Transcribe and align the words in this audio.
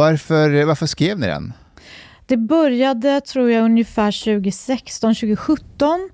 Varför, 0.00 0.64
varför 0.64 0.86
skrev 0.86 1.18
ni 1.18 1.26
den? 1.26 1.52
Det 2.26 2.36
började, 2.36 3.20
tror 3.20 3.50
jag, 3.50 3.64
ungefär 3.64 4.24
2016, 4.24 5.14
2017. 5.14 6.10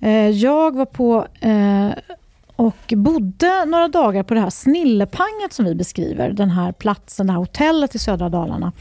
Eh, 0.00 0.28
jag 0.28 0.76
var 0.76 0.86
på 0.86 1.26
eh, 1.40 1.88
och 2.56 2.92
bodde 2.96 3.64
några 3.64 3.88
dagar 3.88 4.22
på 4.22 4.34
det 4.34 4.40
här 4.40 4.50
Snillepanget 4.50 5.52
som 5.52 5.64
vi 5.64 5.74
beskriver. 5.74 6.30
Den 6.30 6.50
här 6.50 6.72
platsen, 6.72 7.26
det 7.26 7.32
här 7.32 7.40
hotellet 7.40 7.94
i 7.94 7.98
södra 7.98 8.28
Dalarna. 8.28 8.72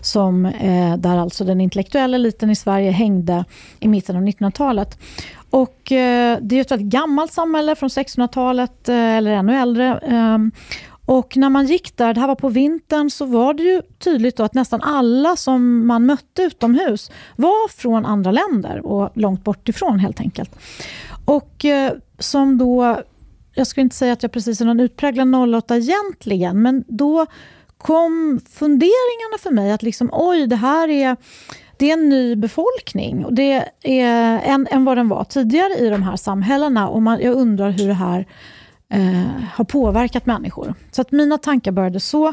Som, 0.00 0.46
eh, 0.46 0.96
där 0.96 1.18
alltså 1.18 1.44
den 1.44 1.60
intellektuella 1.60 2.14
eliten 2.14 2.50
i 2.50 2.56
Sverige 2.56 2.90
hängde 2.90 3.44
i 3.80 3.88
mitten 3.88 4.16
av 4.16 4.22
1900-talet. 4.22 4.98
Och 5.50 5.92
eh, 5.92 6.38
det 6.40 6.56
är 6.56 6.60
ett 6.60 6.70
väldigt 6.70 6.88
gammalt 6.88 7.32
samhälle 7.32 7.74
från 7.74 7.88
1600-talet 7.88 8.88
eh, 8.88 8.96
eller 8.96 9.30
ännu 9.30 9.56
äldre. 9.56 9.98
Ehm, 9.98 10.52
och 11.12 11.36
när 11.36 11.50
man 11.50 11.66
gick 11.66 11.96
där, 11.96 12.14
det 12.14 12.20
här 12.20 12.26
var 12.26 12.34
på 12.34 12.48
vintern, 12.48 13.10
så 13.10 13.24
var 13.24 13.54
det 13.54 13.62
ju 13.62 13.82
tydligt 13.98 14.40
att 14.40 14.54
nästan 14.54 14.80
alla 14.82 15.36
som 15.36 15.86
man 15.86 16.06
mötte 16.06 16.42
utomhus 16.42 17.10
var 17.36 17.68
från 17.68 18.06
andra 18.06 18.30
länder 18.30 18.86
och 18.86 19.10
långt 19.14 19.44
bort 19.44 19.68
ifrån 19.68 19.98
helt 19.98 20.20
enkelt. 20.20 20.50
Och 21.24 21.64
eh, 21.64 21.92
som 22.18 22.58
då, 22.58 23.00
jag 23.54 23.66
skulle 23.66 23.82
inte 23.82 23.96
säga 23.96 24.12
att 24.12 24.22
jag 24.22 24.32
precis 24.32 24.60
är 24.60 24.64
någon 24.64 24.80
utpräglad 24.80 25.54
08 25.54 25.76
egentligen, 25.76 26.62
men 26.62 26.84
då 26.88 27.26
kom 27.78 28.40
funderingarna 28.50 29.38
för 29.38 29.50
mig 29.50 29.72
att 29.72 29.82
liksom, 29.82 30.10
oj, 30.12 30.46
det 30.46 30.56
här 30.56 30.88
är 30.88 31.16
det 31.76 31.90
är 31.90 31.92
en 31.92 32.08
ny 32.08 32.36
befolkning 32.36 33.24
och 33.24 33.34
det 33.34 33.64
är 33.82 34.40
än, 34.44 34.66
än 34.70 34.84
vad 34.84 34.96
den 34.96 35.08
var 35.08 35.24
tidigare 35.24 35.74
i 35.78 35.88
de 35.88 36.02
här 36.02 36.16
samhällena. 36.16 36.88
Och 36.88 37.02
man, 37.02 37.20
jag 37.20 37.34
undrar 37.34 37.70
hur 37.70 37.88
det 37.88 37.94
här 37.94 38.26
eh, 38.92 39.44
har 39.54 39.64
påverkat 39.64 40.26
människor. 40.26 40.74
Så 40.90 41.02
att 41.02 41.12
mina 41.12 41.38
tankar 41.38 41.72
började 41.72 42.00
så. 42.00 42.32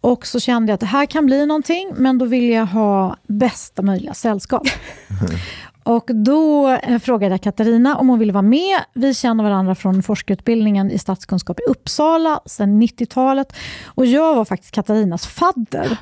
Och 0.00 0.26
så 0.26 0.40
kände 0.40 0.70
jag 0.70 0.74
att 0.74 0.80
det 0.80 0.86
här 0.86 1.06
kan 1.06 1.26
bli 1.26 1.46
någonting, 1.46 1.92
men 1.96 2.18
då 2.18 2.24
vill 2.24 2.50
jag 2.50 2.66
ha 2.66 3.16
bästa 3.26 3.82
möjliga 3.82 4.14
sällskap. 4.14 4.68
Och 5.82 6.10
då 6.14 6.68
eh, 6.68 6.98
frågade 6.98 7.34
jag 7.34 7.42
Katarina 7.42 7.96
om 7.96 8.08
hon 8.08 8.18
ville 8.18 8.32
vara 8.32 8.42
med. 8.42 8.80
Vi 8.94 9.14
känner 9.14 9.44
varandra 9.44 9.74
från 9.74 10.02
forskarutbildningen 10.02 10.90
i 10.90 10.98
statskunskap 10.98 11.60
i 11.60 11.62
Uppsala 11.70 12.40
sedan 12.46 12.82
90-talet. 12.82 13.52
Och 13.84 14.06
jag 14.06 14.34
var 14.34 14.44
faktiskt 14.44 14.74
Katarinas 14.74 15.26
fadder. 15.26 15.98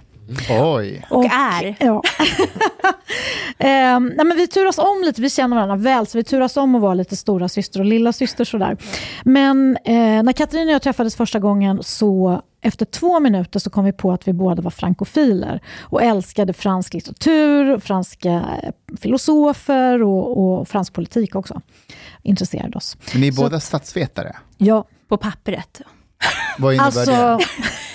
Oj. 0.51 1.07
Och, 1.11 1.17
och 1.17 1.25
är. 1.25 1.77
Ja. 1.81 2.03
eh, 3.59 4.01
nej, 4.01 4.25
men 4.25 4.37
vi 4.37 4.47
turas 4.47 4.79
om 4.79 5.03
lite, 5.05 5.23
vi 5.23 5.31
känner 5.31 5.57
varandra 5.57 5.77
väl, 5.77 6.07
så 6.07 6.19
vi 6.19 6.25
turas 6.25 6.57
om 6.57 6.75
att 6.75 6.83
vara 6.83 6.95
lite 6.95 7.17
stora 7.17 7.49
syster 7.49 7.81
och 7.81 7.87
lilla 7.87 8.13
syster 8.13 8.45
sådär. 8.45 8.77
Men 9.25 9.77
eh, 9.85 10.23
när 10.23 10.33
Katarina 10.33 10.71
och 10.71 10.75
jag 10.75 10.83
träffades 10.83 11.17
första 11.17 11.39
gången 11.39 11.83
så 11.83 12.43
efter 12.61 12.85
två 12.85 13.21
minuter 13.21 13.61
så 13.61 13.71
kom 13.71 13.85
vi 13.85 13.93
på 13.93 14.13
att 14.13 14.29
vi 14.29 14.33
båda 14.33 14.63
var 14.63 14.71
frankofiler 14.71 15.61
och 15.81 16.03
älskade 16.03 16.53
fransk 16.53 16.95
litteratur, 16.95 17.79
franska 17.79 18.45
filosofer 19.01 20.03
och, 20.03 20.39
och 20.39 20.69
fransk 20.69 20.93
politik 20.93 21.35
också. 21.35 21.61
Intresserade 22.23 22.77
oss. 22.77 22.97
Men 23.13 23.21
ni 23.21 23.29
är 23.29 23.33
båda 23.33 23.61
statsvetare? 23.61 24.37
Ja. 24.59 24.85
På 25.09 25.17
pappret. 25.17 25.81
Vad 26.59 26.75
innebär 26.75 26.87
alltså, 26.87 27.11
det? 27.11 27.45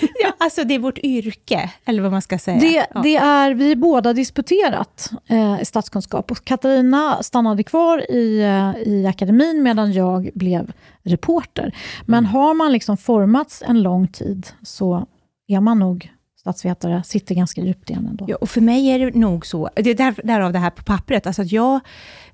ja, 0.20 0.32
alltså 0.38 0.64
det 0.64 0.74
är 0.74 0.78
vårt 0.78 0.98
yrke, 0.98 1.70
eller 1.84 2.02
vad 2.02 2.12
man 2.12 2.22
ska 2.22 2.38
säga. 2.38 2.58
Det, 2.58 2.86
ja. 2.94 3.00
det 3.02 3.16
är, 3.16 3.54
vi 3.54 3.72
är 3.72 3.76
båda 3.76 4.12
disputerat 4.12 5.10
eh, 5.26 5.62
i 5.62 5.64
statskunskap. 5.64 6.30
Och 6.30 6.44
Katarina 6.44 7.22
stannade 7.22 7.62
kvar 7.62 8.10
i, 8.10 8.40
eh, 8.40 8.92
i 8.92 9.06
akademin 9.06 9.62
medan 9.62 9.92
jag 9.92 10.30
blev 10.34 10.72
reporter. 11.02 11.76
Men 12.06 12.18
mm. 12.18 12.30
har 12.30 12.54
man 12.54 12.72
liksom 12.72 12.96
formats 12.96 13.62
en 13.66 13.82
lång 13.82 14.08
tid 14.08 14.46
så 14.62 15.06
är 15.48 15.60
man 15.60 15.78
nog 15.78 16.10
statsvetare, 16.40 17.02
sitter 17.04 17.34
ganska 17.34 17.60
djupt 17.60 17.90
i 17.90 17.92
en 17.92 18.06
ändå. 18.06 18.24
Ja, 18.28 18.36
och 18.36 18.50
för 18.50 18.60
mig 18.60 18.86
är 18.88 18.98
det 18.98 19.18
nog 19.18 19.46
så, 19.46 19.70
det 19.74 19.90
är 19.90 19.94
där, 19.94 20.20
därav 20.24 20.52
det 20.52 20.58
här 20.58 20.70
på 20.70 20.82
pappret, 20.82 21.26
alltså 21.26 21.42
att 21.42 21.52
jag, 21.52 21.80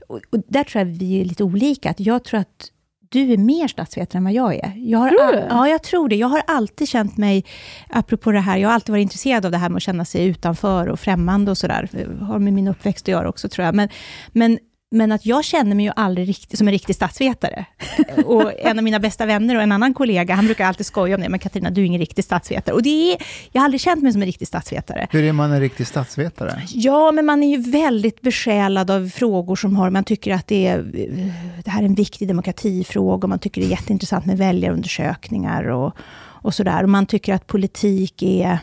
och 0.09 0.21
där 0.49 0.65
tror 0.65 0.81
jag 0.81 0.87
vi 0.87 1.21
är 1.21 1.25
lite 1.25 1.45
olika, 1.45 1.91
att 1.91 2.01
jag 2.01 2.25
tror 2.25 2.41
att 2.41 2.71
du 3.13 3.33
är 3.33 3.37
mer 3.37 3.69
statsvetare 3.69 4.19
än 4.19 4.25
vad 4.25 4.33
jag 4.33 4.55
är. 4.55 4.73
Jag 4.77 4.99
har 4.99 5.09
tror 5.09 5.33
du? 5.33 5.47
Ja, 5.51 5.69
jag 5.69 5.83
tror 5.83 6.09
det. 6.09 6.17
Jag 6.17 6.29
har 6.29 6.43
alltid 6.47 6.89
känt 6.89 7.17
mig, 7.17 7.45
apropå 7.89 8.33
det 8.33 8.41
här, 8.41 8.57
jag 8.57 8.69
har 8.69 8.75
alltid 8.75 8.93
varit 8.93 9.03
intresserad 9.03 9.45
av 9.45 9.51
det 9.51 9.59
här 9.59 9.69
med 9.69 9.77
att 9.77 9.83
känna 9.83 10.05
sig 10.05 10.27
utanför 10.27 10.89
och 10.89 11.01
främmande 11.01 11.51
och 11.51 11.59
sådär. 11.59 11.89
har 12.21 12.39
med 12.39 12.53
min 12.53 12.69
uppväxt 12.69 13.05
att 13.05 13.09
göra 13.09 13.29
också, 13.29 13.49
tror 13.49 13.65
jag. 13.65 13.75
Men, 13.75 13.89
men 14.33 14.59
men 14.91 15.13
att 15.13 15.27
jag 15.27 15.45
känner 15.45 15.77
mig 15.77 15.85
ju 15.85 15.93
aldrig 15.97 16.29
riktigt 16.29 16.59
som 16.59 16.69
en 16.69 16.73
riktig 16.73 16.97
statsvetare. 16.97 17.65
och 18.25 18.53
en 18.59 18.79
av 18.79 18.85
mina 18.85 18.99
bästa 18.99 19.27
vänner 19.27 19.57
och 19.57 19.63
en 19.63 19.73
annan 19.73 19.95
kollega, 19.95 20.35
han 20.35 20.45
brukar 20.45 20.67
alltid 20.67 20.87
skoja 20.87 21.15
om 21.15 21.23
det, 21.23 21.29
men 21.29 21.39
Katarina, 21.41 21.71
du 21.71 21.81
är 21.81 21.85
ingen 21.85 22.01
riktig 22.01 22.25
statsvetare. 22.25 22.75
Och 22.75 22.83
det 22.83 23.13
är, 23.13 23.23
jag 23.53 23.61
har 23.61 23.65
aldrig 23.65 23.81
känt 23.81 24.03
mig 24.03 24.13
som 24.13 24.23
en 24.23 24.27
riktig 24.27 24.49
statsvetare. 24.49 25.07
Hur 25.11 25.25
är 25.25 25.33
man 25.33 25.53
en 25.53 25.61
riktig 25.61 25.87
statsvetare? 25.87 26.63
Ja, 26.69 27.13
men 27.13 27.27
man 27.27 27.43
är 27.43 27.57
ju 27.57 27.71
väldigt 27.71 28.21
besjälad 28.21 28.91
av 28.91 29.09
frågor 29.09 29.57
som 29.57 29.77
har, 29.77 29.91
man 29.91 30.05
tycker 30.05 30.35
att 30.35 30.47
det, 30.47 30.67
är, 30.67 30.83
det 31.65 31.71
här 31.71 31.83
är 31.83 31.87
en 31.87 31.95
viktig 31.95 32.29
demokratifråga, 32.29 33.25
och 33.25 33.29
man 33.29 33.39
tycker 33.39 33.61
det 33.61 33.67
är 33.67 33.71
jätteintressant 33.71 34.27
med 34.27 34.39
väljarundersökningar 34.39 35.65
och, 35.65 35.97
och 36.19 36.55
sådär. 36.55 36.83
Och 36.83 36.89
man 36.89 37.07
tycker 37.07 37.35
att 37.35 37.47
politik 37.47 38.23
är 38.23 38.59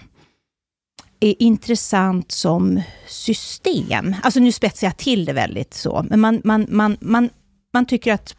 är 1.19 1.35
intressant 1.39 2.31
som 2.31 2.81
system. 3.07 4.15
Alltså 4.23 4.39
nu 4.39 4.51
spetsar 4.51 4.87
jag 4.87 4.97
till 4.97 5.25
det 5.25 5.33
väldigt 5.33 5.73
så, 5.73 6.05
men 6.09 6.19
man, 6.19 6.41
man, 6.43 6.65
man, 6.69 6.97
man, 6.99 7.29
man 7.73 7.85
tycker 7.85 8.13
att 8.13 8.35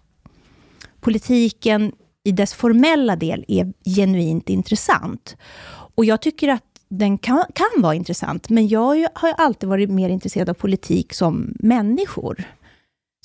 politiken 1.00 1.93
i 2.25 2.33
dess 2.33 2.55
formella 2.55 3.17
del 3.17 3.44
är 3.49 3.72
genuint 3.84 4.49
intressant. 4.49 5.37
Och 5.94 6.05
jag 6.05 6.22
tycker 6.22 6.49
att 6.49 6.65
den 6.88 7.19
kan, 7.19 7.44
kan 7.55 7.83
vara 7.83 7.94
intressant, 7.94 8.49
men 8.49 8.69
jag 8.69 9.09
har 9.15 9.33
alltid 9.38 9.69
varit 9.69 9.91
mer 9.91 10.09
intresserad 10.09 10.49
av 10.49 10.55
politik 10.55 11.15
som 11.15 11.55
människor. 11.59 12.44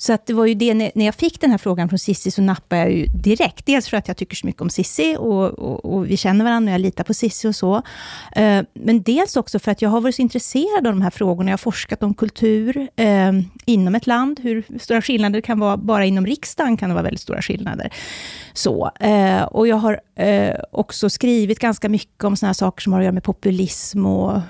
Så 0.04 0.12
att 0.12 0.26
det 0.26 0.32
var 0.32 0.46
ju 0.46 0.54
det, 0.54 0.74
när 0.74 1.04
jag 1.04 1.14
fick 1.14 1.40
den 1.40 1.50
här 1.50 1.58
frågan 1.58 1.88
från 1.88 1.98
Sissi 1.98 2.30
så 2.30 2.42
nappade 2.42 2.82
jag 2.82 2.92
ju 2.92 3.06
direkt. 3.06 3.66
Dels 3.66 3.88
för 3.88 3.96
att 3.96 4.08
jag 4.08 4.16
tycker 4.16 4.36
så 4.36 4.46
mycket 4.46 4.62
om 4.62 4.70
Sissi 4.70 5.16
och, 5.18 5.44
och, 5.44 5.84
och 5.84 6.10
vi 6.10 6.16
känner 6.16 6.44
varandra 6.44 6.70
och 6.70 6.74
jag 6.74 6.80
litar 6.80 7.04
på 7.04 7.14
Sissi 7.14 7.48
och 7.48 7.56
så. 7.56 7.76
Eh, 8.36 8.62
men 8.72 9.02
dels 9.02 9.36
också 9.36 9.58
för 9.58 9.70
att 9.70 9.82
jag 9.82 9.90
har 9.90 10.00
varit 10.00 10.14
så 10.14 10.22
intresserad 10.22 10.86
av 10.86 10.92
de 10.92 11.02
här 11.02 11.10
frågorna. 11.10 11.50
Jag 11.50 11.52
har 11.52 11.58
forskat 11.58 12.02
om 12.02 12.14
kultur 12.14 12.88
eh, 12.96 13.32
inom 13.64 13.94
ett 13.94 14.06
land, 14.06 14.40
hur 14.42 14.78
stora 14.78 15.02
skillnader 15.02 15.38
det 15.38 15.42
kan 15.42 15.58
vara. 15.58 15.76
Bara 15.76 16.04
inom 16.04 16.26
riksdagen 16.26 16.76
kan 16.76 16.88
det 16.88 16.94
vara 16.94 17.04
väldigt 17.04 17.20
stora 17.20 17.42
skillnader. 17.42 17.92
Så, 18.52 18.90
eh, 19.00 19.42
och 19.42 19.68
jag 19.68 19.76
har 19.76 20.00
också 20.70 21.10
skrivit 21.10 21.58
ganska 21.58 21.88
mycket 21.88 22.24
om 22.24 22.36
såna 22.36 22.54
saker 22.54 22.82
som 22.82 22.92
har 22.92 23.00
att 23.00 23.04
göra 23.04 23.12
med 23.12 23.24
populism 23.24 24.06
och 24.06 24.40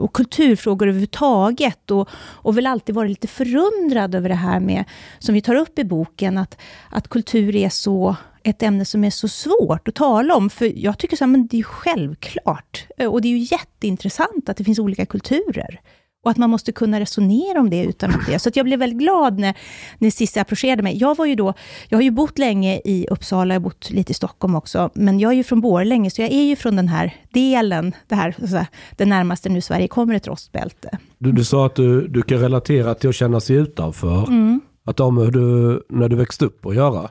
och 0.00 0.12
kulturfrågor 0.12 0.86
överhuvudtaget. 0.86 1.90
Och, 1.90 2.08
och 2.14 2.58
väl 2.58 2.66
alltid 2.66 2.94
varit 2.94 3.10
lite 3.10 3.26
förundrad 3.26 4.14
över 4.14 4.28
det 4.28 4.34
här 4.34 4.60
med, 4.60 4.84
som 5.18 5.34
vi 5.34 5.40
tar 5.40 5.54
upp 5.54 5.78
i 5.78 5.84
boken, 5.84 6.38
att, 6.38 6.58
att 6.90 7.08
kultur 7.08 7.56
är 7.56 7.68
så 7.68 8.16
ett 8.42 8.62
ämne 8.62 8.84
som 8.84 9.04
är 9.04 9.10
så 9.10 9.28
svårt 9.28 9.88
att 9.88 9.94
tala 9.94 10.34
om. 10.34 10.50
För 10.50 10.72
jag 10.78 10.98
tycker 10.98 11.16
så 11.16 11.24
här, 11.24 11.30
men 11.30 11.46
det 11.46 11.58
är 11.58 11.62
självklart. 11.62 12.86
Och 13.08 13.22
det 13.22 13.28
är 13.28 13.30
ju 13.30 13.46
jätteintressant 13.50 14.48
att 14.48 14.56
det 14.56 14.64
finns 14.64 14.78
olika 14.78 15.06
kulturer. 15.06 15.80
Och 16.24 16.30
att 16.30 16.36
man 16.36 16.50
måste 16.50 16.72
kunna 16.72 17.00
resonera 17.00 17.60
om 17.60 17.70
det 17.70 17.84
utan 17.84 18.10
att 18.10 18.26
det. 18.26 18.38
Så 18.38 18.50
jag 18.54 18.66
blev 18.66 18.78
väldigt 18.78 18.98
glad 18.98 19.38
när, 19.38 19.54
när 19.98 20.10
Cissi 20.10 20.40
approcherade 20.40 20.82
mig. 20.82 20.96
Jag 20.98 21.16
var 21.16 21.26
ju 21.26 21.34
då, 21.34 21.54
jag 21.88 21.98
har 21.98 22.02
ju 22.02 22.10
bott 22.10 22.38
länge 22.38 22.80
i 22.84 23.06
Uppsala, 23.10 23.54
jag 23.54 23.60
har 23.60 23.64
bott 23.64 23.90
lite 23.90 24.10
i 24.10 24.14
Stockholm 24.14 24.54
också, 24.54 24.90
men 24.94 25.20
jag 25.20 25.32
är 25.32 25.36
ju 25.36 25.44
från 25.44 25.60
Borlänge, 25.60 26.10
så 26.10 26.22
jag 26.22 26.30
är 26.30 26.42
ju 26.42 26.56
från 26.56 26.76
den 26.76 26.88
här 26.88 27.14
delen, 27.32 27.94
det 28.06 28.14
här, 28.14 28.36
så 28.46 28.64
det 28.96 29.04
närmaste 29.04 29.48
nu 29.48 29.60
Sverige 29.60 29.88
kommer 29.88 30.14
ett 30.14 30.26
rostbälte. 30.26 30.98
Du, 31.18 31.32
du 31.32 31.44
sa 31.44 31.66
att 31.66 31.74
du, 31.74 32.08
du 32.08 32.22
kan 32.22 32.38
relatera 32.38 32.94
till 32.94 33.08
att 33.08 33.16
känna 33.16 33.40
sig 33.40 33.56
utanför. 33.56 34.26
Mm. 34.28 34.60
Att 34.84 34.98
ha 34.98 35.10
med 35.10 35.32
du, 35.32 35.82
när 35.88 36.08
du 36.08 36.16
växte 36.16 36.44
upp 36.44 36.66
att 36.66 36.74
göra. 36.74 37.10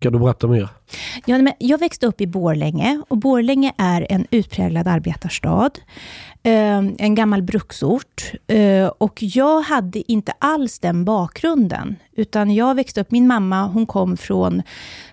Kan 0.00 0.12
du 0.12 0.18
berätta 0.18 0.46
mer? 0.46 0.68
Ja, 1.26 1.38
men 1.38 1.52
jag 1.58 1.78
växte 1.78 2.06
upp 2.06 2.20
i 2.20 2.26
Borlänge 2.26 3.02
och 3.08 3.18
Borlänge 3.18 3.72
är 3.78 4.06
en 4.10 4.26
utpräglad 4.30 4.88
arbetarstad. 4.88 5.70
Ehm, 6.42 6.96
en 6.98 7.14
gammal 7.14 7.42
bruksort. 7.42 8.32
Ehm, 8.46 8.90
och 8.98 9.18
jag 9.22 9.60
hade 9.60 10.12
inte 10.12 10.32
alls 10.38 10.78
den 10.78 11.04
bakgrunden. 11.04 11.96
Utan 12.18 12.54
jag 12.54 12.74
växte 12.74 13.00
upp, 13.00 13.10
min 13.10 13.26
mamma 13.26 13.66
hon 13.66 13.86
kom 13.86 14.16
från 14.16 14.62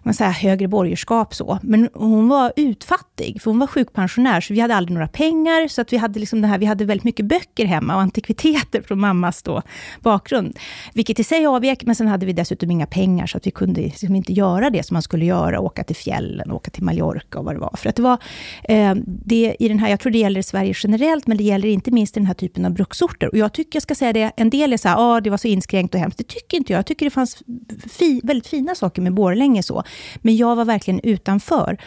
man 0.05 0.13
säger, 0.13 0.31
högre 0.31 0.67
borgerskap 0.67 1.35
så. 1.35 1.59
Men 1.61 1.89
hon 1.93 2.27
var 2.27 2.53
utfattig, 2.55 3.41
för 3.41 3.51
hon 3.51 3.59
var 3.59 3.67
sjukpensionär, 3.67 4.41
så 4.41 4.53
vi 4.53 4.59
hade 4.59 4.75
aldrig 4.75 4.93
några 4.93 5.07
pengar. 5.07 5.67
Så 5.67 5.81
att 5.81 5.93
vi 5.93 5.97
hade 5.97 6.19
liksom 6.19 6.41
det 6.41 6.47
här, 6.47 6.57
vi 6.57 6.65
hade 6.65 6.85
väldigt 6.85 7.03
mycket 7.03 7.25
böcker 7.25 7.65
hemma 7.65 7.95
och 7.95 8.01
antikviteter 8.01 8.81
från 8.81 8.99
mammas 8.99 9.43
då, 9.43 9.61
bakgrund. 9.99 10.59
Vilket 10.93 11.19
i 11.19 11.23
sig 11.23 11.45
avvek, 11.45 11.85
men 11.85 11.95
sen 11.95 12.07
hade 12.07 12.25
vi 12.25 12.33
dessutom 12.33 12.71
inga 12.71 12.85
pengar, 12.85 13.27
så 13.27 13.37
att 13.37 13.47
vi 13.47 13.51
kunde 13.51 13.81
liksom 13.81 14.15
inte 14.15 14.33
göra 14.33 14.69
det 14.69 14.83
som 14.83 14.95
man 14.95 15.01
skulle 15.01 15.25
göra. 15.25 15.59
åka 15.59 15.83
till 15.83 15.95
fjällen, 15.95 16.51
åka 16.51 16.71
till 16.71 16.83
Mallorca 16.83 17.39
och 17.39 17.45
vad 17.45 17.55
det 17.55 17.59
var. 17.59 17.75
För 17.77 17.89
att 17.89 17.95
det 17.95 18.01
var, 18.01 18.17
eh, 18.63 18.95
det, 19.05 19.55
i 19.59 19.67
den 19.67 19.79
här, 19.79 19.89
jag 19.89 19.99
tror 19.99 20.11
det 20.11 20.17
gäller 20.17 20.39
i 20.39 20.43
Sverige 20.43 20.73
generellt, 20.75 21.27
men 21.27 21.37
det 21.37 21.43
gäller 21.43 21.67
inte 21.67 21.91
minst 21.91 22.17
i 22.17 22.19
den 22.19 22.27
här 22.27 22.33
typen 22.33 22.65
av 22.65 22.71
bruksorter. 22.71 23.27
Och 23.27 23.37
jag 23.37 23.53
tycker, 23.53 23.75
jag 23.75 23.83
ska 23.83 23.95
säga 23.95 24.13
det, 24.13 24.31
en 24.37 24.49
del 24.49 24.73
är 24.73 24.77
så 24.77 24.87
här, 24.87 24.95
ah, 24.99 25.21
det 25.21 25.29
var 25.29 25.37
så 25.37 25.47
inskränkt 25.47 25.95
och 25.95 25.99
hemskt. 25.99 26.17
Det 26.17 26.27
tycker 26.27 26.57
inte 26.57 26.73
jag. 26.73 26.77
Jag 26.77 26.85
tycker 26.85 26.94
tycker 26.95 27.05
det 27.05 27.11
fanns 27.11 27.43
fi, 27.89 28.21
väldigt 28.23 28.47
fina 28.47 28.75
saker 28.75 29.01
med 29.01 29.13
Borlänge 29.13 29.63
så. 29.63 29.83
Men 30.17 30.35
jag 30.35 30.55
var 30.55 30.65
verkligen 30.65 30.99
utanför. 30.99 31.77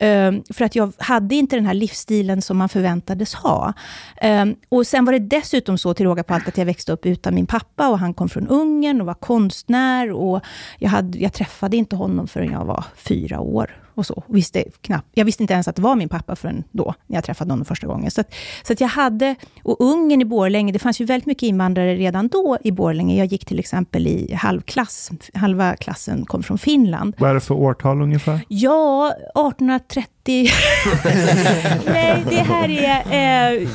Eh, 0.00 0.32
för 0.54 0.64
att 0.64 0.74
jag 0.74 0.92
hade 0.98 1.34
inte 1.34 1.56
den 1.56 1.66
här 1.66 1.74
livsstilen 1.74 2.42
som 2.42 2.56
man 2.56 2.68
förväntades 2.68 3.34
ha. 3.34 3.72
Eh, 4.16 4.44
och 4.68 4.86
sen 4.86 5.04
var 5.04 5.12
det 5.12 5.18
dessutom 5.18 5.78
så, 5.78 5.94
till 5.94 6.06
råga 6.06 6.22
på 6.22 6.34
allt, 6.34 6.48
att 6.48 6.58
jag 6.58 6.66
växte 6.66 6.92
upp 6.92 7.06
utan 7.06 7.34
min 7.34 7.46
pappa 7.46 7.88
och 7.88 7.98
han 7.98 8.14
kom 8.14 8.28
från 8.28 8.48
Ungern 8.48 9.00
och 9.00 9.06
var 9.06 9.14
konstnär. 9.14 10.12
Och 10.12 10.40
jag, 10.78 10.90
hade, 10.90 11.18
jag 11.18 11.32
träffade 11.32 11.76
inte 11.76 11.96
honom 11.96 12.28
förrän 12.28 12.52
jag 12.52 12.64
var 12.64 12.84
fyra 12.96 13.40
år 13.40 13.85
och 13.96 14.06
så. 14.06 14.22
visste 14.28 14.64
knappt, 14.80 15.08
jag 15.14 15.24
visste 15.24 15.42
inte 15.42 15.54
ens 15.54 15.68
att 15.68 15.76
det 15.76 15.82
var 15.82 15.96
min 15.96 16.08
pappa 16.08 16.36
förrän 16.36 16.64
då, 16.70 16.94
när 17.06 17.16
jag 17.16 17.24
träffade 17.24 17.52
honom 17.52 17.64
första 17.64 17.86
gången. 17.86 18.10
Så, 18.10 18.20
att, 18.20 18.34
så 18.62 18.72
att 18.72 18.80
jag 18.80 18.88
hade, 18.88 19.34
och 19.62 19.76
Ungern 19.80 20.22
i 20.22 20.24
Borlänge, 20.24 20.72
det 20.72 20.78
fanns 20.78 21.00
ju 21.00 21.04
väldigt 21.04 21.26
mycket 21.26 21.42
invandrare 21.42 21.94
redan 21.94 22.28
då 22.28 22.58
i 22.64 22.72
Borlänge. 22.72 23.16
Jag 23.16 23.26
gick 23.26 23.44
till 23.44 23.58
exempel 23.58 24.06
i 24.06 24.34
halvklass, 24.34 25.10
halva 25.34 25.76
klassen 25.76 26.26
kom 26.26 26.42
från 26.42 26.58
Finland. 26.58 27.14
Vad 27.18 27.30
är 27.30 27.34
det 27.34 27.40
för 27.40 27.54
årtal 27.54 28.02
ungefär? 28.02 28.40
Ja, 28.48 29.12
1830 29.12 30.15
Nej, 31.86 32.24
det 32.30 32.36
här 32.36 32.68
är... 32.68 33.00
Eh, 33.00 33.68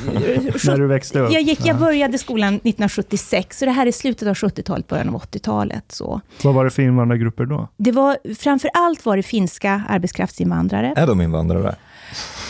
När 0.65 0.77
du 0.77 0.87
växte 0.87 1.19
upp? 1.19 1.31
Jag, 1.31 1.41
gick, 1.41 1.65
jag 1.65 1.77
började 1.79 2.17
skolan 2.17 2.53
1976, 2.53 3.59
så 3.59 3.65
det 3.65 3.71
här 3.71 3.87
är 3.87 3.91
slutet 3.91 4.27
av 4.27 4.33
70-talet, 4.33 4.87
början 4.87 5.09
av 5.09 5.21
80-talet. 5.21 5.91
Så. 5.91 6.21
Vad 6.43 6.53
var 6.53 6.65
det 6.65 6.71
för 6.71 6.81
invandrargrupper 6.81 7.45
då? 7.45 7.67
Det 7.77 7.91
var, 7.91 8.17
framför 8.39 8.69
allt 8.73 9.05
var 9.05 9.17
det 9.17 9.23
finska 9.23 9.83
arbetskraftsinvandrare. 9.89 10.93
Är 10.97 11.07
de 11.07 11.21
invandrare? 11.21 11.75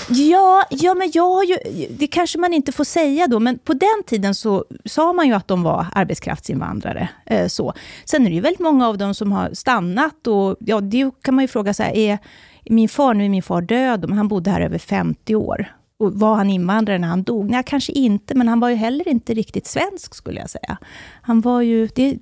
Ja, 0.10 0.66
ja, 0.70 0.94
men 0.94 1.12
jag 1.14 1.30
har 1.30 1.44
ju, 1.44 1.58
det 1.90 2.08
kanske 2.08 2.40
man 2.40 2.54
inte 2.54 2.72
får 2.72 2.84
säga 2.84 3.28
då, 3.28 3.40
men 3.40 3.60
på 3.60 3.74
den 3.74 4.04
tiden 4.08 4.36
så 4.36 4.66
sa 4.86 5.14
man 5.14 5.28
ju 5.28 5.34
att 5.34 5.48
de 5.48 5.64
var 5.64 5.86
arbetskraftsinvandrare. 5.96 7.10
Eh, 7.26 7.48
så. 7.48 7.74
Sen 8.06 8.26
är 8.26 8.30
det 8.30 8.36
ju 8.36 8.42
väldigt 8.42 8.60
många 8.60 8.88
av 8.88 8.98
dem 8.98 9.14
som 9.14 9.32
har 9.32 9.50
stannat 9.54 10.28
och 10.28 10.58
ja, 10.60 10.82
det 10.82 11.12
kan 11.22 11.36
man 11.36 11.44
ju 11.44 11.48
fråga 11.48 11.74
sig, 11.74 12.06
är 12.10 12.18
min 12.66 12.90
far, 12.90 13.14
nu 13.14 13.26
är 13.26 13.30
min 13.30 13.44
far 13.44 13.62
död, 13.62 14.06
men 14.10 14.18
han 14.18 14.28
bodde 14.28 14.50
här 14.50 14.62
över 14.62 14.78
50 14.78 15.36
år. 15.36 15.76
Och 15.98 16.14
var 16.14 16.36
han 16.36 16.50
invandrare 16.50 16.98
när 16.98 17.08
han 17.08 17.24
dog? 17.24 17.50
Nej, 17.50 17.64
kanske 17.66 17.92
inte, 17.92 18.36
men 18.36 18.48
han 18.48 18.60
var 18.60 18.70
ju 18.70 18.76
heller 18.76 19.08
inte 19.08 19.34
riktigt 19.34 19.68
svensk, 19.68 20.16
skulle 20.16 20.40
jag 20.40 20.50
säga. 20.50 20.78
Han 21.22 21.42
var 21.42 21.62
ju... 21.62 21.88
Det, 21.88 22.18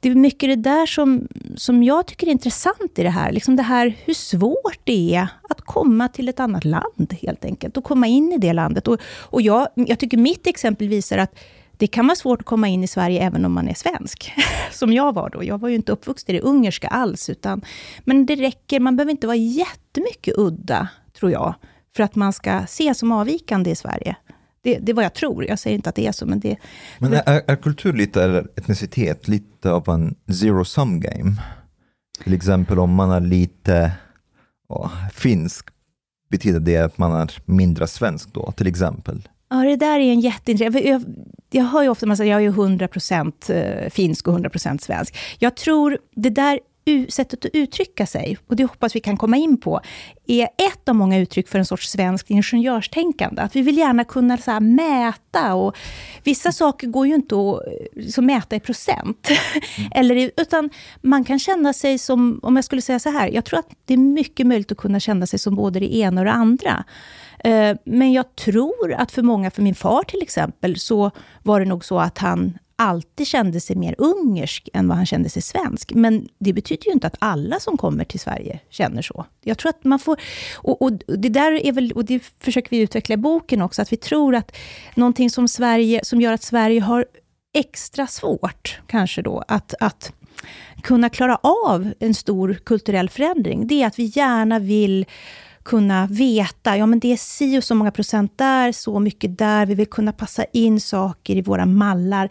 det 0.00 0.08
är 0.08 0.14
mycket 0.14 0.48
det 0.48 0.70
där 0.70 0.86
som, 0.86 1.28
som 1.56 1.82
jag 1.82 2.06
tycker 2.06 2.26
är 2.26 2.30
intressant 2.30 2.98
i 2.98 3.02
det 3.02 3.10
här. 3.10 3.32
Liksom 3.32 3.56
det 3.56 3.62
här 3.62 3.96
hur 4.04 4.14
svårt 4.14 4.80
det 4.84 5.14
är 5.14 5.28
att 5.48 5.60
komma 5.60 6.08
till 6.08 6.28
ett 6.28 6.40
annat 6.40 6.64
land, 6.64 7.16
helt 7.22 7.44
enkelt. 7.44 7.76
Och 7.76 7.84
komma 7.84 8.06
in 8.06 8.32
i 8.32 8.38
det 8.38 8.52
landet. 8.52 8.88
Och, 8.88 9.00
och 9.20 9.42
jag, 9.42 9.68
jag 9.74 9.98
tycker 9.98 10.16
mitt 10.16 10.46
exempel 10.46 10.88
visar 10.88 11.18
att 11.18 11.38
det 11.76 11.86
kan 11.86 12.06
vara 12.06 12.16
svårt 12.16 12.40
att 12.40 12.46
komma 12.46 12.68
in 12.68 12.84
i 12.84 12.86
Sverige 12.86 13.22
även 13.22 13.44
om 13.44 13.52
man 13.52 13.68
är 13.68 13.74
svensk, 13.74 14.32
som 14.72 14.92
jag 14.92 15.14
var 15.14 15.30
då. 15.30 15.44
Jag 15.44 15.58
var 15.58 15.68
ju 15.68 15.74
inte 15.74 15.92
uppvuxen 15.92 16.34
i 16.34 16.38
det 16.38 16.44
ungerska 16.44 16.88
alls, 16.88 17.30
utan, 17.30 17.62
men 18.04 18.26
det 18.26 18.36
räcker, 18.36 18.80
man 18.80 18.96
behöver 18.96 19.10
inte 19.10 19.26
vara 19.26 19.36
jättemycket 19.36 20.34
udda, 20.36 20.88
tror 21.18 21.32
jag, 21.32 21.54
för 21.96 22.02
att 22.02 22.14
man 22.14 22.32
ska 22.32 22.58
ses 22.58 22.98
som 22.98 23.12
avvikande 23.12 23.70
i 23.70 23.76
Sverige. 23.76 24.16
Det, 24.62 24.78
det 24.78 24.92
är 24.92 24.94
vad 24.94 25.04
jag 25.04 25.14
tror, 25.14 25.44
jag 25.44 25.58
säger 25.58 25.76
inte 25.76 25.88
att 25.88 25.94
det 25.94 26.06
är 26.06 26.12
så, 26.12 26.26
men 26.26 26.40
det... 26.40 26.56
Men 26.98 27.12
är, 27.12 27.42
är 27.46 27.56
kultur 27.56 27.92
lite, 27.92 28.22
eller 28.22 28.48
etnicitet, 28.56 29.28
lite 29.28 29.70
av 29.70 29.88
en 29.88 30.14
zero 30.40 30.64
sum 30.64 31.00
game? 31.00 31.32
Till 32.24 32.34
exempel 32.34 32.78
om 32.78 32.94
man 32.94 33.10
är 33.10 33.20
lite 33.20 33.92
åh, 34.68 34.92
finsk, 35.12 35.68
betyder 36.30 36.60
det 36.60 36.76
att 36.76 36.98
man 36.98 37.12
är 37.12 37.32
mindre 37.44 37.86
svensk 37.86 38.32
då, 38.32 38.52
till 38.52 38.66
exempel? 38.66 39.28
Ja, 39.48 39.56
det 39.56 39.76
där 39.76 39.98
är 39.98 40.12
en 40.12 40.20
jätteintressant... 40.20 40.84
Jag, 40.84 41.04
jag 41.50 41.64
hör 41.64 41.82
ju 41.82 41.88
ofta 41.88 42.06
att 42.06 42.18
jag 42.18 42.44
är 42.44 42.50
100% 42.50 43.84
eh, 43.84 43.90
finsk 43.90 44.28
och 44.28 44.38
100% 44.38 44.78
svensk. 44.78 45.16
Jag 45.38 45.56
tror 45.56 45.98
det 46.14 46.30
där 46.30 46.60
sättet 47.08 47.44
att 47.44 47.50
uttrycka 47.54 48.06
sig, 48.06 48.38
och 48.46 48.56
det 48.56 48.64
hoppas 48.64 48.96
vi 48.96 49.00
kan 49.00 49.16
komma 49.16 49.36
in 49.36 49.60
på, 49.60 49.80
är 50.26 50.44
ett 50.44 50.88
av 50.88 50.94
många 50.94 51.18
uttryck 51.18 51.48
för 51.48 51.58
en 51.58 51.66
sorts 51.66 51.90
svenskt 51.90 52.30
ingenjörstänkande. 52.30 53.42
Att 53.42 53.56
vi 53.56 53.62
vill 53.62 53.78
gärna 53.78 54.04
kunna 54.04 54.36
så 54.36 54.60
mäta, 54.60 55.54
och 55.54 55.76
vissa 56.24 56.52
saker 56.52 56.86
går 56.86 57.06
ju 57.06 57.14
inte 57.14 57.34
att 57.34 57.66
eh, 57.96 58.06
så 58.08 58.22
mäta 58.22 58.56
i 58.56 58.60
procent. 58.60 59.28
Mm. 59.78 59.90
Eller, 59.94 60.30
utan 60.36 60.70
man 61.00 61.24
kan 61.24 61.38
känna 61.38 61.72
sig 61.72 61.98
som, 61.98 62.40
om 62.42 62.56
jag 62.56 62.64
skulle 62.64 62.82
säga 62.82 62.98
så 62.98 63.10
här, 63.10 63.28
jag 63.28 63.44
tror 63.44 63.58
att 63.58 63.70
det 63.84 63.94
är 63.94 63.98
mycket 63.98 64.46
möjligt 64.46 64.72
att 64.72 64.78
kunna 64.78 65.00
känna 65.00 65.26
sig 65.26 65.38
som 65.38 65.56
både 65.56 65.80
det 65.80 65.94
ena 65.96 66.20
och 66.20 66.24
det 66.24 66.32
andra. 66.32 66.84
Eh, 67.44 67.76
men 67.84 68.12
jag 68.12 68.36
tror 68.36 68.92
att 68.92 69.12
för 69.12 69.22
många, 69.22 69.50
för 69.50 69.62
min 69.62 69.74
far 69.74 70.02
till 70.02 70.22
exempel, 70.22 70.78
så 70.78 71.10
var 71.42 71.60
det 71.60 71.66
nog 71.66 71.84
så 71.84 71.98
att 71.98 72.18
han 72.18 72.58
alltid 72.76 73.26
kände 73.26 73.60
sig 73.60 73.76
mer 73.76 73.94
ungersk 73.98 74.68
än 74.72 74.88
vad 74.88 74.96
han 74.96 75.06
kände 75.06 75.28
sig 75.28 75.42
svensk. 75.42 75.92
Men 75.94 76.28
det 76.38 76.52
betyder 76.52 76.86
ju 76.86 76.92
inte 76.92 77.06
att 77.06 77.16
alla 77.18 77.60
som 77.60 77.76
kommer 77.76 78.04
till 78.04 78.20
Sverige 78.20 78.60
känner 78.70 79.02
så. 79.02 79.26
Jag 79.44 79.58
tror 79.58 79.70
att 79.70 79.84
man 79.84 79.98
får... 79.98 80.20
Och, 80.54 80.82
och 80.82 80.92
det 80.92 81.28
där 81.28 81.66
är 81.66 81.72
väl, 81.72 81.92
och 81.92 82.04
det 82.04 82.22
försöker 82.40 82.70
vi 82.70 82.78
utveckla 82.78 83.14
i 83.14 83.16
boken 83.16 83.62
också, 83.62 83.82
att 83.82 83.92
vi 83.92 83.96
tror 83.96 84.34
att 84.34 84.56
någonting 84.94 85.30
som, 85.30 85.48
Sverige, 85.48 86.00
som 86.04 86.20
gör 86.20 86.32
att 86.32 86.42
Sverige 86.42 86.80
har 86.80 87.06
extra 87.54 88.06
svårt, 88.06 88.80
kanske 88.86 89.22
då, 89.22 89.44
att, 89.48 89.74
att 89.80 90.12
kunna 90.82 91.08
klara 91.08 91.36
av 91.36 91.92
en 91.98 92.14
stor 92.14 92.54
kulturell 92.64 93.08
förändring, 93.08 93.66
det 93.66 93.82
är 93.82 93.86
att 93.86 93.98
vi 93.98 94.12
gärna 94.14 94.58
vill 94.58 95.06
kunna 95.66 96.06
veta, 96.06 96.76
ja 96.76 96.86
men 96.86 96.98
det 96.98 97.12
är 97.12 97.16
si 97.16 97.58
och 97.58 97.64
så 97.64 97.74
många 97.74 97.90
procent 97.90 98.32
där, 98.38 98.72
så 98.72 99.00
mycket 99.00 99.38
där. 99.38 99.66
Vi 99.66 99.74
vill 99.74 99.86
kunna 99.86 100.12
passa 100.12 100.44
in 100.44 100.80
saker 100.80 101.36
i 101.36 101.42
våra 101.42 101.66
mallar. 101.66 102.28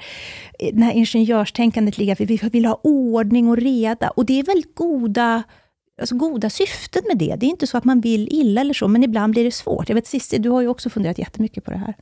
Eh, 0.60 0.76
det 0.76 0.84
här 0.84 0.92
ingenjörstänkandet 0.92 1.98
ligger 1.98 2.16
vi 2.16 2.50
vill 2.50 2.66
ha 2.66 2.80
ordning 2.84 3.48
och 3.48 3.58
reda. 3.58 4.10
Och 4.10 4.26
det 4.26 4.40
är 4.40 4.44
väldigt 4.44 4.76
goda 4.76 5.44
alltså 6.00 6.16
goda 6.16 6.50
syftet 6.50 7.08
med 7.08 7.18
det. 7.18 7.36
Det 7.36 7.46
är 7.46 7.50
inte 7.50 7.68
så 7.68 7.78
att 7.78 7.84
man 7.84 8.02
vill 8.02 8.28
illa 8.32 8.62
eller 8.62 8.74
så, 8.74 8.88
men 8.88 9.04
ibland 9.04 9.34
blir 9.34 9.44
det 9.44 9.52
svårt. 9.52 9.90
Jag 9.90 9.96
vet 9.96 10.08
Cissi, 10.08 10.38
du 10.38 10.50
har 10.50 10.62
ju 10.62 10.68
också 10.68 10.90
funderat 10.90 11.18
jättemycket 11.18 11.66
på 11.66 11.72
det 11.72 11.78
här. 11.78 11.94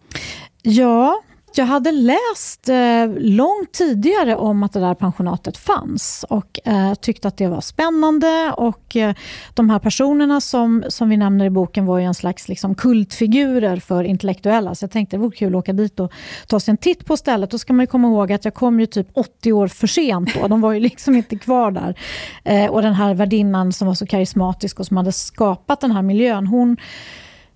Ja, 0.61 1.21
jag 1.57 1.65
hade 1.65 1.91
läst 1.91 2.69
eh, 2.69 3.07
långt 3.17 3.71
tidigare 3.71 4.35
om 4.35 4.63
att 4.63 4.73
det 4.73 4.79
där 4.79 4.93
pensionatet 4.93 5.57
fanns 5.57 6.25
och 6.29 6.59
eh, 6.65 6.93
tyckte 6.93 7.27
att 7.27 7.37
det 7.37 7.47
var 7.47 7.61
spännande. 7.61 8.53
Och 8.57 8.95
eh, 8.95 9.15
De 9.53 9.69
här 9.69 9.79
personerna 9.79 10.41
som, 10.41 10.83
som 10.87 11.09
vi 11.09 11.17
nämner 11.17 11.45
i 11.45 11.49
boken 11.49 11.85
var 11.85 11.99
ju 11.99 12.05
en 12.05 12.13
slags 12.13 12.47
liksom, 12.47 12.75
kultfigurer 12.75 13.77
för 13.77 14.03
intellektuella. 14.03 14.75
Så 14.75 14.83
jag 14.83 14.91
tänkte 14.91 15.15
det 15.15 15.21
vore 15.21 15.35
kul 15.35 15.55
att 15.55 15.59
åka 15.59 15.73
dit 15.73 15.99
och 15.99 16.11
ta 16.47 16.59
sig 16.59 16.71
en 16.71 16.77
titt 16.77 17.05
på 17.05 17.17
stället. 17.17 17.51
Då 17.51 17.57
ska 17.57 17.73
man 17.73 17.87
komma 17.87 18.07
ihåg 18.07 18.31
att 18.31 18.45
jag 18.45 18.53
kom 18.53 18.79
ju 18.79 18.85
typ 18.85 19.07
80 19.13 19.53
år 19.53 19.67
för 19.67 19.87
sent. 19.87 20.33
Då. 20.33 20.47
De 20.47 20.61
var 20.61 20.71
ju 20.71 20.79
liksom 20.89 21.15
inte 21.15 21.35
kvar 21.35 21.71
där. 21.71 21.99
Eh, 22.43 22.71
och 22.71 22.81
den 22.81 22.93
här 22.93 23.13
värdinnan 23.13 23.73
som 23.73 23.87
var 23.87 23.95
så 23.95 24.05
karismatisk 24.05 24.79
och 24.79 24.85
som 24.85 24.97
hade 24.97 25.11
skapat 25.11 25.81
den 25.81 25.91
här 25.91 26.01
miljön. 26.01 26.47
Hon, 26.47 26.77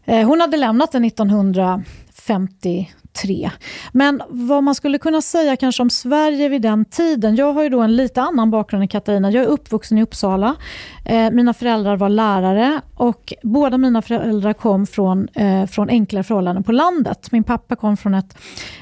eh, 0.05 0.27
hon 0.27 0.41
hade 0.41 0.57
lämnat 0.57 0.91
den 0.91 1.05
1950 1.05 2.88
tre. 3.21 3.51
Men 3.91 4.21
vad 4.29 4.63
man 4.63 4.75
skulle 4.75 4.97
kunna 4.97 5.21
säga 5.21 5.55
kanske 5.55 5.83
om 5.83 5.89
Sverige 5.89 6.50
vid 6.50 6.62
den 6.62 6.86
tiden. 6.86 7.36
Jag 7.36 7.53
har 7.53 7.63
ju 7.63 7.69
då 7.69 7.81
en 7.81 7.95
lite 7.95 8.21
annan 8.21 8.51
bakgrund 8.51 8.81
än 8.81 8.88
Katarina. 8.88 9.31
Jag 9.31 9.43
är 9.43 9.47
uppvuxen 9.47 9.97
i 9.97 10.03
Uppsala. 10.03 10.55
Eh, 11.05 11.31
mina 11.31 11.53
föräldrar 11.53 11.97
var 11.97 12.09
lärare 12.09 12.81
och 12.95 13.33
båda 13.43 13.77
mina 13.77 14.01
föräldrar 14.01 14.53
kom 14.53 14.88
från, 14.88 15.27
eh, 15.27 15.65
från 15.65 15.89
enklare 15.89 16.24
förhållanden 16.24 16.63
på 16.63 16.71
landet. 16.71 17.31
Min 17.31 17.43
pappa 17.43 17.75
kom 17.75 17.97
från 17.97 18.13
ett 18.13 18.38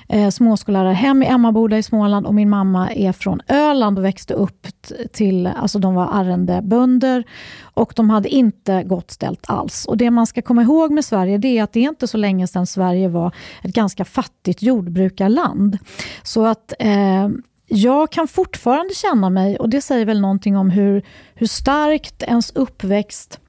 eh, 0.09 0.29
småskollärarhem 0.29 1.23
i 1.23 1.25
Emmaboda 1.25 1.77
i 1.77 1.83
Småland 1.83 2.25
och 2.25 2.33
min 2.33 2.49
mamma 2.49 2.91
är 2.91 3.11
från 3.11 3.41
Öland 3.47 3.99
och 3.99 4.05
växte 4.05 4.33
upp 4.33 4.67
till, 5.13 5.47
alltså 5.47 5.79
de 5.79 5.95
var 5.95 6.09
arrendebönder 6.11 7.23
och 7.61 7.93
de 7.95 8.09
hade 8.09 8.29
inte 8.29 8.83
gott 8.83 9.11
ställt 9.11 9.49
alls. 9.49 9.85
Och 9.85 9.97
Det 9.97 10.11
man 10.11 10.27
ska 10.27 10.41
komma 10.41 10.61
ihåg 10.61 10.91
med 10.91 11.05
Sverige 11.05 11.37
det 11.37 11.57
är 11.57 11.63
att 11.63 11.73
det 11.73 11.79
är 11.79 11.89
inte 11.89 12.07
så 12.07 12.17
länge 12.17 12.47
sedan 12.47 12.67
Sverige 12.67 13.09
var 13.09 13.31
ett 13.63 13.73
ganska 13.73 14.05
fattigt 14.05 14.24
fattigt 14.25 14.61
jordbrukarland. 14.61 15.77
Så 16.23 16.45
att 16.45 16.73
eh, 16.79 17.29
jag 17.67 18.11
kan 18.11 18.27
fortfarande 18.27 18.93
känna 18.93 19.29
mig, 19.29 19.57
och 19.57 19.69
det 19.69 19.81
säger 19.81 20.05
väl 20.05 20.21
någonting 20.21 20.57
om 20.57 20.69
hur, 20.69 21.03
hur 21.35 21.47
starkt 21.47 22.23
ens 22.23 22.51
uppväxt 22.55 23.39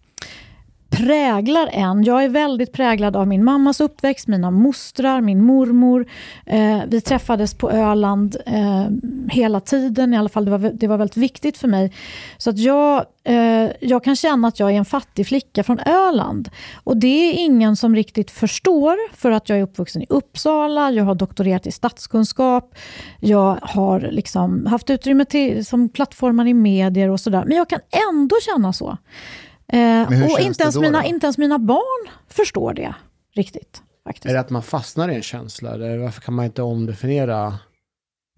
präglar 0.90 1.68
en. 1.72 2.04
Jag 2.04 2.24
är 2.24 2.28
väldigt 2.28 2.72
präglad 2.72 3.16
av 3.16 3.28
min 3.28 3.44
mammas 3.44 3.80
uppväxt, 3.80 4.28
mina 4.28 4.50
mostrar, 4.50 5.20
min 5.20 5.44
mormor. 5.44 6.06
Eh, 6.46 6.80
vi 6.88 7.00
träffades 7.00 7.54
på 7.54 7.70
Öland 7.70 8.36
eh, 8.46 8.86
hela 9.30 9.60
tiden, 9.60 10.14
i 10.14 10.16
alla 10.16 10.28
fall 10.28 10.44
det 10.44 10.50
var, 10.50 10.58
det 10.74 10.86
var 10.86 10.96
väldigt 10.96 11.16
viktigt 11.16 11.58
för 11.58 11.68
mig. 11.68 11.92
Så 12.38 12.50
att 12.50 12.58
jag, 12.58 13.04
eh, 13.24 13.70
jag 13.80 14.04
kan 14.04 14.16
känna 14.16 14.48
att 14.48 14.60
jag 14.60 14.70
är 14.70 14.74
en 14.74 14.84
fattig 14.84 15.26
flicka 15.26 15.64
från 15.64 15.78
Öland. 15.78 16.48
Och 16.84 16.96
det 16.96 17.30
är 17.30 17.32
ingen 17.32 17.76
som 17.76 17.96
riktigt 17.96 18.30
förstår, 18.30 19.16
för 19.16 19.30
att 19.30 19.48
jag 19.48 19.58
är 19.58 19.62
uppvuxen 19.62 20.02
i 20.02 20.06
Uppsala, 20.08 20.90
jag 20.90 21.04
har 21.04 21.14
doktorerat 21.14 21.66
i 21.66 21.72
statskunskap, 21.72 22.74
jag 23.20 23.58
har 23.62 24.00
liksom 24.00 24.66
haft 24.66 24.90
utrymme 24.90 25.24
till, 25.24 25.66
som 25.66 25.88
plattformar 25.88 26.46
i 26.46 26.54
medier 26.54 27.10
och 27.10 27.20
sådär. 27.20 27.44
Men 27.46 27.56
jag 27.56 27.68
kan 27.68 27.80
ändå 28.10 28.36
känna 28.42 28.72
så. 28.72 28.96
Eh, 29.72 30.32
och 30.32 30.40
inte 30.40 30.62
ens, 30.62 30.74
då 30.74 30.80
mina, 30.80 31.02
då? 31.02 31.08
inte 31.08 31.26
ens 31.26 31.38
mina 31.38 31.58
barn 31.58 32.10
förstår 32.28 32.74
det 32.74 32.94
riktigt. 33.34 33.82
Faktiskt. 34.04 34.26
Är 34.26 34.34
det 34.34 34.40
att 34.40 34.50
man 34.50 34.62
fastnar 34.62 35.08
i 35.08 35.14
en 35.14 35.22
känsla? 35.22 35.74
Eller 35.74 35.98
varför 35.98 36.20
kan 36.20 36.34
man 36.34 36.44
inte 36.44 36.62
omdefiniera? 36.62 37.58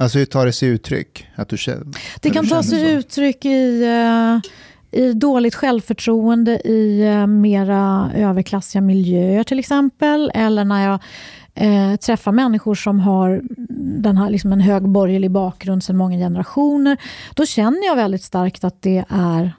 Alltså 0.02 0.18
hur 0.18 0.26
tar 0.26 0.46
det 0.46 0.52
sig 0.52 0.68
uttryck? 0.68 1.26
Att 1.34 1.48
du 1.48 1.56
känner, 1.58 1.86
Det 2.20 2.30
kan 2.30 2.44
du 2.44 2.50
ta 2.50 2.62
sig 2.62 2.80
så? 2.80 2.86
uttryck 2.86 3.44
i, 3.44 3.82
eh, 3.82 5.00
i 5.00 5.12
dåligt 5.12 5.54
självförtroende 5.54 6.60
i 6.64 7.00
eh, 7.06 7.26
mera 7.26 8.10
överklassiga 8.14 8.82
miljöer 8.82 9.44
till 9.44 9.58
exempel. 9.58 10.30
Eller 10.34 10.64
när 10.64 10.84
jag 10.90 11.00
eh, 11.54 11.96
träffar 11.96 12.32
människor 12.32 12.74
som 12.74 13.00
har 13.00 13.42
den 14.02 14.16
här, 14.16 14.30
liksom 14.30 14.52
en 14.52 14.60
hög 14.60 14.88
borgerlig 14.88 15.30
bakgrund 15.30 15.84
sedan 15.84 15.96
många 15.96 16.16
generationer. 16.16 16.96
Då 17.34 17.46
känner 17.46 17.86
jag 17.86 17.96
väldigt 17.96 18.22
starkt 18.22 18.64
att 18.64 18.82
det 18.82 19.04
är 19.08 19.52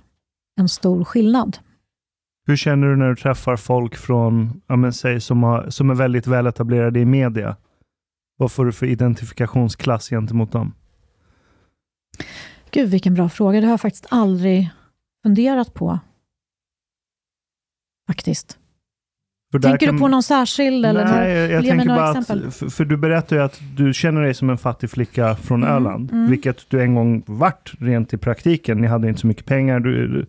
en 0.59 0.69
stor 0.69 1.03
skillnad. 1.03 1.57
Hur 2.47 2.55
känner 2.55 2.87
du 2.87 2.95
när 2.95 3.09
du 3.09 3.15
träffar 3.15 3.55
folk 3.55 3.95
från, 3.95 4.61
ja, 4.67 4.75
men, 4.75 4.93
säg, 4.93 5.21
som, 5.21 5.43
har, 5.43 5.69
som 5.69 5.89
är 5.89 5.95
väldigt 5.95 6.27
väletablerade 6.27 6.99
i 6.99 7.05
media? 7.05 7.57
Vad 8.37 8.51
får 8.51 8.65
du 8.65 8.71
för 8.71 8.85
identifikationsklass 8.85 10.09
gentemot 10.09 10.51
dem? 10.51 10.73
Gud 12.71 12.89
vilken 12.89 13.13
bra 13.13 13.29
fråga. 13.29 13.59
Det 13.59 13.65
har 13.65 13.73
jag 13.73 13.81
faktiskt 13.81 14.07
aldrig 14.09 14.69
funderat 15.23 15.73
på. 15.73 15.99
Faktiskt. 18.07 18.58
Tänker 19.51 19.77
kan- 19.85 19.95
du 19.95 20.01
på 20.01 20.07
någon 20.07 20.23
särskild? 20.23 20.85
Eller 20.85 21.05
Nej, 21.05 21.31
jag, 21.31 21.51
jag 21.51 21.61
mig 21.61 21.69
tänker 21.69 21.87
bara 21.95 22.09
exempel? 22.19 22.47
att, 22.47 22.55
för, 22.55 22.67
för 22.69 22.85
du 22.85 22.97
berättar 22.97 23.35
ju 23.35 23.41
att 23.41 23.59
du 23.77 23.93
känner 23.93 24.21
dig 24.21 24.33
som 24.33 24.49
en 24.49 24.57
fattig 24.57 24.89
flicka 24.89 25.35
från 25.35 25.63
Mm, 25.63 25.75
Öland, 25.75 26.11
mm. 26.11 26.29
vilket 26.29 26.69
du 26.69 26.81
en 26.81 26.95
gång 26.95 27.23
vart 27.25 27.73
rent 27.79 28.13
i 28.13 28.17
praktiken. 28.17 28.77
Ni 28.81 28.87
hade 28.87 29.07
inte 29.07 29.19
så 29.21 29.27
mycket 29.27 29.45
pengar. 29.45 29.79
Du, 29.79 30.07
du, 30.07 30.25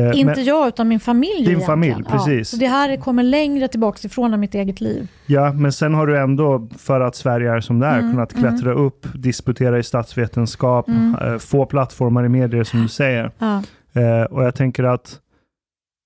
eh, 0.00 0.18
Inte 0.20 0.34
men, 0.36 0.44
jag, 0.44 0.68
utan 0.68 0.88
min 0.88 1.00
familj. 1.00 1.30
Din 1.32 1.40
egentligen. 1.40 1.66
familj, 1.66 2.04
precis. 2.10 2.48
Så 2.48 2.56
det 2.56 2.66
här 2.66 2.96
kommer 2.96 3.22
längre 3.22 3.68
tillbaka 3.68 3.98
ifrån 4.06 4.34
än 4.34 4.40
mitt 4.40 4.54
eget 4.54 4.80
liv. 4.80 5.08
ja, 5.26 5.52
men 5.52 5.72
sen 5.72 5.94
har 5.94 6.06
du 6.06 6.18
ändå, 6.18 6.68
för 6.78 7.00
att 7.00 7.16
Sverige 7.16 7.52
är 7.52 7.60
som 7.60 7.78
det 7.78 7.86
är, 7.86 7.98
Mm, 7.98 8.10
kunnat 8.12 8.34
klättra 8.34 8.72
upp, 8.72 9.06
disputera 9.14 9.78
i 9.78 9.82
statsvetenskap, 9.82 10.88
Mm. 10.88 11.14
eh, 11.14 11.38
få 11.38 11.66
plattformar 11.66 12.24
i 12.24 12.28
medier 12.28 12.64
som 12.64 12.82
du 12.82 12.88
säger. 12.88 13.30
Ja. 13.38 13.62
Eh, 13.92 14.22
och 14.22 14.44
jag 14.44 14.54
tänker 14.54 14.84
att, 14.84 15.18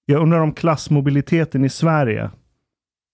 jag 0.07 0.23
undrar 0.23 0.41
om 0.41 0.53
klassmobiliteten 0.53 1.65
i 1.65 1.69
Sverige 1.69 2.31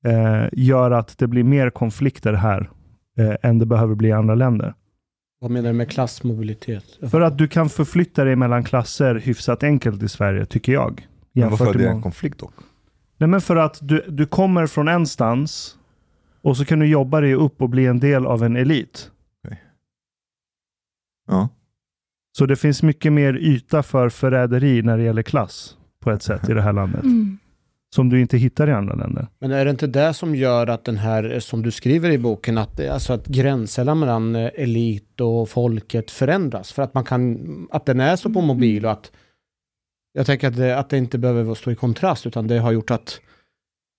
eh, 0.04 0.48
gör 0.52 0.90
att 0.90 1.18
det 1.18 1.26
blir 1.26 1.44
mer 1.44 1.70
konflikter 1.70 2.32
här 2.32 2.70
eh, 3.18 3.34
än 3.42 3.58
det 3.58 3.66
behöver 3.66 3.94
bli 3.94 4.08
i 4.08 4.12
andra 4.12 4.34
länder. 4.34 4.74
Vad 5.40 5.50
menar 5.50 5.68
du 5.68 5.74
med 5.74 5.90
klassmobilitet? 5.90 6.84
För 7.10 7.20
att 7.20 7.38
du 7.38 7.48
kan 7.48 7.68
förflytta 7.68 8.24
dig 8.24 8.36
mellan 8.36 8.64
klasser 8.64 9.14
hyfsat 9.14 9.62
enkelt 9.62 10.02
i 10.02 10.08
Sverige, 10.08 10.46
tycker 10.46 10.72
jag. 10.72 11.08
Men 11.32 11.50
varför 11.50 11.74
är 11.74 11.78
det 11.78 11.88
en 11.88 12.02
konflikt 12.02 12.38
då? 12.38 12.50
Nej, 13.18 13.28
men 13.28 13.40
för 13.40 13.56
att 13.56 13.78
du, 13.82 14.04
du 14.08 14.26
kommer 14.26 14.66
från 14.66 14.88
en 14.88 15.06
stans 15.06 15.76
och 16.42 16.56
så 16.56 16.64
kan 16.64 16.78
du 16.78 16.86
jobba 16.86 17.20
dig 17.20 17.34
upp 17.34 17.62
och 17.62 17.68
bli 17.68 17.86
en 17.86 18.00
del 18.00 18.26
av 18.26 18.42
en 18.42 18.56
elit. 18.56 19.10
Ja. 21.28 21.48
Så 22.38 22.46
det 22.46 22.56
finns 22.56 22.82
mycket 22.82 23.12
mer 23.12 23.34
yta 23.34 23.82
för 23.82 24.08
förräderi 24.08 24.82
när 24.82 24.98
det 24.98 25.04
gäller 25.04 25.22
klass 25.22 25.76
på 26.00 26.10
ett 26.10 26.22
sätt 26.22 26.48
i 26.48 26.54
det 26.54 26.62
här 26.62 26.72
landet. 26.72 27.02
Mm. 27.02 27.38
Som 27.94 28.08
du 28.08 28.20
inte 28.20 28.36
hittar 28.36 28.68
i 28.68 28.72
andra 28.72 28.94
länder. 28.94 29.26
Men 29.38 29.50
är 29.50 29.64
det 29.64 29.70
inte 29.70 29.86
det 29.86 30.14
som 30.14 30.34
gör 30.34 30.66
att 30.66 30.84
den 30.84 30.96
här, 30.96 31.32
eh, 31.32 31.38
som 31.38 31.62
du 31.62 31.70
skriver 31.70 32.10
i 32.10 32.18
boken, 32.18 32.58
att, 32.58 32.80
eh, 32.80 32.94
alltså 32.94 33.12
att 33.12 33.26
gränserna 33.26 33.94
mellan 33.94 34.36
eh, 34.36 34.50
elit 34.54 35.20
och 35.20 35.48
folket 35.48 36.10
förändras? 36.10 36.72
För 36.72 36.82
att 36.82 36.94
man 36.94 37.04
kan, 37.04 37.68
att 37.70 37.86
den 37.86 38.00
är 38.00 38.16
så 38.16 38.30
på 38.30 38.40
mobil 38.40 38.84
och 38.86 38.92
att 38.92 39.12
jag 40.12 40.26
tänker 40.26 40.48
att 40.48 40.56
det, 40.56 40.78
att 40.78 40.90
det 40.90 40.98
inte 40.98 41.18
behöver 41.18 41.54
stå 41.54 41.70
i 41.70 41.74
kontrast, 41.74 42.26
utan 42.26 42.46
det 42.46 42.58
har 42.58 42.72
gjort 42.72 42.90
att, 42.90 43.20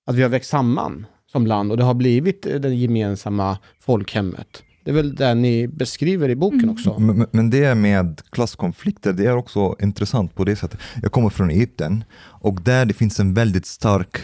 att 0.07 0.15
vi 0.15 0.21
har 0.21 0.29
växt 0.29 0.49
samman 0.49 1.05
som 1.31 1.47
land 1.47 1.71
och 1.71 1.77
det 1.77 1.83
har 1.83 1.93
blivit 1.93 2.41
det 2.41 2.73
gemensamma 2.73 3.57
folkhemmet. 3.79 4.63
Det 4.83 4.91
är 4.91 4.95
väl 4.95 5.15
det 5.15 5.33
ni 5.35 5.67
beskriver 5.67 6.29
i 6.29 6.35
boken 6.35 6.69
också? 6.69 6.99
Men, 6.99 7.17
men- 7.17 7.27
men 7.31 7.49
det 7.49 7.75
med 7.75 8.21
klasskonflikter, 8.31 9.13
det 9.13 9.25
är 9.25 9.35
också 9.37 9.75
intressant 9.81 10.35
på 10.35 10.43
det 10.43 10.55
sättet. 10.55 10.79
Jag 11.01 11.11
kommer 11.11 11.29
från 11.29 11.49
Egypten 11.49 12.03
och 12.41 12.61
där 12.61 12.85
det 12.85 12.93
finns 12.93 13.19
en 13.19 13.33
väldigt 13.33 13.65
stark, 13.65 14.17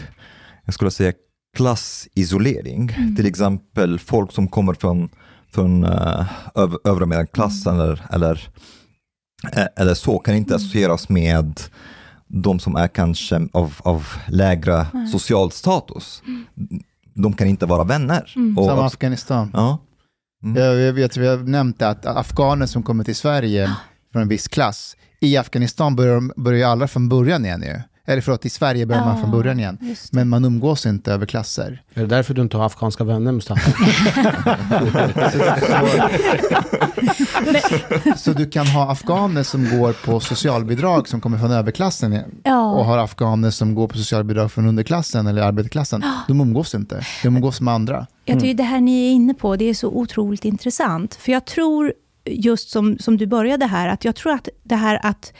jag 0.66 0.74
skulle 0.74 0.92
säga 0.92 1.13
klassisolering. 1.58 2.88
Till 3.18 3.25
exempel 3.25 4.00
folk 4.00 4.32
som 4.32 4.48
kommer 4.48 4.74
från, 4.74 5.10
från 5.51 5.84
uh, 5.84 6.32
öv, 6.56 6.75
övre 6.84 7.06
medelklassen 7.06 7.75
eller, 7.80 8.01
eller, 8.12 8.50
eh, 9.54 9.66
eller 9.78 9.94
så 9.94 10.20
kan 10.20 10.36
inte 10.36 10.56
associeras 10.56 11.10
med 11.10 11.60
de 12.28 12.60
som 12.60 12.75
är 12.75 12.88
kanske 12.88 13.48
av, 13.51 13.74
av 13.80 14.08
lägre 14.28 14.86
social 15.12 15.51
status. 15.51 16.22
De 17.13 17.34
kan 17.34 17.48
inte 17.48 17.66
vara 17.66 17.84
vänner. 17.84 18.34
Och, 18.58 18.66
Som 18.66 18.80
Afghanistan. 18.80 19.50
ja. 19.54 19.78
Mm. 20.43 20.63
Jag, 20.63 20.79
jag 20.79 20.93
vet, 20.93 21.17
vi 21.17 21.27
har 21.27 21.38
nämnt 21.38 21.81
att 21.81 22.05
afghaner 22.05 22.65
som 22.65 22.84
kommer 22.84 23.03
till 23.03 23.15
Sverige 23.15 23.75
från 24.12 24.22
en 24.22 24.27
viss 24.27 24.48
klass, 24.48 24.96
i 25.19 25.38
Afghanistan 25.38 25.96
börjar, 25.96 26.41
börjar 26.41 26.69
alla 26.69 26.88
från 26.88 27.10
början 27.10 27.46
igen 27.46 27.62
ju. 27.62 27.81
Eller 28.10 28.22
förlåt, 28.22 28.46
i 28.46 28.50
Sverige 28.50 28.86
börjar 28.86 29.06
man 29.06 29.20
från 29.22 29.32
början 29.32 29.60
igen. 29.60 29.78
Men 30.12 30.30
man 30.30 30.46
umgås 30.46 30.86
inte 30.86 31.13
över 31.13 31.25
klasser. 31.25 31.82
Är 31.94 32.01
det 32.01 32.08
därför 32.08 32.34
du 32.34 32.42
inte 32.42 32.58
har 32.58 32.66
afghanska 32.66 33.04
vänner 33.04 33.32
Mustafa? 33.32 33.72
Så 38.18 38.34
du 38.34 38.50
kan 38.50 38.68
ha 38.68 38.92
afghaner 38.92 39.44
som 39.44 39.80
går 39.80 39.94
på 40.06 40.20
socialbidrag 40.20 41.08
som 41.08 41.22
kommer 41.22 41.38
från 41.38 41.51
överklassen 41.51 42.13
och 42.13 42.20
Ja. 42.44 42.84
har 42.84 42.98
afghaner 42.98 43.50
som 43.51 43.75
går 43.75 43.88
på 43.88 43.98
socialbidrag 43.98 44.51
från 44.51 44.68
underklassen 44.68 45.28
eller 45.28 45.42
arbetarklassen. 45.42 46.04
De 46.28 46.42
umgås 46.42 46.75
inte, 46.75 47.06
de 47.24 47.28
umgås 47.28 47.62
med 47.62 47.74
andra. 47.74 48.08
Jag 48.25 48.39
tycker 48.39 48.54
det 48.54 48.63
här 48.63 48.82
ni 48.82 49.08
är 49.08 49.12
inne 49.12 49.34
på, 49.34 49.56
det 49.56 49.66
är 49.66 49.74
så 49.74 49.88
otroligt 49.88 50.46
intressant. 50.46 51.16
För 51.16 51.32
jag 51.32 51.46
tror, 51.46 51.94
just 52.25 52.70
som, 52.70 52.98
som 53.00 53.18
du 53.18 53.28
började 53.28 53.66
här, 53.66 53.88
att 53.88 54.06
jag 54.06 54.16
tror 54.16 54.34
att 54.34 54.48
det 54.63 54.75
här 54.75 55.00
att 55.04 55.34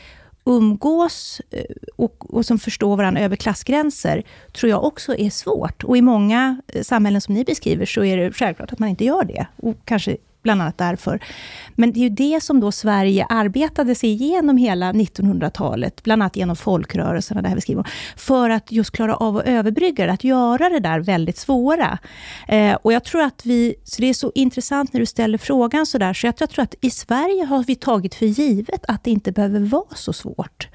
umgås 0.46 1.42
eh, 1.52 1.64
och, 1.96 2.36
och 2.36 2.46
som 2.46 2.60
förstår 2.60 2.98
varandra 2.98 3.22
över 3.22 3.36
klassgränser, 3.36 4.24
tror 4.54 4.70
jag 4.70 4.84
också 4.84 5.16
är 5.16 5.30
svårt. 5.30 5.84
Och 5.84 5.98
i 5.98 6.02
många 6.02 6.62
eh, 6.68 6.82
samhällen 6.82 7.22
som 7.22 7.34
ni 7.34 7.44
beskriver, 7.44 7.86
så 7.86 8.04
är 8.04 8.18
det 8.18 8.32
självklart 8.32 8.74
att 8.74 8.80
man 8.80 8.90
inte 8.90 9.06
gör 9.06 9.24
det. 9.24 9.48
Och 9.56 9.76
kanske 9.86 10.18
bland 10.44 10.62
annat 10.62 10.78
därför. 10.78 11.20
Men 11.76 11.92
det 11.92 12.00
är 12.00 12.02
ju 12.02 12.10
det 12.10 12.44
som 12.44 12.60
då 12.60 12.72
Sverige 12.72 13.26
arbetade 13.30 13.96
sig 13.96 14.10
igenom 14.10 14.58
hela 14.58 14.92
1900-talet, 14.94 16.04
bland 16.04 16.22
annat 16.22 16.36
genom 16.36 16.56
folkrörelserna, 16.56 17.42
det 17.42 17.48
här 17.48 17.56
vi 17.56 17.62
skriver 17.62 17.80
om, 17.80 17.88
för 18.16 18.50
att 18.50 18.72
just 18.72 18.92
klara 18.92 19.16
av 19.16 19.38
att 19.38 19.46
överbrygga 19.46 20.06
det, 20.06 20.12
att 20.12 20.24
göra 20.24 20.70
det 20.70 20.80
där 20.80 21.00
väldigt 21.00 21.38
svåra. 21.38 21.98
Eh, 22.48 22.74
och 22.74 22.94
jag 22.94 23.04
tror 23.04 23.22
att 23.22 23.46
vi, 23.46 23.76
så 23.84 24.02
det 24.02 24.10
är 24.10 24.14
så 24.14 24.32
intressant 24.36 24.94
när 24.94 25.00
du 25.00 25.06
ställer 25.06 25.38
frågan 25.38 25.86
sådär, 25.86 26.14
så 26.14 26.28
jag 26.28 26.36
tror, 26.36 26.44
jag 26.44 26.50
tror 26.50 26.64
att 26.64 26.76
i 26.82 26.90
Sverige 26.90 27.46
har 27.46 27.64
vi 27.64 27.76
tagit 27.76 28.16
för 28.16 28.26
givet 28.26 28.86
att 28.88 29.04
det 29.04 29.12
inte 29.12 29.32
behöver 29.32 29.60
vara 29.60 29.96
så 29.96 30.14
svårt. 30.14 30.68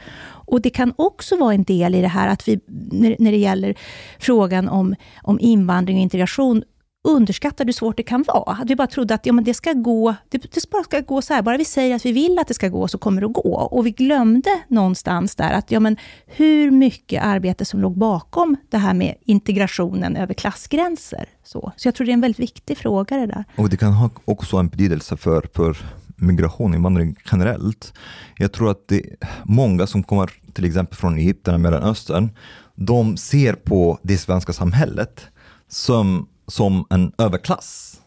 Och 0.46 0.60
det 0.60 0.70
kan 0.70 0.92
också 0.96 1.36
vara 1.36 1.54
en 1.54 1.64
del 1.64 1.94
i 1.94 2.00
det 2.00 2.08
här 2.08 2.28
att 2.28 2.48
vi, 2.48 2.60
när, 2.92 3.16
när 3.18 3.30
det 3.30 3.38
gäller 3.38 3.74
frågan 4.18 4.68
om, 4.68 4.94
om 5.22 5.40
invandring 5.40 5.96
och 5.96 6.02
integration, 6.02 6.62
underskattar 7.04 7.64
hur 7.64 7.72
svårt 7.72 7.96
det 7.96 8.02
kan 8.02 8.22
vara. 8.22 8.56
Att 8.62 8.70
vi 8.70 8.76
bara 8.76 8.86
trodde 8.86 9.14
att 9.14 9.26
ja, 9.26 9.32
men 9.32 9.44
det 9.44 9.54
ska 9.54 9.72
gå, 9.72 10.14
det, 10.28 10.38
det 10.38 10.70
bara 10.70 10.84
ska 10.84 11.00
gå 11.00 11.22
så 11.22 11.34
här. 11.34 11.42
Bara 11.42 11.56
vi 11.56 11.64
säger 11.64 11.96
att 11.96 12.06
vi 12.06 12.12
vill 12.12 12.38
att 12.38 12.48
det 12.48 12.54
ska 12.54 12.68
gå, 12.68 12.88
så 12.88 12.98
kommer 12.98 13.20
det 13.20 13.26
att 13.26 13.32
gå. 13.32 13.54
Och 13.54 13.86
vi 13.86 13.90
glömde 13.90 14.50
någonstans 14.68 15.34
där 15.34 15.52
att 15.52 15.70
ja, 15.70 15.80
men 15.80 15.96
hur 16.26 16.70
mycket 16.70 17.24
arbete 17.24 17.64
som 17.64 17.80
låg 17.80 17.98
bakom 17.98 18.56
det 18.70 18.78
här 18.78 18.94
med 18.94 19.14
integrationen 19.24 20.16
över 20.16 20.34
klassgränser. 20.34 21.28
Så, 21.44 21.72
så 21.76 21.88
jag 21.88 21.94
tror 21.94 22.04
det 22.04 22.10
är 22.10 22.14
en 22.14 22.20
väldigt 22.20 22.40
viktig 22.40 22.78
fråga 22.78 23.16
det 23.16 23.26
där. 23.26 23.44
Och 23.56 23.68
det 23.68 23.76
kan 23.76 23.92
ha 23.92 24.10
också 24.24 24.56
en 24.56 24.68
betydelse 24.68 25.16
för, 25.16 25.48
för 25.54 25.76
migration, 26.16 26.74
invandring 26.74 27.16
generellt. 27.32 27.92
Jag 28.36 28.52
tror 28.52 28.70
att 28.70 28.88
det 28.88 29.02
många 29.44 29.86
som 29.86 30.02
kommer 30.02 30.30
till 30.52 30.64
exempel 30.64 30.96
från 30.96 31.18
Egypten 31.18 31.54
och 31.54 31.60
Mellanöstern, 31.60 32.30
de 32.74 33.16
ser 33.16 33.52
på 33.52 33.98
det 34.02 34.18
svenska 34.18 34.52
samhället 34.52 35.26
som, 35.68 36.28
som 36.46 36.86
en 36.90 37.12
överklass. 37.18 38.00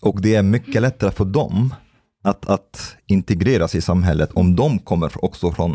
Och 0.00 0.20
det 0.22 0.34
är 0.34 0.42
mycket 0.42 0.82
lättare 0.82 1.10
för 1.10 1.24
dem 1.24 1.74
att, 2.24 2.46
att 2.46 2.96
integreras 3.06 3.74
i 3.74 3.80
samhället 3.80 4.30
om 4.32 4.56
de 4.56 4.78
kommer 4.78 5.24
också 5.24 5.52
från 5.52 5.72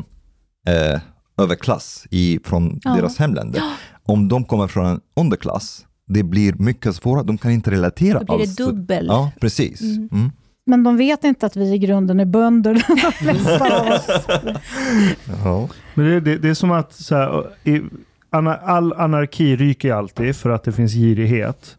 eh, 0.67 0.99
överklass 1.37 2.07
i, 2.11 2.39
från 2.43 2.79
Ja. 2.83 2.95
deras 2.95 3.17
hemländer. 3.17 3.61
Om 4.03 4.27
de 4.27 4.43
kommer 4.45 4.67
från 4.67 4.85
en 4.85 5.01
underklass, 5.15 5.85
det 6.07 6.23
blir 6.23 6.53
mycket 6.53 6.95
svårare, 6.95 7.23
de 7.23 7.37
kan 7.37 7.51
inte 7.51 7.71
relatera 7.71 8.19
Då 8.19 8.25
blir 8.25 8.37
det 8.37 8.43
alls. 8.43 8.55
dubbel. 8.55 9.05
Ja, 9.07 9.31
precis. 9.41 9.81
Mm. 9.81 10.09
Mm. 10.11 10.31
Men 10.65 10.83
de 10.83 10.97
vet 10.97 11.23
inte 11.23 11.45
att 11.45 11.55
vi 11.55 11.73
i 11.73 11.77
grunden 11.77 12.19
är 12.19 12.25
bönder, 12.25 12.73
de 12.87 13.11
flesta 13.11 13.79
av 13.81 13.87
oss. 13.87 14.07
Ja. 15.43 15.69
Men 15.95 16.05
det, 16.05 16.19
det, 16.19 16.37
det 16.37 16.49
är 16.49 16.53
som 16.53 16.71
att 16.71 16.93
så 16.93 17.15
här, 17.15 17.45
i, 17.63 17.81
all 18.31 18.93
anarki 18.93 19.55
ryker 19.55 19.93
alltid 19.93 20.35
för 20.35 20.49
att 20.49 20.63
det 20.63 20.71
finns 20.71 20.93
girighet. 20.93 21.75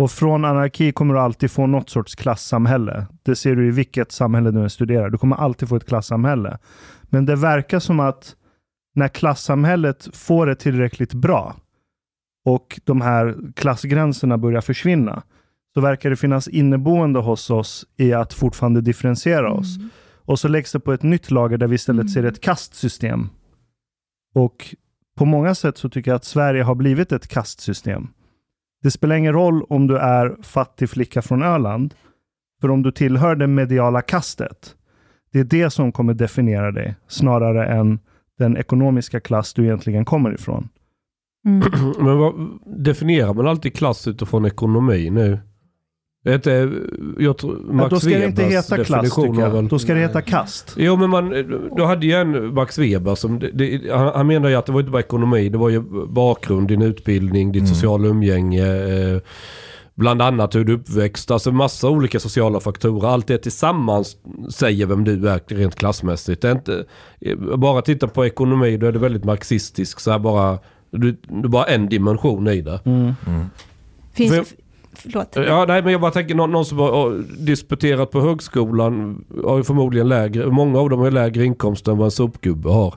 Och 0.00 0.10
från 0.10 0.44
anarki 0.44 0.92
kommer 0.92 1.14
du 1.14 1.20
alltid 1.20 1.50
få 1.50 1.66
något 1.66 1.90
sorts 1.90 2.14
klassamhälle. 2.14 3.06
Det 3.22 3.36
ser 3.36 3.56
du 3.56 3.68
i 3.68 3.70
vilket 3.70 4.12
samhälle 4.12 4.50
du 4.50 4.62
än 4.62 4.70
studerar. 4.70 5.10
Du 5.10 5.18
kommer 5.18 5.36
alltid 5.36 5.68
få 5.68 5.76
ett 5.76 5.86
klassamhälle. 5.86 6.58
Men 7.02 7.26
det 7.26 7.36
verkar 7.36 7.78
som 7.78 8.00
att 8.00 8.36
när 8.94 9.08
klassamhället 9.08 10.08
får 10.12 10.46
det 10.46 10.54
tillräckligt 10.54 11.14
bra 11.14 11.56
och 12.44 12.80
de 12.84 13.00
här 13.00 13.36
klassgränserna 13.56 14.38
börjar 14.38 14.60
försvinna, 14.60 15.22
så 15.74 15.80
verkar 15.80 16.10
det 16.10 16.16
finnas 16.16 16.48
inneboende 16.48 17.20
hos 17.20 17.50
oss 17.50 17.86
i 17.96 18.12
att 18.12 18.32
fortfarande 18.32 18.80
differentiera 18.80 19.52
oss. 19.52 19.76
Och 20.24 20.38
så 20.38 20.48
läggs 20.48 20.72
det 20.72 20.80
på 20.80 20.92
ett 20.92 21.02
nytt 21.02 21.30
lager 21.30 21.58
där 21.58 21.66
vi 21.66 21.74
istället 21.74 22.10
ser 22.10 22.24
ett 22.24 22.40
kastsystem. 22.40 23.28
Och 24.34 24.74
på 25.16 25.24
många 25.24 25.54
sätt 25.54 25.78
så 25.78 25.88
tycker 25.88 26.10
jag 26.10 26.16
att 26.16 26.24
Sverige 26.24 26.62
har 26.62 26.74
blivit 26.74 27.12
ett 27.12 27.28
kastsystem. 27.28 28.08
Det 28.82 28.90
spelar 28.90 29.16
ingen 29.16 29.32
roll 29.32 29.62
om 29.62 29.86
du 29.86 29.96
är 29.96 30.36
fattig 30.42 30.90
flicka 30.90 31.22
från 31.22 31.42
Öland, 31.42 31.94
för 32.60 32.70
om 32.70 32.82
du 32.82 32.92
tillhör 32.92 33.36
det 33.36 33.46
mediala 33.46 34.02
kastet, 34.02 34.74
det 35.32 35.40
är 35.40 35.44
det 35.44 35.70
som 35.70 35.92
kommer 35.92 36.14
definiera 36.14 36.72
dig, 36.72 36.94
snarare 37.08 37.66
än 37.66 37.98
den 38.38 38.56
ekonomiska 38.56 39.20
klass 39.20 39.54
du 39.54 39.64
egentligen 39.64 40.04
kommer 40.04 40.34
ifrån. 40.34 40.68
Men 41.98 42.18
vad, 42.18 42.34
definierar 42.66 43.34
man 43.34 43.46
alltid 43.46 43.74
klass 43.74 44.08
utifrån 44.08 44.44
ekonomi 44.44 45.10
nu? 45.10 45.38
Inte, 46.28 46.70
jag 47.18 47.38
tror, 47.38 47.58
Ja, 47.66 47.72
Max 47.72 47.90
då 47.90 48.00
ska 48.00 48.08
det 48.10 48.24
inte 48.24 48.42
Webers 48.42 48.54
heta 48.70 48.84
klass, 48.84 49.14
tycker 49.14 49.40
jag. 49.40 49.56
en- 49.56 49.68
Då 49.68 49.78
ska 49.78 49.94
det 49.94 50.00
heta 50.00 50.22
kast. 50.22 50.74
Jo 50.76 50.96
men 50.96 51.10
man, 51.10 51.28
du 51.76 51.84
hade 51.84 52.06
ju 52.06 52.12
en 52.12 52.54
Max 52.54 52.78
Weber 52.78 53.14
som, 53.14 53.38
det, 53.38 53.50
det, 53.50 53.80
han, 53.92 54.12
han 54.14 54.26
menar 54.26 54.48
ju 54.48 54.54
att 54.54 54.66
det 54.66 54.72
var 54.72 54.80
inte 54.80 54.92
bara 54.92 55.02
ekonomi, 55.02 55.48
det 55.48 55.58
var 55.58 55.68
ju 55.68 55.80
bakgrund, 56.08 56.68
din 56.68 56.82
utbildning, 56.82 57.52
ditt 57.52 57.68
sociala 57.68 58.08
umgänge, 58.08 58.66
eh, 58.66 59.20
bland 59.94 60.22
annat 60.22 60.54
hur 60.54 60.64
du 60.64 60.72
uppväxt, 60.74 61.30
alltså 61.30 61.52
massa 61.52 61.88
olika 61.88 62.20
sociala 62.20 62.60
faktorer. 62.60 63.08
Allt 63.08 63.26
det 63.26 63.38
tillsammans 63.38 64.16
säger 64.50 64.86
vem 64.86 65.04
du 65.04 65.28
är 65.28 65.40
rent 65.46 65.74
klassmässigt. 65.74 66.42
Det 66.42 66.48
är 66.48 66.52
inte, 66.52 66.84
eh, 67.20 67.36
bara 67.56 67.82
titta 67.82 68.08
på 68.08 68.26
ekonomi, 68.26 68.76
då 68.76 68.86
är 68.86 68.92
det 68.92 68.98
väldigt 68.98 69.24
marxistisk, 69.24 70.00
så 70.00 70.10
här 70.10 70.18
bara, 70.18 70.58
du, 70.90 71.16
du 71.28 71.48
bara 71.48 71.64
en 71.64 71.88
dimension 71.88 72.48
i 72.48 72.60
det. 72.60 72.80
Finns, 74.14 74.30
För 74.30 74.36
jag- 74.36 74.46
förlåt. 74.92 75.36
Ja, 75.36 75.64
nej, 75.68 75.82
men 75.82 75.92
jag 75.92 76.00
bara 76.00 76.10
tänker 76.10 76.34
någon, 76.34 76.50
någon 76.50 76.64
som 76.64 76.78
har 76.78 77.24
disputerat 77.44 78.10
på 78.10 78.20
högskolan 78.20 79.24
har 79.44 79.56
ju 79.56 79.64
förmodligen 79.64 80.08
lägre, 80.08 80.46
många 80.46 80.78
av 80.80 80.90
dem 80.90 81.00
har 81.00 81.10
lägre 81.10 81.44
inkomst 81.44 81.88
än 81.88 81.98
vad 81.98 82.04
en 82.04 82.10
sopgubbe 82.10 82.68
har. 82.68 82.94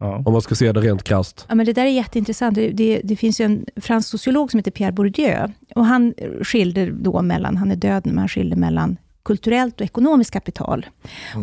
Ja. 0.00 0.22
Om 0.26 0.32
man 0.32 0.42
ska 0.42 0.54
se 0.54 0.72
det 0.72 0.80
rent 0.80 1.02
krasst. 1.02 1.46
Ja, 1.48 1.54
men 1.54 1.66
det 1.66 1.72
där 1.72 1.84
är 1.84 1.90
jätteintressant. 1.90 2.54
Det, 2.54 2.70
det, 2.70 3.00
det 3.04 3.16
finns 3.16 3.40
ju 3.40 3.44
en 3.44 3.64
fransk 3.76 4.08
sociolog 4.08 4.50
som 4.50 4.58
heter 4.58 4.70
Pierre 4.70 4.92
Bourdieu. 4.92 5.48
Och 5.74 5.86
han 5.86 6.14
skilde 6.42 6.86
då 6.90 7.22
mellan, 7.22 7.56
han 7.56 7.70
är 7.70 7.76
död 7.76 8.06
men 8.06 8.18
han 8.18 8.28
skilde 8.28 8.56
mellan 8.56 8.96
kulturellt 9.24 9.80
och 9.80 9.84
ekonomiskt 9.84 10.30
kapital. 10.30 10.86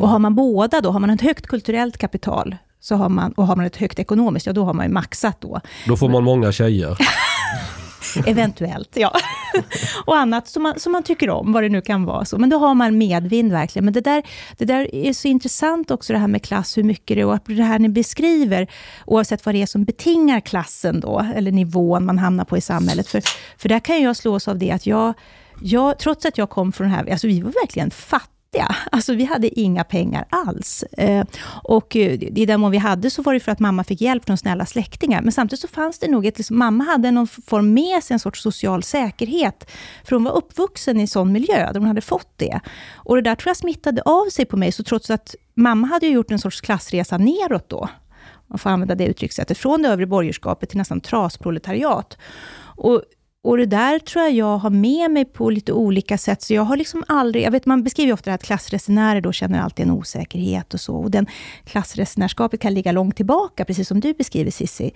Och 0.02 0.10
har 0.10 0.20
man 0.20 0.36
båda 0.36 0.82
då, 0.82 0.92
har 0.92 1.00
man 1.00 1.10
ett 1.10 1.22
högt 1.22 1.48
kulturellt 1.48 1.98
kapital, 1.98 2.56
så 2.80 2.96
har 2.96 3.10
man, 3.10 3.32
och 3.32 3.48
har 3.48 3.56
man 3.56 3.66
ett 3.66 3.76
högt 3.76 4.00
ekonomiskt, 4.00 4.46
ja 4.46 4.54
då 4.54 4.64
har 4.64 4.74
man 4.74 4.86
ju 4.86 4.92
maxat 4.92 5.42
då. 5.42 5.62
Då 5.88 5.98
får 5.98 6.10
man 6.10 6.24
många 6.24 6.52
tjejer. 6.52 6.98
Eventuellt, 8.26 8.90
ja. 8.96 9.12
och 10.06 10.18
annat 10.18 10.48
som 10.48 10.64
man, 10.64 10.80
som 10.80 10.92
man 10.92 11.04
tycker 11.04 11.30
om, 11.30 11.54
vad 11.54 11.64
det 11.64 11.70
nu 11.70 11.82
kan 11.82 12.06
vara. 12.06 12.26
Så. 12.26 12.38
Men 12.38 12.50
då 12.50 12.58
har 12.58 12.76
man 12.76 12.98
medvind 12.98 13.52
verkligen. 13.52 13.86
Men 13.86 13.94
det 13.94 14.02
där, 14.02 14.24
det 14.58 14.66
där 14.66 14.96
är 14.96 15.14
så 15.14 15.28
intressant 15.28 15.92
också, 15.92 16.14
det 16.14 16.20
här 16.20 16.28
med 16.28 16.44
klass, 16.44 16.78
hur 16.78 16.84
mycket 16.84 17.18
det 17.18 17.22
är, 17.22 17.26
och 17.26 17.40
det 17.46 17.64
här 17.64 17.80
ni 17.80 17.90
beskriver, 17.90 18.68
oavsett 19.06 19.46
vad 19.46 19.56
det 19.56 19.62
är 19.62 19.66
som 19.66 19.84
betingar 19.84 20.40
klassen 20.40 21.00
då, 21.00 21.26
eller 21.36 21.52
nivån 21.52 22.06
man 22.06 22.18
hamnar 22.18 22.46
på 22.46 22.58
i 22.58 22.62
samhället. 22.62 23.08
För, 23.08 23.22
för 23.58 23.70
där 23.70 23.80
kan 23.80 24.02
jag 24.02 24.16
slås 24.16 24.48
av 24.48 24.58
det 24.58 24.72
att 24.72 24.86
jag, 24.86 25.14
jag, 25.62 26.00
trots 26.00 26.26
att 26.26 26.38
jag 26.38 26.50
kom 26.50 26.72
från 26.72 26.88
det 26.88 26.94
här, 26.94 27.12
alltså 27.12 27.28
vi 27.28 27.42
var 27.42 27.52
verkligen 27.52 27.92
fattiga. 27.92 28.37
Alltså 28.92 29.14
vi 29.14 29.24
hade 29.24 29.60
inga 29.60 29.84
pengar 29.84 30.26
alls. 30.30 30.84
Eh, 30.84 31.26
och 31.64 31.96
eh, 31.96 32.14
i 32.14 32.46
den 32.46 32.60
mån 32.60 32.72
vi 32.72 32.78
hade 32.78 33.10
så 33.10 33.22
var 33.22 33.34
det 33.34 33.40
för 33.40 33.52
att 33.52 33.60
mamma 33.60 33.84
fick 33.84 34.02
hjälp 34.02 34.26
från 34.26 34.38
snälla 34.38 34.66
släktingar. 34.66 35.22
Men 35.22 35.32
samtidigt 35.32 35.62
så 35.62 35.68
fanns 35.68 36.00
det 36.00 36.08
nog 36.08 36.26
ett, 36.26 36.38
liksom, 36.38 36.58
mamma 36.58 36.84
hade 36.84 37.12
någon 37.12 37.28
form 37.28 37.74
med 37.74 38.04
sig 38.04 38.14
en 38.14 38.20
sorts 38.20 38.42
social 38.42 38.84
säkerhet. 38.84 39.72
För 40.04 40.16
hon 40.16 40.24
var 40.24 40.32
uppvuxen 40.32 40.98
i 40.98 41.02
en 41.02 41.08
sån 41.08 41.32
miljö, 41.32 41.72
där 41.74 41.80
hon 41.80 41.88
hade 41.88 42.02
fått 42.02 42.34
det. 42.36 42.60
Och 42.96 43.16
det 43.16 43.22
där 43.22 43.36
tror 43.36 43.50
jag 43.50 43.58
smittade 43.58 44.02
av 44.02 44.30
sig 44.30 44.46
på 44.46 44.58
mig, 44.58 44.72
så 44.72 44.84
trots 44.84 45.10
att 45.10 45.36
mamma 45.54 45.88
hade 45.88 46.08
gjort 46.08 46.32
en 46.32 46.40
sorts 46.40 46.62
klassresa 46.62 47.18
neråt 47.18 47.70
då, 47.70 47.90
man 48.48 48.60
får 48.60 48.70
använda 48.70 48.96
det 48.96 49.06
uttryckssättet, 49.06 49.58
från 49.58 49.82
det 49.82 49.90
övre 49.90 50.06
borgerskapet 50.06 50.70
till 50.70 50.78
nästan 50.78 51.02
trasproletariat. 51.02 52.18
Och 52.78 53.02
och 53.44 53.58
det 53.58 53.66
där 53.66 54.00
tror 54.00 54.24
jag 54.24 54.34
jag 54.34 54.58
har 54.58 54.70
med 54.70 55.12
mig 55.12 55.26
på 55.26 55.50
lite 55.50 55.74
olika 55.74 56.18
sätt. 56.18 56.42
Så 56.42 56.54
jag 56.54 56.64
har 56.64 56.78
liksom 56.78 57.04
aldrig, 57.08 57.44
jag 57.46 57.52
vet 57.52 57.66
man 57.66 57.84
beskriver 57.84 58.14
ofta 58.14 58.26
det 58.26 58.32
här 58.32 58.36
att 58.36 58.44
klassresenärer 58.44 59.22
då 59.22 59.32
känner 59.32 59.62
alltid 59.62 59.86
en 59.86 59.92
osäkerhet 59.92 60.74
och 60.74 60.80
så. 60.80 60.96
Och 60.96 61.12
den 61.12 61.28
klassresenärskapet 61.66 62.60
kan 62.60 62.74
ligga 62.74 62.92
långt 62.92 63.16
tillbaka, 63.16 63.66
precis 63.66 63.88
som 63.88 64.00
du 64.00 64.14
beskriver 64.14 64.52
Sissi. 64.52 64.92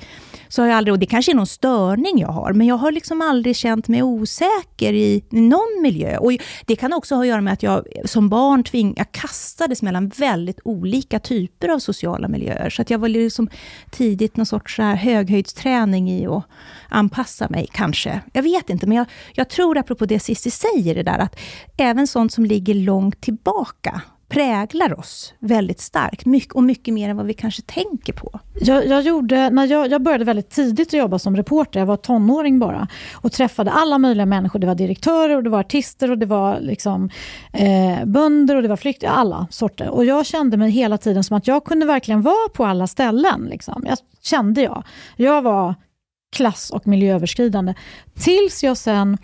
Så 0.47 0.61
har 0.61 0.67
jag 0.67 0.77
aldrig, 0.77 0.93
och 0.93 0.99
det 0.99 1.05
kanske 1.05 1.31
är 1.31 1.35
någon 1.35 1.47
störning 1.47 2.19
jag 2.19 2.27
har, 2.27 2.53
men 2.53 2.67
jag 2.67 2.75
har 2.75 2.91
liksom 2.91 3.21
aldrig 3.21 3.55
känt 3.55 3.87
mig 3.87 4.03
osäker 4.03 4.93
i 4.93 5.23
någon 5.29 5.81
miljö. 5.81 6.17
Och 6.17 6.31
det 6.65 6.75
kan 6.75 6.93
också 6.93 7.15
ha 7.15 7.21
att 7.21 7.27
göra 7.27 7.41
med 7.41 7.53
att 7.53 7.63
jag 7.63 7.85
som 8.05 8.29
barn 8.29 8.63
tving, 8.63 8.93
jag 8.97 9.11
kastades 9.11 9.81
mellan 9.81 10.09
väldigt 10.09 10.59
olika 10.63 11.19
typer 11.19 11.69
av 11.69 11.79
sociala 11.79 12.27
miljöer. 12.27 12.69
Så 12.69 12.81
att 12.81 12.89
jag 12.89 12.99
var 12.99 13.07
liksom 13.07 13.49
tidigt 13.91 14.37
någon 14.37 14.45
sorts 14.45 14.75
så 14.75 14.81
här 14.81 14.95
höghöjdsträning 14.95 16.11
i 16.11 16.27
att 16.27 16.43
anpassa 16.89 17.49
mig, 17.49 17.67
kanske. 17.71 18.21
Jag 18.41 18.43
vet 18.43 18.69
inte, 18.69 18.87
men 18.87 18.97
jag, 18.97 19.05
jag 19.33 19.49
tror 19.49 19.77
apropå 19.77 20.05
det 20.05 20.19
Cissi 20.19 20.51
säger, 20.51 20.95
det 20.95 21.03
där 21.03 21.19
att 21.19 21.39
även 21.77 22.07
sånt 22.07 22.33
som 22.33 22.45
ligger 22.45 22.73
långt 22.73 23.21
tillbaka 23.21 24.01
präglar 24.31 24.99
oss 24.99 25.33
väldigt 25.39 25.79
starkt, 25.79 26.25
mycket, 26.25 26.53
och 26.53 26.63
mycket 26.63 26.93
mer 26.93 27.09
än 27.09 27.17
vad 27.17 27.25
vi 27.25 27.33
kanske 27.33 27.61
tänker 27.61 28.13
på. 28.13 28.39
Jag, 28.61 28.87
jag, 28.87 29.01
gjorde, 29.01 29.49
när 29.49 29.65
jag, 29.65 29.91
jag 29.91 30.01
började 30.01 30.25
väldigt 30.25 30.49
tidigt 30.49 30.87
att 30.87 30.93
jobba 30.93 31.19
som 31.19 31.35
reporter, 31.35 31.79
jag 31.79 31.87
var 31.87 31.97
tonåring 31.97 32.59
bara, 32.59 32.87
och 33.13 33.31
träffade 33.31 33.71
alla 33.71 33.97
möjliga 33.97 34.25
människor. 34.25 34.59
Det 34.59 34.67
var 34.67 34.75
direktörer, 34.75 35.35
och 35.35 35.43
det 35.43 35.49
var 35.49 35.59
artister, 35.59 36.11
och 36.11 36.17
det 36.17 36.25
var 36.25 36.59
liksom, 36.59 37.09
eh, 37.53 38.05
bönder 38.05 38.55
och 38.55 38.61
det 38.61 38.67
var 38.67 38.77
flyktingar, 38.77 39.13
alla 39.13 39.47
sorter. 39.49 39.89
Och 39.89 40.05
jag 40.05 40.25
kände 40.25 40.57
mig 40.57 40.71
hela 40.71 40.97
tiden 40.97 41.23
som 41.23 41.37
att 41.37 41.47
jag 41.47 41.63
kunde 41.63 41.85
verkligen 41.85 42.21
vara 42.21 42.49
på 42.53 42.65
alla 42.65 42.87
ställen. 42.87 43.47
Liksom. 43.49 43.85
Jag 43.87 43.97
kände 44.21 44.61
jag. 44.61 44.83
Jag 45.15 45.41
var 45.41 45.75
klass 46.31 46.69
och 46.69 46.87
miljööverskridande. 46.87 47.73
Tills 48.19 48.63
jag 48.63 48.77
sen 48.77 49.17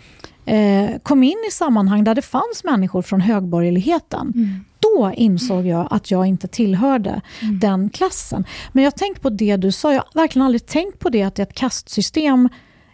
eh, 0.44 0.98
kom 1.02 1.22
in 1.22 1.44
i 1.48 1.50
sammanhang 1.50 2.04
där 2.04 2.14
det 2.14 2.22
fanns 2.22 2.64
människor 2.64 3.02
från 3.02 3.20
högborgerligheten. 3.20 4.32
Då 4.80 5.12
insåg 5.16 5.66
jag 5.66 5.88
att 5.90 6.10
jag 6.10 6.26
inte 6.26 6.48
tillhörde 6.48 7.20
den 7.60 7.90
klassen. 7.90 8.44
Men 8.72 8.84
jag 8.84 8.90
har 8.90 8.98
tänkt 8.98 9.22
på 9.22 9.30
det 9.30 9.56
du 9.56 9.72
sa, 9.72 9.92
jag 9.92 10.02
har 10.12 10.20
verkligen 10.20 10.46
aldrig 10.46 10.66
tänkt 10.66 10.98
på 10.98 11.08
det 11.08 11.22
att 11.22 11.34
det 11.34 11.42
är 11.42 11.46
ett 11.46 11.54
kastsystem 11.54 12.48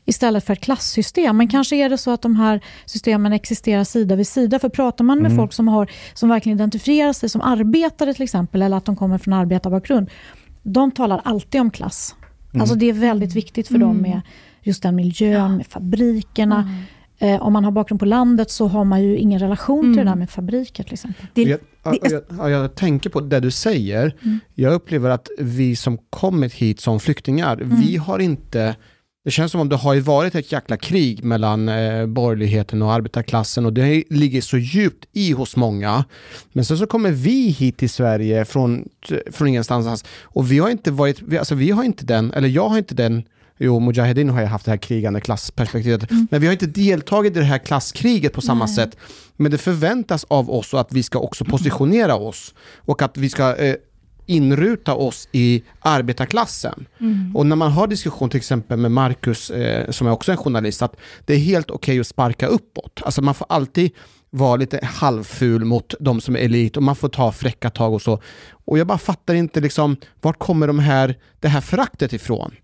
istället 0.05 0.45
för 0.45 0.53
ett 0.53 0.61
klassystem. 0.61 1.37
Men 1.37 1.49
kanske 1.49 1.77
är 1.77 1.89
det 1.89 1.99
så 1.99 2.11
att 2.11 2.23
de 2.23 2.37
här 2.37 2.61
systemen 2.85 3.33
existerar 3.33 3.85
sida 3.85 4.17
vid 4.17 4.29
sida. 4.29 4.59
För 4.59 4.69
pratar 4.69 5.05
man 5.05 5.19
med 5.19 5.37
folk 5.37 5.53
som, 5.53 5.69
har, 5.69 5.91
som 6.15 6.29
verkligen 6.29 6.59
identifierar 6.59 7.13
sig 7.13 7.29
som 7.29 7.41
arbetare 7.41 8.15
till 8.15 8.23
exempel, 8.23 8.63
eller 8.63 8.77
att 8.77 8.85
de 8.85 8.97
kommer 8.97 9.19
från 9.19 9.35
arbetarbakgrund, 9.35 10.11
de 10.63 10.91
talar 10.91 11.21
alltid 11.25 11.61
om 11.61 11.71
klass. 11.71 12.15
Alltså 12.61 12.75
det 12.77 12.89
är 12.89 12.93
väldigt 12.93 13.35
viktigt 13.35 13.69
för 13.69 13.79
dem 13.79 13.97
med 13.97 14.21
just 14.63 14.83
den 14.83 14.97
miljön, 14.97 15.57
med 15.57 15.67
fabrikerna. 15.67 16.71
Eh, 17.19 17.43
om 17.43 17.53
man 17.53 17.65
har 17.65 17.71
bakgrund 17.71 18.01
på 18.01 18.07
landet 18.07 18.51
så 18.51 18.67
har 18.67 18.85
man 18.85 19.03
ju 19.03 19.17
ingen 19.17 19.39
relation 19.41 19.83
till 19.83 20.05
det 20.05 20.11
där 20.11 20.17
med 20.17 20.31
fabriker 20.31 20.85
till 20.85 20.93
exempel. 20.93 21.27
Det, 21.35 21.43
Jag, 21.43 21.59
jag, 22.03 22.23
jag, 22.39 22.51
jag 22.51 22.75
tänker 22.75 23.11
på 23.11 23.21
det 23.21 23.41
du 23.41 23.51
säger. 23.51 24.15
Jag 24.55 24.75
upplever 24.75 25.11
att 25.11 25.29
vi 25.39 25.77
som 25.77 25.99
kommit 26.11 26.53
hit 26.53 26.81
som 26.81 27.01
flyktingar, 27.01 27.57
vi 27.63 27.97
har 27.97 28.19
inte... 28.19 28.77
Det 29.25 29.31
känns 29.31 29.53
som 29.53 29.61
om 29.61 29.69
det 29.69 29.77
har 29.77 29.95
ju 29.95 30.01
varit 30.01 30.35
ett 30.35 30.53
jäkla 30.53 30.77
krig 30.77 31.25
mellan 31.25 31.69
eh, 31.69 32.07
borgerligheten 32.07 32.83
och 32.83 32.93
arbetarklassen 32.93 33.67
och 33.67 33.73
det 33.73 34.05
ligger 34.11 34.41
så 34.41 34.59
djupt 34.59 35.05
i 35.13 35.33
hos 35.33 35.57
många. 35.57 36.05
Men 36.53 36.65
sen 36.65 36.79
så 36.79 36.87
kommer 36.87 37.11
vi 37.11 37.49
hit 37.49 37.77
till 37.77 37.91
Sverige 37.91 38.45
från, 38.45 38.89
från 39.33 39.49
ingenstans 39.49 40.05
och 40.23 40.53
vi 40.53 40.59
har 40.59 40.71
inte 40.71 40.91
varit, 40.91 41.23
vi, 41.23 41.39
alltså 41.39 41.55
vi 41.55 41.71
har 41.71 41.85
inte 41.85 42.05
den, 42.05 42.33
eller 42.33 42.49
jag 42.49 42.69
har 42.69 42.79
inte 42.79 42.95
den 42.95 43.23
Jo, 43.59 43.81
Mujahedin 43.81 44.31
har 44.31 44.41
ju 44.41 44.47
haft 44.47 44.65
det 44.65 44.71
här 44.71 44.79
krigande 44.79 45.21
klassperspektivet. 45.21 46.11
Men 46.31 46.41
vi 46.41 46.47
har 46.47 46.53
inte 46.53 46.67
deltagit 46.67 47.37
i 47.37 47.39
det 47.39 47.45
här 47.45 47.59
klasskriget 47.59 48.33
på 48.33 48.41
samma 48.41 48.69
sätt. 48.69 48.97
Men 49.37 49.53
det 49.53 49.59
förväntas 49.59 50.25
av 50.29 50.51
oss 50.51 50.75
att 50.75 50.93
vi 50.93 51.03
ska 51.03 51.19
också 51.19 51.45
positionera 51.45 52.17
oss 52.17 52.55
och 52.77 53.03
att 53.03 53.17
vi 53.17 53.29
ska 53.29 53.57
eh, 53.57 53.75
inruta 54.27 54.95
oss 54.95 55.29
i 55.33 55.63
arbetarklassen. 55.81 56.87
Och 57.35 57.47
när 57.47 57.57
man 57.57 57.73
har 57.73 57.87
diskussion 57.87 58.31
till 58.31 58.39
exempel 58.39 58.79
med 58.79 58.91
Marcus, 58.91 59.51
eh, 59.51 59.91
som 59.91 60.07
är 60.07 60.11
också 60.11 60.33
en 60.33 60.39
journalist, 60.39 60.83
att 60.83 60.97
det 61.25 61.35
är 61.35 61.39
helt 61.39 61.71
okej 61.71 62.01
att 62.01 62.07
sparka 62.07 62.47
uppåt. 62.47 63.01
Alltså 63.05 63.23
man 63.23 63.35
får 63.35 63.47
alltid 63.51 63.91
vara 64.31 64.57
lite 64.57 64.81
halvful 64.83 65.65
mot 65.65 65.95
de 66.01 66.21
som 66.21 66.37
är 66.37 66.41
elit 66.41 66.77
och 66.77 66.83
man 66.83 66.97
får 66.97 67.09
ta 67.09 67.33
fräcka 67.33 67.71
tag 67.71 67.95
och 67.95 68.03
så. 68.03 68.23
Och 68.65 68.79
jag 68.79 68.87
bara 68.87 68.99
fattar 68.99 69.35
inte 69.35 69.61
liksom, 69.61 69.97
vart 70.21 70.39
kommer 70.39 70.67
de 70.67 70.79
här, 70.79 71.15
det 71.41 71.49
här 71.49 71.61
föraktet 71.61 72.13
ifrån? 72.13 72.55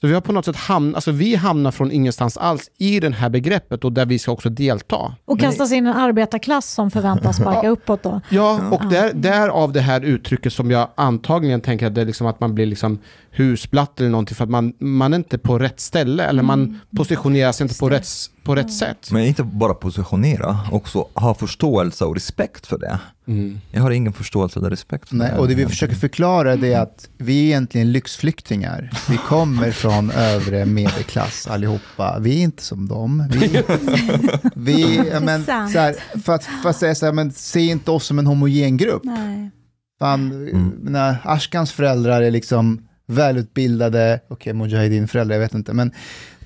Så 0.00 0.06
vi 0.06 0.14
har 0.14 0.20
på 0.20 0.32
något 0.32 0.44
sätt 0.44 0.56
hamnat, 0.56 0.94
alltså 0.94 1.10
vi 1.10 1.34
hamnar 1.34 1.70
från 1.70 1.92
ingenstans 1.92 2.36
alls 2.36 2.70
i 2.78 3.00
det 3.00 3.14
här 3.14 3.28
begreppet 3.28 3.84
och 3.84 3.92
där 3.92 4.06
vi 4.06 4.18
ska 4.18 4.32
också 4.32 4.48
delta. 4.48 5.14
Och 5.24 5.40
kastas 5.40 5.72
in 5.72 5.86
en 5.86 5.96
arbetarklass 5.96 6.70
som 6.70 6.90
förväntas 6.90 7.36
sparka 7.40 7.68
uppåt 7.68 8.02
då. 8.02 8.20
Ja, 8.28 8.60
och 8.70 8.90
där, 8.90 9.12
därav 9.14 9.72
det 9.72 9.80
här 9.80 10.00
uttrycket 10.00 10.52
som 10.52 10.70
jag 10.70 10.88
antagligen 10.94 11.60
tänker 11.60 11.86
att 11.86 11.94
det 11.94 12.00
är 12.00 12.04
liksom 12.06 12.26
att 12.26 12.40
man 12.40 12.54
blir 12.54 12.66
liksom 12.66 12.98
husblatt 13.30 14.00
eller 14.00 14.10
någonting 14.10 14.34
för 14.34 14.44
att 14.44 14.50
man, 14.50 14.72
man 14.78 15.12
är 15.12 15.16
inte 15.16 15.38
på 15.38 15.58
rätt 15.58 15.80
ställe 15.80 16.24
eller 16.24 16.42
man 16.42 16.80
positionerar 16.96 17.52
sig 17.52 17.64
inte 17.64 17.78
på 17.78 17.88
rätt, 17.88 18.06
på 18.44 18.54
rätt 18.54 18.72
sätt. 18.72 19.08
Men 19.12 19.24
inte 19.24 19.42
bara 19.42 19.74
positionera, 19.74 20.58
också 20.72 21.06
ha 21.14 21.34
förståelse 21.34 22.04
och 22.04 22.14
respekt 22.14 22.66
för 22.66 22.78
det. 22.78 22.98
Mm. 23.26 23.60
Jag 23.70 23.82
har 23.82 23.90
ingen 23.90 24.12
förståelse 24.12 24.58
eller 24.58 24.70
respekt 24.70 25.08
för 25.08 25.16
Nej, 25.16 25.30
det. 25.34 25.38
och 25.38 25.48
det 25.48 25.54
vi 25.54 25.66
försöker 25.66 25.94
förklara 25.94 26.56
det 26.56 26.72
är 26.72 26.80
att 26.80 27.08
vi 27.18 27.40
är 27.40 27.44
egentligen 27.44 27.92
lyxflyktingar. 27.92 28.90
Vi 29.10 29.16
kommer 29.16 29.70
från 29.70 30.10
övre 30.10 30.64
medelklass 30.64 31.46
allihopa. 31.46 32.18
Vi 32.20 32.38
är 32.38 32.42
inte 32.42 32.62
som 32.62 32.88
dem. 32.88 33.28
Vi, 33.30 33.62
vi 34.54 35.02
men, 35.20 35.44
så 35.44 35.52
här, 35.52 36.18
för, 36.22 36.32
att, 36.34 36.44
för 36.44 36.70
att 36.70 36.76
säga 36.76 36.94
så 36.94 37.06
här, 37.06 37.12
men 37.12 37.32
se 37.32 37.60
inte 37.60 37.90
oss 37.90 38.06
som 38.06 38.18
en 38.18 38.26
homogen 38.26 38.76
grupp. 38.76 39.02
Nej. 39.04 39.50
Fan, 39.98 40.30
Mm. 40.32 40.72
när 40.82 41.16
Ashkans 41.24 41.72
föräldrar 41.72 42.22
är 42.22 42.30
liksom 42.30 42.86
välutbildade, 43.06 44.20
okej, 44.28 44.52
Mujahedin-föräldrar, 44.52 45.34
jag 45.36 45.40
vet 45.40 45.54
inte, 45.54 45.72
men 45.72 45.92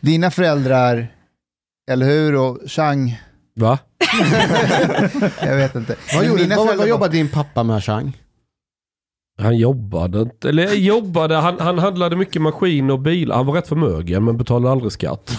dina 0.01 0.31
föräldrar, 0.31 1.14
eller 1.91 2.07
hur, 2.07 2.35
och 2.35 2.59
Chang, 2.67 3.21
Va? 3.57 3.79
jag 5.43 5.57
vet 5.57 5.75
inte. 5.75 5.97
Vad, 6.15 6.23
Men 6.23 6.31
gjorde, 6.41 6.57
vad, 6.57 6.77
vad 6.77 6.89
jobbar 6.89 7.09
din 7.09 7.29
pappa 7.29 7.63
med 7.63 7.85
Chang? 7.85 8.21
Han 9.39 9.57
jobbade 9.57 10.21
inte, 10.21 10.49
eller 10.49 10.75
jobbade, 10.75 11.35
han, 11.37 11.61
han 11.61 11.79
handlade 11.79 12.17
mycket 12.17 12.43
maskin 12.43 12.91
och 12.91 13.01
bilar. 13.01 13.37
Han 13.37 13.47
var 13.47 13.55
rätt 13.55 13.69
förmögen 13.69 14.25
men 14.25 14.37
betalade 14.37 14.73
aldrig 14.73 14.93
skatt. 14.93 15.37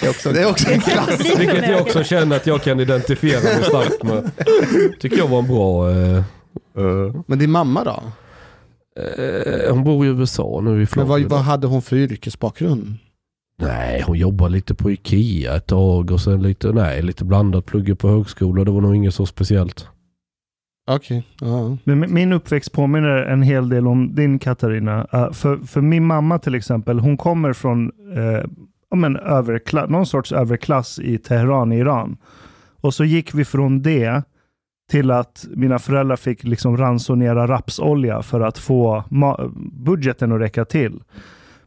Det 0.00 0.06
är 0.06 0.10
också, 0.10 0.32
det 0.32 0.42
är 0.42 0.50
också 0.50 0.70
en 0.70 0.80
klass. 0.80 1.20
Vilket 1.38 1.68
jag 1.68 1.80
också 1.80 2.04
känner 2.04 2.36
att 2.36 2.46
jag 2.46 2.62
kan 2.62 2.80
identifiera 2.80 3.40
mig 3.42 3.64
starkt 3.64 4.02
med. 4.02 4.30
Tycker 5.00 5.18
jag 5.18 5.28
var 5.28 5.38
en 5.38 5.46
bra... 5.46 5.90
Eh, 5.90 6.24
Men 7.26 7.38
din 7.38 7.50
mamma 7.50 7.84
då? 7.84 8.02
eh, 9.02 9.70
hon 9.74 9.84
bor 9.84 10.06
i 10.06 10.08
USA 10.08 10.60
nu 10.62 10.70
i 10.70 10.74
Men 10.76 10.86
Florida. 10.86 11.08
vad, 11.12 11.22
vad 11.22 11.40
hade 11.40 11.66
hon 11.66 11.82
för 11.82 11.96
yrkesbakgrund? 11.96 12.94
Nej, 13.62 14.02
hon 14.06 14.18
jobbar 14.18 14.48
lite 14.48 14.74
på 14.74 14.90
Ikea 14.90 15.56
ett 15.56 15.66
tag 15.66 16.10
och 16.10 16.20
sen 16.20 16.42
lite, 16.42 16.72
nej, 16.72 17.02
lite 17.02 17.24
blandat. 17.24 17.66
Plugga 17.66 17.96
på 17.96 18.08
högskola. 18.08 18.64
Det 18.64 18.70
var 18.70 18.80
nog 18.80 18.96
inget 18.96 19.14
så 19.14 19.26
speciellt. 19.26 19.88
Okej, 20.90 21.26
ja. 21.40 21.76
Men 21.84 22.00
min- 22.00 22.14
min 22.14 22.32
uppväxt 22.32 22.72
påminner 22.72 23.08
en 23.16 23.42
hel 23.42 23.68
del 23.68 23.86
om 23.88 24.14
din 24.14 24.38
Katarina. 24.38 25.06
Uh, 25.14 25.32
för, 25.32 25.56
för 25.56 25.80
min 25.80 26.06
mamma 26.06 26.38
till 26.38 26.54
exempel, 26.54 26.98
hon 26.98 27.16
kommer 27.16 27.52
från 27.52 27.90
uh, 28.18 28.44
men 28.96 29.16
överkla- 29.16 29.86
någon 29.86 30.06
sorts 30.06 30.32
överklass 30.32 30.98
i 30.98 31.18
Teheran 31.18 31.72
Iran. 31.72 32.16
Och 32.80 32.94
så 32.94 33.04
gick 33.04 33.34
vi 33.34 33.44
från 33.44 33.82
det 33.82 34.22
till 34.90 35.10
att 35.10 35.46
mina 35.56 35.78
föräldrar 35.78 36.16
fick 36.16 36.44
liksom 36.44 36.76
ransonera 36.76 37.46
rapsolja 37.48 38.22
för 38.22 38.40
att 38.40 38.58
få 38.58 39.04
ma- 39.10 39.52
budgeten 39.84 40.32
att 40.32 40.40
räcka 40.40 40.64
till. 40.64 41.00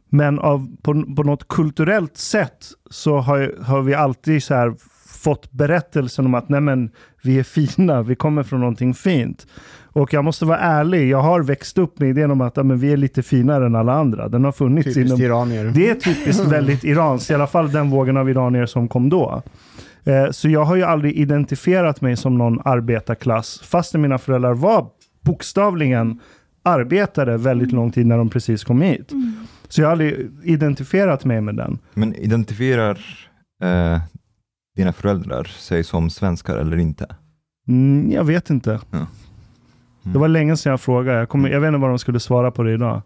Men 0.08 0.38
av, 0.38 0.76
på, 0.82 1.04
på 1.16 1.22
något 1.22 1.48
kulturellt 1.48 2.16
sätt 2.16 2.66
så 2.90 3.18
har, 3.18 3.54
har 3.62 3.82
vi 3.82 3.94
alltid 3.94 4.42
så 4.42 4.54
här 4.54 4.74
fått 5.06 5.52
berättelsen 5.52 6.26
om 6.26 6.34
att 6.34 6.48
nej 6.48 6.60
men, 6.60 6.90
vi 7.22 7.38
är 7.38 7.42
fina, 7.42 8.02
vi 8.02 8.14
kommer 8.14 8.42
från 8.42 8.60
någonting 8.60 8.94
fint. 8.94 9.46
Och 9.84 10.12
jag 10.12 10.24
måste 10.24 10.44
vara 10.44 10.58
ärlig, 10.58 11.08
jag 11.08 11.22
har 11.22 11.42
växt 11.42 11.78
upp 11.78 11.98
med 11.98 12.08
idén 12.08 12.30
om 12.30 12.40
att 12.40 12.56
ja, 12.56 12.62
men, 12.62 12.78
vi 12.78 12.92
är 12.92 12.96
lite 12.96 13.22
finare 13.22 13.66
än 13.66 13.74
alla 13.74 13.92
andra. 13.92 14.28
Den 14.28 14.44
har 14.44 14.52
funnits 14.52 14.94
Typiskt 14.94 15.06
inom... 15.06 15.20
iranier. 15.20 15.72
Det 15.74 15.90
är 15.90 15.94
typiskt 15.94 16.44
väldigt 16.52 16.84
iranskt, 16.84 17.30
i 17.30 17.34
alla 17.34 17.46
fall 17.46 17.72
den 17.72 17.90
vågen 17.90 18.16
av 18.16 18.30
iranier 18.30 18.66
som 18.66 18.88
kom 18.88 19.08
då. 19.08 19.42
Eh, 20.04 20.30
Så 20.30 20.48
jag 20.48 20.64
har 20.64 20.76
ju 20.76 20.82
aldrig 20.82 21.14
identifierat 21.14 22.00
mig 22.00 22.16
som 22.16 22.38
någon 22.38 22.60
arbetarklass, 22.64 23.60
fastän 23.64 24.00
mina 24.00 24.18
föräldrar 24.18 24.54
var 24.54 24.86
bokstavligen 25.24 26.20
arbetare 26.62 27.36
väldigt 27.36 27.72
lång 27.72 27.92
tid 27.92 28.06
när 28.06 28.18
de 28.18 28.30
precis 28.30 28.64
kom 28.64 28.80
hit. 28.82 29.12
Så 29.68 29.80
jag 29.80 29.86
har 29.86 29.92
aldrig 29.92 30.30
identifierat 30.44 31.24
mig 31.24 31.40
med 31.40 31.56
den. 31.56 31.78
Men 31.94 32.14
identifierar 32.14 32.98
eh, 33.62 34.00
dina 34.76 34.92
föräldrar 34.92 35.44
sig 35.44 35.84
som 35.84 36.10
svenskar 36.10 36.56
eller 36.56 36.76
inte? 36.76 37.06
Mm, 37.68 38.10
jag 38.10 38.24
vet 38.24 38.50
inte. 38.50 38.80
Ja. 38.90 39.06
Det 40.02 40.18
var 40.18 40.28
länge 40.28 40.56
sedan 40.56 40.70
jag 40.70 40.80
frågade. 40.80 41.18
Jag, 41.18 41.28
kommer, 41.28 41.48
jag 41.48 41.60
vet 41.60 41.68
inte 41.68 41.78
vad 41.78 41.90
de 41.90 41.98
skulle 41.98 42.20
svara 42.20 42.50
på 42.50 42.62
det 42.62 42.72
idag. 42.72 43.02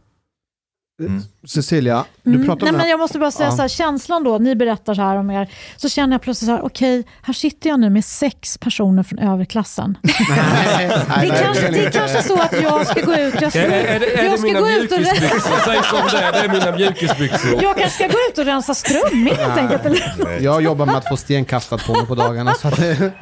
Mm. 1.06 1.22
Cecilia, 1.48 2.04
du 2.22 2.34
Mm. 2.34 2.46
pratar 2.46 2.60
Nej, 2.62 2.68
om 2.70 2.72
det 2.72 2.78
men 2.82 2.90
jag 2.90 2.98
måste 3.00 3.18
bara 3.18 3.30
säga 3.30 3.48
Ja. 3.48 3.56
så 3.56 3.62
här, 3.62 3.68
känslan 3.68 4.24
då, 4.24 4.38
ni 4.38 4.56
berättar 4.56 4.94
så 4.94 5.02
här 5.02 5.16
om 5.16 5.30
er, 5.30 5.48
så 5.76 5.88
känner 5.88 6.14
jag 6.14 6.22
plötsligt 6.22 6.46
så 6.46 6.52
här, 6.52 6.64
okej, 6.64 7.04
här 7.22 7.34
sitter 7.34 7.70
jag 7.70 7.80
nu 7.80 7.90
med 7.90 8.04
sex 8.04 8.58
personer 8.58 9.02
från 9.02 9.18
överklassen. 9.18 9.98
Nej, 10.02 10.88
Det 11.20 11.26
är, 11.36 11.42
kanske, 11.44 11.68
det 11.70 11.84
är 11.86 11.90
kanske 11.90 12.22
så 12.22 12.34
att 12.40 12.62
jag 12.62 12.86
ska 12.86 13.00
gå 13.00 13.14
ut, 13.14 13.34
jag 13.40 13.50
ska, 13.52 13.60
Är, 13.60 13.70
är, 13.70 14.00
det- 14.00 14.18
är 14.20 14.24
jag 14.24 14.38
ska 14.38 14.48
gå 14.60 14.68
ut 14.70 14.92
och 14.92 14.96
som 14.98 15.04
det 15.04 16.18
är, 16.18 16.32
det 16.32 16.38
är 16.38 16.48
mina 16.48 16.76
mjukisbyxor. 16.76 17.62
jag 17.62 17.76
kanske 17.78 17.90
ska 17.90 18.06
gå 18.06 18.18
ut 18.30 18.38
och 18.38 18.44
rensa 18.44 18.74
strömming 18.74 19.34
helt 19.34 19.58
enkelt. 19.58 19.86
Eller? 19.86 20.38
Jag 20.40 20.62
jobbar 20.62 20.86
med 20.86 20.96
att 20.96 21.08
få 21.08 21.16
sten 21.16 21.44
kastat 21.44 21.86
på 21.86 21.92
mig 21.92 22.06
på 22.06 22.14
dagarna. 22.14 22.54
Så 22.54 22.68
att 22.68 22.76
det, 22.76 23.12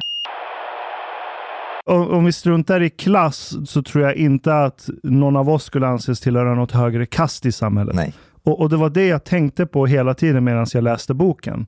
Om, 1.89 2.07
om 2.11 2.25
vi 2.25 2.31
struntar 2.31 2.81
i 2.81 2.89
klass 2.89 3.55
så 3.65 3.83
tror 3.83 4.03
jag 4.03 4.15
inte 4.15 4.55
att 4.55 4.89
någon 5.03 5.35
av 5.35 5.49
oss 5.49 5.63
skulle 5.63 5.87
anses 5.87 6.19
tillhöra 6.19 6.55
något 6.55 6.71
högre 6.71 7.05
kast 7.05 7.45
i 7.45 7.51
samhället. 7.51 7.95
Nej. 7.95 8.13
Och, 8.43 8.59
och 8.61 8.69
det 8.69 8.77
var 8.77 8.89
det 8.89 9.07
jag 9.07 9.23
tänkte 9.23 9.65
på 9.65 9.85
hela 9.85 10.13
tiden 10.13 10.43
medan 10.43 10.65
jag 10.73 10.83
läste 10.83 11.13
boken. 11.13 11.65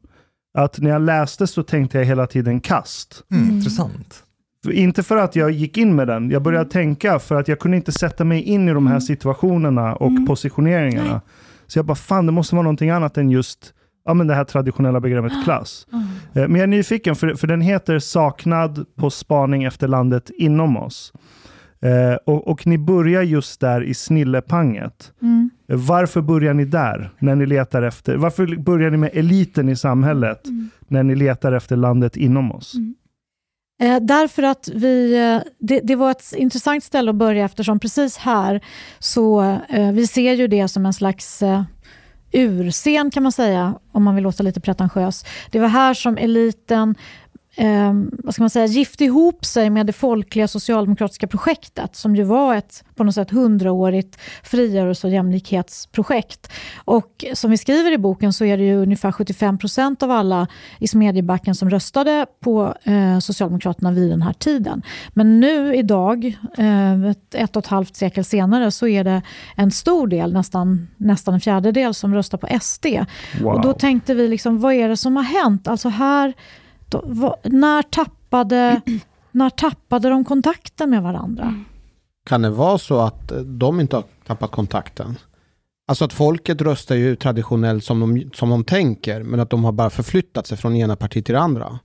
Att 0.57 0.79
när 0.79 0.89
jag 0.89 1.01
läste 1.01 1.47
så 1.47 1.63
tänkte 1.63 1.97
jag 1.97 2.05
hela 2.05 2.27
tiden 2.27 2.59
kast. 2.59 3.23
Mm, 3.31 3.49
Intressant. 3.49 4.23
För- 4.63 4.71
Inte 4.71 5.03
för 5.03 5.17
att 5.17 5.35
jag 5.35 5.51
gick 5.51 5.77
in 5.77 5.95
med 5.95 6.07
den. 6.07 6.29
Jag 6.29 6.41
började 6.41 6.69
tänka 6.69 7.19
för 7.19 7.35
att 7.35 7.47
jag 7.47 7.59
kunde 7.59 7.77
inte 7.77 7.91
sätta 7.91 8.23
mig 8.23 8.41
in 8.41 8.69
i 8.69 8.73
de 8.73 8.87
här 8.87 8.99
situationerna 8.99 9.95
och 9.95 10.11
positioneringarna. 10.27 11.21
Så 11.67 11.79
jag 11.79 11.85
bara, 11.85 11.95
fan 11.95 12.25
det 12.25 12.31
måste 12.31 12.55
vara 12.55 12.63
någonting 12.63 12.89
annat 12.89 13.17
än 13.17 13.29
just 13.29 13.73
ja, 14.05 14.13
men 14.13 14.27
det 14.27 14.35
här 14.35 14.43
traditionella 14.43 14.99
begreppet 14.99 15.33
klass. 15.43 15.87
Eh, 16.33 16.41
Men 16.47 16.55
jag 16.55 16.61
är 16.63 16.67
nyfiken, 16.67 17.15
för, 17.15 17.33
för 17.33 17.47
den 17.47 17.61
heter 17.61 17.99
Saknad 17.99 18.85
på 18.95 19.09
spaning 19.09 19.63
efter 19.63 19.87
landet 19.87 20.29
inom 20.37 20.77
oss. 20.77 21.13
Eh, 21.81 22.15
och, 22.25 22.47
och 22.47 22.67
ni 22.67 22.77
börjar 22.77 23.21
just 23.21 23.59
där 23.59 23.83
i 23.83 23.93
snillepanget. 23.93 25.13
Mm. 25.21 25.49
Eh, 25.67 25.77
Varför 25.77 26.21
börjar 26.21 26.53
ni 26.53 26.65
där 26.65 27.09
när 27.19 27.35
ni 27.35 27.45
letar 27.45 27.81
efter? 27.81 28.15
Varför 28.15 28.55
börjar 28.57 28.91
ni 28.91 28.97
med 28.97 29.09
eliten 29.13 29.69
i 29.69 29.75
samhället 29.75 30.41
när 30.87 31.03
ni 31.03 31.15
letar 31.15 31.51
efter 31.51 31.75
landet 31.75 32.17
inom 32.17 32.51
oss? 32.51 32.73
Eh, 33.81 33.99
därför 34.01 34.43
att 34.43 34.69
vi, 34.75 35.17
eh, 35.19 35.51
det, 35.59 35.79
det 35.83 35.95
var 35.95 36.11
ett 36.11 36.33
intressant 36.37 36.83
ställe 36.83 37.09
att 37.09 37.15
börja 37.15 37.45
eftersom 37.45 37.79
precis 37.79 38.17
här 38.17 38.61
så 38.99 39.41
eh, 39.69 39.91
vi 39.91 40.07
ser 40.07 40.33
ju 40.33 40.47
det 40.47 40.67
som 40.67 40.85
en 40.85 40.93
slags 40.93 41.43
urscen 42.31 43.11
kan 43.11 43.23
man 43.23 43.31
säga, 43.31 43.75
om 43.91 44.03
man 44.03 44.15
vill 44.15 44.23
låta 44.23 44.43
lite 44.43 44.59
pretentiös. 44.59 45.25
Det 45.51 45.59
var 45.59 45.67
här 45.67 45.93
som 45.93 46.17
eliten 46.17 46.95
eh, 47.55 47.93
vad 48.23 48.33
ska 48.33 48.43
man 48.43 48.49
säga, 48.49 48.65
gifte 48.65 49.05
ihop 49.05 49.45
sig 49.45 49.69
med 49.69 49.85
det 49.85 49.93
folkliga 49.93 50.47
socialdemokratiska 50.47 51.27
projektet 51.27 51.95
som 51.95 52.15
ju 52.15 52.23
var 52.23 52.55
ett 52.55 52.83
på 52.95 53.03
något 53.03 53.15
sätt 53.15 53.31
hundraårigt 53.31 54.17
frigörelse 54.43 55.07
och 55.07 55.13
jämlikhetsprojekt. 55.13 56.51
Och 56.85 57.25
som 57.33 57.51
vi 57.51 57.57
skriver 57.57 57.91
i 57.91 57.97
boken 57.97 58.33
så 58.33 58.45
är 58.45 58.57
det 58.57 58.63
ju 58.63 58.75
ungefär 58.75 59.11
75 59.11 59.57
procent 59.57 60.03
av 60.03 60.11
alla 60.11 60.47
i 60.79 60.87
Smedjebacken 60.87 61.55
som 61.55 61.69
röstade 61.69 62.25
på 62.39 62.75
eh, 62.83 63.19
Socialdemokraterna 63.19 63.91
vid 63.91 64.09
den 64.09 64.21
här 64.21 64.33
tiden. 64.33 64.81
Men 65.13 65.39
nu 65.39 65.75
idag, 65.75 66.37
eh, 66.57 67.05
ett, 67.05 67.35
ett 67.35 67.55
och 67.55 67.63
ett 67.63 67.69
halvt 67.69 67.95
sekel 67.95 68.25
senare, 68.25 68.71
så 68.71 68.87
är 68.87 69.03
det 69.03 69.21
en 69.55 69.71
stor 69.71 70.07
del, 70.07 70.33
nästan, 70.33 70.87
nästan 70.97 71.33
en 71.33 71.39
fjärdedel, 71.39 71.93
som 71.93 72.13
röstar 72.13 72.37
på 72.37 72.59
SD. 72.61 72.85
Wow. 73.41 73.53
Och 73.53 73.61
då 73.61 73.73
tänkte 73.73 74.13
vi, 74.13 74.27
liksom, 74.27 74.59
vad 74.59 74.73
är 74.73 74.89
det 74.89 74.97
som 74.97 75.15
har 75.15 75.23
hänt? 75.23 75.67
Alltså 75.67 75.89
här, 75.89 76.33
då, 76.91 77.01
vad, 77.05 77.35
när, 77.43 77.81
tappade, 77.81 78.81
när 79.31 79.49
tappade 79.49 80.09
de 80.09 80.25
kontakten 80.25 80.89
med 80.89 81.03
varandra? 81.03 81.63
kan 82.25 82.41
det 82.41 82.49
vara 82.49 82.77
så 82.77 82.99
att 82.99 83.31
eh, 83.31 83.37
de 83.37 83.79
inte 83.79 83.95
har 83.95 84.03
tappat 84.27 84.51
kontakten? 84.51 85.17
Alltså 85.87 86.05
att 86.05 86.13
folket 86.13 86.61
röstar 86.61 86.95
ju 86.95 87.15
traditionellt 87.15 87.83
som 87.83 87.99
de, 87.99 88.29
som 88.33 88.49
de 88.49 88.63
tänker, 88.63 89.23
men 89.23 89.39
att 89.39 89.49
de 89.49 89.63
har 89.63 89.71
bara 89.71 89.89
förflyttat 89.89 90.47
sig 90.47 90.57
från 90.57 90.75
ena 90.75 90.95
partiet 90.95 91.25
till 91.25 91.35
det 91.35 91.41
andra. 91.41 91.79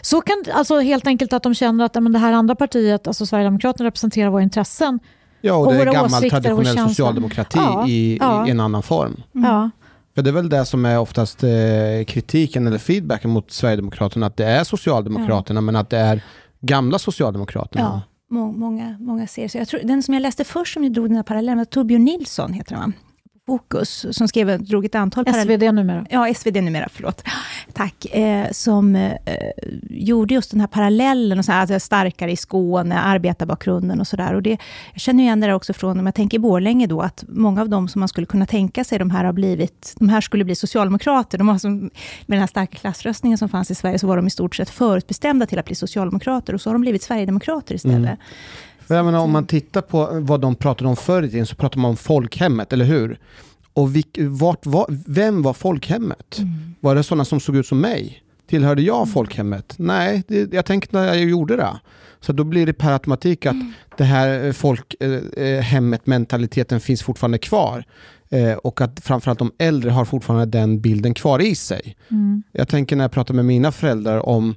Så 0.00 0.20
kan, 0.20 0.44
alltså 0.52 0.78
helt 0.78 1.06
enkelt 1.06 1.32
att 1.32 1.42
de 1.42 1.54
känner 1.54 1.84
att 1.84 1.94
men 1.94 2.12
det 2.12 2.18
här 2.18 2.32
andra 2.32 2.54
partiet, 2.54 3.06
alltså 3.06 3.26
Sverigedemokraterna, 3.26 3.86
representerar 3.86 4.30
våra 4.30 4.42
intressen. 4.42 4.98
Ja, 5.40 5.54
och, 5.54 5.66
Och 5.66 5.72
det 5.72 5.78
är 5.78 5.78
våra 5.78 5.92
gammal 5.92 6.06
åsikter 6.06 6.36
och 6.36 6.42
traditionell 6.42 6.88
socialdemokrati 6.88 7.58
Ja, 7.58 7.88
i, 7.88 8.18
ja. 8.20 8.46
i 8.46 8.50
en 8.50 8.60
annan 8.60 8.82
form. 8.82 9.22
Ja. 9.32 9.70
För 10.14 10.22
det 10.22 10.30
är 10.30 10.32
väl 10.32 10.48
det 10.48 10.64
som 10.64 10.84
är 10.84 10.98
oftast 10.98 11.44
eh, 11.44 12.04
kritiken 12.06 12.66
eller 12.66 12.78
feedbacken 12.78 13.30
mot 13.30 13.50
Sverigedemokraterna, 13.50 14.26
att 14.26 14.36
det 14.36 14.44
är 14.44 14.64
Socialdemokraterna, 14.64 15.60
men 15.60 15.76
att 15.76 15.90
det 15.90 15.98
är 15.98 16.22
gamla 16.60 16.98
Socialdemokraterna. 16.98 17.84
Ja. 17.84 18.02
Må, 18.36 18.52
många, 18.52 18.96
många 19.00 19.26
ser 19.26 19.48
så. 19.48 19.58
Jag 19.58 19.68
tror, 19.68 19.80
den 19.84 20.02
som 20.02 20.14
jag 20.14 20.20
läste 20.20 20.44
först 20.44 20.74
som 20.74 20.84
ju 20.84 20.90
drog 20.90 21.08
den 21.08 21.16
här 21.16 21.22
parallellen 21.22 21.58
var 21.58 21.64
Torbjörn 21.64 22.04
Nilsson, 22.04 22.52
heter 22.52 22.74
han 22.74 22.92
va? 23.50 23.58
Fokus, 23.58 24.06
som 24.10 24.28
skrev, 24.28 24.64
drog 24.64 24.84
ett 24.84 24.94
antal 24.94 25.24
SvD 25.26 25.72
numera. 25.72 26.06
Ja, 26.10 26.34
SvD 26.34 26.56
numera, 26.56 26.88
förlåt. 26.92 27.22
Tack. 27.72 28.04
Eh, 28.04 28.50
som 28.50 28.96
eh, 28.96 29.12
gjorde 29.90 30.34
just 30.34 30.50
den 30.50 30.60
här 30.60 30.66
parallellen, 30.66 31.38
och 31.38 31.44
så 31.44 31.52
här, 31.52 31.60
alltså 31.60 31.80
starkare 31.80 32.32
i 32.32 32.36
Skåne, 32.36 33.00
arbetarbakgrunden 33.00 34.00
och 34.00 34.06
sådär. 34.06 34.42
Jag 34.44 34.58
känner 34.96 35.24
igen 35.24 35.40
det 35.40 35.46
där 35.46 35.54
också 35.54 35.72
från, 35.72 35.98
om 35.98 36.06
jag 36.06 36.14
tänker 36.14 36.38
Borlänge 36.38 36.86
då, 36.86 37.00
att 37.00 37.24
många 37.28 37.60
av 37.60 37.68
dem 37.68 37.88
som 37.88 38.00
man 38.00 38.08
skulle 38.08 38.26
kunna 38.26 38.46
tänka 38.46 38.84
sig, 38.84 38.98
de 38.98 39.10
här 39.10 39.24
har 39.24 39.32
blivit, 39.32 39.94
de 39.98 40.08
här 40.08 40.20
skulle 40.20 40.44
bli 40.44 40.54
socialdemokrater. 40.54 41.38
De 41.38 41.48
har 41.48 41.58
som, 41.58 41.78
med 41.78 41.90
den 42.26 42.40
här 42.40 42.46
starka 42.46 42.76
klassröstningen 42.76 43.38
som 43.38 43.48
fanns 43.48 43.70
i 43.70 43.74
Sverige, 43.74 43.98
så 43.98 44.06
var 44.06 44.16
de 44.16 44.26
i 44.26 44.30
stort 44.30 44.56
sett 44.56 44.70
förutbestämda 44.70 45.46
till 45.46 45.58
att 45.58 45.66
bli 45.66 45.74
socialdemokrater, 45.74 46.54
och 46.54 46.60
så 46.60 46.70
har 46.70 46.74
de 46.74 46.80
blivit 46.80 47.02
sverigedemokrater 47.02 47.74
istället. 47.74 47.96
Mm. 47.96 48.18
Jag 48.94 49.04
menar, 49.04 49.18
om 49.18 49.30
man 49.30 49.46
tittar 49.46 49.80
på 49.80 50.08
vad 50.12 50.40
de 50.40 50.54
pratade 50.54 50.88
om 50.88 50.96
förr 50.96 51.22
i 51.22 51.30
tiden, 51.30 51.46
så 51.46 51.56
pratar 51.56 51.80
man 51.80 51.90
om 51.90 51.96
folkhemmet, 51.96 52.72
eller 52.72 52.84
hur? 52.84 53.18
Och 53.72 53.96
vilk, 53.96 54.18
vart 54.20 54.66
var, 54.66 54.86
vem 55.06 55.42
var 55.42 55.52
folkhemmet? 55.52 56.38
Mm. 56.38 56.74
Var 56.80 56.94
det 56.94 57.02
sådana 57.02 57.24
som 57.24 57.40
såg 57.40 57.56
ut 57.56 57.66
som 57.66 57.80
mig? 57.80 58.22
Tillhörde 58.48 58.82
jag 58.82 58.96
mm. 58.96 59.08
folkhemmet? 59.08 59.74
Nej, 59.76 60.22
det, 60.28 60.52
jag 60.52 60.66
tänkte 60.66 60.96
när 60.96 61.06
jag 61.06 61.18
gjorde 61.18 61.56
det. 61.56 61.80
Så 62.20 62.32
då 62.32 62.44
blir 62.44 62.66
det 62.66 62.72
per 62.72 62.92
automatik 62.92 63.46
att 63.46 63.52
mm. 63.52 63.72
det 63.96 64.04
här 64.04 64.52
folkhemmet, 64.52 66.00
eh, 66.00 66.10
mentaliteten 66.10 66.80
finns 66.80 67.02
fortfarande 67.02 67.38
kvar. 67.38 67.84
Eh, 68.30 68.52
och 68.52 68.80
att 68.80 69.00
framförallt 69.00 69.38
de 69.38 69.52
äldre 69.58 69.90
har 69.90 70.04
fortfarande 70.04 70.46
den 70.46 70.80
bilden 70.80 71.14
kvar 71.14 71.38
i 71.38 71.54
sig. 71.54 71.96
Mm. 72.10 72.42
Jag 72.52 72.68
tänker 72.68 72.96
när 72.96 73.04
jag 73.04 73.12
pratar 73.12 73.34
med 73.34 73.44
mina 73.44 73.72
föräldrar 73.72 74.26
om 74.26 74.54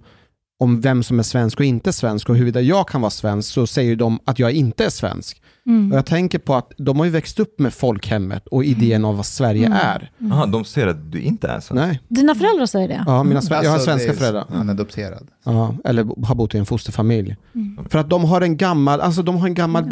om 0.63 0.81
vem 0.81 1.03
som 1.03 1.19
är 1.19 1.23
svensk 1.23 1.59
och 1.59 1.65
inte 1.65 1.93
svensk 1.93 2.29
och 2.29 2.35
huruvida 2.35 2.61
jag 2.61 2.87
kan 2.87 3.01
vara 3.01 3.09
svensk 3.09 3.53
så 3.53 3.67
säger 3.67 3.95
de 3.95 4.19
att 4.25 4.39
jag 4.39 4.51
inte 4.51 4.85
är 4.85 4.89
svensk. 4.89 5.41
Mm. 5.65 5.91
Och 5.91 5.97
jag 5.97 6.05
tänker 6.05 6.39
på 6.39 6.55
att 6.55 6.71
de 6.77 6.97
har 6.97 7.05
ju 7.05 7.11
växt 7.11 7.39
upp 7.39 7.59
med 7.59 7.73
folkhemmet 7.73 8.47
och 8.47 8.63
idén 8.63 8.91
mm. 8.91 9.05
av 9.05 9.15
vad 9.15 9.25
Sverige 9.25 9.65
mm. 9.65 9.77
är. 9.77 10.11
Mm. 10.19 10.31
Aha, 10.31 10.45
de 10.45 10.65
ser 10.65 10.87
att 10.87 11.11
du 11.11 11.21
inte 11.21 11.47
är 11.47 11.59
svensk? 11.59 11.71
Nej. 11.71 11.99
Dina 12.07 12.35
föräldrar 12.35 12.65
säger 12.65 12.87
det? 12.87 13.03
Ja, 13.07 13.23
mina 13.23 13.41
jag 13.49 13.57
har 13.57 13.65
alltså, 13.65 13.85
svenska 13.85 14.13
föräldrar. 14.13 14.45
Han 14.49 14.69
är 14.69 14.73
adopterad. 14.73 15.27
Ja, 15.43 15.75
eller 15.85 16.25
har 16.25 16.35
bott 16.35 16.55
i 16.55 16.57
en 16.57 16.65
fosterfamilj. 16.65 17.35
Mm. 17.55 17.85
För 17.89 17.99
att 17.99 18.09
de 18.09 18.25
har 18.25 18.41
en 18.41 18.57
gammal, 18.57 19.01
alltså 19.01 19.21
de 19.21 19.37
har 19.37 19.47
en 19.47 19.53
gammal 19.53 19.83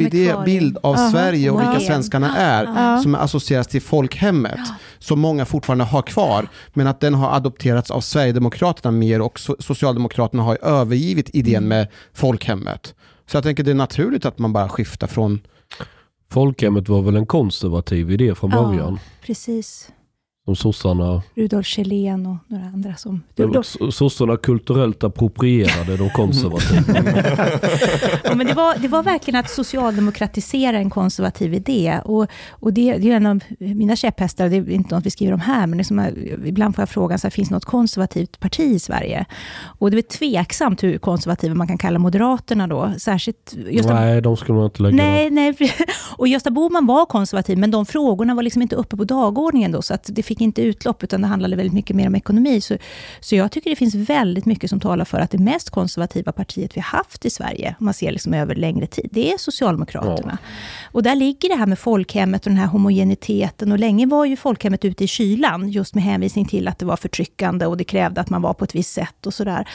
bild 0.46 0.78
av 0.84 0.96
Aha. 0.96 1.12
Sverige 1.12 1.50
och 1.50 1.62
vilka 1.62 1.80
svenskarna 1.80 2.38
är, 2.38 2.64
ja. 2.64 3.00
som 3.02 3.16
associeras 3.16 3.68
till 3.68 3.82
folkhemmet, 3.82 4.52
ja. 4.58 4.76
som 5.00 5.20
många 5.20 5.46
fortfarande 5.46 5.84
har 5.84 6.02
kvar, 6.02 6.48
men 6.74 6.88
att 6.88 7.00
den 7.00 7.14
har 7.14 7.36
adopterats 7.36 7.92
av 7.92 8.02
Sverigedemokraterna 8.02 8.92
mer 8.92 9.22
och 9.22 9.40
Socialdemokraterna 9.40 10.44
har 10.44 10.58
övergivit 10.62 11.30
idén 11.36 11.56
mm. 11.56 11.70
med 11.70 11.88
folkhemmet. 12.14 12.96
Så 13.26 13.38
jag 13.38 13.44
tänker 13.44 13.64
det 13.64 13.72
är 13.72 13.76
naturligt 13.76 14.26
att 14.26 14.40
man 14.40 14.54
bara 14.54 14.70
skiftar 14.70 15.08
från 15.08 15.40
Folkhemmet 16.32 16.90
var 16.90 17.02
väl 17.02 17.16
en 17.16 17.26
konservativ 17.26 18.12
idé 18.12 18.36
från 18.36 18.50
början? 18.50 18.94
Ja, 18.94 18.98
precis. 19.26 19.92
Som 20.46 20.56
sossarna... 20.56 21.22
Rudolf 21.36 21.68
Kjellén 21.68 22.26
och 22.26 22.36
några 22.48 22.66
andra 22.66 22.96
som... 22.96 23.24
Sossarna 23.92 24.38
kulturellt 24.38 25.04
approprierade 25.04 25.98
de 25.98 26.10
konservativa. 26.10 26.84
ja, 28.24 28.36
men 28.36 28.48
det, 28.48 28.54
var, 28.54 28.76
det 28.78 28.88
var 28.88 29.04
verkligen 29.04 29.40
att 29.40 29.50
socialdemokratisera 29.50 30.78
en 30.78 30.90
konservativ 30.90 31.54
idé. 31.54 32.00
Och, 32.06 32.28
och 32.50 32.74
det, 32.74 32.98
det 32.98 33.12
är 33.12 33.16
en 33.16 33.26
av 33.26 33.40
mina 33.58 33.96
käpphästar, 33.96 34.50
det 34.50 34.56
är 34.56 34.70
inte 34.70 34.96
något 34.96 35.06
vi 35.06 35.12
skriver 35.12 35.34
om 35.34 35.40
här, 35.40 35.68
men 35.68 35.78
liksom, 35.78 36.00
ibland 36.46 36.76
får 36.76 36.82
jag 36.82 36.90
frågan, 36.90 37.20
så 37.20 37.28
här, 37.28 37.32
finns 37.32 37.50
det 37.50 37.56
något 37.56 37.66
konservativt 37.66 38.40
parti 38.40 38.60
i 38.60 38.80
Sverige? 38.80 39.26
Och 39.80 39.92
det 39.92 39.98
är 39.98 40.02
tveksamt 40.02 40.84
hur 40.84 40.98
konservativa 40.98 41.56
man 41.56 41.68
kan 41.68 41.78
kalla 41.78 42.00
Moderaterna 42.00 42.68
då. 42.68 42.94
Särskilt 42.98 43.56
Gösta... 43.70 43.94
Nej, 43.94 44.22
de 44.22 44.38
skulle 44.38 44.56
man 44.56 44.66
inte 44.66 44.84
lägga 44.84 44.96
nej, 44.96 45.30
nej. 45.30 45.56
Och 46.18 46.28
Gösta 46.28 46.52
Bohman 46.52 46.86
var 46.86 47.06
konservativ, 47.06 47.58
men 47.58 47.72
de 47.72 47.86
frågorna 47.86 48.36
var 48.36 48.44
liksom 48.44 48.62
inte 48.62 48.76
uppe 48.76 48.98
på 48.98 49.04
dagordningen 49.04 49.72
då, 49.72 49.82
så 49.82 49.94
att 49.94 50.10
det 50.14 50.24
fick 50.32 50.42
inte 50.42 50.62
utlopp, 50.62 51.04
utan 51.04 51.22
det 51.22 51.28
handlade 51.28 51.56
väldigt 51.56 51.74
mycket 51.74 51.96
mer 51.96 52.08
om 52.08 52.16
ekonomi. 52.16 52.62
Så, 52.62 52.78
så 53.20 53.36
jag 53.36 53.52
tycker 53.52 53.70
det 53.70 53.76
finns 53.76 53.96
väldigt 53.96 54.46
mycket 54.46 54.70
som 54.70 54.80
talar 54.80 55.06
för 55.06 55.20
att 55.20 55.32
det 55.32 55.38
mest 55.38 55.70
konservativa 55.70 56.32
partiet 56.32 56.78
vi 56.78 56.82
har 56.82 56.98
haft 56.98 57.26
i 57.26 57.30
Sverige, 57.30 57.76
om 57.80 57.86
man 57.86 57.94
ser 57.94 58.12
liksom 58.12 58.34
över 58.34 58.56
längre 58.56 58.88
tid, 58.88 59.10
det 59.12 59.34
är 59.34 59.38
Socialdemokraterna. 59.38 60.38
Ja. 60.42 60.48
Och 60.92 61.04
där 61.04 61.16
ligger 61.16 61.50
det 61.50 61.56
här 61.56 61.66
med 61.66 61.80
folkhemmet 61.80 62.46
och 62.46 62.50
den 62.50 62.58
här 62.58 62.68
homogeniteten. 62.68 63.72
Och 63.72 63.80
länge 63.80 64.06
var 64.06 64.26
ju 64.26 64.36
folkhemmet 64.36 64.86
ute 64.86 65.04
i 65.04 65.08
kylan, 65.08 65.70
just 65.70 65.96
med 65.96 66.04
hänvisning 66.04 66.46
till 66.46 66.68
att 66.68 66.80
det 66.80 66.86
var 66.86 66.98
förtryckande 66.98 67.66
och 67.66 67.78
det 67.78 67.84
krävde 67.84 68.22
att 68.22 68.30
man 68.30 68.42
var 68.42 68.54
på 68.54 68.64
ett 68.64 68.76
visst 68.76 68.94
sätt 68.94 69.26
och 69.26 69.34
sådär. 69.34 69.68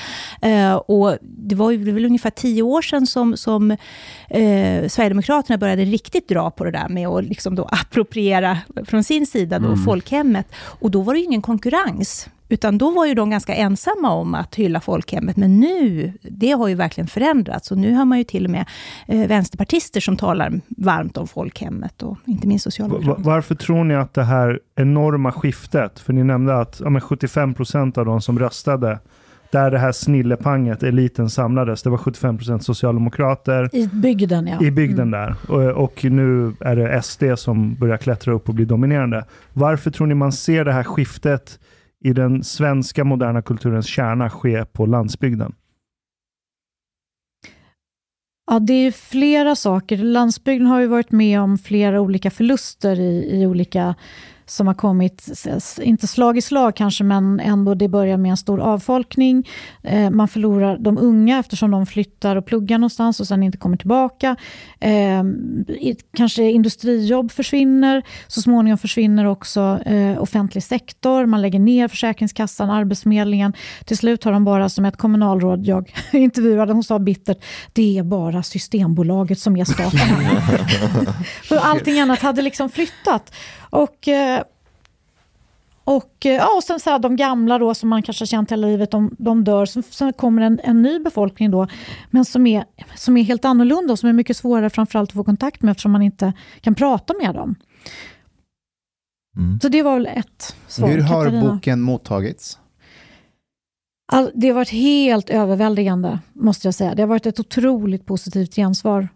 Uh, 0.46 0.74
och 0.74 1.18
det 1.20 1.54
var 1.54 1.70
ju 1.70 1.92
väl 1.92 2.04
ungefär 2.04 2.30
tio 2.30 2.62
år 2.62 2.82
sedan 2.82 3.06
som, 3.06 3.36
som 3.36 3.70
uh, 3.70 4.88
Sverigedemokraterna 4.88 5.58
började 5.58 5.84
riktigt 5.84 6.28
dra 6.28 6.50
på 6.50 6.64
det 6.64 6.70
där 6.70 6.88
med 6.88 7.08
att 7.08 7.24
liksom 7.24 7.54
då 7.54 7.64
appropriera 7.72 8.58
från 8.84 9.04
sin 9.04 9.26
sida 9.26 9.58
då 9.58 9.66
mm. 9.66 9.84
folkhemmet. 9.84 10.45
Och 10.54 10.90
då 10.90 11.02
var 11.02 11.14
det 11.14 11.18
ju 11.18 11.24
ingen 11.24 11.42
konkurrens. 11.42 12.28
Utan 12.48 12.78
då 12.78 12.90
var 12.90 13.06
ju 13.06 13.14
de 13.14 13.30
ganska 13.30 13.54
ensamma 13.54 14.10
om 14.10 14.34
att 14.34 14.54
hylla 14.54 14.80
folkhemmet. 14.80 15.36
Men 15.36 15.60
nu, 15.60 16.12
det 16.22 16.50
har 16.50 16.68
ju 16.68 16.74
verkligen 16.74 17.08
förändrats. 17.08 17.70
Och 17.70 17.78
nu 17.78 17.94
har 17.94 18.04
man 18.04 18.18
ju 18.18 18.24
till 18.24 18.44
och 18.44 18.50
med 18.50 18.66
eh, 19.06 19.28
vänsterpartister 19.28 20.00
som 20.00 20.16
talar 20.16 20.60
varmt 20.68 21.16
om 21.16 21.28
folkhemmet 21.28 22.02
och 22.02 22.18
inte 22.24 22.48
minst 22.48 22.62
socialdemokrater. 22.62 23.22
Varför 23.22 23.54
tror 23.54 23.84
ni 23.84 23.94
att 23.94 24.14
det 24.14 24.24
här 24.24 24.60
enorma 24.76 25.32
skiftet, 25.32 25.98
för 25.98 26.12
ni 26.12 26.24
nämnde 26.24 26.58
att 26.58 26.80
ja, 26.84 27.00
75 27.00 27.54
procent 27.54 27.98
av 27.98 28.06
de 28.06 28.20
som 28.20 28.38
röstade 28.38 28.98
där 29.56 29.70
det 29.70 29.78
här 29.78 29.92
snillepanget, 29.92 30.82
eliten 30.82 31.30
samlades. 31.30 31.82
Det 31.82 31.90
var 31.90 31.98
75 31.98 32.38
procent 32.38 32.64
socialdemokrater. 32.64 33.70
I 33.72 33.86
bygden 33.86 34.46
ja. 34.46 34.66
I 34.66 34.70
bygden 34.70 35.14
mm. 35.14 35.20
där. 35.20 35.36
Och, 35.48 35.84
och, 35.84 36.04
nu 36.04 36.54
är 36.60 36.76
det 36.76 37.02
SD 37.02 37.22
som 37.36 37.74
börjar 37.74 37.96
klättra 37.96 38.32
upp 38.32 38.48
och 38.48 38.54
bli 38.54 38.64
dominerande. 38.64 39.24
Varför 39.52 39.90
tror 39.90 40.06
ni 40.06 40.14
man 40.14 40.32
ser 40.32 40.64
det 40.64 40.72
här 40.72 40.82
skiftet 40.82 41.58
i 42.04 42.12
den 42.12 42.44
svenska 42.44 43.04
moderna 43.04 43.42
kulturens 43.42 43.86
kärna 43.86 44.30
ske 44.30 44.64
på 44.64 44.86
landsbygden? 44.86 45.54
Ja, 48.50 48.58
det 48.58 48.74
är 48.74 48.92
flera 48.92 49.56
saker. 49.56 49.96
Landsbygden 49.96 50.66
har 50.66 50.80
ju 50.80 50.86
varit 50.86 51.10
med 51.10 51.40
om 51.40 51.58
flera 51.58 52.00
olika 52.00 52.30
förluster 52.30 53.00
i, 53.00 53.40
i 53.40 53.46
olika 53.46 53.94
som 54.46 54.66
har 54.66 54.74
kommit, 54.74 55.28
inte 55.80 56.06
slag 56.06 56.38
i 56.38 56.42
slag 56.42 56.76
kanske, 56.76 57.04
men 57.04 57.40
ändå 57.40 57.74
det 57.74 57.88
börjar 57.88 58.16
med 58.16 58.30
en 58.30 58.36
stor 58.36 58.60
avfolkning. 58.60 59.48
Eh, 59.82 60.10
man 60.10 60.28
förlorar 60.28 60.78
de 60.78 60.98
unga 60.98 61.38
eftersom 61.38 61.70
de 61.70 61.86
flyttar 61.86 62.36
och 62.36 62.46
pluggar 62.46 62.78
någonstans 62.78 63.20
och 63.20 63.26
sen 63.26 63.42
inte 63.42 63.58
kommer 63.58 63.76
tillbaka. 63.76 64.36
Eh, 64.80 65.22
kanske 66.16 66.42
industrijobb 66.42 67.32
försvinner. 67.32 68.02
Så 68.26 68.42
småningom 68.42 68.78
försvinner 68.78 69.24
också 69.24 69.78
eh, 69.86 70.22
offentlig 70.22 70.62
sektor. 70.62 71.26
Man 71.26 71.42
lägger 71.42 71.58
ner 71.58 71.88
Försäkringskassan, 71.88 72.70
Arbetsförmedlingen. 72.70 73.52
Till 73.84 73.96
slut 73.96 74.24
har 74.24 74.32
de 74.32 74.44
bara, 74.44 74.68
som 74.68 74.84
ett 74.84 74.96
kommunalråd 74.96 75.66
jag 75.66 75.92
intervjuade, 76.12 76.72
hon 76.72 76.84
sa 76.84 76.98
bittert, 76.98 77.38
det 77.72 77.98
är 77.98 78.02
bara 78.02 78.42
Systembolaget 78.42 79.38
som 79.38 79.56
är 79.56 79.64
staten. 79.64 80.00
För 81.42 81.56
allting 81.56 82.00
annat 82.00 82.18
hade 82.18 82.42
liksom 82.42 82.68
flyttat. 82.68 83.32
Och, 83.70 84.08
eh, 84.08 84.42
och, 85.84 86.26
eh, 86.26 86.32
ja, 86.32 86.56
och 86.56 86.64
sen 86.64 86.80
så 86.80 86.90
här, 86.90 86.98
de 86.98 87.16
gamla 87.16 87.58
då 87.58 87.74
som 87.74 87.88
man 87.88 88.02
kanske 88.02 88.22
har 88.22 88.26
känt 88.26 88.52
hela 88.52 88.66
livet, 88.66 88.90
de, 88.90 89.14
de 89.18 89.44
dör. 89.44 89.66
Sen, 89.66 89.82
sen 89.82 90.12
kommer 90.12 90.42
en, 90.42 90.60
en, 90.64 90.82
ny 90.82 90.98
befolkning 90.98 91.50
då, 91.50 91.66
men 92.10 92.24
som 92.24 92.46
är, 92.46 92.64
som 92.96 93.16
är 93.16 93.22
helt 93.22 93.44
annorlunda 93.44 93.92
och 93.92 93.98
som 93.98 94.08
är 94.08 94.12
mycket 94.12 94.36
svårare 94.36 94.70
framförallt 94.70 95.10
att 95.10 95.14
få 95.14 95.24
kontakt 95.24 95.62
med 95.62 95.70
eftersom 95.70 95.92
man 95.92 96.02
inte 96.02 96.32
kan 96.60 96.74
prata 96.74 97.14
med 97.22 97.34
dem. 97.34 97.54
Mm. 99.36 99.60
Så 99.60 99.68
det 99.68 99.82
var 99.82 99.94
väl 99.94 100.06
ett 100.06 100.56
svar. 100.66 100.88
Hur 100.88 101.00
har 101.00 101.24
Katarina. 101.24 101.54
boken 101.54 101.80
mottagits? 101.80 102.58
All, 104.12 104.30
det 104.34 104.48
har 104.48 104.54
varit 104.54 104.70
helt 104.70 105.30
överväldigande, 105.30 106.18
måste 106.32 106.66
jag 106.66 106.74
säga. 106.74 106.94
Det 106.94 107.02
har 107.02 107.06
varit 107.06 107.26
ett 107.26 107.40
otroligt 107.40 108.06
positivt 108.06 108.54
gensvar. 108.54 109.08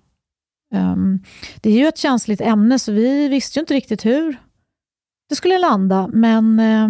Um, 0.74 1.22
det 1.61 1.70
är 1.70 1.78
ju 1.78 1.87
ett 1.87 1.98
känsligt 1.98 2.40
ämne, 2.40 2.78
så 2.78 2.92
vi 2.92 3.28
visste 3.28 3.59
ju 3.59 3.61
inte 3.61 3.74
riktigt 3.74 4.04
hur 4.04 4.37
det 5.28 5.37
skulle 5.37 5.59
landa, 5.59 6.09
men 6.12 6.61
uh, 6.61 6.88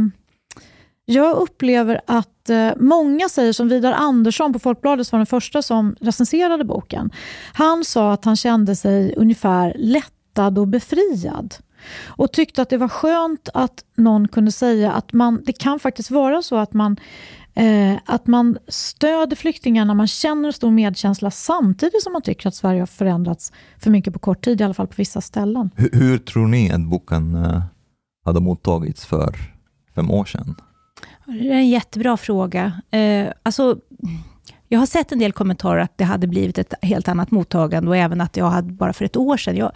jag 1.05 1.37
upplever 1.37 2.01
att 2.07 2.51
uh, 2.51 2.73
många 2.77 3.29
säger, 3.29 3.53
som 3.53 3.69
Vidar 3.69 3.93
Andersson 3.93 4.53
på 4.53 4.59
Folkbladet 4.59 5.13
var 5.13 5.19
den 5.19 5.27
första 5.27 5.63
som 5.63 5.97
recenserade 6.01 6.65
boken. 6.65 7.11
Han 7.53 7.85
sa 7.85 8.13
att 8.13 8.25
han 8.25 8.37
kände 8.37 8.77
sig 8.77 9.15
ungefär 9.17 9.75
lättad 9.77 10.59
och 10.59 10.69
befriad 10.69 11.55
och 12.07 12.33
tyckte 12.33 12.63
att 12.63 12.69
det 12.69 12.77
var 12.77 12.89
skönt 12.89 13.49
att 13.55 13.85
någon 13.97 14.29
kunde 14.29 14.53
säga 14.53 14.93
att 14.93 15.13
man, 15.13 15.43
det 15.45 15.53
kan 15.53 15.79
faktiskt 15.79 16.11
vara 16.11 16.43
så 16.43 16.57
att 16.57 16.73
man 16.73 16.97
Eh, 17.61 17.99
att 18.05 18.27
man 18.27 18.59
stöder 18.69 19.37
flyktingarna, 19.37 19.95
man 19.95 20.07
känner 20.07 20.53
stor 20.53 20.71
medkänsla 20.71 21.31
samtidigt 21.31 22.03
som 22.03 22.13
man 22.13 22.23
tycker 22.23 22.49
att 22.49 22.55
Sverige 22.55 22.81
har 22.81 22.87
förändrats 22.87 23.53
för 23.79 23.91
mycket 23.91 24.13
på 24.13 24.19
kort 24.19 24.45
tid, 24.45 24.61
i 24.61 24.65
alla 24.65 24.75
fall 24.75 24.87
på 24.87 24.95
vissa 24.97 25.21
ställen. 25.21 25.71
Hur, 25.77 25.91
hur 25.93 26.19
tror 26.19 26.47
ni 26.47 26.73
att 26.73 26.81
boken 26.81 27.35
eh, 27.35 27.63
hade 28.25 28.41
mottagits 28.41 29.07
för 29.07 29.35
fem 29.95 30.11
år 30.11 30.25
sedan? 30.25 30.55
Det 31.27 31.49
är 31.49 31.53
en 31.53 31.69
jättebra 31.69 32.17
fråga. 32.17 32.73
Eh, 32.91 33.33
alltså, 33.43 33.79
jag 34.69 34.79
har 34.79 34.87
sett 34.87 35.13
en 35.13 35.19
del 35.19 35.33
kommentarer 35.33 35.81
att 35.81 35.99
det 35.99 36.05
hade 36.05 36.27
blivit 36.27 36.59
ett 36.59 36.75
helt 36.83 37.09
annat 37.09 37.31
mottagande 37.31 37.91
och 37.91 37.97
även 37.97 38.21
att 38.21 38.37
jag 38.37 38.51
hade 38.51 38.73
bara 38.73 38.93
för 38.93 39.05
ett 39.05 39.17
år 39.17 39.37
sedan. 39.37 39.57
Jag, 39.57 39.73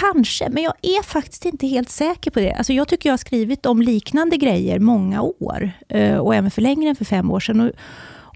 Kanske, 0.00 0.48
men 0.48 0.62
jag 0.62 0.74
är 0.82 1.02
faktiskt 1.02 1.44
inte 1.44 1.66
helt 1.66 1.90
säker 1.90 2.30
på 2.30 2.40
det. 2.40 2.52
Alltså 2.52 2.72
jag 2.72 2.88
tycker 2.88 3.08
jag 3.08 3.12
har 3.12 3.18
skrivit 3.18 3.66
om 3.66 3.82
liknande 3.82 4.36
grejer 4.36 4.78
många 4.78 5.22
år. 5.22 5.70
Eh, 5.88 6.16
och 6.16 6.34
även 6.34 6.50
för 6.50 6.62
längre 6.62 6.88
än 6.90 6.96
för 6.96 7.04
fem 7.04 7.30
år 7.30 7.40
sedan. 7.40 7.60
Och, 7.60 7.70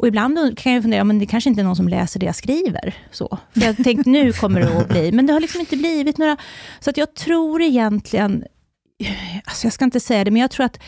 och 0.01 0.09
ibland 0.09 0.59
kan 0.59 0.73
jag 0.73 0.83
fundera, 0.83 1.05
men 1.05 1.19
det 1.19 1.27
kanske 1.27 1.51
inte 1.51 1.63
är 1.63 1.65
någon 1.65 1.77
som 1.77 1.89
läser 1.89 2.21
det 2.21 2.27
jag 2.27 2.35
skriver. 2.35 2.95
Så. 3.11 3.39
För 3.55 3.61
jag 3.61 3.77
tänkte, 3.77 4.11
nu 4.11 4.33
kommer 4.33 4.61
det 4.61 4.79
att 4.79 4.89
bli. 4.89 5.13
Men 5.13 5.27
det 5.27 5.33
har 5.33 5.41
liksom 5.41 5.61
inte 5.61 5.77
blivit 5.77 6.19
några... 6.19 6.37
Så 6.81 6.91
att 6.91 6.97
jag 6.97 7.15
tror 7.15 7.63
egentligen... 7.63 8.45
Alltså 9.45 9.67
jag 9.67 9.73
ska 9.73 9.85
inte 9.85 10.01
säga 10.01 10.25
det, 10.25 10.31
men 10.31 10.43
jag 10.43 10.51
tror 10.51 10.67
att 10.67 10.81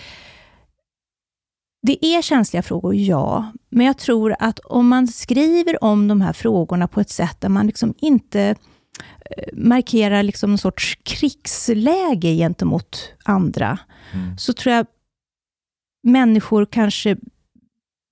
det 1.82 2.06
är 2.06 2.22
känsliga 2.22 2.62
frågor, 2.62 2.94
ja. 2.94 3.52
Men 3.70 3.86
jag 3.86 3.98
tror 3.98 4.36
att 4.38 4.58
om 4.58 4.88
man 4.88 5.08
skriver 5.08 5.84
om 5.84 6.08
de 6.08 6.20
här 6.20 6.32
frågorna 6.32 6.88
på 6.88 7.00
ett 7.00 7.10
sätt 7.10 7.40
där 7.40 7.48
man 7.48 7.66
liksom 7.66 7.94
inte 8.00 8.54
markerar 9.52 10.22
liksom 10.22 10.50
en 10.50 10.58
sorts 10.58 10.98
krigsläge 11.02 12.34
gentemot 12.36 13.12
andra, 13.24 13.78
mm. 14.14 14.38
så 14.38 14.52
tror 14.52 14.74
jag 14.74 14.86
människor 16.02 16.66
kanske 16.66 17.16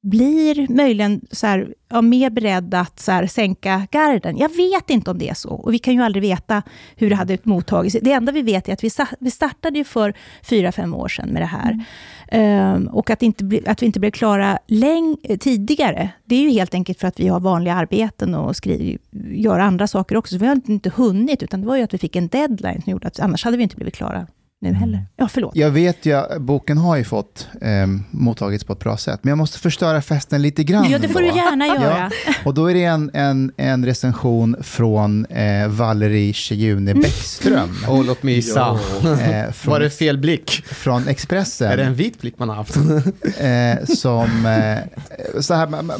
blir 0.02 0.66
möjligen 0.68 1.20
så 1.30 1.46
här, 1.46 1.74
ja, 1.88 2.02
mer 2.02 2.30
beredda 2.30 2.80
att 2.80 3.00
så 3.00 3.12
här, 3.12 3.26
sänka 3.26 3.86
garden. 3.90 4.36
Jag 4.36 4.56
vet 4.56 4.90
inte 4.90 5.10
om 5.10 5.18
det 5.18 5.28
är 5.28 5.34
så. 5.34 5.50
Och 5.50 5.74
vi 5.74 5.78
kan 5.78 5.94
ju 5.94 6.02
aldrig 6.02 6.22
veta 6.22 6.62
hur 6.96 7.10
det 7.10 7.16
hade 7.16 7.38
mottagits. 7.42 7.96
Det 8.02 8.12
enda 8.12 8.32
vi 8.32 8.42
vet 8.42 8.68
är 8.68 8.72
att 8.72 8.84
vi, 8.84 8.90
vi 9.20 9.30
startade 9.30 9.78
ju 9.78 9.84
för 9.84 10.14
fyra, 10.42 10.72
fem 10.72 10.94
år 10.94 11.08
sedan 11.08 11.28
med 11.28 11.42
det 11.42 11.46
här. 11.46 11.84
Mm. 12.28 12.74
Um, 12.74 12.88
och 12.88 13.10
att, 13.10 13.22
inte, 13.22 13.60
att 13.66 13.82
vi 13.82 13.86
inte 13.86 14.00
blev 14.00 14.10
klara 14.10 14.58
läng 14.66 15.16
tidigare, 15.40 16.10
det 16.24 16.34
är 16.34 16.40
ju 16.40 16.50
helt 16.50 16.74
enkelt 16.74 17.00
för 17.00 17.08
att 17.08 17.20
vi 17.20 17.28
har 17.28 17.40
vanliga 17.40 17.74
arbeten 17.74 18.34
och 18.34 18.56
skriver, 18.56 18.98
gör 19.30 19.58
andra 19.58 19.86
saker 19.86 20.16
också. 20.16 20.34
Så 20.34 20.38
vi 20.38 20.46
har 20.46 20.60
inte 20.68 20.90
hunnit, 20.90 21.42
utan 21.42 21.60
det 21.60 21.66
var 21.66 21.76
ju 21.76 21.82
att 21.82 21.94
vi 21.94 21.98
fick 21.98 22.16
en 22.16 22.28
deadline 22.28 22.82
som 22.82 22.90
gjorde 22.90 23.08
att 23.08 23.20
annars 23.20 23.44
hade 23.44 23.56
vi 23.56 23.62
inte 23.62 23.76
blivit 23.76 23.96
klara 23.96 24.26
nu 24.60 24.68
mm. 24.68 24.80
heller. 24.80 25.06
Ja, 25.16 25.28
förlåt. 25.28 25.56
Jag 25.56 25.70
vet 25.70 26.06
ju, 26.06 26.38
boken 26.38 26.78
har 26.78 26.96
ju 26.96 27.04
fått 27.04 27.48
eh, 27.60 27.86
mottagits 28.10 28.64
på 28.64 28.72
ett 28.72 28.78
bra 28.78 28.96
sätt, 28.96 29.20
men 29.22 29.28
jag 29.28 29.38
måste 29.38 29.58
förstöra 29.58 30.02
festen 30.02 30.42
lite 30.42 30.64
grann. 30.64 30.90
Ja, 30.90 30.98
det 30.98 31.08
får 31.08 31.20
då. 31.20 31.26
du 31.26 31.36
gärna 31.36 31.66
göra. 31.66 32.10
Ja, 32.26 32.32
och 32.44 32.54
då 32.54 32.70
är 32.70 32.74
det 32.74 32.84
en, 32.84 33.10
en, 33.14 33.52
en 33.56 33.84
recension 33.84 34.56
från 34.62 35.26
eh, 35.26 35.68
Valerie 35.68 36.32
Shejune 36.32 36.90
mm. 36.90 37.02
Bäckström. 37.02 37.76
oh, 37.88 38.04
låt 38.04 38.22
mig 38.22 38.34
gissa. 38.34 38.78
Eh, 39.02 39.50
från, 39.52 39.72
Var 39.72 39.80
det 39.80 39.90
fel 39.90 40.18
blick? 40.18 40.50
Från 40.66 41.08
Expressen. 41.08 41.72
Är 41.72 41.76
det 41.76 41.84
en 41.84 41.94
vit 41.94 42.20
blick 42.20 42.38
man 42.38 42.48
har 42.48 42.56
haft? 42.56 42.76
eh, 43.38 43.94
som, 43.96 44.46
eh, 44.46 45.40
så 45.40 45.54
här, 45.54 45.68
man, 45.68 45.92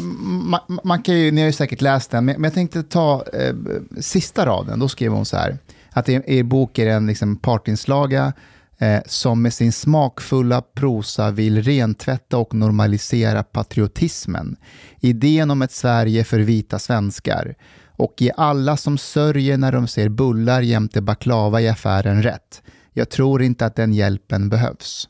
man, 0.49 0.61
man, 0.85 1.03
kan 1.03 1.19
ju, 1.19 1.31
ni 1.31 1.41
har 1.41 1.47
ju 1.47 1.53
säkert 1.53 1.81
läst 1.81 2.11
den, 2.11 2.25
men, 2.25 2.35
men 2.35 2.45
jag 2.45 2.55
tänkte 2.55 2.83
ta 2.83 3.25
eh, 3.33 3.55
sista 4.01 4.47
raden. 4.47 4.79
Då 4.79 4.89
skrev 4.89 5.13
hon 5.13 5.25
så 5.25 5.37
här 5.37 5.59
att 5.91 6.09
er, 6.09 6.43
bok 6.43 6.79
är 6.79 6.87
en 6.87 7.07
liksom 7.07 7.37
partinslaga 7.37 8.33
eh, 8.79 9.01
som 9.07 9.43
med 9.43 9.55
sin 9.55 9.73
smakfulla 9.73 10.63
prosa 10.63 11.31
vill 11.31 11.63
rentvätta 11.63 12.39
och 12.39 12.55
normalisera 12.55 13.43
patriotismen. 13.43 14.57
Idén 15.01 15.51
om 15.51 15.63
ett 15.63 15.73
Sverige 15.73 16.25
för 16.25 16.41
vita 16.41 16.79
svenskar 16.79 17.55
och 17.99 18.15
ge 18.19 18.33
alla 18.37 18.77
som 18.77 18.99
sörjer 18.99 19.59
när 19.59 19.73
de 19.73 19.87
ser 19.87 20.09
bullar 20.09 20.63
jämte 20.63 21.01
baklava 21.01 21.61
i 21.61 21.69
affären 21.69 22.23
rätt. 22.23 22.63
Jag 22.93 23.11
tror 23.11 23.43
inte 23.43 23.67
att 23.67 23.77
den 23.77 23.93
hjälpen 23.93 24.49
behövs. 24.49 25.09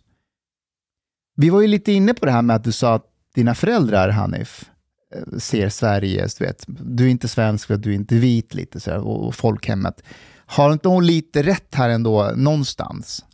Vi 1.37 1.51
var 1.51 1.61
ju 1.61 1.67
lite 1.67 1.93
inne 1.93 2.15
på 2.15 2.27
det 2.27 2.33
här 2.33 2.43
med 2.43 2.57
att 2.57 2.65
du 2.65 2.73
sa 2.73 2.95
att 2.95 3.05
dina 3.35 3.55
föräldrar, 3.55 4.09
Hanif, 4.09 4.71
eh, 5.15 5.39
ser 5.39 5.69
Sverige, 5.69 6.29
du 6.39 6.45
vet, 6.45 6.65
du 6.69 7.05
är 7.05 7.09
inte 7.09 7.29
svensk 7.29 7.67
för 7.67 7.75
att 7.75 7.83
du 7.83 7.91
är 7.91 7.95
inte 7.95 8.15
vit 8.15 8.55
lite 8.55 8.81
så 8.81 8.91
här, 8.91 8.99
och 8.99 9.35
folkhemmet. 9.35 10.03
Har 10.49 10.73
inte 10.73 10.89
hon 10.89 11.07
lite 11.07 11.43
rätt 11.43 11.75
här 11.75 11.89
ändå, 11.89 12.33
någonstans? 12.37 13.25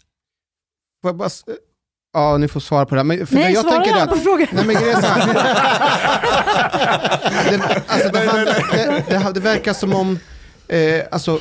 Får 1.03 1.09
jag 1.09 1.16
bara... 1.16 1.31
Ja, 2.12 2.37
ni 2.37 2.48
får 2.48 2.61
svara 2.61 2.87
på 2.87 2.94
det 2.94 2.98
här. 2.98 3.05
Men, 3.05 3.27
för 3.27 3.35
nej, 3.35 3.53
jag 3.53 3.64
svara 3.64 3.85
tänker 3.85 4.07
på 4.07 4.16
frågan. 4.16 4.48
Nej, 4.53 4.64
men 4.64 4.77
grejen 4.77 5.00
det, 7.50 7.83
alltså, 7.87 8.09
det, 8.09 8.20
det, 8.72 9.05
det, 9.09 9.33
det 9.35 9.40
verkar 9.40 9.72
som 9.72 9.94
om 9.94 10.18
eh, 10.68 11.03
alltså, 11.11 11.40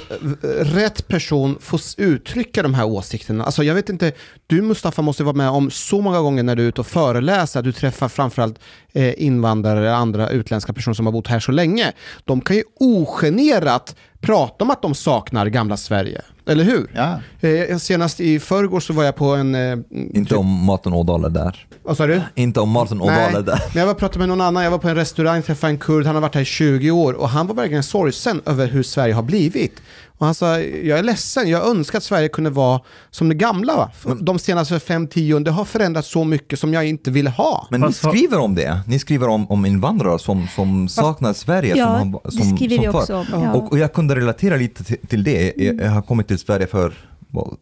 rätt 0.60 1.08
person 1.08 1.58
får 1.62 1.82
uttrycka 1.98 2.64
de 2.64 2.74
här 2.74 2.86
åsikterna. 2.86 3.44
Alltså, 3.44 3.64
jag 3.64 3.76
vet 3.76 3.90
inte, 3.90 4.12
du 4.48 4.62
Mustafa 4.62 5.02
måste 5.02 5.24
vara 5.24 5.36
med 5.36 5.50
om 5.50 5.72
så 5.72 6.02
många 6.02 6.20
gånger 6.20 6.44
när 6.44 6.56
du 6.56 6.64
är 6.64 6.68
ute 6.68 6.82
och 6.82 6.88
föreläser, 6.88 7.60
att 7.60 7.66
du 7.66 7.72
träffar 7.72 8.10
framförallt 8.10 8.60
eh, 8.94 9.24
invandrare 9.24 9.80
eller 9.80 9.94
andra 9.94 10.30
utländska 10.30 10.74
personer 10.74 10.94
som 10.94 11.06
har 11.06 11.14
bott 11.14 11.28
här 11.28 11.40
så 11.40 11.52
länge. 11.52 11.92
De 12.24 12.42
kan 12.42 12.56
ju 12.56 12.64
ogenerat 12.80 13.96
prata 14.24 14.64
om 14.64 14.70
att 14.70 14.82
de 14.82 14.96
saknar 14.96 15.46
gamla 15.48 15.78
Sverige. 15.78 16.22
Eller 16.48 16.64
hur? 16.64 16.88
Ja. 16.94 17.20
Eh, 17.48 17.78
senast 17.78 18.20
i 18.20 18.40
förrgår 18.40 18.80
så 18.80 18.94
var 18.94 19.04
jag 19.04 19.16
på 19.16 19.26
en... 19.26 19.56
Eh, 19.56 19.78
inte 19.92 20.30
typ... 20.30 20.38
om 20.38 20.66
Martin 20.66 20.94
Ådahl 20.94 21.26
är 21.26 21.30
där. 21.30 21.68
Vad 21.84 21.98
sa 21.98 22.08
du? 22.08 22.22
Inte 22.36 22.60
om 22.60 22.70
Martin 22.70 23.02
Ådahl 23.02 23.36
är 23.36 23.42
där. 23.42 23.62
Men 23.74 23.80
jag 23.80 23.88
var 23.88 23.94
pratade 23.94 24.20
med 24.20 24.28
någon 24.28 24.42
annan, 24.42 24.64
jag 24.64 24.72
var 24.72 24.78
på 24.78 24.90
en 24.90 24.96
restaurang, 24.96 25.42
träffade 25.42 25.74
en 25.74 25.78
kurd, 25.78 26.06
han 26.06 26.16
har 26.16 26.22
varit 26.22 26.36
här 26.36 26.42
i 26.42 26.46
20 26.46 26.92
år 26.92 27.14
och 27.14 27.30
han 27.30 27.48
var 27.48 27.56
verkligen 27.56 27.84
sorgsen 27.84 28.42
över 28.46 28.68
hur 28.68 28.84
Sverige 28.84 29.14
har 29.14 29.24
blivit. 29.24 29.82
Och 30.24 30.28
han 30.28 30.36
sa, 30.36 30.60
jag 30.60 31.00
är 31.00 31.04
ledsen, 31.04 31.50
jag 31.50 31.68
önskar 31.68 31.98
att 31.98 32.04
Sverige 32.04 32.30
kunde 32.30 32.50
vara 32.50 32.82
som 33.12 33.30
det 33.30 33.36
gamla. 33.36 33.76
Va? 33.76 34.16
De 34.22 34.40
senaste 34.40 34.78
5-10 34.78 35.34
åren, 35.34 35.44
det 35.44 35.52
har 35.52 35.66
förändrats 35.66 36.08
så 36.08 36.24
mycket 36.24 36.60
som 36.60 36.74
jag 36.74 36.88
inte 36.88 37.12
ville 37.12 37.30
ha. 37.30 37.68
Men 37.72 37.82
ni 37.82 37.94
skriver 37.94 38.40
om 38.40 38.56
det, 38.56 38.82
ni 38.88 39.00
skriver 39.00 39.28
om, 39.28 39.52
om 39.52 39.66
invandrare 39.66 40.20
som, 40.20 40.48
som 40.56 40.90
saknar 40.90 41.34
Sverige. 41.34 41.78
Ja, 41.78 42.00
som, 42.00 42.20
som, 42.32 42.40
det 42.40 42.56
skriver 42.56 42.76
som 42.76 42.82
vi 42.84 42.90
också 42.90 43.16
om. 43.16 43.26
Ja. 43.32 43.54
Och, 43.54 43.72
och, 43.72 43.80
jag 43.80 43.94
kunde 43.94 44.16
relatera 44.16 44.56
lite 44.56 44.84
till, 44.84 44.98
till 45.08 45.24
det. 45.24 45.54
Jag, 45.58 45.82
jag 45.82 45.92
har 45.92 46.02
kommit 46.02 46.28
till 46.28 46.40
Sverige 46.40 46.68
för 46.68 46.94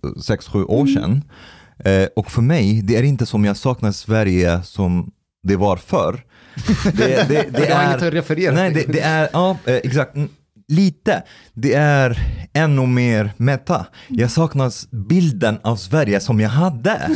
6-7 0.02 0.66
år 0.66 0.82
mm. 0.82 0.94
sedan. 0.94 1.24
Eh, 1.86 2.08
och 2.16 2.32
för 2.32 2.42
mig, 2.42 2.82
det 2.82 2.98
är 2.98 3.04
inte 3.04 3.26
som 3.26 3.46
jag 3.46 3.58
saknar 3.58 3.92
Sverige 3.92 4.64
som 4.64 5.12
det 5.44 5.56
var 5.56 5.78
förr. 5.78 6.24
Det, 6.84 6.92
det, 6.94 7.26
det, 7.28 7.46
det 7.52 7.68
är, 7.68 7.88
inget 7.88 8.02
att 8.02 8.14
referera 8.14 8.56
nej, 8.56 8.72
det, 8.74 8.94
det 8.94 9.00
är, 9.00 9.30
ja, 9.34 9.58
eh, 9.66 9.76
exakt 9.76 10.16
lite. 10.72 11.24
Det 11.54 11.74
är 11.74 12.20
ännu 12.54 12.88
mer 12.88 13.34
meta. 13.38 13.86
Jag 14.08 14.32
saknar 14.32 14.96
bilden 14.96 15.60
av 15.62 15.76
Sverige 15.76 16.20
som 16.20 16.40
jag 16.40 16.50
hade 16.50 16.92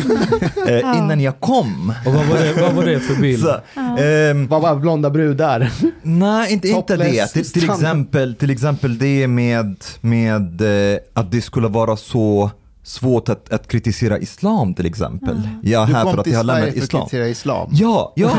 eh, 0.68 0.98
innan 0.98 1.22
jag 1.22 1.40
kom. 1.40 1.94
Och 2.06 2.14
vad 2.14 2.26
var 2.26 2.38
det, 2.38 2.54
vad 2.62 2.74
var 2.74 2.86
det 2.86 3.00
för 3.00 3.16
bild? 3.22 3.44
Så, 3.44 3.50
eh, 3.80 4.48
vad 4.50 4.62
var 4.62 4.76
blonda 4.76 5.10
brudar? 5.10 5.72
Nej, 6.02 6.54
inte, 6.54 6.68
inte 6.68 6.98
det. 6.98 7.28
Till, 7.28 7.52
till, 7.52 7.70
exempel, 7.70 8.36
till 8.36 8.50
exempel 8.50 8.98
det 8.98 9.28
med, 9.28 9.76
med 10.02 10.62
eh, 10.94 11.00
att 11.14 11.32
det 11.32 11.42
skulle 11.42 11.68
vara 11.68 11.98
så 11.98 12.52
svårt 12.84 13.30
att, 13.30 13.54
att 13.54 13.68
kritisera 13.68 14.20
islam 14.20 14.74
till 14.74 14.86
exempel. 14.86 15.38
Mm. 15.38 15.50
Jag 15.64 15.90
är 15.90 15.94
här 15.94 16.04
för 16.12 16.18
att 16.18 16.28
jag 16.28 16.38
har 16.38 16.44
lämnat 16.44 16.76
islam. 16.76 16.82
Du 16.82 16.88
kom 16.88 16.88
till 16.88 16.88
Sverige 16.88 16.90
för 16.90 16.98
att 16.98 17.10
kritisera 17.10 17.28
islam? 17.28 17.70
Ja, 17.72 18.14
ja, 18.16 18.38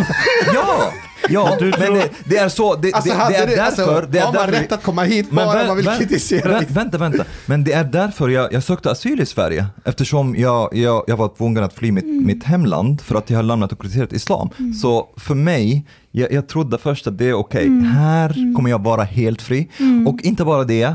ja! 0.54 0.92
Ja, 1.28 1.56
men 1.60 1.70
det, 1.70 2.10
det, 2.24 2.36
är 2.36 2.48
så. 2.48 2.74
Det, 2.74 2.92
alltså, 2.92 3.10
det, 3.10 3.28
det 3.28 3.36
är 3.36 3.46
därför... 3.46 3.62
Alltså, 3.62 4.06
det 4.10 4.18
är 4.18 4.24
har 4.24 4.32
man 4.32 4.46
rätt 4.46 4.72
att 4.72 4.82
komma 4.82 5.02
hit 5.02 5.30
bara 5.30 5.54
men, 5.54 5.66
man 5.66 5.76
vill 5.76 5.86
vä 5.86 5.96
kritisera? 5.98 6.60
Vä 6.60 6.66
vänta, 6.68 6.98
vänta. 6.98 7.24
Men 7.46 7.64
det 7.64 7.72
är 7.72 7.84
därför 7.84 8.28
jag, 8.28 8.52
jag 8.52 8.62
sökte 8.62 8.90
asyl 8.90 9.20
i 9.20 9.26
Sverige. 9.26 9.66
Eftersom 9.84 10.36
jag, 10.36 10.74
jag, 10.76 11.04
jag 11.06 11.16
var 11.16 11.28
tvungen 11.28 11.64
att 11.64 11.74
fly 11.74 11.92
mitt, 11.92 12.04
mm. 12.04 12.26
mitt 12.26 12.44
hemland 12.44 13.00
för 13.00 13.14
att 13.14 13.30
jag 13.30 13.38
har 13.38 13.42
lämnat 13.42 13.72
och 13.72 13.80
kritiserat 13.80 14.12
islam. 14.12 14.50
Mm. 14.58 14.74
Så 14.74 15.08
för 15.16 15.34
mig, 15.34 15.86
jag, 16.10 16.32
jag 16.32 16.48
trodde 16.48 16.78
först 16.78 17.06
att 17.06 17.18
det 17.18 17.28
är 17.28 17.34
okej, 17.34 17.64
okay. 17.64 17.66
mm. 17.66 17.84
här 17.84 18.38
mm. 18.38 18.54
kommer 18.54 18.70
jag 18.70 18.84
vara 18.84 19.02
helt 19.02 19.42
fri. 19.42 19.70
Mm. 19.78 20.06
Och 20.06 20.22
inte 20.22 20.44
bara 20.44 20.64
det, 20.64 20.94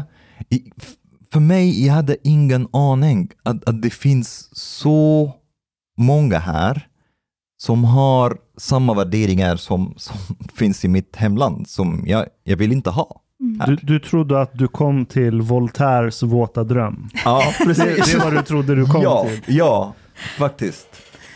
i, 0.49 0.63
för 1.33 1.39
mig, 1.39 1.85
jag 1.85 1.93
hade 1.93 2.17
ingen 2.23 2.67
aning 2.73 3.29
att, 3.43 3.69
att 3.69 3.81
det 3.81 3.89
finns 3.89 4.49
så 4.53 5.31
många 5.97 6.39
här 6.39 6.87
som 7.61 7.83
har 7.83 8.37
samma 8.57 8.93
värderingar 8.93 9.55
som, 9.55 9.93
som 9.97 10.17
finns 10.55 10.85
i 10.85 10.87
mitt 10.87 11.15
hemland, 11.15 11.69
som 11.69 12.03
jag, 12.07 12.25
jag 12.43 12.57
vill 12.57 12.71
inte 12.71 12.89
ha. 12.89 13.21
Mm. 13.39 13.59
Du, 13.67 13.75
du 13.75 13.99
trodde 13.99 14.41
att 14.41 14.51
du 14.53 14.67
kom 14.67 15.05
till 15.05 15.41
Voltaires 15.41 16.23
våta 16.23 16.63
dröm? 16.63 17.09
Ja, 17.25 17.43
precis. 17.65 17.83
Det, 17.85 17.95
det 17.95 18.13
är 18.13 18.19
vad 18.23 18.33
du 18.33 18.41
trodde 18.41 18.75
du 18.75 18.85
kom 18.85 19.01
ja, 19.01 19.25
till? 19.25 19.55
Ja, 19.55 19.93
faktiskt. 20.37 20.87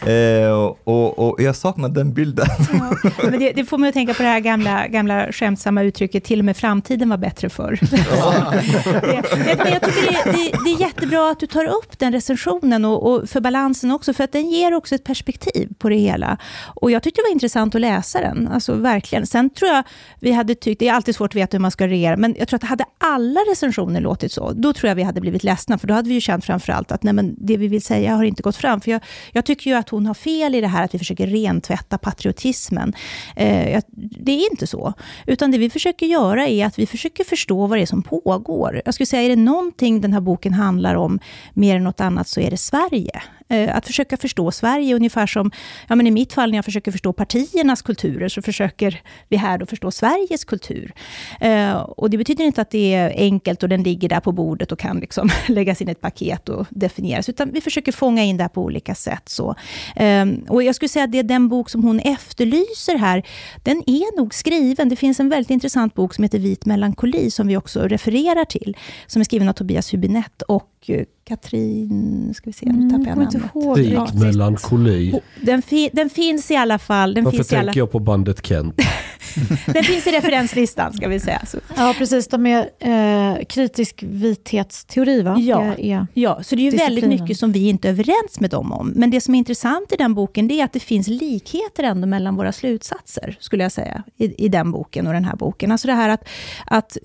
Eh, 0.07 0.51
och, 0.83 1.19
och, 1.19 1.41
jag 1.41 1.55
saknar 1.55 1.89
den 1.89 2.13
bilden. 2.13 2.45
Ja, 2.73 3.11
men 3.23 3.39
det, 3.39 3.51
det, 3.51 3.65
får 3.65 3.77
mig 3.77 3.87
att 3.87 3.93
tänka 3.93 4.13
på 4.13 4.23
det 4.23 4.29
här 4.29 4.39
gamla, 4.39 4.87
gamla 4.87 5.31
skämtsamma 5.31 5.83
uttrycket, 5.83 6.23
till 6.23 6.39
och 6.39 6.45
med 6.45 6.57
framtiden 6.57 7.09
var 7.09 7.17
bättre 7.17 7.49
förr. 7.49 7.79
Ja. 8.15 8.53
det, 9.01 9.57
men 9.57 9.73
jag 9.73 9.81
tycker 9.81 10.11
det, 10.11 10.31
det, 10.31 10.57
det, 10.63 10.69
är 10.69 10.79
jättebra 10.79 11.31
att 11.31 11.39
du 11.39 11.47
tar 11.47 11.65
upp 11.65 11.99
den 11.99 12.11
recensionen, 12.11 12.85
och, 12.85 13.11
och, 13.11 13.29
för 13.29 13.41
balansen 13.41 13.91
också, 13.91 14.13
för 14.13 14.23
att 14.23 14.31
den 14.31 14.49
ger 14.49 14.73
också 14.73 14.95
ett 14.95 15.03
perspektiv 15.03 15.69
på 15.77 15.89
det 15.89 15.95
hela. 15.95 16.37
Och 16.65 16.91
jag 16.91 17.03
tyckte 17.03 17.21
det 17.21 17.25
var 17.27 17.31
intressant 17.31 17.75
att 17.75 17.81
läsa 17.81 18.21
den, 18.21 18.47
alltså 18.47 18.73
verkligen. 18.73 19.27
Sen 19.27 19.49
tror 19.49 19.71
jag 19.71 19.83
vi 20.19 20.31
hade 20.31 20.55
tyckt, 20.55 20.79
det 20.79 20.87
är 20.87 20.93
alltid 20.93 21.15
svårt 21.15 21.31
att 21.31 21.35
veta 21.35 21.57
hur 21.57 21.61
man 21.61 21.71
ska 21.71 21.87
regera, 21.87 22.17
men 22.17 22.35
jag 22.39 22.47
tror 22.47 22.57
att 22.57 22.63
hade 22.63 22.85
alla 22.97 23.39
recensioner 23.39 24.01
låtit 24.01 24.31
så, 24.31 24.51
då 24.51 24.73
tror 24.73 24.87
jag 24.87 24.95
vi 24.95 25.03
hade 25.03 25.21
blivit 25.21 25.43
ledsna, 25.43 25.77
för 25.77 25.87
då 25.87 25.93
hade 25.93 26.09
vi 26.09 26.13
ju 26.15 26.21
känt 26.21 26.45
framför 26.45 26.73
allt 26.73 26.91
att 26.91 27.03
nej, 27.03 27.13
men 27.13 27.35
det 27.37 27.57
vi 27.57 27.67
vill 27.67 27.81
säga 27.81 28.15
har 28.15 28.23
inte 28.23 28.43
gått 28.43 28.55
fram. 28.55 28.81
För 28.81 28.91
jag, 28.91 29.01
jag 29.31 29.45
tycker 29.45 29.71
ju 29.71 29.77
att 29.77 29.89
hon 29.95 30.05
har 30.05 30.13
fel 30.13 30.55
i 30.55 30.61
det 30.61 30.67
här 30.67 30.83
att 30.83 30.93
vi 30.93 30.99
försöker 30.99 31.27
rentvätta 31.27 31.97
patriotismen. 31.97 32.93
Eh, 33.35 33.81
det 33.95 34.31
är 34.31 34.51
inte 34.51 34.67
så. 34.67 34.93
Utan 35.27 35.51
det 35.51 35.57
vi 35.57 35.69
försöker 35.69 36.05
göra 36.05 36.47
är 36.47 36.65
att 36.65 36.79
vi 36.79 36.85
försöker 36.85 37.23
förstå 37.23 37.67
vad 37.67 37.77
det 37.77 37.81
är 37.81 37.85
som 37.85 38.03
pågår. 38.03 38.81
Jag 38.85 38.93
skulle 38.93 39.05
säga, 39.05 39.23
är 39.23 39.29
det 39.29 39.35
någonting 39.35 40.01
den 40.01 40.13
här 40.13 40.21
boken 40.21 40.53
handlar 40.53 40.95
om, 40.95 41.19
mer 41.53 41.75
än 41.75 41.83
något 41.83 42.01
annat, 42.01 42.27
så 42.27 42.39
är 42.39 42.51
det 42.51 42.57
Sverige. 42.57 43.21
Eh, 43.49 43.75
att 43.75 43.87
försöka 43.87 44.17
förstå 44.17 44.51
Sverige, 44.51 44.95
ungefär 44.95 45.27
som 45.27 45.51
ja, 45.87 45.95
men 45.95 46.07
i 46.07 46.11
mitt 46.11 46.33
fall 46.33 46.51
när 46.51 46.57
jag 46.57 46.65
försöker 46.65 46.91
förstå 46.91 47.13
partiernas 47.13 47.81
kulturer, 47.81 48.29
så 48.29 48.41
försöker 48.41 49.01
vi 49.29 49.37
här 49.37 49.57
då 49.57 49.65
förstå 49.65 49.91
Sveriges 49.91 50.45
kultur. 50.45 50.93
Eh, 51.39 51.75
och 51.75 52.09
det 52.09 52.17
betyder 52.17 52.45
inte 52.45 52.61
att 52.61 52.69
det 52.69 52.93
är 52.93 53.13
enkelt 53.15 53.63
och 53.63 53.69
den 53.69 53.83
ligger 53.83 54.09
där 54.09 54.19
på 54.19 54.31
bordet 54.31 54.71
och 54.71 54.79
kan 54.79 54.99
liksom 54.99 55.29
läggas 55.47 55.81
in 55.81 55.89
i 55.89 55.91
ett 55.91 56.01
paket 56.01 56.49
och 56.49 56.67
definieras, 56.69 57.29
utan 57.29 57.51
vi 57.51 57.61
försöker 57.61 57.91
fånga 57.91 58.23
in 58.23 58.37
det 58.37 58.43
här 58.43 58.49
på 58.49 58.63
olika 58.63 58.95
sätt. 58.95 59.29
Så. 59.29 59.55
Ehm, 59.95 60.45
och 60.49 60.63
jag 60.63 60.75
skulle 60.75 60.89
säga 60.89 61.05
att 61.05 61.11
det 61.11 61.19
är 61.19 61.23
den 61.23 61.49
bok 61.49 61.69
som 61.69 61.83
hon 61.83 61.99
efterlyser 61.99 62.97
här, 62.97 63.23
den 63.63 63.83
är 63.87 64.17
nog 64.17 64.33
skriven. 64.33 64.89
Det 64.89 64.95
finns 64.95 65.19
en 65.19 65.29
väldigt 65.29 65.49
intressant 65.51 65.93
bok 65.93 66.13
som 66.13 66.23
heter 66.23 66.39
Vit 66.39 66.65
melankoli, 66.65 67.31
som 67.31 67.47
vi 67.47 67.57
också 67.57 67.87
refererar 67.87 68.45
till, 68.45 68.77
som 69.07 69.19
är 69.19 69.23
skriven 69.23 69.49
av 69.49 69.53
Tobias 69.53 69.93
Hübinette 69.93 70.43
och 70.47 70.74
Katrin, 71.23 72.33
ska 72.33 72.49
vi 72.49 72.53
se, 72.53 72.65
nu 72.65 72.89
tappar 72.89 73.07
jag 73.07 73.17
namnet. 73.17 73.77
Rik 73.77 74.21
melankoli. 74.21 75.19
Den, 75.41 75.61
fi, 75.61 75.89
den, 75.93 76.09
finns 76.09 76.51
i 76.51 76.55
alla 76.55 76.79
fall. 76.79 77.13
Den 77.13 77.23
Varför 77.23 77.37
finns 77.37 77.47
tänker 77.47 77.61
alla... 77.61 77.71
jag 77.75 77.91
på 77.91 77.99
bandet 77.99 78.45
Kent? 78.45 78.81
den 79.65 79.83
finns 79.83 80.07
i 80.07 80.11
referenslistan, 80.11 80.93
ska 80.93 81.07
vi 81.07 81.19
säga. 81.19 81.41
Så. 81.45 81.57
Ja, 81.75 81.95
precis. 81.97 82.27
De 82.27 82.45
är 82.45 82.69
eh, 82.79 83.45
kritisk 83.45 84.03
vithetsteori, 84.03 85.21
va? 85.21 85.37
Ja, 85.39 85.75
är 85.77 86.07
ja, 86.13 86.43
så 86.43 86.55
det 86.55 86.67
är 86.67 86.71
ju 86.71 86.77
väldigt 86.77 87.07
mycket 87.07 87.39
som 87.39 87.51
vi 87.51 87.69
inte 87.69 87.87
är 87.87 87.91
överens 87.91 88.39
med 88.39 88.49
dem 88.49 88.71
om. 88.71 88.93
Men 88.95 89.11
det 89.11 89.21
som 89.21 89.35
är 89.35 89.39
intressant 89.39 89.91
i 89.91 89.95
den 89.95 90.13
boken, 90.13 90.47
det 90.47 90.59
är 90.59 90.65
att 90.65 90.73
det 90.73 90.79
finns 90.79 91.07
likheter 91.07 91.83
ändå 91.83 92.07
mellan 92.07 92.35
våra 92.35 92.51
slutsatser, 92.51 93.37
skulle 93.39 93.63
jag 93.63 93.71
säga, 93.71 94.03
i, 94.17 94.45
i 94.45 94.47
den 94.47 94.71
boken 94.71 95.07
och 95.07 95.13
den 95.13 95.25
här 95.25 95.35
boken. 95.35 95.71
Alltså 95.71 95.87
det 95.87 95.93
här 95.93 96.09
att, 96.09 96.27
att 96.65 96.97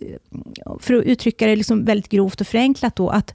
för 0.80 0.94
att 0.94 1.04
uttrycka 1.04 1.46
det 1.46 1.56
liksom 1.56 1.84
väldigt 1.84 2.08
grovt 2.08 2.40
och 2.40 2.46
förenklat 2.46 2.96
då, 2.96 3.08
att 3.08 3.34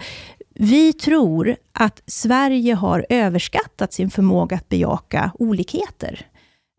vi 0.55 0.93
tror 0.93 1.55
att 1.71 2.01
Sverige 2.07 2.73
har 2.73 3.05
överskattat 3.09 3.93
sin 3.93 4.09
förmåga 4.09 4.55
att 4.55 4.69
bejaka 4.69 5.31
olikheter. 5.39 6.27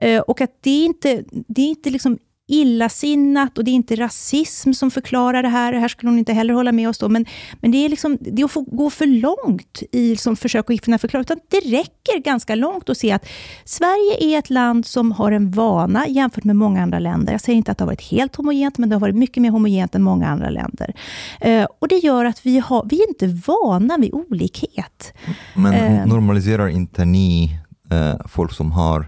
Eh, 0.03 0.21
och 0.21 0.41
att 0.41 0.59
det 0.61 0.71
är 0.71 0.85
inte 0.85 1.25
det 1.31 1.63
är 1.63 1.69
inte 1.69 1.91
liksom 1.91 2.19
illasinnat 2.49 3.59
och 3.59 3.65
det 3.65 3.71
är 3.71 3.73
inte 3.73 3.97
rasism 3.97 4.73
som 4.73 4.91
förklarar 4.91 5.43
det 5.43 5.49
här. 5.49 5.73
Det 5.73 5.79
här 5.79 5.89
skulle 5.89 6.11
hon 6.11 6.19
inte 6.19 6.33
heller 6.33 6.55
hålla 6.55 6.73
med 6.73 6.89
oss 6.89 7.03
om. 7.03 7.13
Men, 7.13 7.27
men 7.61 7.71
det 7.71 7.79
är 7.85 7.89
liksom, 7.89 8.19
det 8.21 8.43
är 8.43 8.45
att 8.45 8.67
gå 8.67 8.91
för 8.91 9.07
långt 9.07 9.83
i 9.93 10.11
liksom 10.11 10.37
försök 10.37 10.71
att 10.71 10.85
finna 10.85 10.99
förklaring. 10.99 11.23
Utan 11.23 11.41
det 11.49 11.61
räcker 11.61 12.19
ganska 12.19 12.55
långt 12.55 12.89
att 12.89 12.99
se 12.99 13.13
att 13.13 13.27
Sverige 13.65 14.35
är 14.35 14.39
ett 14.39 14.51
land 14.51 14.87
som 14.87 15.13
har 15.13 15.33
en 15.33 15.51
vana 15.51 16.09
jämfört 16.09 16.45
med 16.45 16.57
många 16.57 16.83
andra 16.83 16.99
länder. 16.99 17.33
Jag 17.33 17.41
säger 17.41 17.57
inte 17.57 17.73
att 17.73 17.79
det 17.79 17.85
har 17.85 17.91
varit 17.91 18.11
helt 18.11 18.37
homogent, 18.37 18.79
men 18.79 18.89
det 18.89 18.95
har 18.95 19.01
varit 19.01 19.17
mycket 19.17 19.43
mer 19.43 19.51
homogent 19.51 19.95
än 19.95 20.03
många 20.03 20.29
andra 20.29 20.51
länder. 20.51 20.95
Eh, 21.41 21.67
och 21.79 21.89
det 21.89 21.97
gör 21.97 22.25
att 22.25 22.47
vi, 22.47 22.59
har, 22.59 22.87
vi 22.91 23.03
är 23.03 23.09
inte 23.09 23.27
vana 23.53 23.97
vid 23.99 24.15
olikhet. 24.15 25.13
Men 25.55 25.75
eh, 25.75 26.07
normaliserar 26.07 26.69
inte 26.69 27.05
ni 27.05 27.59
eh, 27.91 28.27
folk 28.29 28.53
som 28.53 28.73
har 28.73 29.07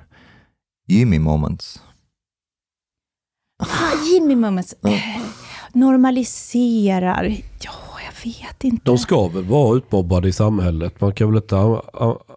Jimmy 0.89 1.19
moments? 1.19 1.83
Ah, 3.59 4.05
Jimmy 4.13 4.37
Moments. 4.37 4.75
Normaliserar. 5.73 7.25
Ja, 7.61 7.73
jag 8.05 8.33
vet 8.33 8.65
inte. 8.65 8.83
De 8.85 8.99
ska 8.99 9.29
väl 9.29 9.45
vara 9.45 9.77
utmobbade 9.77 10.29
i 10.29 10.33
samhället. 10.33 11.01
Man 11.01 11.13
kan 11.13 11.29
väl 11.29 11.43
inte 11.43 11.79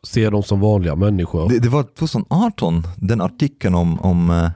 se 0.04 0.30
dem 0.30 0.44
som 0.44 0.60
vanliga 0.60 0.96
människor. 0.96 1.50
Det, 1.50 1.60
det 1.60 1.70
var 1.70 1.84
2018, 1.84 2.84
den 2.98 3.22
artikeln 3.22 3.76
om, 3.76 4.00
om 4.00 4.30
uh, 4.30 4.50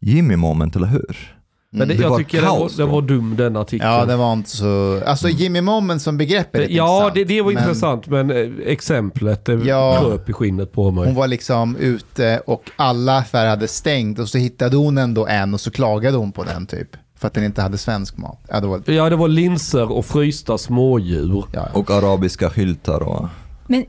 Jimmy 0.00 0.36
Moment, 0.36 0.76
eller 0.76 0.86
hur? 0.86 1.39
Men 1.72 1.88
det, 1.88 1.94
det 1.94 2.02
jag 2.02 2.18
tycker 2.18 2.40
den 2.40 2.50
var, 2.50 2.76
den 2.76 2.88
var, 2.88 3.02
dum 3.02 3.36
den 3.36 3.56
artikeln. 3.56 3.90
Ja, 3.90 4.04
det 4.04 4.16
var 4.16 4.32
inte 4.32 4.50
så... 4.50 5.02
Alltså 5.06 5.28
mm. 5.28 5.38
Jimmy 5.38 5.60
Moment 5.60 6.02
som 6.02 6.18
begrepp 6.18 6.56
är 6.56 6.60
lite 6.60 6.72
Ja, 6.72 7.10
det, 7.14 7.24
det 7.24 7.42
var 7.42 7.52
men... 7.52 7.62
intressant, 7.62 8.06
men 8.06 8.30
eh, 8.30 8.48
exemplet 8.66 9.44
det 9.44 9.52
ja, 9.52 10.00
kröp 10.00 10.28
i 10.28 10.32
skinnet 10.32 10.72
på 10.72 10.90
mig. 10.90 11.06
Hon 11.06 11.14
var 11.14 11.28
liksom 11.28 11.76
ute 11.76 12.42
och 12.46 12.70
alla 12.76 13.18
affärer 13.18 13.48
hade 13.48 13.68
stängt 13.68 14.18
och 14.18 14.28
så 14.28 14.38
hittade 14.38 14.76
hon 14.76 14.98
ändå 14.98 15.26
en 15.26 15.54
och 15.54 15.60
så 15.60 15.70
klagade 15.70 16.16
hon 16.16 16.32
på 16.32 16.44
den 16.44 16.66
typ. 16.66 16.88
För 17.18 17.26
att 17.26 17.34
den 17.34 17.44
inte 17.44 17.62
hade 17.62 17.78
svensk 17.78 18.16
mat. 18.16 18.38
Ja, 18.48 18.60
det 18.60 18.66
var, 18.66 18.82
ja, 18.86 19.10
det 19.10 19.16
var 19.16 19.28
linser 19.28 19.92
och 19.92 20.06
frysta 20.06 20.58
smådjur. 20.58 21.44
Ja, 21.52 21.68
ja. 21.72 21.80
Och 21.80 21.90
arabiska 21.90 22.50
skyltar 22.50 23.02
och... 23.02 23.28
Men 23.70 23.86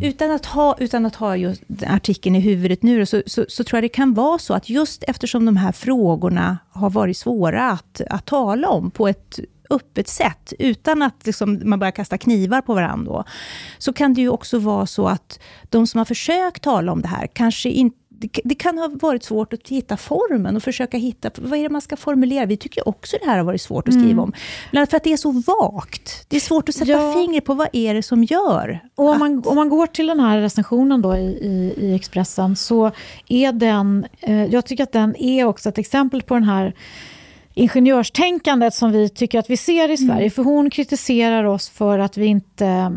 utan 0.00 0.30
att 0.30 0.46
ha, 0.46 0.76
utan 0.78 1.06
att 1.06 1.14
ha 1.14 1.36
just 1.36 1.62
artikeln 1.86 2.36
i 2.36 2.40
huvudet 2.40 2.82
nu, 2.82 3.06
så, 3.06 3.22
så, 3.26 3.44
så, 3.48 3.64
tror 3.64 3.76
jag 3.76 3.84
det 3.84 3.88
kan 3.88 4.14
vara 4.14 4.38
så 4.38 4.54
att 4.54 4.68
just 4.68 5.04
eftersom 5.08 5.44
de 5.44 5.56
här 5.56 5.72
frågorna 5.72 6.58
har 6.70 6.90
varit 6.90 7.16
svåra 7.16 7.70
att, 7.70 8.00
att 8.10 8.26
tala 8.26 8.68
om 8.68 8.90
på 8.90 9.08
ett 9.08 9.40
öppet 9.70 10.08
sätt, 10.08 10.52
utan 10.58 11.02
att 11.02 11.26
liksom 11.26 11.60
man 11.64 11.78
börjar 11.78 11.92
kasta 11.92 12.18
knivar 12.18 12.60
på 12.60 12.74
varandra, 12.74 13.24
så 13.78 13.92
kan 13.92 14.14
det 14.14 14.20
ju 14.20 14.28
också 14.28 14.58
vara 14.58 14.86
så 14.86 15.08
att 15.08 15.40
de 15.68 15.86
som 15.86 15.98
har 15.98 16.04
försökt 16.04 16.62
tala 16.62 16.92
om 16.92 17.02
det 17.02 17.08
här, 17.08 17.26
kanske 17.26 17.68
inte 17.68 17.96
det, 18.20 18.40
det, 18.44 18.54
kan 18.54 18.78
ha 18.78 18.90
varit 18.92 19.24
svårt 19.24 19.52
att 19.52 19.68
hitta 19.68 19.96
formen 19.96 20.56
och 20.56 20.62
försöka 20.62 20.96
hitta, 20.96 21.30
vad 21.36 21.58
är 21.58 21.62
det 21.62 21.68
man 21.68 21.80
ska 21.80 21.96
formulera? 21.96 22.46
Vi 22.46 22.56
tycker 22.56 22.88
också 22.88 23.16
det 23.20 23.26
här 23.26 23.36
har 23.36 23.44
varit 23.44 23.62
svårt 23.62 23.88
att 23.88 23.94
skriva 23.94 24.10
mm. 24.10 24.18
om. 24.18 24.32
Men 24.72 24.86
för 24.86 24.96
att 24.96 25.04
det 25.04 25.12
är 25.12 25.16
så 25.16 25.30
vagt. 25.30 26.24
Det 26.28 26.36
är 26.36 26.40
svårt 26.40 26.68
att 26.68 26.74
sätta 26.74 26.90
ja. 26.90 27.12
fingret 27.14 27.44
på 27.44 27.54
vad 27.54 27.68
är 27.72 27.94
det 27.94 28.02
som 28.02 28.24
gör. 28.24 28.80
Och 28.94 29.08
om, 29.08 29.18
man, 29.18 29.42
om 29.46 29.56
man 29.56 29.68
går 29.68 29.86
till 29.86 30.06
den 30.06 30.20
här 30.20 30.40
recensionen 30.40 31.02
då 31.02 31.16
i, 31.16 31.20
i, 31.20 31.74
i 31.76 31.94
Expressen, 31.94 32.56
så 32.56 32.90
är 33.28 33.52
den, 33.52 34.06
eh, 34.20 34.44
jag 34.44 34.66
tycker 34.66 34.84
att 34.84 34.92
den 34.92 35.16
är 35.16 35.44
också 35.44 35.68
ett 35.68 35.78
exempel 35.78 36.22
på 36.22 36.34
den 36.34 36.44
här 36.44 36.74
ingenjörstänkandet 37.54 38.74
som 38.74 38.92
vi 38.92 39.08
tycker 39.08 39.38
att 39.38 39.50
vi 39.50 39.56
ser 39.56 39.90
i 39.90 39.96
Sverige. 39.96 40.20
Mm. 40.20 40.30
För 40.30 40.42
hon 40.42 40.70
kritiserar 40.70 41.44
oss 41.44 41.68
för 41.68 41.98
att 41.98 42.16
vi 42.16 42.26
inte 42.26 42.92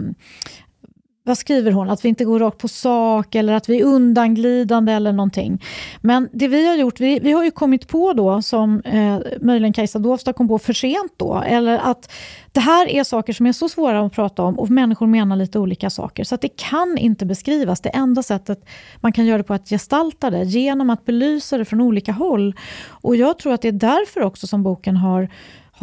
vad 1.26 1.38
skriver 1.38 1.72
hon? 1.72 1.90
Att 1.90 2.06
vi 2.06 2.10
inte 2.10 2.26
går 2.26 2.40
rakt 2.40 2.58
på 2.58 2.68
sak 2.68 3.36
eller 3.36 3.54
att 3.54 3.70
vi 3.70 3.80
är 3.80 3.86
undanglidande 3.86 4.92
eller 4.92 5.12
någonting. 5.12 5.64
Men 6.02 6.30
det 6.34 6.48
vi 6.48 6.68
har 6.68 6.76
gjort, 6.76 7.00
vi, 7.00 7.20
vi 7.20 7.32
har 7.32 7.44
ju 7.44 7.52
kommit 7.52 7.88
på 7.88 8.14
då, 8.14 8.42
som 8.42 8.82
eh, 8.82 9.18
möjligen 9.42 9.74
Kajsa 9.74 10.00
Dovstad 10.00 10.34
kom 10.34 10.48
på 10.48 10.60
för 10.60 10.74
sent 10.74 11.14
då, 11.18 11.44
eller 11.48 11.78
att 11.78 12.12
det 12.52 12.60
här 12.60 12.90
är 12.90 13.04
saker 13.04 13.34
som 13.34 13.46
är 13.46 13.52
så 13.52 13.70
svåra 13.70 14.06
att 14.06 14.14
prata 14.14 14.44
om 14.44 14.60
och 14.60 14.70
människor 14.70 15.08
menar 15.08 15.36
lite 15.36 15.60
olika 15.60 15.90
saker. 15.90 16.24
Så 16.24 16.36
att 16.36 16.42
det 16.42 16.58
kan 16.58 16.98
inte 16.98 17.26
beskrivas. 17.26 17.82
Det 17.82 17.90
enda 17.90 18.24
sättet 18.24 18.66
man 19.02 19.12
kan 19.12 19.26
göra 19.26 19.38
det 19.38 19.44
på 19.44 19.54
är 19.54 19.56
att 19.56 19.70
gestalta 19.70 20.30
det, 20.30 20.44
genom 20.44 20.90
att 20.90 21.06
belysa 21.06 21.58
det 21.58 21.66
från 21.66 21.82
olika 21.82 22.12
håll. 22.12 22.56
Och 22.88 23.16
jag 23.16 23.40
tror 23.40 23.54
att 23.54 23.62
det 23.62 23.68
är 23.68 23.72
därför 23.72 24.22
också 24.22 24.48
som 24.48 24.64
boken 24.64 24.98
har 24.98 25.30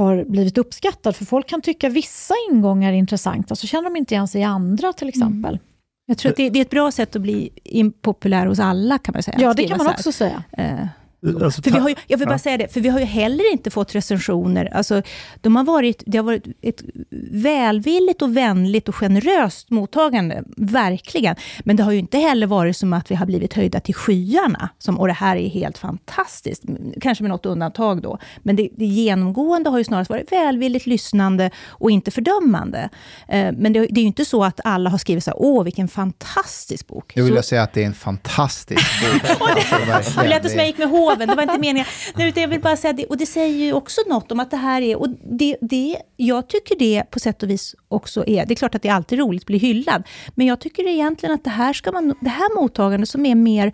har 0.00 0.24
blivit 0.24 0.58
uppskattad. 0.58 1.16
För 1.16 1.24
folk 1.24 1.48
kan 1.48 1.60
tycka 1.60 1.88
vissa 1.88 2.34
ingångar 2.50 2.92
är 2.92 2.96
intressanta, 2.96 3.56
så 3.56 3.66
känner 3.66 3.84
de 3.84 3.96
inte 3.96 4.14
igen 4.14 4.28
sig 4.28 4.40
i 4.40 4.44
andra 4.44 4.92
till 4.92 5.08
exempel. 5.08 5.54
Mm. 5.54 5.66
Jag 6.06 6.18
tror 6.18 6.30
att 6.30 6.36
det, 6.36 6.50
det, 6.50 6.58
är 6.58 6.62
ett 6.62 6.70
bra 6.70 6.90
sätt 6.92 7.16
att 7.16 7.22
bli 7.22 7.50
impopulär 7.64 8.46
hos 8.46 8.60
alla, 8.60 8.98
kan 8.98 9.12
man 9.12 9.22
säga. 9.22 9.38
Ja, 9.40 9.54
det 9.54 9.68
kan 9.68 9.78
man 9.78 9.86
också 9.86 10.12
säga. 10.12 10.42
Uh, 10.58 10.86
Alltså, 11.22 11.62
för 11.62 11.70
vi 11.70 11.78
har 11.78 11.88
ju, 11.88 11.94
jag 12.06 12.18
vill 12.18 12.26
bara 12.26 12.34
ja. 12.34 12.38
säga 12.38 12.58
det, 12.58 12.68
för 12.68 12.80
vi 12.80 12.88
har 12.88 12.98
ju 12.98 13.04
heller 13.04 13.52
inte 13.52 13.70
fått 13.70 13.94
recensioner. 13.94 14.74
Alltså, 14.74 15.02
de 15.40 15.56
har 15.56 15.64
varit, 15.64 16.02
det 16.06 16.18
har 16.18 16.24
varit 16.24 16.46
ett 16.62 16.82
välvilligt 17.30 18.22
och 18.22 18.36
vänligt 18.36 18.88
och 18.88 18.94
generöst 18.94 19.70
mottagande, 19.70 20.44
verkligen. 20.56 21.36
Men 21.64 21.76
det 21.76 21.82
har 21.82 21.92
ju 21.92 21.98
inte 21.98 22.18
heller 22.18 22.46
varit 22.46 22.76
som 22.76 22.92
att 22.92 23.10
vi 23.10 23.14
har 23.14 23.26
blivit 23.26 23.54
höjda 23.54 23.80
till 23.80 23.94
skyarna, 23.94 24.68
som 24.78 25.00
och 25.00 25.06
det 25.06 25.12
här 25.12 25.36
är 25.36 25.48
helt 25.48 25.78
fantastiskt. 25.78 26.62
Kanske 27.00 27.24
med 27.24 27.30
något 27.30 27.46
undantag 27.46 28.02
då. 28.02 28.18
Men 28.42 28.56
det, 28.56 28.68
det 28.76 28.86
genomgående 28.86 29.70
har 29.70 29.78
ju 29.78 29.84
snarast 29.84 30.10
varit 30.10 30.32
välvilligt 30.32 30.86
lyssnande 30.86 31.50
och 31.66 31.90
inte 31.90 32.10
fördömande. 32.10 32.88
Eh, 33.28 33.52
men 33.56 33.72
det, 33.72 33.80
det, 33.80 34.00
är 34.00 34.02
ju 34.02 34.06
inte 34.06 34.24
så 34.24 34.44
att 34.44 34.60
alla 34.64 34.90
har 34.90 34.98
skrivit 34.98 35.24
så 35.24 35.30
här, 35.30 35.36
åh 35.40 35.64
vilken 35.64 35.88
fantastisk 35.88 36.86
bok. 36.86 37.12
Jag 37.14 37.24
vill 37.24 37.36
så, 37.36 37.42
säga 37.42 37.62
att 37.62 37.72
det 37.72 37.82
är 37.82 37.86
en 37.86 37.94
fantastisk 37.94 38.86
bok. 39.00 39.30
alltså, 39.92 40.20
det 40.20 40.28
lät 40.28 40.50
som 40.50 40.58
jag 40.58 40.66
gick 40.66 40.78
med 40.78 40.88
hår 40.88 41.09
hoven, 41.10 41.28
det 41.28 41.34
var 41.34 41.42
inte 41.42 41.58
meningen. 41.58 41.86
Nej, 42.14 42.32
jag 42.36 42.48
vill 42.48 42.60
bara 42.60 42.76
säga 42.76 42.92
det, 42.92 43.06
och 43.06 43.16
det 43.16 43.26
säger 43.26 43.64
ju 43.64 43.72
också 43.72 44.00
något 44.08 44.32
om 44.32 44.40
att 44.40 44.50
det 44.50 44.56
här 44.56 44.82
är, 44.82 44.96
och 44.96 45.08
det, 45.38 45.56
det, 45.60 45.96
jag 46.16 46.48
tycker 46.48 46.78
det 46.78 47.04
på 47.10 47.18
sätt 47.18 47.42
och 47.42 47.50
vis 47.50 47.74
också 47.88 48.24
är, 48.26 48.46
det 48.46 48.54
är 48.54 48.56
klart 48.56 48.74
att 48.74 48.82
det 48.82 48.88
är 48.88 48.94
alltid 48.94 49.18
roligt 49.18 49.42
att 49.42 49.46
bli 49.46 49.58
hyllad, 49.58 50.02
men 50.34 50.46
jag 50.46 50.60
tycker 50.60 50.88
egentligen 50.88 51.34
att 51.34 51.44
det 51.44 51.50
här, 51.50 51.72
ska 51.72 51.92
man, 51.92 52.14
det 52.20 52.30
här 52.30 52.60
mottagandet 52.60 53.08
som 53.08 53.26
är 53.26 53.34
mer 53.34 53.72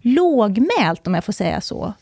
lågmält, 0.00 1.06
om 1.06 1.14
jag 1.14 1.24
får 1.24 1.32
säga 1.32 1.60
så, 1.60 1.94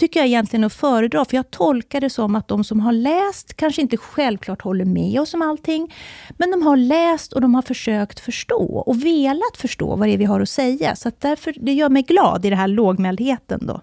tycker 0.00 0.20
jag 0.20 0.26
egentligen 0.26 0.64
att 0.64 0.72
föredra, 0.72 1.24
för 1.24 1.36
jag 1.36 1.50
tolkar 1.50 2.00
det 2.00 2.10
som 2.10 2.34
att 2.34 2.48
de 2.48 2.64
som 2.64 2.80
har 2.80 2.92
läst 2.92 3.54
kanske 3.54 3.82
inte 3.82 3.96
självklart 3.96 4.62
håller 4.62 4.84
med 4.84 5.20
oss 5.20 5.34
om 5.34 5.42
allting, 5.42 5.94
men 6.38 6.50
de 6.50 6.62
har 6.62 6.76
läst 6.76 7.32
och 7.32 7.40
de 7.40 7.54
har 7.54 7.62
försökt 7.62 8.20
förstå 8.20 8.82
och 8.86 9.04
velat 9.04 9.56
förstå 9.56 9.96
vad 9.96 10.08
det 10.08 10.14
är 10.14 10.18
vi 10.18 10.24
har 10.24 10.40
att 10.40 10.48
säga. 10.48 10.96
Så 10.96 11.08
att 11.08 11.20
därför, 11.20 11.54
det 11.60 11.72
gör 11.72 11.88
mig 11.88 12.02
glad 12.02 12.44
i 12.44 12.50
den 12.50 12.58
här 12.58 12.68
lågmäldheten. 12.68 13.66
Då 13.66 13.80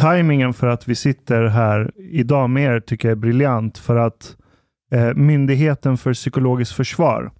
timingen 0.00 0.52
för 0.54 0.66
att 0.66 0.88
vi 0.88 0.94
sitter 0.94 1.42
här 1.46 1.90
idag 1.96 2.50
med 2.50 2.76
er 2.76 2.80
tycker 2.80 3.08
jag 3.08 3.16
är 3.16 3.20
briljant. 3.20 3.78
För 3.78 3.96
att 3.96 4.36
eh, 4.92 5.14
Myndigheten 5.14 5.96
för 5.96 6.14
psykologiskt 6.14 6.72
försvar 6.72 7.30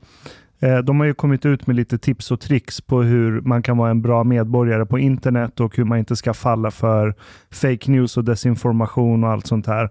Eh, 0.63 0.79
de 0.79 1.01
har 1.01 1.07
ju 1.07 1.15
kommit 1.15 1.47
ut 1.47 1.67
med 1.67 1.77
lite 1.77 1.99
tips 1.99 2.31
och 2.31 2.41
tricks 2.41 2.81
på 2.81 3.03
hur 3.03 3.41
man 3.41 3.63
kan 3.63 3.77
vara 3.77 3.91
en 3.91 4.03
bra 4.03 4.25
medborgare 4.25 4.87
på 4.87 4.99
internet 4.99 5.61
och 5.61 5.77
hur 5.77 5.85
man 5.85 5.99
inte 5.99 6.17
ska 6.17 6.35
falla 6.35 6.71
för 6.71 7.15
fake 7.51 7.91
news 7.91 8.17
och 8.17 8.25
desinformation 8.25 9.25
och 9.25 9.31
allt 9.31 9.47
sånt 9.47 9.67
här. 9.67 9.91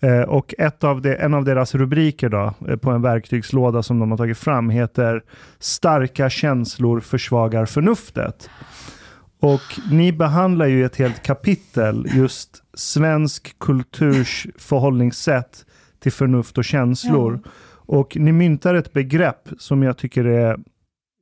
Eh, 0.00 0.20
och 0.20 0.54
ett 0.58 0.84
av 0.84 1.02
de, 1.02 1.16
en 1.16 1.34
av 1.34 1.44
deras 1.44 1.74
rubriker 1.74 2.28
då, 2.28 2.54
eh, 2.68 2.76
på 2.76 2.90
en 2.90 3.02
verktygslåda 3.02 3.82
som 3.82 3.98
de 3.98 4.10
har 4.10 4.18
tagit 4.18 4.38
fram 4.38 4.70
heter 4.70 5.22
Starka 5.58 6.30
känslor 6.30 7.00
försvagar 7.00 7.66
förnuftet. 7.66 8.50
Och 9.40 9.80
ni 9.90 10.12
behandlar 10.12 10.66
ju 10.66 10.84
ett 10.84 10.96
helt 10.96 11.22
kapitel 11.22 12.06
just 12.14 12.62
svensk 12.74 13.58
kulturs 13.58 14.46
förhållningssätt 14.58 15.64
till 16.00 16.12
förnuft 16.12 16.58
och 16.58 16.64
känslor. 16.64 17.40
Ja. 17.44 17.50
Och 17.70 18.16
ni 18.16 18.32
myntar 18.32 18.74
ett 18.74 18.92
begrepp 18.92 19.48
som 19.58 19.82
jag 19.82 19.96
tycker 19.96 20.24
är 20.24 20.56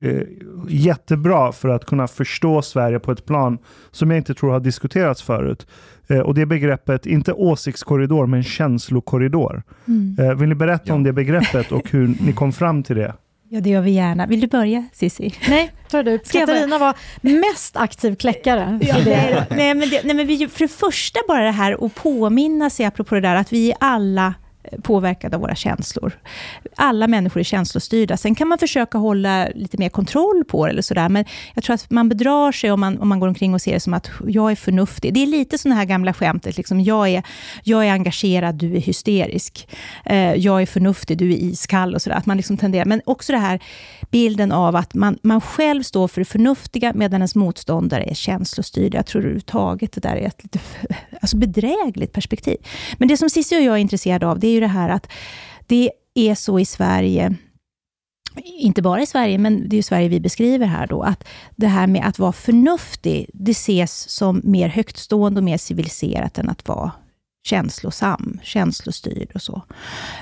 eh, 0.05 0.23
jättebra 0.69 1.53
för 1.53 1.69
att 1.69 1.85
kunna 1.85 2.09
förstå 2.09 2.63
Sverige 2.63 2.99
på 2.99 3.13
ett 3.13 3.25
plan 3.25 3.59
som 3.91 4.11
jag 4.11 4.17
inte 4.17 4.35
tror 4.35 4.53
har 4.53 4.61
diskuterats 4.61 5.23
förut. 5.23 5.67
Eh, 6.09 6.19
och 6.19 6.35
det 6.35 6.47
begreppet, 6.47 7.07
inte 7.07 7.33
åsiktskorridor, 7.33 8.27
men 8.27 8.43
känslokorridor. 8.43 9.63
Mm. 9.89 10.17
Eh, 10.19 10.35
vill 10.35 10.49
ni 10.49 10.55
berätta 10.55 10.85
ja. 10.87 10.95
om 10.95 11.03
det 11.03 11.13
begreppet 11.13 11.73
och 11.73 11.91
hur 11.91 12.15
ni 12.21 12.33
kom 12.33 12.53
fram 12.53 12.83
till 12.83 12.97
det? 12.97 13.15
Ja, 13.49 13.61
det 13.61 13.71
gör 13.71 13.81
vi 13.81 13.91
gärna. 13.91 14.27
Vill 14.27 14.41
du 14.41 14.47
börja, 14.47 14.85
Cissi? 14.93 15.35
Nej, 15.49 15.73
ta 15.91 16.03
du. 16.03 16.19
Katarina 16.19 16.79
var 16.79 16.95
mest 17.21 17.77
aktiv 17.77 18.15
kläckare. 18.15 18.79
Ja, 18.83 18.97
nej, 19.07 19.47
nej, 19.51 19.75
men 19.75 19.91
det, 19.91 20.03
nej, 20.05 20.17
men 20.17 20.27
vi, 20.27 20.49
för 20.49 20.59
det 20.59 20.69
första 20.69 21.21
bara 21.29 21.45
det 21.45 21.51
här 21.51 21.87
att 21.87 21.95
påminna 21.95 22.71
sig, 22.71 22.87
apropå 22.87 23.15
det 23.15 23.21
där, 23.21 23.35
att 23.35 23.53
vi 23.53 23.75
alla 23.81 24.35
påverkade 24.83 25.37
av 25.37 25.43
våra 25.43 25.55
känslor. 25.55 26.13
Alla 26.77 27.07
människor 27.07 27.41
är 27.41 27.45
känslostyrda. 27.45 28.17
Sen 28.17 28.35
kan 28.35 28.49
man 28.49 28.59
försöka 28.59 28.99
hålla 28.99 29.49
lite 29.55 29.79
mer 29.79 29.89
kontroll 29.89 30.45
på 30.45 30.67
det, 30.67 30.73
eller 30.73 30.83
sådär, 30.83 31.09
men 31.09 31.25
jag 31.55 31.65
tror 31.65 31.75
att 31.75 31.91
man 31.91 32.09
bedrar 32.09 32.53
sig 32.53 32.71
om 32.71 32.81
man, 32.81 32.99
om 32.99 33.09
man 33.09 33.21
går 33.21 33.29
omkring 33.29 33.55
och 33.55 33.63
ser 33.63 33.73
det 33.73 33.81
som 33.81 33.95
att 33.95 34.11
jag 34.27 34.51
är 34.51 34.57
förnuftig. 34.57 35.15
Det 35.15 35.23
är 35.23 35.27
lite 35.27 35.59
sådana 35.59 35.77
här 35.77 35.85
gamla 35.85 36.13
skämtet, 36.13 36.57
liksom, 36.57 36.81
jag, 36.81 37.09
är, 37.09 37.23
jag 37.63 37.87
är 37.87 37.93
engagerad, 37.93 38.55
du 38.55 38.77
är 38.77 38.81
hysterisk. 38.81 39.69
Eh, 40.05 40.35
jag 40.35 40.63
är 40.63 40.67
förnuftig, 40.67 41.19
du 41.19 41.33
är 41.33 41.37
iskall 41.37 41.95
och 41.95 42.03
sådär. 42.03 42.17
Att 42.17 42.27
man 42.27 42.37
liksom 42.37 42.57
tenderar, 42.57 42.85
men 42.85 43.01
också 43.05 43.33
den 43.33 43.41
här 43.41 43.61
bilden 44.11 44.53
av 44.53 44.77
att 44.77 44.95
man, 44.95 45.19
man 45.23 45.41
själv 45.41 45.83
står 45.83 46.09
för 46.09 46.21
det 46.21 46.25
förnuftiga, 46.25 46.93
medan 46.95 47.21
ens 47.21 47.35
motståndare 47.35 48.05
är 48.05 48.15
känslostyrd. 48.15 48.95
Jag 48.95 49.07
tror 49.07 49.23
överhuvudtaget 49.23 49.93
det 49.93 50.01
där 50.01 50.17
är 50.17 50.27
ett 50.27 50.43
lite 50.43 50.59
alltså 51.21 51.37
bedrägligt 51.37 52.13
perspektiv. 52.13 52.57
Men 52.99 53.09
det 53.09 53.17
som 53.17 53.31
Cissi 53.31 53.57
och 53.57 53.63
jag 53.63 53.75
är 53.75 53.81
intresserade 53.81 54.27
av, 54.27 54.39
det 54.39 54.49
är 54.49 54.56
ju 54.57 54.61
det 54.61 54.67
här 54.67 54.89
att 54.89 55.13
det 55.67 55.91
är 56.15 56.35
så 56.35 56.59
i 56.59 56.65
Sverige, 56.65 57.35
inte 58.43 58.83
bara 58.83 59.03
i 59.03 59.07
Sverige, 59.07 59.39
men 59.39 59.69
det 59.69 59.75
är 59.75 59.79
ju 59.79 59.83
Sverige 59.83 60.09
vi 60.09 60.21
beskriver 60.21 60.67
här 60.67 60.87
då, 60.87 61.03
att 61.03 61.25
det 61.57 61.67
här 61.67 61.87
med 61.87 62.07
att 62.07 62.19
vara 62.19 62.33
förnuftig, 62.33 63.31
det 63.33 63.51
ses 63.51 64.11
som 64.11 64.41
mer 64.45 64.69
högtstående 64.69 65.41
och 65.41 65.45
mer 65.45 65.59
civiliserat 65.59 66.39
än 66.39 66.49
att 66.49 66.69
vara 66.69 66.93
känslosam, 67.47 68.39
känslostyrd 68.43 69.31
och 69.35 69.43
så. 69.43 69.63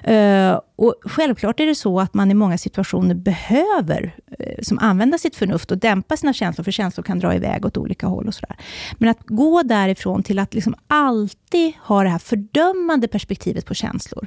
Eh, 0.03 0.61
och 0.77 0.95
självklart 1.03 1.61
är 1.61 1.67
det 1.67 1.75
så 1.75 2.01
att 2.01 2.15
man 2.15 2.31
i 2.31 2.35
många 2.35 2.59
situationer 2.59 3.15
behöver 3.15 4.17
eh, 4.39 4.63
som 4.63 4.79
använda 4.79 5.19
sitt 5.19 5.37
förnuft 5.37 5.71
och 5.71 5.79
dämpa 5.79 6.17
sina 6.17 6.33
känslor, 6.33 6.65
för 6.65 6.73
känslor 6.73 7.05
kan 7.05 7.19
dra 7.19 7.35
iväg 7.35 7.67
åt 7.67 7.77
olika 7.77 8.07
håll. 8.07 8.29
och 8.29 8.35
sådär. 8.35 8.57
Men 8.99 9.09
att 9.09 9.21
gå 9.27 9.63
därifrån 9.63 10.23
till 10.23 10.39
att 10.39 10.55
liksom 10.55 10.75
alltid 10.87 11.73
ha 11.83 12.03
det 12.03 12.09
här 12.09 12.19
fördömande 12.19 13.09
perspektivet 13.09 13.67
på 13.67 13.75
känslor, 13.75 14.27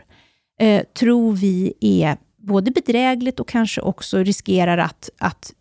eh, 0.59 0.83
tror 0.99 1.33
vi 1.33 1.73
är 1.79 2.17
både 2.37 2.71
bedrägligt 2.71 3.39
och 3.39 3.47
kanske 3.47 3.81
också 3.81 4.17
riskerar 4.17 4.77
att, 4.77 5.09
att 5.17 5.53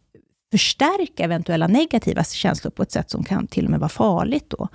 förstärka 0.57 1.25
eventuella 1.25 1.67
negativa 1.67 2.25
känslor 2.25 2.71
på 2.71 2.83
ett 2.83 2.93
sätt 2.93 3.11
som 3.11 3.25
kan 3.25 3.47
till 3.47 3.65
och 3.65 3.71
med 3.71 3.81
vara 3.81 3.89
farligt. 3.89 4.45
Då. 4.49 4.69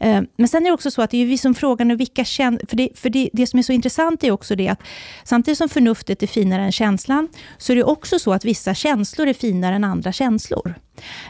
Eh, 0.00 0.22
men 0.36 0.48
sen 0.48 0.62
är 0.62 0.66
det 0.66 0.74
också 0.74 0.90
så 0.90 1.02
att 1.02 1.10
det 1.10 1.22
är 1.22 1.26
vi 1.26 1.38
som 1.38 1.54
frågar 1.54 1.84
nu, 1.84 1.96
vilka 1.96 2.24
känslor... 2.24 2.66
För, 2.68 2.76
det, 2.76 2.88
för 2.94 3.10
det, 3.10 3.30
det 3.32 3.46
som 3.46 3.58
är 3.58 3.62
så 3.62 3.72
intressant 3.72 4.24
är 4.24 4.30
också 4.30 4.56
det 4.56 4.68
att 4.68 4.80
samtidigt 5.24 5.58
som 5.58 5.68
förnuftet 5.68 6.22
är 6.22 6.26
finare 6.26 6.62
än 6.62 6.72
känslan, 6.72 7.28
så 7.58 7.72
är 7.72 7.76
det 7.76 7.84
också 7.84 8.18
så 8.18 8.32
att 8.32 8.44
vissa 8.44 8.74
känslor 8.74 9.28
är 9.28 9.34
finare 9.34 9.76
än 9.76 9.84
andra 9.84 10.12
känslor. 10.12 10.74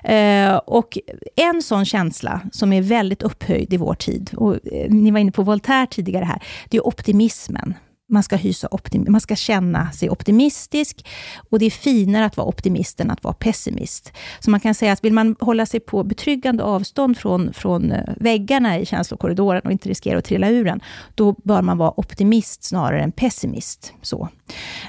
Eh, 0.05 0.55
och 0.55 0.99
en 1.37 1.63
sån 1.63 1.85
känsla 1.85 2.41
som 2.53 2.73
är 2.73 2.83
väldigt 2.83 3.23
upphöjd 3.23 3.73
i 3.73 3.77
vår 3.77 3.95
tid, 3.95 4.31
och 4.37 4.55
eh, 4.55 4.91
ni 4.91 5.11
var 5.11 5.19
inne 5.19 5.33
på 5.33 5.43
Voltaire 5.43 5.87
tidigare 5.87 6.25
här, 6.25 6.43
det 6.69 6.77
är 6.77 6.87
optimismen 6.87 7.75
man 8.15 8.23
ska, 8.23 8.37
hysa 8.37 8.69
optim 8.71 9.07
man 9.09 9.21
ska 9.21 9.37
känna 9.37 9.93
sig 9.93 10.11
optimistisk 10.11 11.07
och 11.51 11.59
det 11.59 11.67
är 11.67 11.71
finare 11.71 12.25
att 12.25 12.37
vara 12.37 12.49
optimist 12.49 13.01
än 13.01 13.11
att 13.11 13.25
vara 13.25 13.35
pessimist. 13.35 14.13
Så 14.41 14.51
man 14.51 14.61
kan 14.61 14.75
säga 14.75 14.93
att 14.93 15.05
vill 15.05 15.13
man 15.13 15.37
hålla 15.41 15.67
sig 15.67 15.81
på 15.81 16.05
betryggande 16.05 16.63
avstånd 16.63 17.19
från, 17.19 17.53
från 17.53 17.93
eh, 17.93 18.15
väggarna 18.17 18.79
i 18.79 18.87
känslokorridoren 18.87 19.63
och 19.65 19.73
inte 19.73 19.89
riskera 19.89 20.19
att 20.19 20.25
trilla 20.25 20.49
ur 20.49 20.65
den, 20.65 20.81
då 21.15 21.35
bör 21.45 21.63
man 21.63 21.79
vara 21.79 22.01
optimist 22.01 22.65
snarare 22.65 23.03
än 23.03 23.13
pessimist. 23.13 23.93
Så. 24.03 24.29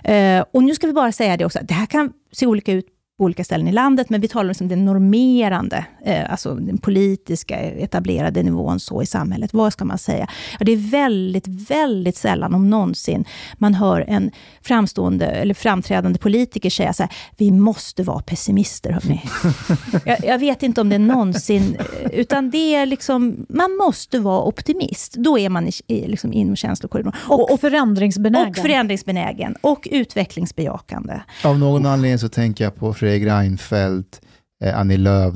Eh, 0.03 0.43
och 0.51 0.63
nu 0.63 0.75
ska 0.75 0.87
vi 0.87 0.93
bara 0.93 1.11
säga 1.11 1.37
det 1.37 1.45
också, 1.45 1.59
det 1.63 1.73
här 1.73 1.85
kan 1.85 2.13
se 2.31 2.47
olika 2.47 2.71
ut 2.71 2.94
på 3.17 3.23
olika 3.23 3.43
ställen 3.43 3.67
i 3.67 3.71
landet, 3.71 4.09
men 4.09 4.21
vi 4.21 4.27
talar 4.27 4.43
om 4.43 4.47
liksom 4.47 4.67
den 4.67 4.85
normerande, 4.85 5.85
eh, 6.05 6.31
alltså 6.31 6.55
den 6.55 6.77
politiska 6.77 7.55
etablerade 7.59 8.43
nivån 8.43 8.79
så 8.79 9.01
i 9.01 9.05
samhället. 9.05 9.53
Vad 9.53 9.73
ska 9.73 9.85
man 9.85 9.97
säga? 9.97 10.27
Ja, 10.59 10.65
det 10.65 10.71
är 10.71 10.91
väldigt, 10.91 11.47
väldigt 11.47 12.17
sällan, 12.17 12.53
om 12.53 12.69
någonsin, 12.69 13.25
man 13.57 13.73
hör 13.73 14.05
en 14.07 14.31
framstående 14.61 15.25
eller 15.25 15.53
framträdande 15.53 16.19
politiker 16.19 16.69
säga 16.69 16.93
så 16.93 17.03
här, 17.03 17.11
vi 17.37 17.51
måste 17.51 18.03
vara 18.03 18.21
pessimister, 18.21 18.91
hörni. 18.91 19.21
jag, 20.05 20.17
jag, 20.23 20.39
vet 20.39 20.63
inte 20.63 20.81
om 20.81 20.89
det 20.89 20.97
någonsin, 20.97 21.77
eh, 21.79 22.19
utan 22.19 22.49
det 22.49 22.75
är 22.75 22.85
liksom, 22.85 23.45
man 23.49 23.77
måste 23.77 24.19
vara 24.19 24.43
optimist. 24.43 25.13
Då 25.13 25.39
är 25.39 25.49
man 25.49 25.67
i, 25.67 25.71
i, 25.87 26.07
liksom 26.07 26.33
inom 26.33 26.55
känslokorridoren. 26.55 27.17
Och, 27.27 27.51
och 27.51 27.61
förändringsbenägen. 27.61 28.49
Och 28.49 28.57
förändringsbenägen. 28.57 29.55
Och 29.61 29.87
utvecklingsbejakande. 29.91 31.19
Av 31.43 31.59
någon 31.59 31.85
anledning 31.85 32.19
så 32.19 32.29
tänker 32.29 32.63
jag 32.63 32.75
på 32.75 32.93
Fredrik 33.05 33.27
Reinfeldt, 33.27 34.21
eh, 34.63 34.79
Annie 34.79 34.97
Lööf. 34.97 35.33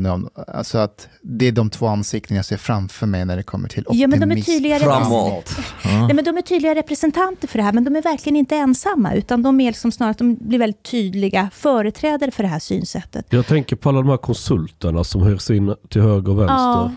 Alltså 0.48 0.78
att 0.78 1.08
det 1.22 1.48
är 1.48 1.52
de 1.52 1.70
två 1.70 1.88
ansikten 1.88 2.38
jag 2.38 2.46
ser 2.46 2.58
framför 2.58 3.08
mig 3.08 3.26
när 3.26 3.38
det 3.38 3.44
kommer 3.44 3.70
till 3.70 3.84
optimism. 3.88 4.02
Ja, 4.02 4.08
men 4.08 4.30
de 4.30 4.38
är 4.38 4.42
tydliga 4.42 4.80
Framåt. 4.80 5.58
Nej, 5.84 6.14
men 6.14 6.26
de 6.26 6.38
är 6.38 6.42
tydliga 6.42 6.76
representanter 6.76 7.48
för 7.48 7.58
det 7.58 7.64
här, 7.64 7.74
men 7.74 7.84
de 7.84 7.96
är 7.96 8.02
verkligen 8.02 8.36
inte 8.36 8.56
ensamma, 8.56 9.14
utan 9.14 9.44
de 9.44 9.60
är 9.60 9.68
liksom 9.68 9.92
snarare 9.92 10.12
att 10.12 10.18
de 10.18 10.36
blir 10.36 10.60
väldigt 10.60 10.84
tydliga 10.84 11.50
företrädare 11.54 12.32
för 12.32 12.44
det 12.44 12.50
här 12.50 12.60
synsättet. 12.60 13.26
Jag 13.30 13.48
tänker 13.48 13.76
på 13.76 13.90
alla 13.90 14.02
de 14.02 14.10
här 14.10 14.18
konsulterna 14.18 15.04
som 15.04 15.22
hörs 15.22 15.50
in 15.50 15.76
till 15.90 16.02
höger 16.02 16.32
och 16.32 16.40
vänster. 16.40 16.56
Ja. 16.56 16.92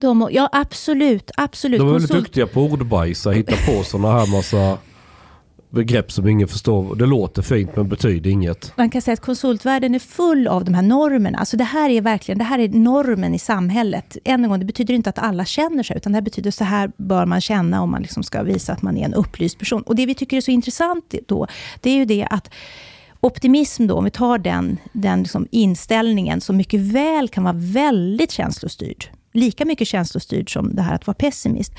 De, 0.00 0.28
ja, 0.32 0.48
absolut. 0.52 1.30
absolut. 1.36 1.80
De 1.80 1.88
är 1.88 1.92
väldigt 1.92 2.10
duktiga 2.10 2.46
på 2.46 2.62
ordbajsa, 2.62 3.30
hitta 3.30 3.56
på 3.66 3.84
sådana 3.84 4.18
här 4.18 4.26
massa 4.26 4.78
begrepp 5.70 6.12
som 6.12 6.28
ingen 6.28 6.48
förstår. 6.48 6.94
Det 6.94 7.06
låter 7.06 7.42
fint 7.42 7.76
men 7.76 7.88
betyder 7.88 8.30
inget. 8.30 8.72
Man 8.76 8.90
kan 8.90 9.02
säga 9.02 9.12
att 9.12 9.20
konsultvärlden 9.20 9.94
är 9.94 9.98
full 9.98 10.46
av 10.48 10.64
de 10.64 10.74
här 10.74 10.82
normerna. 10.82 11.38
Alltså 11.38 11.56
det 11.56 11.64
här 11.64 11.90
är 11.90 12.00
verkligen 12.00 12.38
det 12.38 12.44
här 12.44 12.58
är 12.58 12.68
normen 12.68 13.34
i 13.34 13.38
samhället. 13.38 14.16
Än 14.24 14.44
en 14.44 14.50
gång, 14.50 14.58
det 14.58 14.64
betyder 14.64 14.94
inte 14.94 15.10
att 15.10 15.18
alla 15.18 15.44
känner 15.44 15.82
sig, 15.82 15.96
utan 15.96 16.12
det 16.12 16.22
betyder 16.22 16.50
så 16.50 16.64
här 16.64 16.90
bör 16.96 17.26
man 17.26 17.40
känna 17.40 17.82
om 17.82 17.90
man 17.90 18.02
liksom 18.02 18.22
ska 18.22 18.42
visa 18.42 18.72
att 18.72 18.82
man 18.82 18.96
är 18.96 19.04
en 19.04 19.14
upplyst 19.14 19.58
person. 19.58 19.82
Och 19.82 19.96
det 19.96 20.06
vi 20.06 20.14
tycker 20.14 20.36
är 20.36 20.40
så 20.40 20.50
intressant 20.50 21.14
då, 21.26 21.46
det 21.80 21.90
är 21.90 21.94
ju 21.94 22.04
det 22.04 22.26
att 22.30 22.50
optimism 23.20 23.86
då, 23.86 23.94
om 23.94 24.04
vi 24.04 24.10
tar 24.10 24.38
den, 24.38 24.76
den 24.92 25.22
liksom 25.22 25.46
inställningen, 25.50 26.40
som 26.40 26.56
mycket 26.56 26.80
väl 26.80 27.28
kan 27.28 27.44
vara 27.44 27.56
väldigt 27.56 28.30
känslostyrd 28.30 29.17
lika 29.38 29.64
mycket 29.64 29.88
känslostyrd 29.88 30.52
som 30.52 30.74
det 30.74 30.82
här 30.82 30.94
att 30.94 31.06
vara 31.06 31.14
pessimist, 31.14 31.72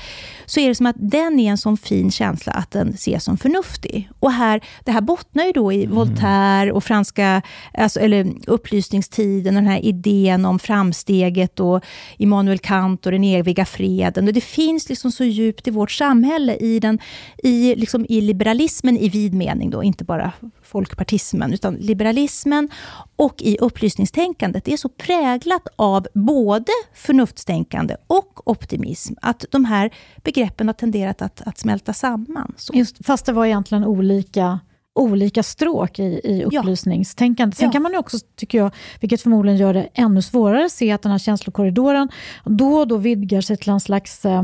så 0.46 0.60
är 0.60 0.68
det 0.68 0.74
som 0.74 0.86
att 0.86 0.96
den 0.98 1.40
är 1.40 1.50
en 1.50 1.58
sån 1.58 1.76
fin 1.76 2.10
känsla 2.10 2.52
att 2.52 2.70
den 2.70 2.88
ses 2.88 3.24
som 3.24 3.36
förnuftig. 3.36 4.10
Och 4.18 4.32
här, 4.32 4.60
det 4.84 4.92
här 4.92 5.00
bottnar 5.00 5.44
ju 5.44 5.52
då 5.52 5.72
i 5.72 5.84
mm. 5.84 5.96
Voltaire 5.96 6.72
och 6.72 6.84
franska, 6.84 7.42
alltså, 7.74 8.00
eller 8.00 8.32
upplysningstiden, 8.46 9.56
och 9.56 9.62
den 9.62 9.72
här 9.72 9.84
idén 9.84 10.44
om 10.44 10.58
framsteget 10.58 11.60
och 11.60 11.84
Immanuel 12.18 12.58
Kant 12.58 13.06
och 13.06 13.12
den 13.12 13.24
eviga 13.24 13.64
freden. 13.64 14.26
Och 14.26 14.34
det 14.34 14.40
finns 14.40 14.88
liksom 14.88 15.12
så 15.12 15.24
djupt 15.24 15.68
i 15.68 15.70
vårt 15.70 15.90
samhälle, 15.90 16.56
i, 16.56 16.80
den, 16.80 16.98
i, 17.42 17.74
liksom 17.74 18.06
i 18.08 18.20
liberalismen 18.20 18.96
i 18.96 19.08
vid 19.08 19.34
mening, 19.34 19.70
då, 19.70 19.82
inte 19.82 20.04
bara 20.04 20.32
folkpartismen, 20.70 21.52
utan 21.52 21.74
liberalismen 21.74 22.68
och 23.16 23.42
i 23.42 23.56
upplysningstänkandet. 23.58 24.64
Det 24.64 24.72
är 24.72 24.76
så 24.76 24.88
präglat 24.88 25.68
av 25.76 26.06
både 26.14 26.72
förnuftstänkande 26.94 27.96
och 28.06 28.48
optimism, 28.50 29.14
att 29.22 29.44
de 29.50 29.64
här 29.64 29.90
begreppen 30.16 30.68
har 30.68 30.74
tenderat 30.74 31.22
att, 31.22 31.42
att 31.46 31.58
smälta 31.58 31.92
samman. 31.92 32.54
Så. 32.56 32.72
Just, 32.76 33.06
fast 33.06 33.26
det 33.26 33.32
var 33.32 33.46
egentligen 33.46 33.84
olika 33.84 34.60
olika 34.94 35.42
stråk 35.42 35.98
i, 35.98 36.20
i 36.24 36.44
upplysningstänkandet. 36.44 37.58
Sen 37.58 37.66
ja. 37.66 37.72
kan 37.72 37.82
man 37.82 37.96
också, 37.96 38.18
tycker 38.36 38.58
jag, 38.58 38.74
vilket 39.00 39.22
förmodligen 39.22 39.58
gör 39.58 39.74
det 39.74 39.88
ännu 39.94 40.22
svårare, 40.22 40.70
se 40.70 40.92
att 40.92 41.02
den 41.02 41.12
här 41.12 41.18
känslokorridoren 41.18 42.08
då 42.44 42.74
och 42.74 42.88
då 42.88 42.96
vidgar 42.96 43.40
sig 43.40 43.56
till 43.56 43.70
en 43.70 43.80
slags 43.80 44.24
eh, 44.24 44.42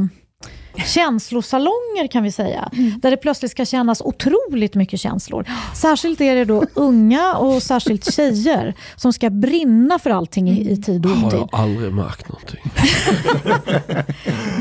känslosalonger 0.76 2.06
kan 2.06 2.22
vi 2.22 2.32
säga. 2.32 2.68
Mm. 2.72 3.00
Där 3.00 3.10
det 3.10 3.16
plötsligt 3.16 3.50
ska 3.50 3.64
kännas 3.64 4.00
otroligt 4.00 4.74
mycket 4.74 5.00
känslor. 5.00 5.44
Särskilt 5.74 6.20
är 6.20 6.34
det 6.34 6.44
då 6.44 6.64
unga 6.74 7.34
och 7.34 7.62
särskilt 7.62 8.14
tjejer 8.14 8.74
som 8.96 9.12
ska 9.12 9.30
brinna 9.30 9.98
för 9.98 10.10
allting 10.10 10.50
i, 10.50 10.70
i 10.70 10.76
tid 10.76 11.06
och 11.06 11.12
otid. 11.12 11.22
Har 11.22 11.32
jag 11.32 11.48
aldrig 11.52 11.92
märkt 11.92 12.28
någonting. 12.28 12.60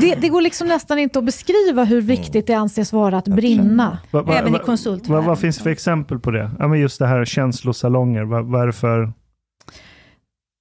det, 0.00 0.14
det, 0.14 0.28
går 0.28 0.40
liksom 0.40 0.68
nästan 0.68 0.98
inte 0.98 1.18
att 1.18 1.24
beskriva 1.24 1.84
hur 1.84 2.00
viktigt 2.00 2.46
det 2.46 2.54
anses 2.54 2.92
vara 2.92 3.18
att 3.18 3.28
brinna. 3.28 3.98
Va, 4.10 4.22
va, 4.22 4.38
Även 4.38 4.54
i 4.54 4.58
konsult. 4.58 5.08
Vad 5.08 5.24
va, 5.24 5.36
finns 5.36 5.56
det 5.56 5.62
för 5.62 5.70
exempel 5.70 6.18
på 6.18 6.30
det? 6.30 6.50
Ja, 6.58 6.68
men 6.68 6.80
just 6.80 6.98
det 6.98 7.06
här 7.06 7.24
känslosalonger. 7.24 8.24
Varför? 8.42 9.12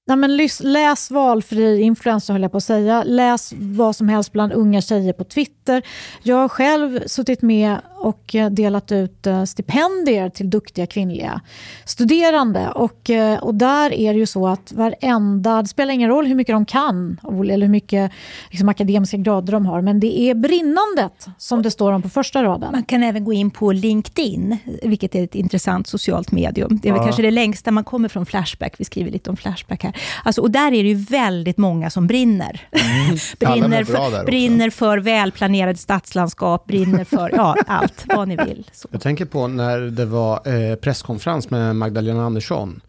Nej, 0.08 0.18
men 0.18 0.38
läs 0.62 1.12
valfri 1.12 1.82
influencer 1.82 2.34
höll 2.34 2.42
jag 2.42 2.52
på 2.52 2.58
att 2.58 2.64
säga. 2.64 3.04
Läs 3.04 3.54
vad 3.58 3.96
som 3.96 4.10
helst 4.10 4.32
bland 4.32 4.54
unga 4.54 4.82
tjejer 4.82 5.14
på 5.14 5.24
Twitter. 5.24 5.82
Jag 6.24 6.36
har 6.36 6.50
själv 6.50 7.08
suttit 7.08 7.42
med 7.42 7.78
och 8.06 8.36
eh, 8.36 8.50
delat 8.50 8.92
ut 8.92 9.28
eh, 9.28 9.44
stipendier 9.44 10.30
till 10.30 10.50
duktiga 10.50 10.88
kvinnliga 10.88 11.42
studerande. 11.86 12.70
Och, 12.70 13.10
eh, 13.10 13.40
och 13.40 13.56
där 13.56 13.94
är 13.94 14.14
det 14.14 14.20
ju 14.20 14.26
så 14.26 14.48
att 14.48 14.72
varenda, 14.72 15.62
det 15.62 15.68
spelar 15.68 15.94
ingen 15.94 16.10
roll 16.10 16.26
hur 16.26 16.36
mycket 16.36 16.54
de 16.54 16.66
kan 16.66 17.20
eller 17.24 17.66
hur 17.66 17.72
mycket 17.72 18.12
liksom, 18.50 18.70
akademiska 18.70 19.18
grader 19.18 19.54
de 19.54 19.66
har, 19.66 19.82
men 19.82 20.00
det 20.00 20.20
är 20.20 20.36
brinnandet 20.36 21.28
som 21.38 21.62
det 21.62 21.72
står 21.72 21.92
om 21.92 22.02
på 22.02 22.10
första 22.10 22.44
raden. 22.44 22.72
Man 22.72 22.84
kan 22.84 23.04
även 23.04 23.24
gå 23.24 23.34
in 23.34 23.52
på 23.52 23.72
LinkedIn, 23.72 24.58
vilket 24.84 25.16
är 25.16 25.24
ett 25.24 25.36
intressant 25.36 25.88
socialt 25.88 26.32
medium. 26.32 26.80
Det 26.82 26.90
är 26.90 26.94
väl 26.94 27.04
kanske 27.04 27.22
det 27.22 27.32
längsta 27.32 27.72
man 27.72 27.84
kommer 27.84 28.10
från 28.10 28.26
Flashback. 28.26 28.76
Vi 28.78 28.86
skriver 28.86 29.12
lite 29.12 29.30
om 29.30 29.38
Flashback 29.38 29.84
här. 29.84 29.95
Alltså, 30.24 30.42
och 30.42 30.52
där 30.52 30.68
är 30.68 30.84
det 30.84 30.90
ju 30.90 30.96
väldigt 30.96 31.58
många 31.58 31.90
som 31.90 32.08
brinner. 32.08 32.62
Mm. 32.72 33.18
brinner, 33.40 33.84
för, 33.84 34.26
brinner 34.26 34.70
för 34.70 34.98
välplanerade 34.98 35.78
stadslandskap, 35.78 36.68
brinner 36.68 37.04
för 37.04 37.30
ja, 37.36 37.56
allt 37.68 38.06
vad 38.06 38.28
ni 38.28 38.36
vill. 38.36 38.70
Så. 38.74 38.88
Jag 38.92 39.02
tänker 39.02 39.26
på 39.26 39.48
när 39.48 39.80
det 39.80 40.06
var 40.06 40.48
eh, 40.48 40.76
presskonferens 40.76 41.50
med 41.50 41.76
Magdalena 41.76 42.26
Andersson. 42.26 42.82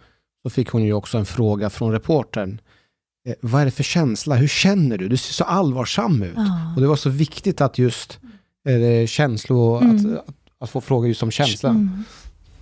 Så 0.43 0.51
fick 0.51 0.69
hon 0.69 0.85
ju 0.85 0.93
också 0.93 1.19
en 1.19 1.27
fråga 1.27 1.71
från 1.71 1.93
reportern. 1.93 2.61
Eh, 3.29 3.35
vad 3.41 3.61
är 3.61 3.65
det 3.65 3.71
för 3.71 3.83
känsla? 3.83 4.35
Hur 4.35 4.49
känner 4.49 4.99
du? 4.99 5.09
Du 5.09 5.17
ser 5.17 5.33
så 5.33 5.45
allvarsam 5.45 6.23
ut. 6.23 6.39
Ah. 6.39 6.75
Och 6.75 6.81
det 6.81 6.87
var 6.87 6.97
så 6.97 7.11
viktigt 7.11 7.61
att 7.61 7.79
just 7.79 8.19
eh, 8.69 9.07
känslor, 9.07 9.83
mm. 9.83 9.97
att, 9.97 10.19
att, 10.19 10.35
att, 10.61 10.71
få 10.71 10.81
fråga 10.81 11.09
just 11.09 11.23
om 11.23 11.31
känsla. 11.31 11.69
Mm. 11.71 12.05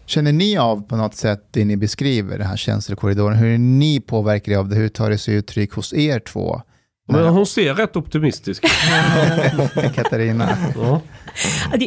Känner 0.07 0.33
ni 0.33 0.57
av 0.59 0.89
på 0.89 0.97
något 0.97 1.15
sätt 1.15 1.49
det 1.51 1.65
ni 1.65 1.77
beskriver, 1.77 2.39
den 2.39 2.47
här 2.47 2.57
känslokorridoren? 2.57 3.37
Hur 3.37 3.55
är 3.55 3.59
ni 3.59 4.01
påverkade 4.01 4.59
av 4.59 4.69
det? 4.69 4.77
Hur 4.77 4.89
tar 4.89 5.11
det 5.11 5.19
sig 5.19 5.35
uttryck 5.35 5.73
hos 5.73 5.93
er 5.93 6.19
två? 6.19 6.63
Men 7.09 7.25
hon 7.25 7.47
ser 7.47 7.75
rätt 7.75 7.97
optimistisk 7.97 8.65
Katarina. 9.95 10.59
Ja. 10.75 11.01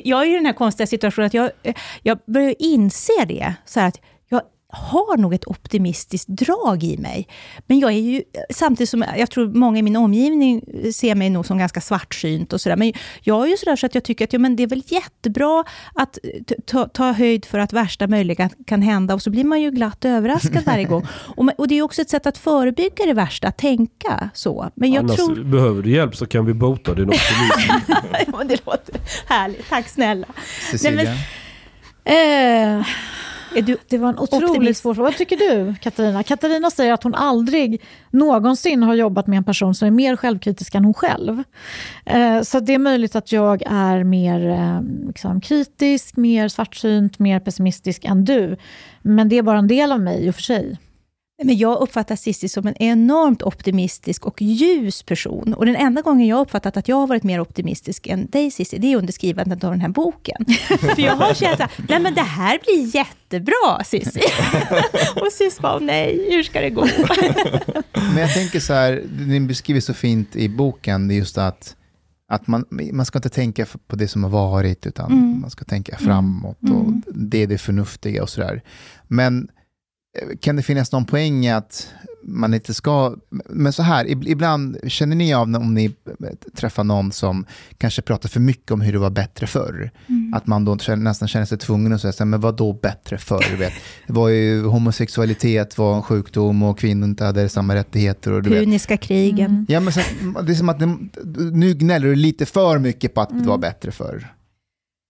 Jag 0.04 0.24
är 0.24 0.32
i 0.32 0.34
den 0.34 0.46
här 0.46 0.54
konstiga 0.54 0.88
situationen 0.88 1.28
att 1.28 1.34
jag, 1.34 1.52
jag 2.04 2.20
börjar 2.28 2.56
inse 2.60 3.26
det. 3.28 3.54
Så 3.66 3.80
att 3.80 4.00
har 4.70 5.18
nog 5.18 5.34
ett 5.34 5.48
optimistiskt 5.48 6.28
drag 6.28 6.84
i 6.84 6.98
mig. 6.98 7.28
Men 7.68 7.80
jag 7.80 7.92
är 7.92 8.00
ju, 8.00 8.24
samtidigt 8.50 8.90
som 8.90 9.06
jag 9.18 9.32
tror 9.32 9.48
många 9.48 9.80
i 9.80 9.82
min 9.82 9.96
omgivning 9.96 10.62
ser 10.94 11.16
mig 11.16 11.30
nog 11.30 11.46
som 11.46 11.58
ganska 11.58 11.82
svartsynt 11.82 12.54
och 12.54 12.62
sådär. 12.62 12.76
Men 12.76 12.94
jag 13.22 13.46
är 13.46 13.50
ju 13.50 13.58
sådär 13.58 13.76
så 13.76 13.86
att 13.86 13.96
jag 13.96 14.04
tycker 14.04 14.26
att 14.26 14.34
ja, 14.34 14.40
men 14.40 14.56
det 14.56 14.64
är 14.64 14.68
väl 14.68 14.84
jättebra 14.86 15.64
att 15.94 16.18
ta, 16.66 16.88
ta 16.88 17.12
höjd 17.12 17.46
för 17.46 17.60
att 17.60 17.74
värsta 17.74 18.08
möjliga 18.08 18.50
kan 18.66 18.82
hända 18.82 19.14
och 19.14 19.22
så 19.22 19.30
blir 19.30 19.44
man 19.44 19.62
ju 19.62 19.72
glatt 19.72 20.06
överraskad 20.06 20.64
varje 20.66 20.84
gång. 20.84 21.08
Och, 21.36 21.50
och, 21.58 21.68
det 21.68 21.78
är 21.78 21.82
också 21.82 22.02
ett 22.02 22.10
sätt 22.10 22.28
att 22.28 22.38
förebygga 22.38 23.06
det 23.06 23.14
värsta, 23.14 23.48
att 23.48 23.58
tänka 23.58 24.30
så. 24.34 24.72
Men 24.76 24.92
jag 24.92 25.04
Annars, 25.04 25.16
tror... 25.16 25.44
behöver 25.44 25.84
du 25.84 25.92
hjälp 25.92 26.16
så 26.16 26.26
kan 26.26 26.46
vi 26.46 26.54
bota 26.54 26.94
din 26.94 27.10
optimism. 27.10 27.72
ja, 28.28 28.44
det 28.44 28.66
låter 28.66 28.96
härligt, 29.28 29.70
tack 29.70 29.88
snälla. 29.88 30.28
Cecilia? 30.72 31.04
Nej, 31.04 31.18
men, 32.04 32.80
eh... 32.80 32.86
Du, 33.54 33.78
det 33.88 33.98
var 33.98 34.10
en 34.10 34.20
otroligt 34.20 34.50
optimist. 34.50 34.82
svår 34.82 34.94
fråga. 34.94 35.10
Vad 35.10 35.18
tycker 35.18 35.38
du, 35.38 35.76
Katarina? 35.82 36.24
Katarina 36.24 36.72
säger 36.72 36.94
att 36.94 37.04
hon 37.04 37.16
aldrig 37.16 37.82
någonsin 38.12 38.84
har 38.84 38.94
jobbat 38.94 39.28
med 39.28 39.38
en 39.38 39.44
person 39.44 39.76
som 39.76 39.88
är 39.88 39.92
mer 39.92 40.16
självkritisk 40.16 40.76
än 40.76 40.86
hon 40.86 40.94
själv. 40.94 41.44
Eh, 42.06 42.42
så 42.42 42.60
det 42.60 42.74
är 42.74 42.80
möjligt 42.80 43.16
att 43.16 43.32
jag 43.32 43.64
är 43.66 44.04
mer 44.04 44.50
eh, 44.50 45.08
liksom, 45.08 45.42
kritisk, 45.42 46.16
mer 46.16 46.48
svartsynt, 46.48 47.20
mer 47.20 47.40
pessimistisk 47.40 48.06
än 48.06 48.26
du. 48.26 48.58
Men 49.02 49.30
det 49.30 49.38
är 49.38 49.42
bara 49.42 49.58
en 49.58 49.68
del 49.68 49.92
av 49.92 50.00
mig 50.00 50.26
i 50.26 50.30
och 50.30 50.36
för 50.36 50.42
sig. 50.42 50.78
Men 51.44 51.58
jag 51.58 51.82
uppfattar 51.82 52.16
Cissi 52.16 52.50
som 52.50 52.68
en 52.68 52.76
enormt 52.78 53.44
optimistisk 53.44 54.26
och 54.26 54.42
ljus 54.42 55.04
person. 55.04 55.54
Och 55.54 55.66
den 55.66 55.76
enda 55.76 56.02
gången 56.02 56.28
jag 56.28 56.40
uppfattat 56.40 56.78
att 56.78 56.88
jag 56.88 56.96
har 56.96 57.08
varit 57.08 57.24
mer 57.24 57.40
optimistisk 57.40 58.08
än 58.08 58.26
dig 58.26 58.52
Cissi, 58.52 58.78
det 58.78 58.94
är 58.94 58.98
under 58.98 59.14
skrivandet 59.14 59.64
av 59.64 59.72
den 59.72 59.82
här 59.82 59.90
boken. 59.90 60.46
För 60.96 61.02
jag 61.02 61.16
har 61.16 61.34
känt 61.34 61.62
att 61.62 61.72
nej 61.90 62.00
men 62.00 62.14
det 62.14 62.22
här 62.22 62.60
blir 62.64 62.96
jättebra 62.96 63.84
Cissi. 63.86 64.22
och 65.22 65.32
Cissi 65.32 65.62
bara, 65.62 65.80
nej, 65.80 66.28
hur 66.32 66.44
ska 66.44 66.62
det 66.62 66.70
gå? 66.70 66.82
men 67.94 68.18
jag 68.18 68.34
tänker 68.34 68.60
så 68.60 68.74
här, 68.74 69.04
ni 69.28 69.40
beskriver 69.40 69.82
så 69.82 69.94
fint 69.94 70.36
i 70.36 70.50
boken, 70.50 71.08
det 71.08 71.14
är 71.14 71.18
just 71.18 71.38
att 71.38 71.74
att 72.30 72.48
man, 72.48 72.66
man 72.94 73.06
ska 73.06 73.18
inte 73.18 73.30
tänka 73.30 73.66
på 73.88 73.96
det 73.96 74.08
som 74.08 74.24
har 74.24 74.30
varit, 74.30 74.86
utan 74.86 75.12
mm. 75.12 75.42
man 75.42 75.50
ska 75.50 75.66
tänka 75.66 75.98
framåt. 75.98 76.64
Mm. 76.64 76.78
Och 76.78 76.94
det 77.14 77.44
är 77.44 77.48
det 77.48 77.58
förnuftiga 77.58 78.24
och 78.24 78.30
sådär. 78.30 78.62
Men 79.08 79.50
kan 80.40 80.56
det 80.56 80.64
finnas 80.64 80.92
någon 80.92 81.06
poäng 81.06 81.46
i 81.46 81.52
att 81.52 81.94
man 82.28 82.54
inte 82.54 82.74
ska... 82.74 83.16
Men 83.50 83.74
så 83.74 83.84
här, 83.84 84.28
ibland 84.28 84.78
känner 84.88 85.16
ni 85.16 85.34
av 85.34 85.56
om 85.56 85.74
ni 85.74 85.96
träffar 86.56 86.84
någon 86.84 87.12
som 87.12 87.46
kanske 87.78 88.02
pratar 88.02 88.30
för 88.30 88.40
mycket 88.40 88.72
om 88.72 88.82
hur 88.82 88.94
det 88.94 89.00
var 89.00 89.10
bättre 89.10 89.48
förr. 89.48 89.92
Mm. 90.08 90.34
Att 90.34 90.48
man 90.48 90.66
då 90.66 90.78
nästan 90.96 91.28
känner 91.28 91.46
sig 91.46 91.58
tvungen 91.58 91.94
att 91.94 92.02
säga, 92.02 92.26
men 92.26 92.42
vad 92.42 92.58
då 92.58 92.74
bättre 92.74 93.18
förr? 93.18 93.58
Vet? 93.58 93.74
Det 94.08 94.14
var 94.14 94.30
ju 94.30 94.64
homosexualitet 94.64 95.78
var 95.78 95.96
en 95.96 96.02
sjukdom 96.04 96.64
och 96.64 96.80
kvinnor 96.80 97.08
inte 97.08 97.26
hade 97.26 97.50
samma 97.50 97.76
rättigheter. 97.76 98.32
Och, 98.32 98.44
Puniska 98.44 98.98
krigen. 98.98 99.52
Mm. 99.52 99.66
Ja, 99.70 99.80
men 99.80 99.94
så, 99.94 100.02
det 100.44 100.52
är 100.52 100.56
som 100.56 100.70
att 100.70 100.80
det, 100.80 100.98
nu 101.52 101.74
gnäller 101.74 102.08
du 102.08 102.16
lite 102.16 102.46
för 102.46 102.80
mycket 102.80 103.14
på 103.14 103.22
att 103.22 103.32
mm. 103.32 103.44
det 103.44 103.50
var 103.50 103.58
bättre 103.58 103.92
förr. 103.92 104.37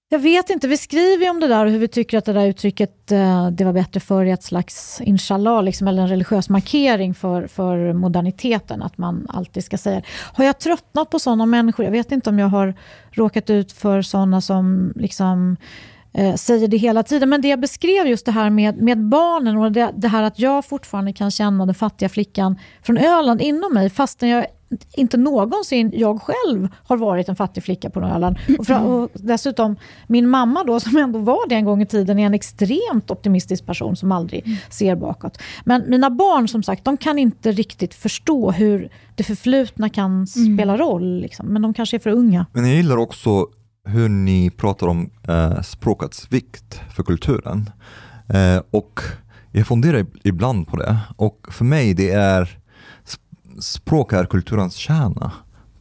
Jag 0.10 0.20
vet 0.20 0.50
inte, 0.50 0.68
vi 0.68 0.78
skriver 0.78 1.24
ju 1.24 1.30
om 1.30 1.40
det 1.40 1.48
där 1.48 1.66
och 1.66 1.72
hur 1.72 1.80
vi 1.80 1.88
tycker 1.88 2.18
att 2.18 2.26
det 2.26 2.34
där 2.34 2.46
uttrycket 2.46 3.12
eh, 3.12 3.48
det 3.48 3.64
var 3.64 3.74
bättre 3.74 4.00
för 4.00 4.26
i 4.26 4.32
ett 4.32 4.44
slags 4.44 5.02
inshallah, 5.02 5.64
liksom, 5.64 5.88
eller 5.88 6.02
en 6.02 6.08
religiös 6.08 6.50
markering 6.50 7.14
för, 7.14 7.48
för 7.48 7.94
moderniteten, 7.94 8.82
att 8.82 8.98
man 8.98 9.28
alltid 9.30 9.64
ska 9.64 9.78
säga 9.78 10.02
Har 10.34 10.46
jag 10.46 10.60
tröttnat 10.60 11.10
på 11.10 11.20
sådana 11.20 11.46
människor? 11.46 11.86
Jag 11.86 11.92
vet 11.92 12.12
inte 12.12 12.30
om 12.30 12.40
jag 12.40 12.48
har 12.48 12.74
råkat 13.12 13.50
ut 13.50 13.72
för 13.72 14.02
sådana 14.02 14.42
som 14.42 14.94
liksom 14.96 15.58
eh, 16.14 16.36
säger 16.36 16.68
det 16.68 16.78
hela 16.78 17.04
tiden. 17.04 17.30
Men 17.30 17.42
det 17.42 17.48
jag 17.48 17.60
beskrev 17.60 18.08
just 18.08 18.26
det 18.26 18.32
här 18.32 18.50
med, 18.50 18.78
med 18.78 19.04
barnen 19.04 19.58
och 19.58 19.72
det, 19.72 19.92
det 19.96 20.08
här 20.08 20.24
att 20.24 20.40
jag 20.40 20.66
fortfarande 20.66 21.14
kan 21.14 21.32
känna 21.32 21.66
den 21.66 21.76
fattiga 21.76 22.10
flickan 22.10 22.60
från 22.82 22.98
Öland 22.98 23.42
inom 23.42 23.74
mig 23.74 23.90
fastän 23.90 24.30
jag 24.30 24.46
inte 24.96 25.18
någonsin 25.18 25.92
jag 25.94 26.22
själv 26.22 26.68
har 26.84 26.98
varit 26.98 27.30
en 27.30 27.36
fattig 27.36 27.64
flicka 27.64 27.90
på 27.90 28.02
Öland. 28.02 28.40
Och, 28.60 28.66
för, 28.66 28.84
och 28.84 29.10
dessutom, 29.14 29.76
min 30.08 30.30
mamma 30.30 30.64
då, 30.64 30.80
som 30.80 30.98
ändå 30.98 31.20
var 31.20 31.50
det 31.50 31.56
en 31.56 31.66
gång 31.66 31.82
i 31.82 31.86
tiden, 31.86 32.20
är 32.20 32.26
en 32.26 32.34
extremt 32.34 33.12
optimistisk 33.12 33.66
person 33.66 33.96
som 33.96 34.12
aldrig 34.12 34.46
mm. 34.46 34.58
ser 34.70 34.96
bakåt. 34.96 35.38
Men 35.66 35.90
mina 35.90 36.10
barn, 36.10 36.48
som 36.48 36.64
sagt, 36.64 36.86
de 36.86 36.98
kan 36.98 37.20
inte 37.20 37.52
riktigt 37.52 37.94
förstå 37.94 38.52
hur 38.52 38.90
det 39.16 39.24
förflutna 39.24 39.90
kan 39.90 40.12
mm. 40.12 40.58
spela 40.58 40.78
roll. 40.78 41.20
Liksom. 41.22 41.48
Men 41.48 41.62
de 41.62 41.74
kanske 41.74 41.98
är 41.98 42.00
för 42.00 42.10
unga. 42.10 42.46
Men 42.54 42.68
jag 42.68 42.76
gillar 42.76 42.98
också 42.98 43.48
hur 43.86 44.10
ni 44.10 44.50
pratar 44.50 44.88
om 44.88 45.10
eh, 45.28 45.62
språkets 45.62 46.28
vikt 46.32 46.82
för 46.96 47.04
kulturen. 47.04 47.70
Eh, 48.30 48.62
och 48.72 49.00
jag 49.52 49.68
funderar 49.68 50.06
ibland 50.24 50.68
på 50.68 50.78
det. 50.78 50.98
Och 51.16 51.48
för 51.52 51.66
mig 51.66 51.94
det 51.94 52.12
är 52.12 52.60
språk 53.60 54.14
är 54.14 54.26
kulturens 54.26 54.76
kärna. 54.76 55.32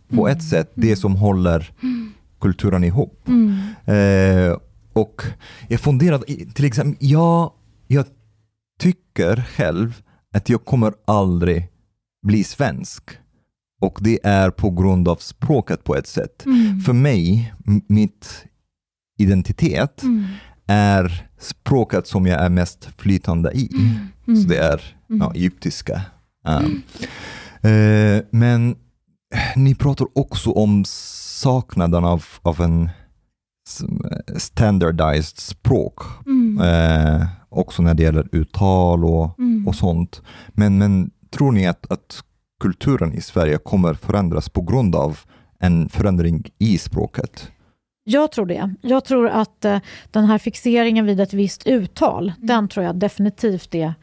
På 0.09 0.27
mm. 0.27 0.37
ett 0.37 0.45
sätt, 0.45 0.73
det 0.75 0.87
mm. 0.87 0.97
som 0.97 1.17
håller 1.17 1.73
kulturen 2.41 2.85
ihop. 2.85 3.29
Mm. 3.29 3.59
Eh, 3.87 4.57
och 4.93 5.23
jag 5.69 5.81
funderade, 5.81 6.25
till 6.55 6.65
exempel, 6.65 7.09
jag, 7.09 7.53
jag 7.87 8.07
tycker 8.79 9.45
själv 9.57 10.03
att 10.35 10.49
jag 10.49 10.65
kommer 10.65 10.95
aldrig 11.05 11.69
bli 12.27 12.45
svensk. 12.45 13.03
Och 13.81 13.99
det 14.03 14.19
är 14.23 14.51
på 14.51 14.71
grund 14.71 15.09
av 15.09 15.17
språket 15.17 15.85
på 15.85 15.97
ett 15.97 16.07
sätt. 16.07 16.47
Mm. 16.47 16.81
För 16.81 16.93
mig, 16.93 17.55
mitt 17.89 18.45
identitet 19.19 20.03
mm. 20.03 20.25
är 20.67 21.29
språket 21.39 22.07
som 22.07 22.27
jag 22.27 22.41
är 22.41 22.49
mest 22.49 22.89
flytande 22.97 23.51
i. 23.55 23.71
Mm. 24.27 24.43
Så 24.43 24.49
det 24.49 24.59
är 24.59 24.97
ja, 25.07 25.33
egyptiska. 25.35 26.03
Um, 26.45 26.83
Eh, 27.67 28.23
men 28.31 28.77
ni 29.57 29.75
pratar 29.75 30.07
också 30.15 30.51
om 30.51 30.85
saknaden 30.87 32.05
av, 32.05 32.25
av 32.43 32.61
en 32.61 32.91
standardized 34.37 35.39
språk. 35.39 36.01
Mm. 36.27 36.61
Eh, 36.61 37.27
också 37.49 37.83
när 37.83 37.95
det 37.95 38.03
gäller 38.03 38.29
uttal 38.33 39.05
och, 39.05 39.39
mm. 39.39 39.69
och 39.69 39.75
sånt. 39.75 40.23
Men, 40.49 40.79
men 40.79 41.11
tror 41.31 41.53
ni 41.53 41.67
att, 41.67 41.93
att 41.93 42.21
kulturen 42.61 43.13
i 43.13 43.21
Sverige 43.21 43.59
kommer 43.59 43.95
förändras 43.95 44.49
på 44.49 44.63
grund 44.63 44.97
av 44.97 45.19
en 45.61 45.89
förändring 45.89 46.51
i 46.59 46.79
språket? 46.79 47.51
Jag 48.05 48.33
tror 48.33 48.47
det. 48.47 48.75
Jag 48.81 49.05
tror 49.05 49.29
att 49.29 49.65
eh, 49.65 49.79
den 50.11 50.25
här 50.25 50.39
fixeringen 50.39 51.07
vid 51.07 51.21
ett 51.21 51.33
visst 51.33 51.67
uttal, 51.67 52.33
Mm. 52.37 52.47
den 52.47 52.69
tror 52.69 52.87
jag 52.87 52.97
definitivt 52.97 53.75
är 53.75 53.95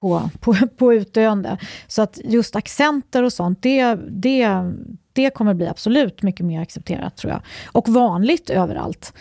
på, 0.00 0.30
på, 0.40 0.54
på 0.76 0.94
utdöende. 0.94 1.58
Så 1.86 2.02
att 2.02 2.18
just 2.24 2.56
accenter 2.56 3.22
och 3.22 3.32
sånt, 3.32 3.62
det, 3.62 3.94
det, 3.94 4.48
det 5.12 5.30
kommer 5.30 5.54
bli 5.54 5.66
absolut 5.66 6.22
mycket 6.22 6.46
mer 6.46 6.62
accepterat 6.62 7.16
tror 7.16 7.32
jag. 7.32 7.42
Och 7.66 7.88
vanligt 7.88 8.50
överallt. 8.50 9.12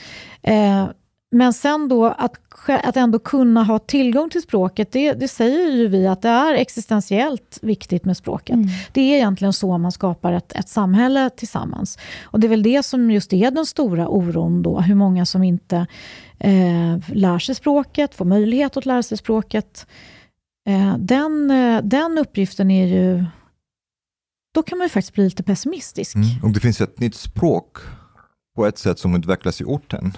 Eh, 0.41 0.87
men 1.31 1.53
sen 1.53 1.87
då 1.87 2.05
att, 2.05 2.33
att 2.67 2.97
ändå 2.97 3.19
kunna 3.19 3.63
ha 3.63 3.79
tillgång 3.79 4.29
till 4.29 4.41
språket, 4.41 4.91
det, 4.91 5.13
det 5.13 5.27
säger 5.27 5.71
ju 5.71 5.87
vi 5.87 6.07
att 6.07 6.21
det 6.21 6.29
är 6.29 6.53
existentiellt 6.53 7.59
viktigt 7.61 8.05
med 8.05 8.17
språket. 8.17 8.55
Mm. 8.55 8.67
Det 8.91 9.01
är 9.01 9.15
egentligen 9.15 9.53
så 9.53 9.77
man 9.77 9.91
skapar 9.91 10.33
ett, 10.33 10.55
ett 10.55 10.69
samhälle 10.69 11.29
tillsammans. 11.29 11.99
Och 12.23 12.39
det 12.39 12.47
är 12.47 12.49
väl 12.49 12.63
det 12.63 12.83
som 12.83 13.11
just 13.11 13.33
är 13.33 13.51
den 13.51 13.65
stora 13.65 14.07
oron 14.07 14.63
då, 14.63 14.79
hur 14.79 14.95
många 14.95 15.25
som 15.25 15.43
inte 15.43 15.87
eh, 16.39 16.97
lär 17.13 17.39
sig 17.39 17.55
språket, 17.55 18.15
får 18.15 18.25
möjlighet 18.25 18.77
att 18.77 18.85
lära 18.85 19.03
sig 19.03 19.17
språket. 19.17 19.87
Eh, 20.67 20.97
den, 20.97 21.51
eh, 21.51 21.81
den 21.83 22.17
uppgiften 22.17 22.71
är 22.71 22.87
ju... 22.87 23.25
Då 24.53 24.63
kan 24.63 24.77
man 24.77 24.85
ju 24.85 24.89
faktiskt 24.89 25.13
bli 25.13 25.23
lite 25.23 25.43
pessimistisk. 25.43 26.15
Mm. 26.15 26.27
Och 26.43 26.51
det 26.51 26.59
finns 26.59 26.81
ett 26.81 26.99
nytt 26.99 27.15
språk 27.15 27.77
på 28.55 28.65
ett 28.65 28.77
sätt 28.77 28.99
som 28.99 29.15
utvecklas 29.15 29.61
i 29.61 29.63
orten. 29.63 30.17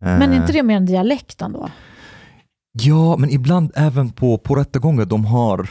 Men 0.00 0.22
är 0.22 0.28
Eh, 0.28 0.36
inte 0.36 0.52
det 0.52 0.62
mer 0.62 0.76
en 0.76 0.86
dialekt 0.86 1.42
ändå? 1.42 1.70
Ja, 2.72 3.16
men 3.16 3.30
ibland 3.30 3.72
även 3.74 4.10
på, 4.10 4.38
på 4.38 4.54
rättegångar, 4.54 5.04
de 5.04 5.24
har... 5.24 5.70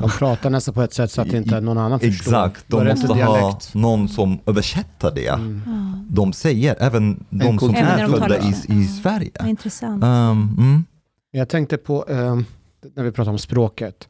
De 0.00 0.10
pratar 0.10 0.50
nästan 0.50 0.74
på 0.74 0.82
ett 0.82 0.94
sätt 0.94 1.10
så 1.10 1.22
att 1.22 1.32
inte 1.32 1.60
någon 1.60 1.78
annan 1.78 2.00
förstår. 2.00 2.32
Exakt, 2.32 2.64
Då 2.68 2.84
de 2.84 2.90
måste 2.90 3.12
ha 3.12 3.60
någon 3.72 4.08
som 4.08 4.38
översätter 4.46 5.10
det. 5.14 5.28
Mm. 5.28 6.06
De 6.08 6.32
säger, 6.32 6.76
även 6.80 7.24
de 7.30 7.44
som 7.44 7.58
kultur. 7.58 7.76
Även 7.76 8.14
är 8.14 8.18
födda 8.18 8.38
i, 8.38 8.82
i. 8.82 8.84
Sverige. 8.84 9.30
intressant. 9.46 10.04
Um, 10.04 10.56
mm. 10.58 10.84
Jag 11.30 11.48
tänkte 11.48 11.76
på, 11.76 12.06
eh, 12.08 12.36
när 12.94 13.04
vi 13.04 13.12
pratar 13.12 13.30
om 13.32 13.38
språket. 13.38 14.08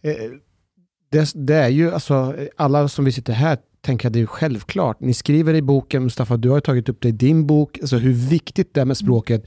Eh, 0.00 0.14
det, 1.10 1.32
det 1.34 1.54
är 1.54 1.68
ju, 1.68 1.92
alltså, 1.94 2.34
alla 2.56 2.88
som 2.88 3.04
vi 3.04 3.12
sitter 3.12 3.32
här 3.32 3.58
tänker 3.80 4.06
att 4.08 4.12
det 4.12 4.20
är 4.20 4.26
självklart. 4.26 5.00
Ni 5.00 5.14
skriver 5.14 5.54
i 5.54 5.62
boken, 5.62 6.02
Mustafa, 6.04 6.36
du 6.36 6.50
har 6.50 6.60
tagit 6.60 6.88
upp 6.88 7.00
det 7.00 7.08
i 7.08 7.12
din 7.12 7.46
bok, 7.46 7.78
alltså 7.80 7.96
hur 7.96 8.12
viktigt 8.12 8.74
det 8.74 8.80
är 8.80 8.84
med 8.84 8.96
språket. 8.96 9.46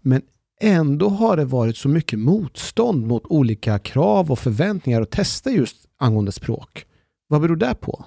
Men 0.00 0.22
ändå 0.60 1.08
har 1.08 1.36
det 1.36 1.44
varit 1.44 1.76
så 1.76 1.88
mycket 1.88 2.18
motstånd 2.18 3.06
mot 3.06 3.26
olika 3.26 3.78
krav 3.78 4.30
och 4.32 4.38
förväntningar 4.38 5.00
och 5.00 5.10
tester 5.10 5.50
just 5.50 5.76
angående 5.98 6.32
språk. 6.32 6.86
Vad 7.28 7.40
beror 7.40 7.56
det 7.56 7.74
på? 7.74 8.04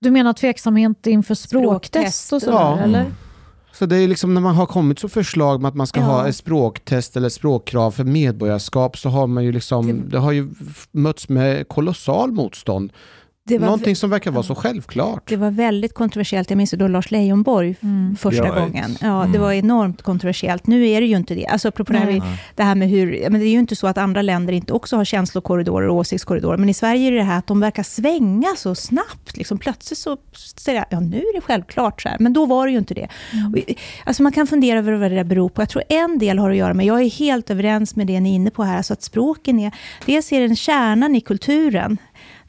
Du 0.00 0.10
menar 0.10 0.32
tveksamhet 0.32 1.06
inför 1.06 1.34
språktest 1.34 2.32
och 2.32 2.42
sådär, 2.42 2.56
Ja. 2.56 2.78
eller? 2.78 3.12
Så 3.78 3.86
det 3.86 3.96
är 3.96 4.08
liksom 4.08 4.34
när 4.34 4.40
man 4.40 4.54
har 4.54 4.66
kommit 4.66 4.98
så 4.98 5.08
förslag 5.08 5.60
med 5.62 5.68
att 5.68 5.74
man 5.74 5.86
ska 5.86 6.00
Ja. 6.00 6.06
ha 6.06 6.28
ett 6.28 6.36
språktest 6.36 7.16
eller 7.16 7.28
språkkrav 7.28 7.90
för 7.90 8.04
medborgarskap 8.04 8.98
så 8.98 9.08
har 9.08 9.26
man 9.26 9.44
ju 9.44 9.52
liksom, 9.52 10.02
det 10.10 10.18
har 10.18 10.32
ju 10.32 10.48
mötts 10.92 11.28
med 11.28 11.68
kolossal 11.68 12.32
motstånd. 12.32 12.92
Det 13.46 13.58
var, 13.58 13.66
Någonting 13.66 13.96
som 13.96 14.10
verkar 14.10 14.30
vara 14.30 14.42
så 14.42 14.54
självklart. 14.54 15.22
det 15.28 15.36
var 15.36 15.50
väldigt 15.50 15.94
kontroversiellt. 15.94 16.50
Jag 16.50 16.56
minns 16.56 16.70
då 16.70 16.88
Lars 16.88 17.10
Leijonborg 17.10 17.76
Mm. 17.82 18.16
första 18.16 18.46
Ja, 18.46 18.54
gången. 18.54 18.96
Ja, 19.00 19.06
det 19.08 19.28
mm. 19.28 19.40
var 19.40 19.52
enormt 19.52 20.02
kontroversiellt. 20.02 20.66
Nu 20.66 20.88
är 20.88 21.00
det 21.00 21.06
ju 21.06 21.16
inte 21.16 21.34
det. 21.34 21.46
Alltså, 21.46 21.68
apropå 21.68 21.92
det, 21.92 21.98
här 21.98 22.22
det 22.54 22.62
här 22.62 22.74
med 22.74 22.88
hur... 22.88 23.30
Men 23.30 23.40
det 23.40 23.46
är 23.46 23.50
ju 23.50 23.58
inte 23.58 23.76
så 23.76 23.86
att 23.86 23.98
andra 23.98 24.22
länder 24.22 24.52
inte 24.52 24.72
också 24.72 24.96
har 24.96 25.04
känslokorridorer 25.04 25.88
och 25.88 25.96
åsiktskorridorer. 25.96 26.56
Men 26.56 26.68
i 26.68 26.74
Sverige 26.74 27.06
är 27.08 27.12
det 27.12 27.16
det 27.18 27.22
här 27.24 27.38
att 27.38 27.46
de 27.46 27.60
verkar 27.60 27.82
svänga 27.82 28.48
så 28.56 28.74
snabbt. 28.74 29.36
Liksom, 29.36 29.58
plötsligt 29.58 29.98
så 29.98 30.16
säger 30.56 30.78
jag, 30.78 30.86
ja 30.90 31.00
nu 31.00 31.16
är 31.16 31.34
det 31.34 31.40
självklart 31.40 32.02
så 32.02 32.08
här. 32.08 32.16
Men 32.20 32.32
då 32.32 32.46
var 32.46 32.66
det 32.66 32.72
ju 32.72 32.78
inte 32.78 32.94
det. 32.94 33.08
Och, 33.52 33.74
alltså 34.04 34.22
man 34.22 34.32
kan 34.32 34.46
fundera 34.46 34.78
över 34.78 34.92
vad 34.92 35.10
det 35.10 35.14
där 35.16 35.24
beror 35.24 35.48
på. 35.48 35.62
Jag 35.62 35.68
tror 35.68 35.82
en 35.88 36.18
del 36.18 36.38
har 36.38 36.50
att 36.50 36.56
göra 36.56 36.74
med, 36.74 36.86
jag 36.86 37.00
är 37.02 37.10
helt 37.10 37.50
överens 37.50 37.96
med 37.96 38.06
det 38.06 38.20
ni 38.20 38.30
är 38.30 38.34
inne 38.34 38.50
på 38.50 38.62
här, 38.62 38.76
alltså 38.76 38.92
att 38.92 39.02
språken 39.02 39.58
är, 39.60 39.72
dels 40.06 40.32
är 40.32 40.40
den 40.40 40.56
kärnan 40.56 41.16
i 41.16 41.20
kulturen. 41.20 41.98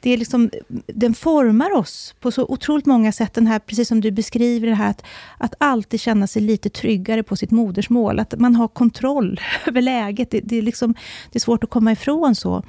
Det 0.00 0.10
är 0.10 0.18
liksom, 0.18 0.50
den 0.86 1.14
formar 1.14 1.72
oss 1.72 2.14
på 2.20 2.30
så 2.30 2.44
otroligt 2.44 2.86
många 2.86 3.12
sätt. 3.12 3.34
Den 3.34 3.46
här, 3.46 3.58
precis 3.58 3.88
som 3.88 4.00
du 4.00 4.10
beskriver 4.10 4.68
det 4.68 4.74
här, 4.74 4.90
att, 4.90 5.02
att 5.38 5.54
alltid 5.58 6.00
känna 6.00 6.26
sig 6.26 6.42
lite 6.42 6.70
tryggare 6.70 7.22
på 7.22 7.36
sitt 7.36 7.50
modersmål. 7.50 8.18
Att 8.18 8.38
man 8.38 8.54
har 8.54 8.68
kontroll 8.68 9.40
över 9.66 9.80
läget. 9.82 10.30
Det, 10.30 10.40
det, 10.40 10.56
är, 10.56 10.62
liksom, 10.62 10.94
det 11.32 11.38
är 11.38 11.40
svårt 11.40 11.64
att 11.64 11.70
komma 11.70 11.92
ifrån 11.92 12.34
så. 12.34 12.62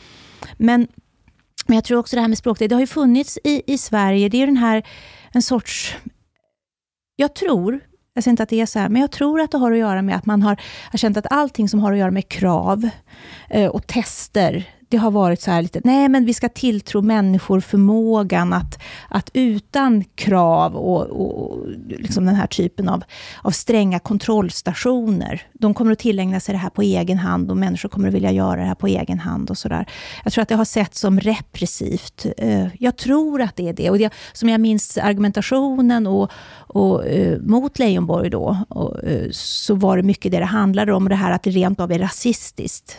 Men, 0.58 0.88
men 1.68 1.76
jag 1.76 1.84
tror 1.84 2.00
också 2.00 2.16
det 2.16 2.22
här 2.22 2.28
med 2.28 2.38
språk, 2.38 2.60
det, 2.60 2.68
det 2.68 2.76
har 2.76 2.82
ju 2.82 2.88
funnits 2.88 3.40
i, 3.44 3.74
i 3.74 3.78
Sverige. 3.78 4.30
Det 4.30 4.42
är 4.42 4.48
den 4.48 4.58
här, 4.58 4.84
en 5.32 5.42
sorts... 5.42 5.96
Jag 7.16 7.36
tror, 7.36 7.80
jag 8.14 8.24
säger 8.24 8.32
inte 8.32 8.44
att 8.44 8.50
det 8.50 8.62
är 8.62 8.66
så 8.66 8.80
här, 8.80 8.90
men 8.90 9.02
jag 9.02 9.12
tror 9.12 9.42
att 9.42 9.52
det 9.52 9.58
har 9.58 9.72
att 9.72 9.78
göra 9.78 10.02
med 10.02 10.16
att 10.16 10.26
man 10.26 10.42
har, 10.42 10.62
har 10.92 10.98
känt 10.98 11.18
att 11.18 11.32
allting 11.32 11.70
som 11.70 11.80
har 11.80 11.92
att 11.92 11.98
göra 11.98 12.12
med 12.12 12.30
krav 12.30 12.90
eh, 13.50 13.70
och 13.70 13.88
tester, 13.88 14.66
det 14.90 14.98
har 14.98 15.12
varit 15.12 15.42
så 15.42 15.52
här 15.52 15.62
lite, 15.62 15.82
nej 15.84 16.10
men 16.10 16.26
vi 16.26 16.34
ska 16.34 16.50
tilltro 16.50 17.02
människor 17.02 17.60
förmågan 17.60 18.54
att, 18.54 18.80
att 19.10 19.30
utan 19.34 20.04
krav 20.04 20.76
och, 20.76 21.02
och, 21.02 21.68
liksom 21.88 22.26
den 22.26 22.36
här 22.36 22.48
typen 22.48 22.90
av, 22.90 23.04
av 23.42 23.52
stränga 23.52 24.00
kontrollstationer, 24.00 25.42
de 25.54 25.74
kommer 25.74 25.92
att 25.92 26.00
tillägna 26.00 26.40
sig 26.40 26.54
det 26.54 26.60
här 26.60 26.70
på 26.70 26.82
egen 26.82 27.18
hand 27.18 27.52
och 27.52 27.58
människor 27.58 27.90
kommer 27.90 28.08
att 28.08 28.14
vilja 28.14 28.32
göra 28.32 28.62
det 28.62 28.68
här 28.68 28.76
på 28.76 28.88
egen 28.88 29.20
hand 29.20 29.50
och 29.50 29.58
sådär. 29.58 29.90
Jag 30.24 30.34
tror 30.34 30.42
att 30.42 30.50
det 30.50 30.56
har 30.56 30.66
sett 30.66 30.96
som 30.96 31.20
repressivt. 31.20 32.26
Eh, 32.38 32.68
jag 32.80 32.98
tror 32.98 33.42
att 33.42 33.56
det 33.56 33.70
är 33.70 33.74
det. 33.74 33.90
Och 33.90 33.98
det, 33.98 34.14
som 34.34 34.50
jag 34.50 34.62
minns 34.62 34.98
argumentationen 34.98 36.08
och, 36.08 36.32
och, 36.58 37.08
eh, 37.08 37.40
mot 37.40 37.80
Leijonborg 37.80 38.30
då, 38.30 38.58
och, 38.70 39.04
eh, 39.04 39.28
så 39.32 39.76
var 39.76 39.98
det 39.98 40.04
mycket 40.04 40.32
det 40.32 40.40
det 40.40 40.46
handlade 40.46 40.94
om, 40.94 41.10
det 41.10 41.16
här 41.16 41.32
att 41.32 41.44
det 41.44 41.50
rent 41.50 41.80
av 41.80 41.92
är 41.92 42.00
rasistiskt. 42.00 42.98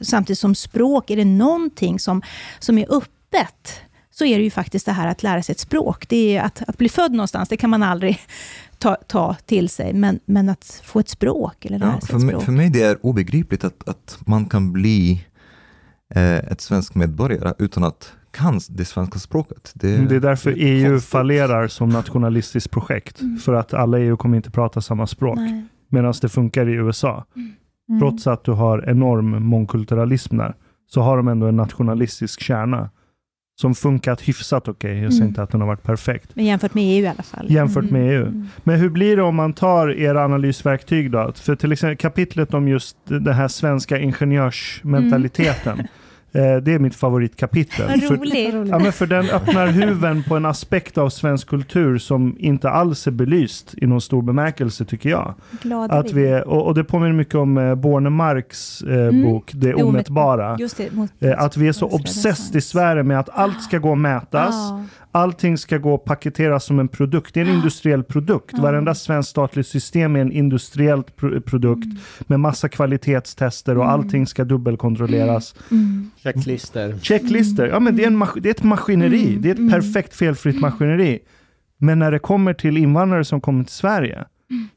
Samtidigt 0.00 0.38
som 0.38 0.54
språk, 0.54 0.81
är 1.10 1.16
det 1.16 1.24
någonting 1.24 1.98
som, 1.98 2.22
som 2.58 2.78
är 2.78 2.86
öppet, 2.96 3.80
så 4.10 4.24
är 4.24 4.38
det 4.38 4.44
ju 4.44 4.50
faktiskt 4.50 4.86
det 4.86 4.92
här 4.92 5.06
att 5.08 5.22
lära 5.22 5.42
sig 5.42 5.52
ett 5.52 5.58
språk. 5.58 6.08
Det 6.08 6.36
är 6.36 6.42
att, 6.42 6.62
att 6.68 6.78
bli 6.78 6.88
född 6.88 7.12
någonstans, 7.12 7.48
det 7.48 7.56
kan 7.56 7.70
man 7.70 7.82
aldrig 7.82 8.18
ta, 8.78 8.94
ta 8.94 9.34
till 9.46 9.68
sig, 9.68 9.92
men, 9.92 10.20
men 10.24 10.48
att 10.48 10.80
få 10.84 11.00
ett 11.00 11.08
språk, 11.08 11.64
eller 11.64 11.78
lära 11.78 11.92
Ja, 11.94 12.00
sig 12.00 12.08
för, 12.08 12.16
ett 12.16 12.22
mig, 12.22 12.30
språk. 12.32 12.44
för 12.44 12.52
mig 12.52 12.70
det 12.70 12.82
är 12.82 13.06
obegripligt 13.06 13.64
att, 13.64 13.88
att 13.88 14.18
man 14.26 14.44
kan 14.46 14.72
bli 14.72 15.24
eh, 16.14 16.36
ett 16.36 16.60
svensk 16.60 16.94
medborgare 16.94 17.54
utan 17.58 17.84
att 17.84 18.12
kan 18.30 18.60
det 18.68 18.84
svenska 18.84 19.18
språket. 19.18 19.72
Det, 19.74 19.96
Det 19.96 20.16
är 20.16 20.20
därför 20.20 20.52
det 20.52 20.62
är 20.62 20.66
EU 20.66 20.90
konstigt. 20.90 21.10
fallerar 21.10 21.68
som 21.68 21.88
nationalistiskt 21.88 22.70
projekt. 22.70 23.20
För 23.44 23.54
att 23.54 23.74
alla 23.74 23.98
EU 23.98 24.16
kommer 24.16 24.36
inte 24.36 24.50
prata 24.50 24.80
samma 24.80 25.06
språk. 25.06 25.38
Medan 25.88 26.14
det 26.22 26.28
funkar 26.28 26.68
i 26.68 26.72
USA. 26.72 27.24
Mm. 27.36 28.00
Trots 28.00 28.26
att 28.26 28.44
du 28.44 28.50
har 28.52 28.88
enorm 28.90 29.44
mångkulturalism 29.44 30.36
där, 30.36 30.54
så 30.94 31.00
har 31.00 31.16
de 31.16 31.28
ändå 31.28 31.46
en 31.46 31.56
nationalistisk 31.56 32.40
kärna. 32.42 32.90
Som 33.60 33.74
funkat 33.74 34.20
hyfsat 34.20 34.68
okej. 34.68 34.98
Jag 35.02 35.12
säger 35.12 35.22
Mm. 35.22 35.28
inte 35.28 35.42
att 35.42 35.50
den 35.50 35.60
har 35.60 35.68
varit 35.68 35.82
perfekt. 35.82 36.30
Men 36.34 36.44
jämfört 36.44 36.74
med 36.74 36.84
EU 36.84 37.04
i 37.04 37.06
alla 37.06 37.22
fall. 37.22 37.46
Jämfört 37.50 37.90
med 37.90 38.10
EU. 38.10 38.22
Mm. 38.26 38.48
Men 38.64 38.80
hur 38.80 38.88
blir 38.90 39.16
det 39.16 39.22
om 39.22 39.36
man 39.36 39.52
tar 39.52 39.88
era 39.98 40.24
analysverktyg 40.24 41.10
då? 41.10 41.32
För 41.34 41.56
till 41.56 41.72
exempel 41.72 41.96
kapitlet 41.96 42.54
om 42.54 42.68
just 42.68 42.96
den 43.04 43.26
här 43.34 43.48
svenska 43.48 43.98
ingenjörsmentaliteten. 43.98 45.80
Eh, 45.80 45.86
det 46.32 46.72
är 46.74 46.78
mitt 46.78 46.94
favoritkapitel. 46.94 47.88
Vad 47.88 48.02
För, 48.02 48.16
roligt. 48.16 48.68
ja, 48.70 48.78
men 48.78 48.92
för 48.92 49.06
den 49.06 49.30
öppnar 49.30 49.66
huven 49.66 50.22
på 50.22 50.36
en 50.36 50.46
aspekt 50.46 50.98
av 50.98 51.08
svensk 51.08 51.48
kultur 51.48 51.98
som 51.98 52.36
inte 52.38 52.70
alls 52.70 53.06
är 53.06 53.10
belyst 53.10 53.74
i 53.76 53.86
någon 53.86 54.00
stor 54.00 54.22
bemärkelse 54.22 54.84
tycker 54.84 55.10
jag. 55.10 55.34
Glada 55.62 55.94
Att 55.94 56.12
vi, 56.12 56.26
är- 56.28 56.48
och, 56.48 56.66
och 56.66 56.74
det 56.74 56.84
påminner 56.84 57.12
mycket 57.12 57.34
om 57.34 57.58
eh, 57.58 57.74
Bornemarks 57.74 58.82
eh, 58.82 59.02
Mm. 59.02 59.22
bok 59.22 59.50
Det 59.54 59.66
Det 59.72 59.74
omätbara. 59.74 60.56
det, 60.76 60.92
mot, 60.92 61.10
Eh, 61.20 61.38
att 61.42 61.56
vi 61.56 61.68
är 61.68 61.72
så 61.72 61.86
obsessed 61.86 62.56
i. 62.56 62.60
Sverige 62.60 63.02
med 63.02 63.18
att 63.18 63.28
allt 63.32 63.62
ska 63.62 63.78
gå 63.78 63.92
att 63.92 63.98
mätas. 63.98 64.54
Ja. 64.54 64.84
Allting 65.14 65.58
ska 65.58 65.78
gå 65.78 65.94
att 65.94 66.04
paketeras 66.04 66.64
som 66.64 66.78
en 66.78 66.88
produkt. 66.88 67.34
Det 67.34 67.40
är 67.40 67.44
en 67.44 67.54
industriell 67.54 68.02
produkt. 68.04 68.50
Ja. 68.56 68.62
Varenda 68.62 68.94
svenskt 68.94 69.30
statligt 69.30 69.66
system 69.66 70.16
är 70.16 70.20
en 70.20 70.32
industriell 70.32 71.02
pro- 71.02 71.40
produkt 71.40 71.86
med 72.20 72.40
massa 72.40 72.68
kvalitetstester 72.68 73.78
och 73.78 73.84
Mm. 73.84 73.94
allting 73.94 74.26
ska 74.26 74.44
dubbelkontrolleras. 74.44 75.54
Mm. 75.70 76.10
Checklister. 76.22 76.98
Checklister, 77.02 77.66
ja 77.66 77.80
men 77.80 77.96
det 77.96 78.02
är, 78.02 78.06
en 78.06 78.16
mas- 78.22 78.40
det 78.40 78.48
är 78.48 78.50
ett 78.50 78.62
maskineri. 78.62 79.28
Mm. 79.28 79.42
Det 79.42 79.48
är 79.48 79.52
ett 79.52 79.58
Mm. 79.58 79.70
perfekt 79.72 80.14
felfritt 80.16 80.60
maskineri. 80.60 81.18
Men 81.78 81.98
när 81.98 82.10
det 82.12 82.18
kommer 82.18 82.54
till 82.54 82.76
invandrare 82.78 83.24
som 83.24 83.40
kommer 83.40 83.64
till 83.64 83.74
Sverige 83.74 84.24
Mm. 84.50 84.68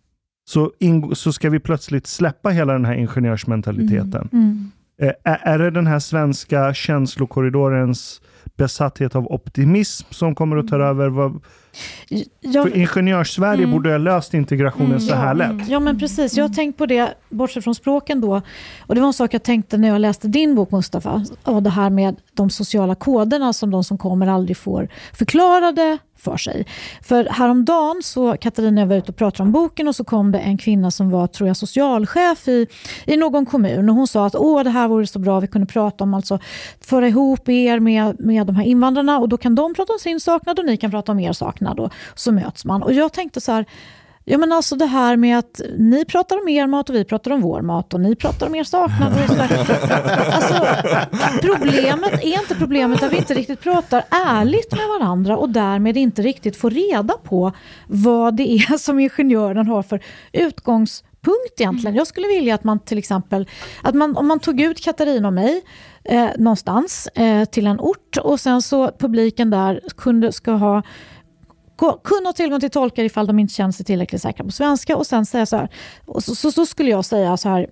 så, 0.50 0.72
ing- 0.80 1.14
så 1.14 1.34
ska 1.34 1.50
vi 1.50 1.60
plötsligt 1.60 2.08
släppa 2.08 2.50
hela 2.50 2.74
den 2.74 2.86
här 2.86 2.94
ingenjörsmentaliteten. 2.96 4.30
Mm. 4.34 4.72
Eh, 5.02 5.12
är- 5.24 5.40
är 5.44 5.60
det 5.60 5.72
den 5.72 5.88
här 5.88 6.00
svenska 6.00 6.74
känslokorridorens 6.74 8.22
besatthet 8.58 9.16
av 9.16 9.32
optimism 9.32 10.08
som 10.10 10.36
kommer 10.36 10.58
att 10.58 10.68
ta 10.68 10.76
Mm. 10.76 10.88
över? 10.88 11.10
Vad, 11.10 11.42
Jag, 12.40 12.64
för 12.70 12.78
Ingenjörs-Sverige 12.78 13.64
Mm. 13.64 13.72
borde 13.72 13.90
ha 13.92 13.98
löst 13.98 14.34
integrationen 14.34 15.02
så 15.02 15.16
här 15.16 15.34
lätt. 15.34 15.70
Ja 15.70 15.80
men 15.80 16.00
precis, 16.00 16.38
jag 16.38 16.44
har 16.48 16.54
tänkt 16.54 16.78
på 16.78 16.86
det, 16.86 17.14
bortsett 17.30 17.64
från 17.64 17.76
språken 17.76 18.22
då. 18.22 18.42
Och 18.80 18.96
det 18.96 19.02
var 19.02 19.08
en 19.08 19.14
sak 19.14 19.34
jag 19.34 19.44
tänkte 19.44 19.78
när 19.78 19.88
jag 19.88 20.02
läste 20.02 20.28
din 20.28 20.56
bok 20.56 20.72
Mustafa. 20.72 21.26
Och 21.44 21.64
det 21.64 21.70
här 21.70 21.90
med 21.90 22.16
de 22.34 22.50
sociala 22.50 22.96
koderna 22.96 23.54
som 23.54 23.72
de 23.72 23.84
som 23.84 23.98
kommer 23.98 24.28
aldrig 24.28 24.58
får 24.58 24.88
förklarade 25.14 25.98
för 26.26 26.38
sig. 26.38 26.66
För 27.02 27.26
häromdagen 27.26 28.02
så, 28.04 28.38
Katarina 28.38 28.82
och 28.82 28.82
jag 28.82 28.88
var 28.88 28.96
ute 28.96 29.12
och 29.12 29.18
pratade 29.18 29.44
om 29.44 29.52
boken 29.52 29.88
och 29.88 29.96
så 29.96 30.04
kom 30.04 30.32
det 30.32 30.40
en 30.40 30.58
kvinna 30.58 30.92
som 30.92 31.10
var, 31.10 31.28
tror 31.28 31.48
jag, 31.48 31.58
socialchef 31.58 32.48
i, 32.48 32.68
i 33.06 33.18
någon 33.18 33.46
kommun. 33.46 33.90
Och 33.90 33.96
hon 33.96 34.08
sa 34.08 34.26
att 34.26 34.36
åh 34.36 34.64
det 34.64 34.70
här 34.70 34.88
vore 34.88 35.08
så 35.08 35.20
bra, 35.20 35.40
vi 35.40 35.48
kunde 35.48 35.68
prata 35.68 36.04
om 36.04 36.14
alltså 36.14 36.40
föra 36.82 37.08
ihop 37.08 37.50
er 37.50 37.80
med, 37.80 38.20
med 38.20 38.48
de 38.48 38.56
här 38.56 38.64
invandrarna 38.64 39.20
och 39.20 39.30
då 39.30 39.38
kan 39.38 39.56
de 39.56 39.74
prata 39.74 39.94
om 39.94 40.00
sin 40.00 40.20
saknad 40.20 40.60
och 40.60 40.66
ni 40.66 40.78
kan 40.78 40.92
prata 40.92 41.12
om 41.12 41.20
er 41.20 41.34
saknad 41.34 41.80
och 41.80 41.94
så 42.16 42.32
möts 42.32 42.66
man. 42.66 42.84
Och 42.84 42.94
jag 42.94 43.14
tänkte 43.14 43.42
så 43.42 43.52
här, 43.52 43.66
Ja 44.28 44.38
men 44.38 44.52
alltså 44.52 44.76
det 44.76 44.86
här 44.86 45.18
med 45.18 45.40
att 45.40 45.62
ni 45.78 46.06
pratar 46.06 46.42
om 46.42 46.48
er 46.48 46.68
mat 46.68 46.90
och 46.90 46.96
vi 46.96 47.06
pratar 47.06 47.32
om 47.32 47.42
vår 47.42 47.62
mat 47.62 47.94
och 47.94 48.02
ni 48.02 48.16
pratar 48.16 48.48
om 48.48 48.56
er 48.56 48.64
saknad 48.64 49.14
och 49.24 49.30
sådär. 49.30 49.66
Alltså, 50.32 50.66
problemet 51.42 52.14
är 52.14 52.42
inte 52.42 52.56
problemet 52.56 53.04
att 53.04 53.14
vi 53.14 53.18
inte 53.18 53.34
riktigt 53.34 53.62
pratar 53.62 54.04
ärligt 54.10 54.72
med 54.72 54.88
varandra 55.00 55.38
och 55.38 55.50
därmed 55.50 55.98
inte 55.98 56.22
riktigt 56.22 56.58
får 56.58 56.70
reda 56.70 57.14
på 57.14 57.52
vad 57.88 58.36
det 58.36 58.44
är 58.44 58.78
som 58.78 59.00
ingenjören 59.00 59.68
har 59.68 59.84
för 59.84 60.00
utgångspunkt 60.34 61.60
egentligen. 61.60 61.96
Jag 61.96 62.08
skulle 62.08 62.28
vilja 62.28 62.56
att 62.56 62.64
man 62.64 62.80
till 62.80 62.98
exempel, 62.98 63.50
att 63.84 63.96
man, 63.96 64.18
om 64.18 64.28
man 64.28 64.40
tog 64.40 64.62
ut 64.62 64.84
Katarina 64.84 65.28
och 65.28 65.34
mig 65.34 65.62
eh, 66.04 66.30
någonstans 66.38 67.08
eh, 67.08 67.46
till 67.46 67.68
en 67.68 67.80
ort 67.80 68.18
och 68.18 68.40
sen 68.40 68.62
så 68.62 68.92
publiken 68.92 69.50
där 69.50 69.82
kunde, 69.98 70.32
ska 70.32 70.52
ha 70.52 70.82
kunna 71.78 72.30
ha 72.30 72.34
tillgång 72.34 72.60
till 72.60 72.70
tolkar 72.70 73.04
ifall 73.04 73.28
de 73.28 73.40
inte 73.40 73.54
känner 73.54 73.72
sig 73.72 73.86
tillräckligt 73.86 74.22
säkra 74.22 74.46
på 74.46 74.52
svenska 74.52 74.98
och 74.98 75.08
sen 75.08 75.26
säga 75.26 75.46
så 75.46 75.58
här, 75.58 75.70
och 76.06 76.24
så, 76.24 76.36
så, 76.36 76.52
så 76.52 76.66
skulle 76.66 76.90
jag 76.90 77.06
säga 77.06 77.38
så 77.38 77.50
här, 77.50 77.68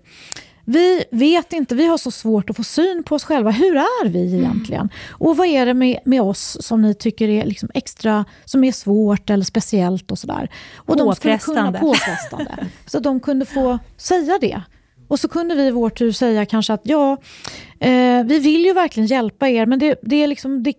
vi 0.65 1.03
vet 1.11 1.53
inte, 1.53 1.75
vi 1.75 1.85
har 1.87 1.97
så 1.97 2.11
svårt 2.11 2.49
att 2.49 2.55
få 2.55 2.63
syn 2.63 3.03
på 3.03 3.15
oss 3.15 3.23
själva. 3.23 3.51
Hur 3.51 3.75
är 3.75 4.09
vi 4.09 4.37
egentligen? 4.37 4.89
Och 5.11 5.37
vad 5.37 5.47
är 5.47 5.65
det 5.65 5.73
med, 5.73 5.99
med 6.05 6.21
oss 6.21 6.57
som 6.61 6.81
ni 6.81 6.93
tycker 6.93 7.29
är 7.29 7.45
liksom 7.45 7.69
extra, 7.73 8.25
som 8.45 8.63
är 8.63 8.71
svårt 8.71 9.29
eller 9.29 9.45
speciellt 9.45 10.11
och 10.11 10.19
sådär? 10.19 10.49
Och 10.75 10.97
de 10.97 11.15
skulle 11.15 11.37
kunna 11.37 11.71
Påfrestande. 11.71 12.67
Så 12.85 12.99
de 12.99 13.19
kunde 13.19 13.45
få 13.45 13.79
säga 13.97 14.37
det. 14.41 14.61
Och 15.07 15.19
så 15.19 15.27
kunde 15.27 15.55
vi 15.55 15.63
i 15.63 15.71
vår 15.71 15.89
tur 15.89 16.11
säga 16.11 16.45
kanske 16.45 16.73
att 16.73 16.81
ja, 16.83 17.17
eh, 17.79 18.23
vi 18.23 18.39
vill 18.39 18.65
ju 18.65 18.73
verkligen 18.73 19.07
hjälpa 19.07 19.49
er, 19.49 19.65
men 19.65 19.79
det, 19.79 19.99
det 20.01 20.15
är 20.15 20.27
liksom, 20.27 20.63
det, 20.63 20.73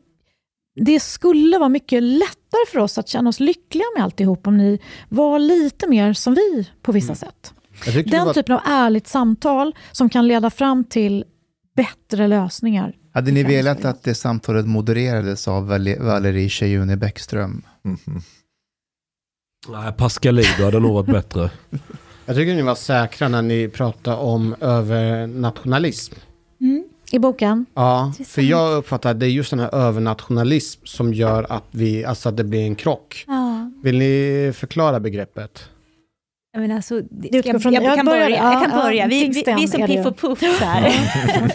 det 0.76 1.00
skulle 1.00 1.58
vara 1.58 1.68
mycket 1.68 2.02
lättare 2.02 2.66
för 2.72 2.78
oss 2.78 2.98
att 2.98 3.08
känna 3.08 3.28
oss 3.28 3.40
lyckliga 3.40 3.84
med 3.96 4.04
alltihop 4.04 4.46
om 4.46 4.56
ni 4.56 4.78
var 5.08 5.38
lite 5.38 5.88
mer 5.88 6.12
som 6.12 6.34
vi 6.34 6.68
på 6.82 6.92
vissa 6.92 7.14
sätt. 7.14 7.54
Tycker 7.84 8.02
det 8.02 8.16
Den 8.16 8.26
var- 8.26 8.34
typen 8.34 8.54
av 8.54 8.60
ärligt 8.66 9.06
samtal 9.08 9.74
som 9.92 10.08
kan 10.08 10.26
leda 10.28 10.50
fram 10.50 10.84
till 10.84 11.24
bättre 11.76 12.26
lösningar. 12.28 12.96
Hade 13.12 13.32
ni 13.32 13.42
velat 13.42 13.84
att 13.84 14.02
det 14.02 14.14
samtalet 14.14 14.66
modererades 14.66 15.48
av 15.48 15.66
Val- 15.68 15.98
Valerie 16.00 16.48
Tjejuni 16.48 16.96
Bäckström? 16.96 17.62
Mhm. 17.82 18.22
Nej, 19.68 19.92
Pascalidou 19.92 20.64
hade 20.64 20.80
nog 20.80 20.94
varit 20.94 21.06
bättre. 21.06 21.50
Jag 22.26 22.36
tycker 22.36 22.54
ni 22.54 22.62
var 22.62 22.74
säkra 22.74 23.28
när 23.28 23.42
ni 23.42 23.68
pratade 23.68 24.16
om 24.16 24.54
övernationalism. 24.60 26.14
I 27.14 27.18
boken? 27.18 27.66
Ja, 27.74 28.12
för 28.26 28.42
jag 28.42 28.76
uppfattar 28.76 29.10
att 29.10 29.20
det 29.20 29.26
är 29.26 29.30
just 29.30 29.50
den 29.50 29.58
här 29.60 29.74
övernationalism 29.74 30.80
som 30.84 31.14
gör 31.14 31.46
att, 31.52 31.64
vi, 31.70 32.04
alltså 32.04 32.28
att 32.28 32.36
det 32.36 32.44
blir 32.44 32.60
en 32.66 32.74
krock. 32.74 33.24
Ja. 33.26 33.70
Vill 33.82 33.98
ni 33.98 34.52
förklara 34.56 35.00
begreppet? 35.00 35.68
Jag, 36.52 36.60
menar, 36.60 36.76
alltså, 36.76 36.94
det- 37.00 37.28
Det 37.32 37.38
utgår 37.38 37.52
jag, 37.54 37.62
från- 37.62 37.72
jag, 37.72 37.84
jag 37.84 37.96
kan 37.96 38.06
börja. 38.06 38.28
ja, 38.28 38.52
jag 38.52 38.62
kan 38.62 38.78
ja, 38.78 38.84
börja. 38.84 39.06
Vi, 39.06 39.28
vi, 39.28 39.42
vi 39.46 39.62
är 39.64 39.66
som 39.66 39.86
Piff 39.86 40.06
och 40.06 40.16
Puff. 40.18 40.38
Så 40.58 40.64
här. 40.64 40.92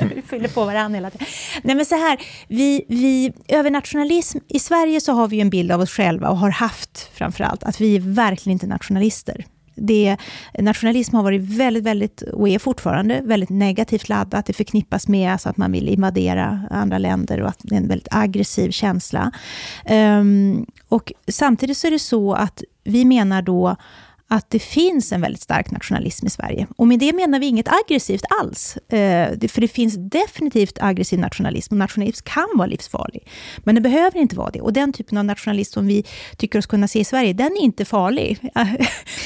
vi 0.15 0.21
fyller 0.21 0.47
på 0.49 0.65
varandra 0.65 0.95
hela 0.97 1.09
tiden. 1.09 1.27
Nej, 1.63 1.75
men 1.75 1.85
så 1.85 1.95
här, 1.95 2.19
vi, 2.47 2.85
vi, 2.87 3.33
övernationalism, 3.47 4.37
I 4.47 4.59
Sverige 4.59 5.01
så 5.01 5.11
har 5.13 5.27
vi 5.27 5.41
en 5.41 5.49
bild 5.49 5.71
av 5.71 5.81
oss 5.81 5.89
själva 5.91 6.29
och 6.29 6.37
har 6.37 6.49
haft 6.49 7.09
framförallt 7.13 7.63
att 7.63 7.81
vi 7.81 7.95
är 7.95 7.99
verkligen 7.99 8.53
inte 8.53 8.67
nationalister. 8.67 9.45
Det, 9.81 10.17
nationalism 10.59 11.15
har 11.15 11.23
varit 11.23 11.41
väldigt, 11.41 11.83
väldigt, 11.83 12.21
och 12.21 12.49
är 12.49 12.59
fortfarande 12.59 13.21
väldigt 13.21 13.49
negativt 13.49 14.09
laddat. 14.09 14.45
Det 14.45 14.53
förknippas 14.53 15.07
med 15.07 15.31
alltså 15.31 15.49
att 15.49 15.57
man 15.57 15.71
vill 15.71 15.87
invadera 15.87 16.63
andra 16.71 16.97
länder 16.97 17.41
och 17.41 17.49
att 17.49 17.59
det 17.61 17.75
är 17.75 17.77
en 17.77 17.87
väldigt 17.87 18.07
aggressiv 18.11 18.71
känsla. 18.71 19.31
Um, 19.89 20.65
och 20.89 21.13
samtidigt 21.27 21.77
så 21.77 21.87
är 21.87 21.91
det 21.91 21.99
så 21.99 22.33
att 22.33 22.63
vi 22.83 23.05
menar 23.05 23.41
då 23.41 23.75
att 24.31 24.49
det 24.49 24.59
finns 24.59 25.11
en 25.11 25.21
väldigt 25.21 25.41
stark 25.41 25.71
nationalism 25.71 26.27
i 26.27 26.29
Sverige. 26.29 26.67
Och 26.77 26.87
med 26.87 26.99
det 26.99 27.13
menar 27.13 27.39
vi 27.39 27.45
inget 27.45 27.67
aggressivt 27.85 28.23
alls. 28.41 28.77
Eh, 28.77 29.47
för 29.49 29.61
det 29.61 29.67
finns 29.67 29.95
definitivt 29.97 30.77
aggressiv 30.81 31.19
nationalism 31.19 31.73
och 31.73 31.77
nationalism 31.77 32.23
kan 32.25 32.47
vara 32.55 32.67
livsfarlig. 32.67 33.27
Men 33.57 33.75
det 33.75 33.81
behöver 33.81 34.17
inte 34.19 34.35
vara 34.35 34.51
det. 34.51 34.61
Och 34.61 34.73
den 34.73 34.93
typen 34.93 35.17
av 35.17 35.25
nationalism 35.25 35.73
som 35.73 35.87
vi 35.87 36.03
tycker 36.37 36.59
oss 36.59 36.65
kunna 36.65 36.87
se 36.87 36.99
i 36.99 37.03
Sverige, 37.05 37.33
den 37.33 37.47
är 37.51 37.61
inte 37.61 37.85
farlig. 37.85 38.39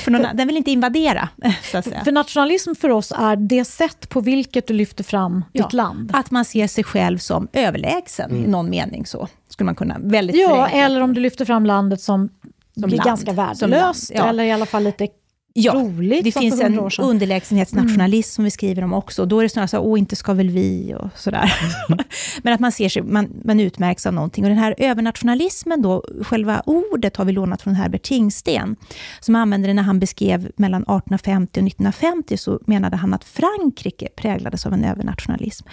för 0.03 0.11
någon, 0.11 0.25
den 0.33 0.47
vill 0.47 0.57
inte 0.57 0.71
invadera, 0.71 1.29
så 1.71 1.77
att 1.77 1.85
säga. 1.85 2.03
För 2.03 2.11
nationalism 2.11 2.73
för 2.75 2.89
oss 2.89 3.11
är 3.17 3.35
det 3.35 3.65
sätt 3.65 4.09
på 4.09 4.21
vilket 4.21 4.67
du 4.67 4.73
lyfter 4.73 5.03
fram 5.03 5.43
Ja. 5.51 5.63
ditt 5.63 5.73
land. 5.73 6.11
Att 6.13 6.31
man 6.31 6.45
ser 6.45 6.67
sig 6.67 6.83
själv 6.83 7.17
som 7.17 7.47
överlägsen 7.53 8.35
i 8.45 8.47
någon 8.47 8.69
mening. 8.69 9.05
så 9.05 9.27
skulle 9.49 9.65
man 9.65 9.75
kunna 9.75 9.97
väldigt 9.99 10.35
Ja, 10.35 10.49
förenklat. 10.49 10.73
eller 10.85 11.01
om 11.01 11.13
du 11.13 11.21
lyfter 11.21 11.45
fram 11.45 11.65
landet 11.65 12.01
som, 12.01 12.29
Som 12.73 12.83
är 12.83 12.87
land. 12.89 13.03
ganska 13.05 13.25
Som 13.25 13.35
värdelöst. 13.35 14.09
land, 14.09 14.25
ja. 14.25 14.29
Eller 14.29 14.43
i 14.43 14.51
alla 14.51 14.65
fall 14.65 14.83
lite 14.83 15.07
Ja, 15.55 15.73
roligt. 15.73 16.23
Det 16.23 16.31
finns 16.31 16.61
en 16.61 16.89
underlägsenhetsnationalism 16.99 18.35
som 18.35 18.43
vi 18.43 18.51
skriver 18.51 18.83
om 18.83 18.93
också. 18.93 19.25
Då 19.25 19.39
är 19.39 19.43
det 19.43 19.49
snarare 19.49 19.67
så, 19.67 19.79
åh, 19.79 19.99
inte 19.99 20.15
ska 20.15 20.33
väl 20.33 20.49
vi 20.49 20.95
och 20.99 21.09
sådär. 21.15 21.53
Men 22.43 22.53
att 22.53 22.59
man 22.59 22.71
ser 22.71 22.89
sig, 22.89 23.01
man, 23.01 23.29
man 23.45 23.59
utmärks 23.59 24.05
av 24.05 24.13
någonting. 24.13 24.43
Och 24.43 24.49
den 24.49 24.57
här 24.57 24.75
övernationalismen 24.77 25.81
då, 25.81 26.03
själva 26.21 26.63
ordet 26.65 27.17
har 27.17 27.25
vi 27.25 27.31
lånat 27.31 27.61
från 27.61 27.75
Herbert 27.75 28.03
Tingsten, 28.03 28.75
som 29.19 29.35
använde 29.35 29.67
det 29.67 29.73
när 29.73 29.83
han 29.83 29.99
beskrev 29.99 30.51
mellan 30.55 30.81
1850 30.81 31.59
och 31.59 31.67
1950, 31.67 32.37
så 32.37 32.59
menade 32.65 32.97
han 32.97 33.13
att 33.13 33.23
Frankrike 33.23 34.07
präglades 34.15 34.65
av 34.65 34.73
en 34.73 34.83
övernationalism. 34.83 35.67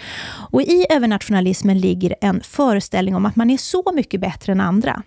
Och 0.51 0.61
i 0.61 0.85
övernationalismen 0.89 1.79
ligger 1.79 2.15
en 2.21 2.41
föreställning 2.43 3.15
om 3.15 3.25
att 3.25 3.35
man 3.35 3.49
är 3.49 3.57
så 3.57 3.91
mycket 3.95 4.21
bättre 4.21 4.51
än 4.51 4.61
andra. 4.61 5.03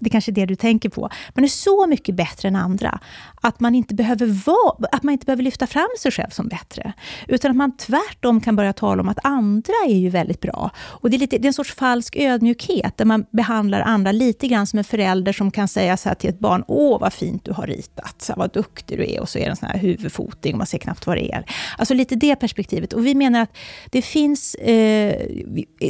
Det 0.00 0.08
är 0.08 0.10
kanske 0.10 0.30
är 0.30 0.34
det 0.34 0.46
du 0.46 0.56
tänker 0.56 0.88
på. 0.88 1.10
Man 1.34 1.44
är 1.44 1.48
så 1.48 1.86
mycket 1.86 2.14
bättre 2.14 2.48
än 2.48 2.56
andra 2.56 3.00
att 3.46 3.60
man 3.60 3.74
inte 3.74 3.94
behöver, 3.94 4.26
vara, 4.26 4.88
att 4.92 5.02
man 5.02 5.12
inte 5.12 5.26
behöver 5.26 5.42
lyfta 5.42 5.66
fram 5.66 5.88
sig 5.98 6.12
själv 6.12 6.30
som 6.30 6.48
bättre. 6.48 6.92
Utan 7.28 7.50
att 7.50 7.56
man 7.56 7.76
tvärtom 7.76 8.40
kan 8.40 8.56
börja 8.56 8.72
tala 8.72 9.02
om 9.02 9.08
att 9.08 9.18
andra 9.24 9.72
är 9.86 9.94
ju 9.94 10.08
väldigt 10.08 10.40
bra. 10.40 10.70
Och 10.76 11.10
det 11.10 11.16
är, 11.16 11.18
lite, 11.18 11.38
det 11.38 11.44
är 11.44 11.48
en 11.48 11.52
sorts 11.52 11.74
falsk 11.74 12.16
ödmjukhet, 12.16 12.96
där 12.96 13.04
man 13.04 13.26
behandlar 13.30 13.80
andra 13.80 14.12
lite 14.12 14.48
grann 14.48 14.66
som 14.66 14.78
en 14.78 14.84
förälder 14.84 15.32
som 15.32 15.50
kan 15.50 15.68
säga 15.68 15.96
så 15.96 16.08
här 16.08 16.16
till 16.16 16.30
ett 16.30 16.38
barn, 16.38 16.64
åh 16.68 17.00
vad 17.00 17.12
fint 17.12 17.44
du 17.44 17.52
har 17.52 17.66
ritat, 17.66 18.22
så 18.22 18.32
här, 18.32 18.38
vad 18.38 18.52
duktig 18.52 18.98
du 18.98 19.04
är, 19.04 19.20
och 19.20 19.28
så 19.28 19.38
är 19.38 19.44
det 19.44 19.50
en 19.50 19.56
sån 19.56 19.68
här 19.68 19.78
huvudfoting, 19.78 20.54
och 20.54 20.58
man 20.58 20.66
ser 20.66 20.78
knappt 20.78 21.06
vad 21.06 21.16
det 21.16 21.32
är. 21.32 21.44
Alltså 21.78 21.94
lite 21.94 22.14
det 22.14 22.36
perspektivet. 22.36 22.92
Och 22.92 23.06
vi 23.06 23.14
menar 23.14 23.40
att 23.40 23.56
det 23.90 24.02
finns, 24.02 24.54
eh, 24.54 25.14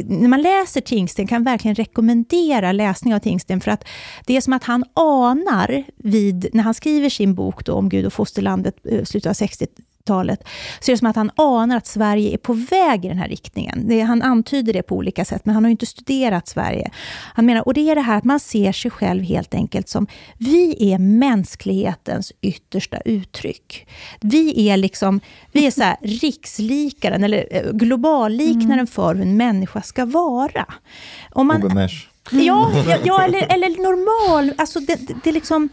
när 0.05 0.27
man 0.27 0.41
läser 0.41 0.81
Tingsten, 0.81 1.27
kan 1.27 1.43
verkligen 1.43 1.75
rekommendera 1.75 2.71
läsning 2.71 3.15
av 3.15 3.19
Tingsten, 3.19 3.61
för 3.61 3.71
att 3.71 3.83
det 4.25 4.37
är 4.37 4.41
som 4.41 4.53
att 4.53 4.63
han 4.63 4.83
anar 4.93 5.83
vid, 5.97 6.47
när 6.53 6.63
han 6.63 6.73
skriver 6.73 7.09
sin 7.09 7.35
bok 7.35 7.46
då, 7.65 7.73
om 7.73 7.89
Gud 7.89 8.05
och 8.05 8.13
fosterlandet, 8.13 8.75
eh, 8.83 9.03
slutet 9.03 9.29
av 9.29 9.47
60-talet, 9.47 10.43
så 10.79 10.91
är 10.91 10.93
det 10.93 10.97
som 10.97 11.07
att 11.07 11.15
han 11.15 11.31
anar 11.35 11.77
att 11.77 11.87
Sverige 11.87 12.33
är 12.33 12.37
på 12.37 12.53
väg 12.53 13.05
i 13.05 13.07
den 13.07 13.17
här 13.17 13.27
riktningen. 13.27 13.87
Det, 13.87 14.01
han 14.01 14.21
antyder 14.21 14.73
det 14.73 14.83
på 14.83 14.95
olika 14.95 15.25
sätt, 15.25 15.41
men 15.45 15.55
han 15.55 15.63
har 15.63 15.69
ju 15.69 15.71
inte 15.71 15.85
studerat 15.85 16.47
Sverige. 16.47 16.91
Han 17.33 17.45
menar, 17.45 17.67
och 17.67 17.73
det 17.73 17.89
är 17.89 17.95
det 17.95 18.01
här 18.01 18.17
att 18.17 18.23
man 18.23 18.39
ser 18.39 18.71
sig 18.71 18.91
själv 18.91 19.23
helt 19.23 19.53
enkelt 19.53 19.89
som, 19.89 20.07
vi 20.37 20.93
är 20.93 20.99
mänsklighetens 20.99 22.31
yttersta 22.41 22.97
uttryck. 22.97 23.87
Vi 24.21 24.69
är 24.69 24.77
liksom, 24.77 25.19
vi 25.51 25.65
är 25.67 25.71
så 25.71 25.83
här 25.83 25.97
rikslikaren, 26.01 27.23
eller 27.23 27.47
eh, 27.51 27.71
globalliknaren 27.71 28.87
för 28.87 29.15
hur 29.15 29.21
en 29.21 29.37
människa 29.37 29.81
ska 29.81 30.05
vara. 30.05 30.65
Om 31.31 31.47
man. 31.47 31.61
Ja, 32.31 32.71
ja, 32.87 32.97
ja 33.03 33.23
eller, 33.23 33.53
eller 33.53 33.69
normal. 33.69 34.53
Alltså 34.57 34.79
det, 34.79 35.07
det, 35.07 35.15
det 35.23 35.29
är 35.29 35.33
liksom... 35.33 35.69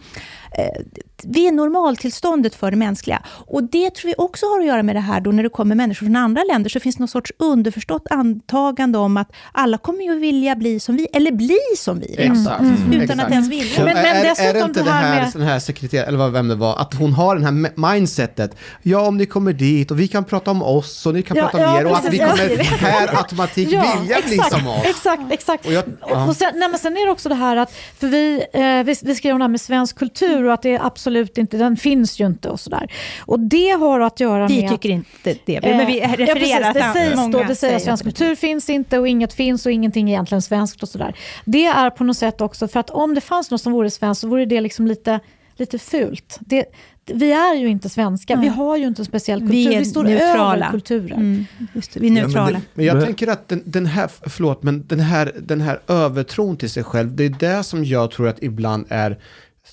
vi 1.27 1.49
är 1.49 1.53
normaltillståndet 1.53 2.55
för 2.55 2.71
det 2.71 2.77
mänskliga. 2.77 3.23
Och 3.47 3.63
det 3.63 3.95
tror 3.95 4.09
vi 4.09 4.15
också 4.19 4.47
har 4.47 4.61
att 4.61 4.67
göra 4.67 4.83
med 4.83 4.97
det 4.97 5.01
här 5.01 5.21
då 5.21 5.33
när 5.33 5.43
det 5.43 5.49
kommer 5.49 5.75
människor 5.75 6.07
från 6.07 6.17
andra 6.17 6.43
länder, 6.45 6.71
så 6.71 6.81
finns 6.81 6.97
det 6.97 7.01
någon 7.01 7.09
sorts 7.09 7.33
underförstått 7.39 8.07
antagande 8.11 8.99
om 8.99 9.17
att 9.17 9.33
alla 9.53 9.79
kommer 9.79 10.03
ju 10.05 10.19
vilja 10.19 10.57
bli 10.57 10.81
som 10.81 10.97
vi, 10.97 11.07
eller 11.13 11.33
bli 11.33 11.59
som 11.79 11.99
vi. 12.01 12.15
Exakt. 12.19 12.61
Mm. 12.61 12.93
Utan 12.93 13.01
Exakt. 13.03 13.21
att 13.23 13.31
ens 13.31 13.49
vilja. 13.51 13.85
Men- 13.85 13.95
men 13.95 14.07
är, 14.07 14.25
är 14.49 14.55
det 14.55 14.61
inte 14.61 14.81
det 14.81 14.85
det 14.85 14.91
här 14.91 15.21
med- 15.23 15.33
den 15.33 15.43
här 15.43 15.59
sekreteraren, 15.59 16.09
eller 16.09 16.19
vad, 16.19 16.33
vem 16.33 16.49
det 16.49 16.55
var, 16.55 16.77
att 16.77 16.95
hon 16.95 17.13
har 17.13 17.37
den 17.37 17.45
här 17.45 17.93
mindsetet. 17.93 18.57
Ja, 18.83 19.01
om 19.09 19.17
ni 19.17 19.27
kommer 19.27 19.53
dit 19.53 19.91
och 19.91 20.01
vi 20.01 20.09
kan 20.09 20.25
prata 20.25 20.51
om 20.51 20.63
oss 20.63 21.07
och 21.07 21.15
ni 21.15 21.23
kan 21.23 21.37
Ja, 21.37 21.43
prata 21.43 21.57
om 21.57 21.63
ja, 21.75 21.81
er 21.81 21.87
och 21.87 21.97
att 21.97 22.13
vi 22.13 22.19
kommer 22.19 22.79
per 22.79 23.17
automatik 23.19 23.69
vilja 23.69 24.21
bli 24.27 24.39
som 24.51 24.67
oss. 24.69 24.85
Exakt, 24.85 25.23
exakt. 25.33 25.67
Och 25.67 25.73
jag- 25.73 25.85
ja. 26.09 26.27
och 26.29 26.37
sen, 26.37 26.51
nej, 26.55 26.69
men 26.69 26.79
sen 26.79 26.93
är 26.97 27.07
det 27.07 27.13
också 27.13 27.29
det 27.29 27.35
här 27.35 27.57
att, 27.57 27.73
för 27.99 28.07
vi, 28.07 28.45
eh, 28.53 28.61
vi, 28.85 28.95
vi 29.03 29.15
skrev 29.15 29.33
om 29.35 29.39
det 29.39 29.45
här 29.45 29.49
med 29.51 29.61
svensk 29.61 29.99
kultur 29.99 30.45
och 30.45 30.55
att 30.55 30.63
det 30.63 30.75
är 30.75 30.87
absolut 30.87 31.14
inte, 31.39 31.57
den 31.57 31.77
finns 31.77 32.21
ju 32.21 32.27
inte 32.27 32.49
och 32.49 32.61
sådär. 32.61 32.93
Och 33.27 33.41
det 33.41 33.71
har 33.71 34.01
att 34.01 34.21
göra 34.21 34.47
Vi 34.47 34.61
med... 34.61 34.71
tycker 34.71 34.89
inte 34.91 35.35
det, 35.45 35.61
men 35.63 35.87
vi 35.87 36.01
Eh, 36.01 36.11
ja, 36.11 36.17
refererar 36.19 36.73
precis, 36.73 36.75
det 36.75 36.93
sägs 37.01 37.17
många 37.17 37.39
då, 37.39 37.45
det 37.49 37.55
säger 37.55 37.77
att 37.77 37.83
svensk 37.83 38.05
kultur 38.05 38.35
finns 38.35 38.71
inte 38.71 38.99
och 38.99 39.09
inget 39.09 39.33
finns 39.33 39.67
och 39.67 39.73
ingenting 39.73 40.09
är 40.11 40.13
egentligen 40.13 40.43
svenskt 40.43 40.83
och 40.83 40.89
sådär. 40.89 41.15
Det 41.45 41.65
är 41.67 41.91
på 41.91 42.05
något 42.05 42.17
sätt 42.17 42.41
också, 42.41 42.69
för 42.69 42.81
att 42.81 42.91
om 42.91 43.15
det 43.15 43.21
fanns 43.21 43.51
något 43.51 43.61
som 43.61 43.73
vore 43.73 43.91
svenskt 43.91 44.21
så 44.21 44.29
vore 44.29 44.45
det 44.45 44.61
liksom 44.61 44.87
lite, 44.87 45.21
lite 45.57 45.79
fult. 45.79 46.37
Det, 46.41 46.65
vi 47.07 47.33
är 47.33 47.55
ju 47.55 47.69
inte 47.69 47.89
svenska, 47.89 48.35
vi 48.37 48.41
Nej. 48.41 48.49
har 48.49 48.77
ju 48.77 48.87
inte 48.87 49.03
en 49.03 49.07
speciell 49.07 49.41
kultur, 49.41 49.55
Vi 49.55 49.77
vi, 49.79 49.85
står 49.85 50.05
neutrala. 50.05 50.55
över 50.67 50.71
kulturen. 50.71 51.19
Mm, 51.21 51.47
just 51.75 51.93
det, 51.95 52.01
vi 52.01 52.07
är 52.07 52.11
Ja, 52.11 52.15
men 52.15 52.23
neutrala. 52.25 52.51
det- 52.51 52.61
Men 52.75 52.85
jag 52.87 53.05
tänker 53.05 53.27
att 53.29 53.49
den, 53.49 53.63
den 53.67 53.87
här, 53.87 54.11
förlåt, 54.27 54.63
men 54.63 54.87
den 54.87 55.01
här, 55.01 55.33
den 55.43 55.61
här 55.61 55.81
övertron 55.89 56.57
till 56.57 56.71
sig 56.71 56.85
själv, 56.85 57.17
det 57.17 57.25
är 57.25 57.35
det 57.41 57.63
som 57.65 57.85
jag 57.85 58.11
tror 58.11 58.29
att 58.29 58.43
ibland 58.43 58.87
är 58.89 59.19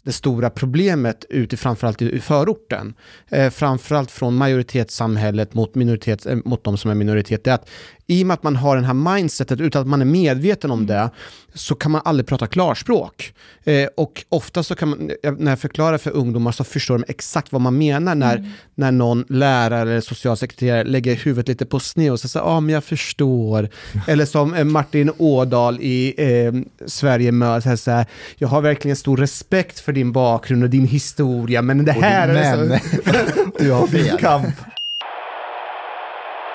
det 0.04 0.12
stora 0.12 0.50
problemet 0.50 1.26
ute 1.30 1.58
framförallt 1.58 2.02
i 2.02 2.16
i 2.16 2.20
förorten. 2.20 2.94
Eh, 3.30 3.50
framförallt 3.50 4.12
från 4.12 4.36
majoritetssamhället 4.36 5.54
mot, 5.54 5.76
minoritet, 5.76 6.26
eh, 6.26 6.38
mot 6.46 6.64
de 6.64 6.78
som 6.78 6.92
är 6.92 6.96
minoritet. 6.96 7.44
Det 7.44 7.50
är 7.50 7.56
att 7.56 7.70
i 8.12 8.24
och 8.24 8.28
med 8.28 8.34
att 8.34 8.43
man 8.43 8.55
har 8.55 8.76
den 8.76 8.86
här 8.86 8.93
mindsetet 8.93 9.59
utan 9.59 9.82
att 9.82 9.88
man 9.88 10.01
är 10.01 10.05
medveten 10.05 10.72
om 10.72 10.86
det 10.86 11.09
så 11.53 11.76
kan 11.76 11.91
man 11.91 12.01
aldrig 12.05 12.28
prata 12.28 12.47
klarspråk. 12.47 13.34
Eh, 13.64 13.88
och 13.97 14.24
ofta 14.30 14.64
så 14.64 14.76
kan 14.76 14.89
man, 14.89 15.12
när 15.38 15.51
jag 15.51 15.59
förklarar 15.59 15.97
för 15.97 16.12
ungdomar 16.12 16.51
så 16.51 16.64
förstår 16.64 16.97
de 16.97 17.05
exakt 17.07 17.51
vad 17.51 17.62
man 17.62 17.78
menar 17.78 18.16
när, 18.16 18.51
när 18.76 18.91
någon 18.91 19.26
lärare 19.30 19.91
eller 19.91 20.01
socialsekreterare 20.01 20.84
lägger 20.84 21.16
huvudet 21.16 21.47
lite 21.47 21.66
på 21.66 21.80
sned 21.80 22.12
och 22.12 22.20
säger 22.20 22.45
ja 22.45 22.51
ah, 22.51 22.59
men 22.59 22.74
jag 22.74 22.84
förstår. 22.84 23.70
eller 24.07 24.26
som 24.26 24.53
eh, 24.53 24.64
Martin 24.64 25.12
Ådahl 25.18 25.80
i 25.82 26.14
eh, 26.18 26.53
Sverige 26.88 27.32
säger 27.62 27.76
så 27.76 27.91
här, 27.91 28.05
jag 28.36 28.47
har 28.47 28.62
verkligen 28.62 28.97
stor 28.97 29.18
respekt 29.18 29.80
för 29.80 29.93
din 29.93 30.12
bakgrund 30.12 30.64
och 30.64 30.70
din 30.70 30.88
historia 30.88 31.62
men 31.62 31.86
det 31.86 31.91
här 31.91 32.30
är 32.30 32.66
Men 32.66 32.80
du 33.59 33.72
har 33.72 33.88
fel. 33.88 34.18
kamp. 34.18 34.55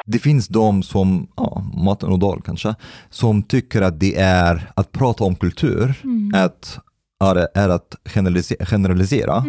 Det 0.07 0.19
finns 0.19 0.49
de 0.49 0.83
som, 0.83 1.29
ja, 1.37 1.65
Martin 1.75 2.09
Ådahl 2.09 2.43
kanske, 2.43 2.75
som 3.11 3.43
tycker 3.43 3.83
att 3.83 4.01
det 4.01 4.17
är 4.21 4.71
att 4.75 4.93
prata 4.93 5.25
om 5.25 5.35
kultur, 5.35 6.03
att, 6.35 6.79
är, 7.25 7.49
är 7.55 7.69
att 7.69 7.95
generalisera, 8.05 8.67
generalisera 8.67 9.45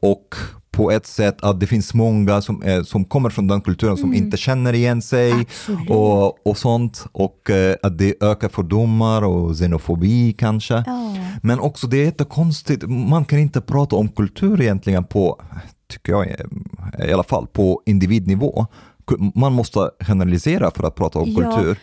och 0.00 0.34
på 0.72 0.90
ett 0.90 1.06
sätt 1.06 1.42
att 1.42 1.60
det 1.60 1.66
finns 1.66 1.94
många 1.94 2.42
som, 2.42 2.62
är, 2.62 2.82
som 2.82 3.04
kommer 3.04 3.30
från 3.30 3.46
den 3.46 3.60
kulturen 3.60 3.96
som 3.96 4.14
inte 4.14 4.36
känner 4.36 4.72
igen 4.72 5.02
sig 5.02 5.32
Absolut. 5.32 5.90
och, 5.90 6.46
och 6.46 6.58
sånt 6.58 7.06
och 7.12 7.50
eh, 7.50 7.76
att 7.82 7.98
det 7.98 8.22
ökar 8.22 8.48
fördomar 8.48 9.22
och 9.22 9.54
xenofobi 9.54 10.32
kanske. 10.32 10.74
Ja. 10.86 11.16
Men 11.42 11.60
också 11.60 11.86
det 11.86 11.96
är 11.96 12.04
jättekonstigt, 12.04 12.82
man 12.88 13.24
kan 13.24 13.38
inte 13.38 13.60
prata 13.60 13.96
om 13.96 14.08
kultur 14.08 14.60
egentligen 14.60 15.04
på, 15.04 15.40
tycker 15.88 16.12
jag 16.12 16.26
i 17.08 17.12
alla 17.12 17.22
fall, 17.22 17.46
på 17.46 17.82
individnivå. 17.86 18.66
Man 19.34 19.52
måste 19.52 19.90
generalisera 20.00 20.70
för 20.70 20.84
att 20.86 20.94
prata 20.94 21.18
om 21.18 21.28
Ja. 21.28 21.52
kultur. 21.56 21.78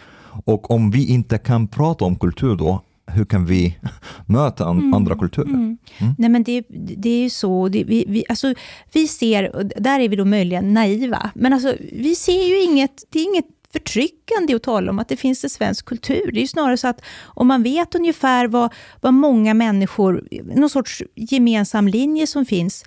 Och 0.46 0.72
om 0.72 0.92
vi 0.92 1.10
inte 1.10 1.38
kan 1.38 1.68
prata 1.68 2.06
om 2.06 2.16
kultur 2.16 2.56
då, 2.56 2.82
hur 3.08 3.26
kan 3.26 3.46
vi 3.46 3.78
möta 4.26 4.66
an, 4.66 4.94
andra 4.94 5.16
kulturer? 5.16 5.48
Mm. 5.48 5.78
Nej, 6.18 6.30
men 6.30 6.44
det, 6.44 6.64
det 6.98 7.10
är 7.10 7.22
ju 7.24 7.30
så. 7.30 7.70
Det, 7.70 7.84
vi, 7.84 8.06
vi, 8.08 8.24
alltså, 8.30 8.54
vi 8.94 9.08
ser, 9.08 9.72
där 9.82 10.00
är 10.00 10.10
vi 10.10 10.16
då 10.16 10.26
möjligen 10.26 10.74
naiva, 10.74 11.32
men 11.36 11.54
alltså, 11.54 11.74
vi 11.92 12.16
ser 12.16 12.48
ju 12.48 12.62
inget, 12.64 13.04
det 13.10 13.20
är 13.20 13.24
inget 13.24 13.46
förtryckande 13.74 14.56
att 14.56 14.64
tala 14.64 14.92
om 14.92 15.00
att 15.00 15.08
det 15.08 15.18
finns 15.18 15.44
en 15.44 15.50
svensk 15.50 15.86
kultur. 15.86 16.32
Det 16.32 16.40
är 16.40 16.42
ju 16.42 16.48
snarare 16.48 16.78
så 16.78 16.88
att 16.88 17.02
om 17.26 17.48
man 17.48 17.64
vet 17.64 17.96
ungefär 17.96 18.48
vad, 18.48 18.74
vad 19.02 19.14
många 19.14 19.54
människor, 19.54 20.28
någon 20.56 20.70
sorts 20.70 21.04
gemensam 21.16 21.88
linje 21.88 22.28
som 22.28 22.46
finns, 22.46 22.86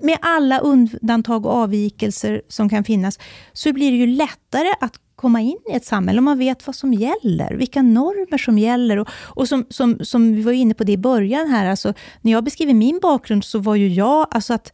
med 0.00 0.18
alla 0.22 0.58
undantag 0.58 1.46
och 1.46 1.52
avvikelser 1.52 2.42
som 2.48 2.68
kan 2.68 2.84
finnas, 2.84 3.18
så 3.52 3.72
blir 3.72 3.90
det 3.90 3.96
ju 3.96 4.06
lättare 4.06 4.68
att 4.80 5.00
komma 5.16 5.40
in 5.40 5.58
i 5.72 5.76
ett 5.76 5.84
samhälle 5.84 6.18
om 6.18 6.24
man 6.24 6.38
vet 6.38 6.66
vad 6.66 6.76
som 6.76 6.94
gäller, 6.94 7.54
vilka 7.54 7.82
normer 7.82 8.38
som 8.38 8.58
gäller. 8.58 8.96
Och, 8.96 9.08
och 9.12 9.48
som, 9.48 9.66
som, 9.70 10.04
som 10.04 10.34
vi 10.34 10.42
var 10.42 10.52
inne 10.52 10.74
på 10.74 10.84
det 10.84 10.92
i 10.92 10.98
början 10.98 11.48
här, 11.48 11.66
alltså, 11.66 11.94
när 12.20 12.32
jag 12.32 12.44
beskriver 12.44 12.74
min 12.74 12.98
bakgrund 13.02 13.44
så 13.44 13.58
var 13.58 13.74
ju 13.74 13.88
jag, 13.88 14.28
alltså 14.30 14.54
att 14.54 14.72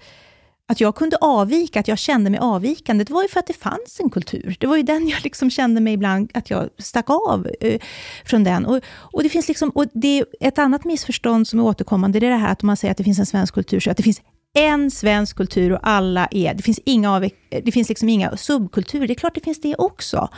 att 0.72 0.80
jag 0.80 0.94
kunde 0.94 1.16
avvika, 1.20 1.80
att 1.80 1.88
jag 1.88 1.98
kände 1.98 2.30
mig 2.30 2.40
avvikande, 2.40 3.04
det 3.04 3.12
var 3.12 3.22
ju 3.22 3.28
för 3.28 3.40
att 3.40 3.46
det 3.46 3.52
fanns 3.52 4.00
en 4.00 4.10
kultur. 4.10 4.56
Det 4.60 4.66
var 4.66 4.76
ju 4.76 4.82
den 4.82 5.08
jag 5.08 5.24
liksom 5.24 5.50
kände 5.50 5.80
mig 5.80 5.92
ibland, 5.92 6.30
att 6.34 6.50
jag 6.50 6.68
stack 6.78 7.10
av 7.10 7.48
eh, 7.60 7.80
från 8.24 8.44
den. 8.44 8.66
Och, 8.66 8.80
och 8.84 9.22
det 9.22 9.28
finns 9.28 9.48
liksom, 9.48 9.70
och 9.70 9.86
det 9.92 10.18
är 10.18 10.24
ett 10.40 10.58
annat 10.58 10.84
missförstånd 10.84 11.48
som 11.48 11.58
är 11.58 11.64
återkommande, 11.64 12.20
det 12.20 12.26
är 12.26 12.30
det 12.30 12.36
här 12.36 12.52
att 12.52 12.62
om 12.62 12.66
man 12.66 12.76
säger 12.76 12.92
att 12.92 12.98
det 12.98 13.04
finns 13.04 13.18
en 13.18 13.26
svensk 13.26 13.54
kultur, 13.54 13.80
så 13.80 13.90
att 13.90 13.96
det 13.96 14.02
finns 14.02 14.20
en 14.54 14.90
svensk 14.90 15.36
kultur 15.36 15.72
och 15.72 15.78
alla 15.82 16.28
är, 16.30 16.54
det 16.54 16.62
finns 16.62 16.80
inga, 16.84 17.12
avvikande 17.12 17.41
det 17.64 17.72
finns 17.72 17.88
liksom 17.88 18.08
inga 18.08 18.36
subkulturer. 18.36 19.06
Det 19.06 19.12
är 19.12 19.14
klart 19.14 19.34
det 19.34 19.44
finns 19.44 19.60
det 19.60 19.74
också. 19.74 20.28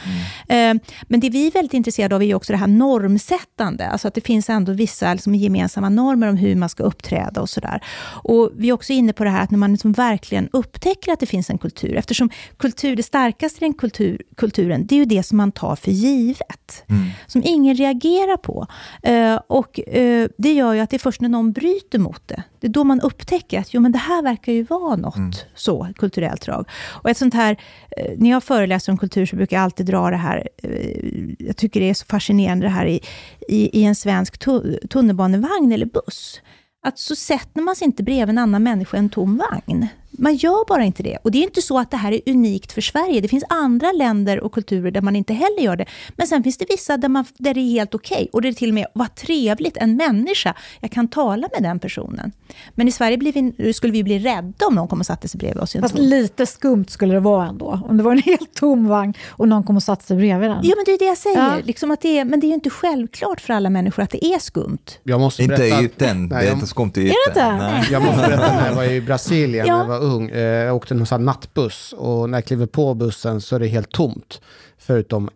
Eh, 0.48 0.74
men 1.02 1.20
det 1.20 1.30
vi 1.30 1.46
är 1.46 1.50
väldigt 1.50 1.74
intresserade 1.74 2.14
av 2.14 2.22
är 2.22 2.34
också 2.34 2.52
det 2.52 2.56
här 2.56 2.66
normsättande, 2.66 3.88
alltså 3.88 4.08
att 4.08 4.14
det 4.14 4.20
finns 4.20 4.50
ändå 4.50 4.72
vissa 4.72 5.14
liksom 5.14 5.34
gemensamma 5.34 5.88
normer 5.88 6.28
om 6.28 6.36
hur 6.36 6.56
man 6.56 6.68
ska 6.68 6.82
uppträda 6.82 7.40
och 7.40 7.48
sådär. 7.48 7.80
Och 8.24 8.50
vi 8.56 8.68
är 8.68 8.72
också 8.72 8.92
inne 8.92 9.12
på 9.12 9.24
det 9.24 9.30
här 9.30 9.42
att 9.42 9.50
när 9.50 9.58
man 9.58 9.72
liksom 9.72 9.92
verkligen 9.92 10.48
upptäcker 10.52 11.12
att 11.12 11.20
det 11.20 11.26
finns 11.26 11.50
en 11.50 11.58
kultur, 11.58 11.96
eftersom 11.96 12.30
kultur, 12.56 12.96
det 12.96 13.02
starkaste 13.02 13.64
i 13.64 13.64
den 13.64 13.74
kultur, 13.74 14.22
kulturen, 14.36 14.86
det 14.86 14.94
är 14.94 14.98
ju 14.98 15.04
det 15.04 15.22
som 15.22 15.38
man 15.38 15.52
tar 15.52 15.76
för 15.76 15.90
givet, 15.90 16.84
som 17.26 17.42
ingen 17.44 17.74
reagerar 17.74 18.36
på. 18.36 18.66
Eh, 19.02 19.40
och 19.46 19.80
eh, 19.88 20.28
det 20.38 20.52
gör 20.52 20.72
ju 20.72 20.80
att 20.80 20.90
det 20.90 20.96
är 20.96 20.98
först 20.98 21.20
när 21.20 21.28
någon 21.28 21.52
bryter 21.52 21.98
mot 21.98 22.28
det, 22.28 22.42
det 22.64 22.68
är 22.68 22.72
då 22.72 22.84
man 22.84 23.00
upptäcker 23.00 23.60
att 23.60 23.74
jo, 23.74 23.80
men 23.80 23.92
det 23.92 23.98
här 23.98 24.22
verkar 24.22 24.52
ju 24.52 24.62
vara 24.62 24.96
något 24.96 25.46
så, 25.54 25.88
kulturellt 25.96 26.42
drag. 26.42 26.68
Och 27.04 27.10
ett 27.10 27.16
sånt 27.16 27.34
här, 27.34 27.56
eh, 27.96 28.12
när 28.18 28.30
jag 28.30 28.44
föreläser 28.44 28.92
om 28.92 28.98
kultur 28.98 29.26
så 29.26 29.36
brukar 29.36 29.56
jag 29.56 29.64
alltid 29.64 29.86
dra 29.86 30.10
det 30.10 30.16
här, 30.16 30.48
eh, 30.62 31.00
jag 31.38 31.56
tycker 31.56 31.80
det 31.80 31.90
är 31.90 31.94
så 31.94 32.06
fascinerande 32.06 32.66
det 32.66 32.70
här 32.70 32.86
i, 32.86 33.00
i, 33.48 33.80
i 33.80 33.84
en 33.84 33.94
svensk 33.94 34.38
tu- 34.38 34.78
tunnelbanevagn 34.90 35.72
eller 35.72 35.86
buss. 35.86 36.40
Att 36.86 36.98
så 36.98 37.16
sätter 37.16 37.62
man 37.62 37.76
sig 37.76 37.84
inte 37.86 38.02
bredvid 38.02 38.28
en 38.28 38.38
annan 38.38 38.62
människa 38.62 38.96
i 38.96 39.00
en 39.00 39.08
tom 39.08 39.36
vagn. 39.50 39.86
Man 40.18 40.36
gör 40.36 40.68
bara 40.68 40.84
inte 40.84 41.02
det. 41.02 41.18
Och 41.22 41.30
det 41.30 41.38
är 41.38 41.42
inte 41.42 41.62
så 41.62 41.78
att 41.78 41.90
det 41.90 41.96
här 41.96 42.12
är 42.12 42.20
unikt 42.26 42.72
för 42.72 42.80
Sverige. 42.80 43.20
Det 43.20 43.28
finns 43.28 43.44
andra 43.48 43.92
länder 43.92 44.40
och 44.40 44.52
kulturer 44.52 44.90
där 44.90 45.00
man 45.00 45.16
inte 45.16 45.34
heller 45.34 45.60
gör 45.60 45.76
det. 45.76 45.86
Men 46.16 46.26
sen 46.26 46.42
finns 46.42 46.58
det 46.58 46.66
vissa 46.70 46.96
där, 46.96 47.08
man, 47.08 47.24
där 47.38 47.54
det 47.54 47.60
är 47.60 47.70
helt 47.70 47.94
okej. 47.94 48.28
Och 48.32 48.42
det 48.42 48.48
är 48.48 48.52
till 48.52 48.70
och 48.70 48.74
med, 48.74 48.86
vad 48.92 49.14
trevligt, 49.14 49.76
en 49.76 49.96
människa. 49.96 50.54
Jag 50.80 50.90
kan 50.90 51.08
tala 51.08 51.48
med 51.52 51.62
den 51.62 51.78
personen. 51.78 52.32
Men 52.74 52.88
i 52.88 52.92
Sverige 52.92 53.18
blir 53.18 53.54
vi, 53.56 53.72
skulle 53.72 53.92
vi 53.92 54.04
bli 54.04 54.18
rädda 54.18 54.66
om 54.66 54.74
någon 54.74 54.88
kom 54.88 55.00
och 55.00 55.06
satte 55.06 55.28
sig 55.28 55.38
bredvid 55.38 55.62
oss 55.62 55.74
i 55.74 55.78
en 55.78 55.82
Fast 55.82 55.98
lite 55.98 56.46
skumt 56.46 56.84
skulle 56.88 57.14
det 57.14 57.20
vara 57.20 57.46
ändå. 57.46 57.80
Om 57.88 57.96
det 57.96 58.02
var 58.02 58.12
en 58.12 58.22
helt 58.22 58.54
tom 58.54 58.88
vagn 58.88 59.14
och 59.28 59.48
någon 59.48 59.62
kom 59.62 59.76
och 59.76 59.82
satte 59.82 60.04
sig 60.04 60.16
bredvid 60.16 60.50
den. 60.50 60.60
Ja, 60.62 60.74
men 60.76 60.84
det 60.84 60.92
är 60.92 60.98
det 60.98 61.04
jag 61.04 61.18
säger. 61.18 61.38
Ja. 61.38 61.56
Liksom 61.64 61.90
att 61.90 62.00
det 62.00 62.18
är, 62.18 62.24
men 62.24 62.40
det 62.40 62.46
är 62.46 62.48
ju 62.48 62.54
inte 62.54 62.70
självklart 62.70 63.40
för 63.40 63.54
alla 63.54 63.70
människor 63.70 64.02
att 64.02 64.10
det 64.10 64.24
är 64.24 64.38
skumt. 64.38 64.78
Jag 65.02 65.20
måste 65.20 65.42
Inte 65.42 65.56
berätta... 65.56 65.80
i 65.80 65.84
ytan, 65.84 66.28
det 66.28 66.36
är 66.36 66.52
inte 66.52 66.66
skumt 66.66 66.92
i 66.96 67.00
det 67.00 67.00
ytan. 67.00 67.14
inte? 67.28 67.56
Nej. 67.56 67.88
Jag 67.90 68.02
måste 68.02 68.20
berätta 68.20 68.54
när 68.54 68.68
jag 68.68 68.74
var 68.74 68.84
i 68.84 69.00
Brasilien 69.00 69.66
Ja. 69.66 69.84
Ung. 70.04 70.30
Eh, 70.30 70.38
Jag 70.64 70.76
åkte 70.76 70.94
en 70.94 71.06
sån 71.06 71.24
nattbuss 71.24 71.94
och 71.96 72.30
när 72.30 72.38
jag 72.38 72.44
kliver 72.44 72.66
på 72.66 72.94
bussen 72.94 73.40
så 73.40 73.56
är 73.56 73.60
det 73.60 73.66
helt 73.66 73.90
tomt. 73.90 74.40
Förutom 74.78 75.30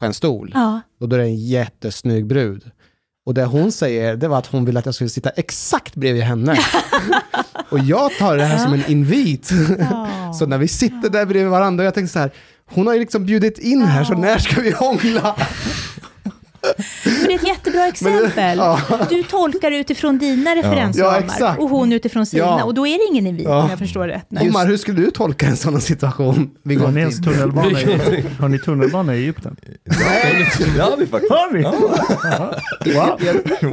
på 0.00 0.06
en 0.06 0.14
stol. 0.14 0.50
Ja. 0.54 0.80
Och 1.00 1.08
då 1.08 1.16
är 1.16 1.20
det 1.20 1.26
en 1.26 1.36
jättesnygg 1.46 2.26
brud. 2.26 2.70
Och 3.26 3.34
det 3.34 3.44
hon 3.44 3.72
säger, 3.72 4.16
det 4.16 4.28
var 4.28 4.38
att 4.38 4.46
hon 4.46 4.64
ville 4.64 4.78
att 4.78 4.86
jag 4.86 4.94
skulle 4.94 5.10
sitta 5.10 5.30
exakt 5.30 5.94
bredvid 5.96 6.22
henne. 6.22 6.56
och 7.70 7.78
jag 7.78 8.10
tar 8.18 8.36
det 8.36 8.44
här 8.44 8.58
som 8.58 8.72
en 8.72 8.84
invit. 8.90 9.46
så 10.38 10.46
när 10.46 10.58
vi 10.58 10.68
sitter 10.68 11.10
där 11.10 11.26
bredvid 11.26 11.50
varandra, 11.50 11.84
jag 11.84 11.94
tänkte 11.94 12.12
så 12.12 12.18
här, 12.18 12.30
hon 12.70 12.86
har 12.86 12.94
ju 12.94 13.00
liksom 13.00 13.26
bjudit 13.26 13.58
in 13.58 13.82
här, 13.82 14.04
så 14.04 14.14
när 14.14 14.38
ska 14.38 14.60
vi 14.60 14.70
hångla? 14.70 15.36
Men 17.04 17.26
det 17.26 17.32
är 17.32 17.38
ett 17.38 17.46
jättebra 17.48 17.86
exempel. 17.88 18.58
ja. 18.58 18.80
Du 19.10 19.22
tolkar 19.22 19.70
utifrån 19.70 20.18
dina 20.18 20.50
Ja, 20.50 20.56
referensramar 20.56 21.18
exakt. 21.18 21.60
och 21.60 21.68
hon 21.68 21.92
utifrån 21.92 22.26
sina. 22.26 22.44
Ja. 22.44 22.64
Och 22.64 22.74
då 22.74 22.86
är 22.86 22.98
det 22.98 23.04
ingen 23.12 23.26
invit 23.26 23.44
Ja. 23.46 23.62
om 23.62 23.70
jag 23.70 23.78
förstår 23.78 24.08
rätt. 24.08 24.26
Nu. 24.28 24.40
Omar, 24.40 24.66
hur 24.66 24.76
skulle 24.76 25.00
du 25.00 25.10
tolka 25.10 25.46
en 25.46 25.56
sån 25.56 25.80
situation? 25.80 26.50
Vi 26.62 26.74
Har 26.76 26.84
går 26.84 26.92
ni 26.92 27.00
ens 27.00 27.20
tunnelbana 27.20 27.80
i, 27.80 28.24
har 28.40 28.48
ni 28.48 28.58
tunnelbana 28.58 29.14
i 29.16 29.18
Egypten? 29.18 29.56
Det 29.84 30.80
har 30.82 30.96
vi 30.96 31.06
faktiskt. 31.06 31.32
Har 31.32 31.52
ni? 31.52 31.62
Wow. 32.94 33.18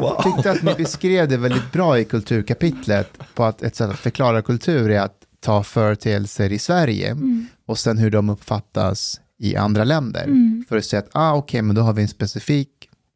Jag 0.02 0.24
tyckte 0.24 0.52
att 0.52 0.62
ni 0.64 0.74
beskrev 0.78 1.28
det 1.30 1.38
väldigt 1.38 1.72
bra 1.72 2.00
i 2.00 2.06
kulturkapitlet 2.06 3.10
på 3.36 3.44
att 3.44 3.62
ett 3.64 3.76
sätt 3.76 3.90
att 3.90 4.00
förklara 4.00 4.42
kultur 4.42 4.92
är 4.92 5.00
att 5.00 5.16
ta 5.40 5.64
företeelser 5.64 6.52
i 6.52 6.60
Sverige 6.60 7.16
och 7.68 7.78
sen 7.80 7.98
hur 7.98 8.12
de 8.12 8.30
uppfattas 8.30 9.20
i 9.40 9.56
andra 9.56 9.84
länder. 9.84 10.30
För 10.70 10.78
att 10.78 10.86
säga 10.86 11.00
att 11.00 11.10
ah, 11.12 11.34
okej, 11.34 11.62
men 11.62 11.76
då 11.76 11.82
har 11.82 11.94
vi 11.94 12.02
en 12.02 12.08
specifik 12.08 12.70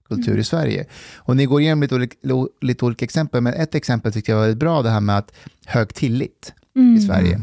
kultur 0.10 0.38
i 0.38 0.43
Sverige. 0.43 0.86
Och 1.18 1.36
ni 1.38 1.45
går 1.45 1.62
igenom 1.62 1.82
lite 1.82 1.95
olika, 1.95 2.16
lite 2.62 2.86
olika 2.86 3.05
exempel, 3.05 3.41
men 3.41 3.53
ett 3.53 3.76
exempel 3.76 4.14
tyckte 4.14 4.32
jag 4.32 4.38
var 4.38 4.43
väldigt 4.43 4.60
bra, 4.60 4.82
det 4.82 4.89
här 4.89 5.01
med 5.01 5.18
att 5.18 5.32
hög 5.66 5.93
tillit 5.93 6.53
i 6.97 7.01
Sverige. 7.01 7.41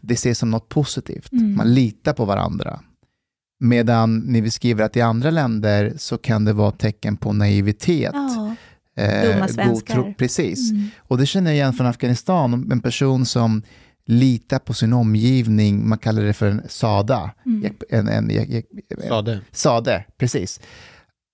Det 0.00 0.14
ses 0.14 0.38
som 0.38 0.50
något 0.50 0.68
positivt. 0.68 1.32
Man 1.32 1.74
litar 1.74 2.12
på 2.12 2.24
varandra. 2.24 2.80
Medan 3.60 4.18
ni 4.18 4.42
beskriver 4.42 4.84
att 4.84 4.96
i 4.96 5.00
andra 5.00 5.30
länder 5.30 5.92
så 5.96 6.18
kan 6.18 6.44
det 6.44 6.52
vara 6.52 6.70
tecken 6.70 7.16
på 7.16 7.32
naivitet. 7.32 8.10
Ja. 8.14 8.54
Eh, 8.96 9.32
Dumma 9.32 9.48
svenskar. 9.48 9.94
godtro- 9.94 10.14
precis. 10.14 10.70
Och 10.98 11.18
det 11.18 11.26
känner 11.26 11.50
jag 11.50 11.56
igen 11.56 11.72
från 11.72 11.86
Afghanistan, 11.86 12.68
en 12.72 12.80
person 12.80 13.26
som 13.26 13.62
litar 14.06 14.58
på 14.58 14.74
sin 14.74 14.92
omgivning, 14.92 15.88
man 15.88 15.98
kallar 15.98 16.22
det 16.22 16.32
för 16.32 16.46
en 16.50 16.62
sada. 16.68 17.30
En, 17.90 18.08
en, 18.08 18.30
en, 18.30 18.62
Sa 19.08 19.22
det. 19.22 19.40
Sade, 19.52 20.04
precis. 20.18 20.60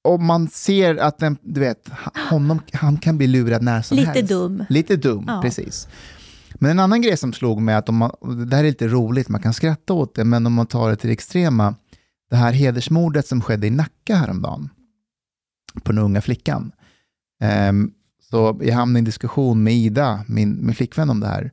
Och 0.09 0.20
man 0.20 0.48
ser 0.48 0.96
att 0.96 1.18
den, 1.18 1.36
du 1.42 1.61
vet, 1.61 1.88
honom, 2.30 2.61
han 2.72 2.96
kan 2.96 3.18
bli 3.18 3.26
lurad 3.26 3.62
när 3.62 3.82
som 3.82 3.96
Lite 3.96 4.11
helst. 4.11 4.28
dum. 4.28 4.64
Lite 4.68 4.96
dum, 4.96 5.24
Ja. 5.26 5.40
precis. 5.42 5.88
Men 6.54 6.70
en 6.70 6.78
annan 6.78 7.02
grej 7.02 7.16
som 7.16 7.32
slog 7.32 7.61
mig, 7.61 7.74
att 7.74 7.88
om 7.88 7.96
man, 7.96 8.11
det 8.48 8.56
här 8.56 8.64
är 8.64 8.68
lite 8.68 8.88
roligt, 8.88 9.28
man 9.28 9.42
kan 9.42 9.54
skratta 9.54 9.92
åt 9.92 10.14
det, 10.14 10.24
men 10.24 10.46
om 10.46 10.52
man 10.52 10.66
tar 10.66 10.90
det 10.90 10.96
till 10.96 11.09
det 11.09 11.12
extrema, 11.12 11.74
det 12.30 12.36
här 12.36 12.52
hedersmordet 12.52 13.26
som 13.26 13.40
skedde 13.40 13.66
i 13.66 13.70
Nacka 13.70 14.16
häromdagen, 14.16 14.68
på 15.82 15.92
den 15.92 15.98
unga 16.04 16.20
flickan. 16.20 16.72
Ehm, 17.42 17.90
så 18.30 18.59
jag 18.62 18.74
hamnade 18.74 18.98
i 18.98 19.00
en 19.00 19.04
diskussion 19.04 19.62
med 19.62 19.74
Ida, 19.74 20.24
min, 20.26 20.66
min 20.66 20.74
flickvän, 20.74 21.11
om 21.11 21.20
det 21.20 21.26
här. 21.26 21.50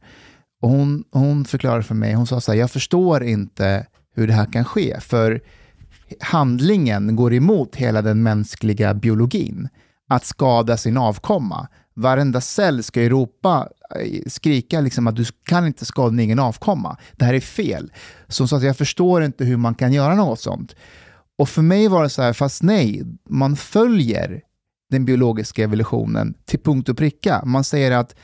Och 0.62 0.70
hon, 0.70 1.04
hon 1.12 1.46
förklarade 1.46 1.84
för 1.84 1.96
mig, 1.96 2.14
hon 2.14 2.28
sa 2.28 2.42
så 2.42 2.52
här, 2.52 2.60
jag 2.60 2.72
förstår 2.72 3.24
inte 3.24 3.86
hur 4.16 4.28
det 4.28 4.34
här 4.34 4.46
kan 4.46 4.66
ske, 4.66 5.00
för 5.00 5.42
handlingen 6.20 7.16
går 7.16 7.34
emot 7.34 7.76
hela 7.76 8.02
den 8.02 8.24
mänskliga 8.24 8.94
biologin. 8.94 9.70
Att 10.08 10.26
skada 10.26 10.78
sin 10.78 10.98
avkomma. 10.98 11.68
Varenda 11.94 12.42
cell 12.42 12.84
ska 12.84 13.02
ju 13.02 13.10
ropa, 13.10 13.70
eh, 13.96 14.22
skrika 14.28 14.82
liksom 14.82 15.08
att 15.08 15.16
du 15.16 15.26
kan 15.46 15.68
inte 15.68 15.86
skada 15.86 16.10
din 16.10 16.20
egen 16.20 16.40
avkomma. 16.40 16.98
Det 17.16 17.26
här 17.26 17.34
är 17.34 17.40
fel. 17.40 17.94
Så 18.28 18.44
hon 18.44 18.58
att 18.58 18.64
jag 18.64 18.78
förstår 18.78 19.24
inte 19.24 19.46
hur 19.46 19.58
man 19.58 19.76
kan 19.76 19.94
göra 19.94 20.16
något 20.16 20.40
sånt. 20.40 20.76
Och 21.38 21.50
för 21.50 21.62
mig 21.62 21.88
var 21.88 22.04
det 22.04 22.10
så 22.10 22.22
här, 22.22 22.34
fast 22.34 22.64
nej, 22.64 23.04
man 23.30 23.56
följer 23.56 24.42
den 24.90 25.06
biologiska 25.06 25.64
evolutionen 25.64 26.34
till 26.46 26.60
punkt 26.60 26.90
och 26.90 26.98
pricka. 26.98 27.46
Man 27.46 27.64
säger 27.64 27.92
att 27.92 28.16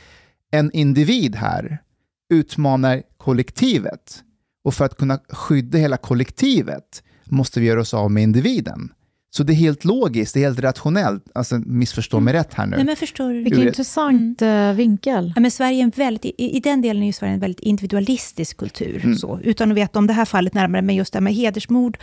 en 0.52 0.72
individ 0.72 1.36
här 1.36 1.82
utmanar 2.30 3.04
kollektivet. 3.18 4.24
Och 4.64 4.74
för 4.74 4.86
att 4.86 4.98
kunna 4.98 5.20
skydda 5.30 5.78
hela 5.78 5.98
kollektivet 5.98 7.04
måste 7.32 7.60
vi 7.60 7.66
göra 7.66 7.82
oss 7.82 7.94
av 7.94 8.12
med 8.12 8.24
individen. 8.24 8.92
Så 9.34 9.44
det 9.44 9.54
är 9.54 9.56
helt 9.56 9.86
logiskt, 9.86 10.34
det 10.34 10.40
är 10.40 10.44
helt 10.44 10.60
rationellt. 10.60 11.24
Alltså 11.36 11.56
missförstå 11.56 12.20
mig 12.20 12.34
rätt 12.34 12.54
här 12.54 12.66
nu. 12.66 12.76
Nej, 12.76 12.86
men 12.86 12.96
förstår 12.96 13.30
du? 13.30 13.44
Vilken 13.44 13.68
intressant 13.68 14.42
eh, 14.42 14.74
vinkel. 14.74 15.34
Ja, 15.36 15.42
men 15.42 15.52
Sverige 15.52 15.80
är 15.80 15.84
en 15.84 15.92
väldigt, 15.96 16.36
i, 16.38 16.58
I 16.58 16.60
den 16.60 16.82
delen 16.82 17.04
är 17.04 17.08
ju 17.08 17.14
Sverige 17.14 17.34
en 17.34 17.40
väldigt 17.40 17.60
individualistisk 17.60 18.58
kultur. 18.58 19.16
Så, 19.16 19.40
utan 19.44 19.72
att 19.72 19.78
veta 19.78 20.00
om 20.00 20.08
det 20.08 20.14
här 20.14 20.26
fallet 20.26 20.54
närmare, 20.54 20.82
men 20.82 20.96
just 20.96 21.14
det 21.14 21.18
här 21.18 21.22
med 21.22 21.34
hedersmord 21.34 21.98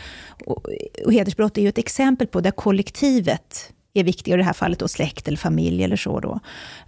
och, 0.45 0.69
och 1.05 1.13
hedersbrott 1.13 1.59
är 1.59 1.63
ju 1.63 1.69
ett 1.69 1.79
exempel 1.79 2.27
på 2.27 2.41
där 2.41 2.51
kollektivet 2.51 3.73
är 3.95 4.05
viktiga. 4.05 4.35
i 4.35 4.37
det 4.37 4.45
här 4.45 4.53
fallet 4.53 4.79
då 4.79 4.89
släkt 4.89 5.29
eller 5.29 5.39
familj 5.39 5.85
eller 5.85 5.97
så. 5.97 6.21
Då. 6.21 6.41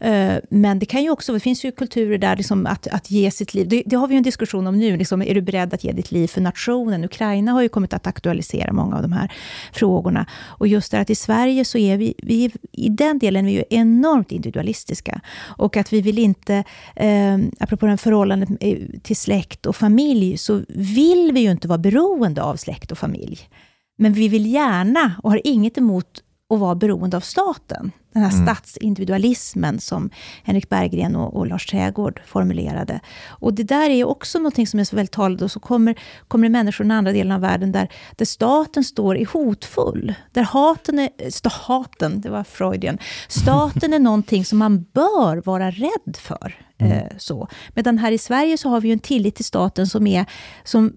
Eh, 0.07 0.37
men 0.51 0.79
det 0.79 0.87
kan 0.87 1.03
ju 1.03 1.11
också, 1.11 1.33
det 1.33 1.41
finns 1.41 1.65
ju 1.65 1.73
kulturer 1.73 2.19
där 2.19 2.37
liksom 2.37 2.67
att, 2.67 2.87
att 2.87 3.11
ge 3.11 3.31
sitt 3.31 3.55
liv, 3.55 3.69
det, 3.69 3.83
det 3.87 3.97
har 3.97 4.09
vi 4.09 4.15
ju 4.15 4.17
en 4.17 4.23
diskussion 4.23 4.67
om 4.67 4.79
nu, 4.79 4.97
liksom, 4.97 5.23
är 5.23 5.35
du 5.35 5.41
beredd 5.41 5.75
att 5.75 5.85
ge 5.85 5.93
ditt 5.93 6.13
liv 6.13 6.27
för 6.27 6.41
nationen? 6.41 7.05
Ukraina 7.05 7.53
har 7.53 7.63
ju 7.63 7.69
kommit 7.69 7.93
att 7.93 8.07
aktualisera 8.07 8.73
många 8.73 8.97
av 8.97 9.03
de 9.03 9.13
här 9.13 9.33
frågorna. 9.73 10.27
Och 10.47 10.69
just 10.69 10.91
det 10.91 11.01
att 11.01 11.11
i 11.11 11.15
Sverige 11.15 11.65
så 11.65 11.79
är 11.79 11.97
vi, 11.97 12.15
vi 12.19 12.51
i 12.73 12.89
den 12.89 13.19
delen 13.19 13.47
är 13.47 13.51
vi 13.51 13.57
ju 13.57 13.65
enormt 13.71 14.33
individualistiska. 14.33 15.21
Och 15.59 15.77
att 15.77 15.93
vi 15.93 16.01
vill 16.01 16.19
inte, 16.19 16.65
eh, 16.97 17.39
apropå 17.61 17.87
den 17.87 17.99
förhållandet 17.99 18.49
eh, 18.61 18.79
till 19.03 19.17
släkt 19.17 19.67
och 19.67 19.77
familj, 19.77 20.39
så 20.39 20.63
vill 20.69 21.31
vi 21.33 21.41
ju 21.41 21.51
inte 21.51 21.69
vara 21.69 21.79
beroende 21.79 22.43
av 22.43 22.57
släkt 22.57 22.93
och 22.93 22.99
familj. 22.99 23.39
Men 23.99 24.13
vi 24.13 24.29
vill 24.29 24.47
gärna, 24.47 25.15
och 25.23 25.31
har 25.31 25.41
inget 25.45 25.79
emot 25.79 26.23
att 26.51 26.61
vara 26.61 26.75
beroende 26.75 27.17
av 27.17 27.21
staten. 27.21 27.93
Den 28.13 28.23
här 28.23 28.31
statsindividualismen 28.31 29.81
som 29.81 30.11
Henrik 30.45 30.69
Berggren 30.69 31.17
och, 31.17 31.37
och 31.37 31.47
Lars 31.47 31.67
Trägård 31.67 32.21
formulerade. 32.27 33.01
Och 33.27 33.55
det 33.55 33.63
där 33.63 33.91
är 33.91 34.05
också 34.05 34.39
något 34.39 34.69
som 34.69 34.81
är 34.81 34.85
så 34.85 34.97
väldigt 34.97 35.13
talande. 35.13 35.45
Och 35.45 35.51
så 35.51 35.61
kommer, 35.61 35.95
kommer 36.29 36.49
det 36.49 36.53
människor 36.53 36.85
från 36.85 36.91
andra 36.91 37.13
delar 37.13 37.35
av 37.35 37.41
världen 37.41 37.73
där, 37.73 37.89
där 38.17 38.25
staten 38.25 38.85
står 38.85 39.17
i 39.17 39.25
hotfull. 39.25 40.15
Där 40.33 40.43
haten 40.43 40.99
är, 40.99 41.31
sta, 41.31 41.51
haten, 41.67 42.21
det 42.21 42.31
var 42.31 42.45
Freudian. 42.45 42.99
Staten 43.29 43.93
är 43.93 43.99
någonting 44.11 44.45
som 44.45 44.59
man 44.59 44.87
bör 44.93 45.43
vara 45.45 45.71
rädd 45.71 46.17
för. 46.17 46.55
Eh, 46.79 47.17
så. 47.19 47.49
Medan 47.75 47.99
här 47.99 48.13
i 48.13 48.19
Sverige 48.19 48.59
så 48.59 48.69
har 48.69 48.81
vi 48.81 48.89
ju 48.89 48.93
en 48.93 48.99
tillit 48.99 49.35
till 49.35 49.45
staten 49.45 49.87
som 49.87 50.07
är 50.07 50.27
som 50.65 50.93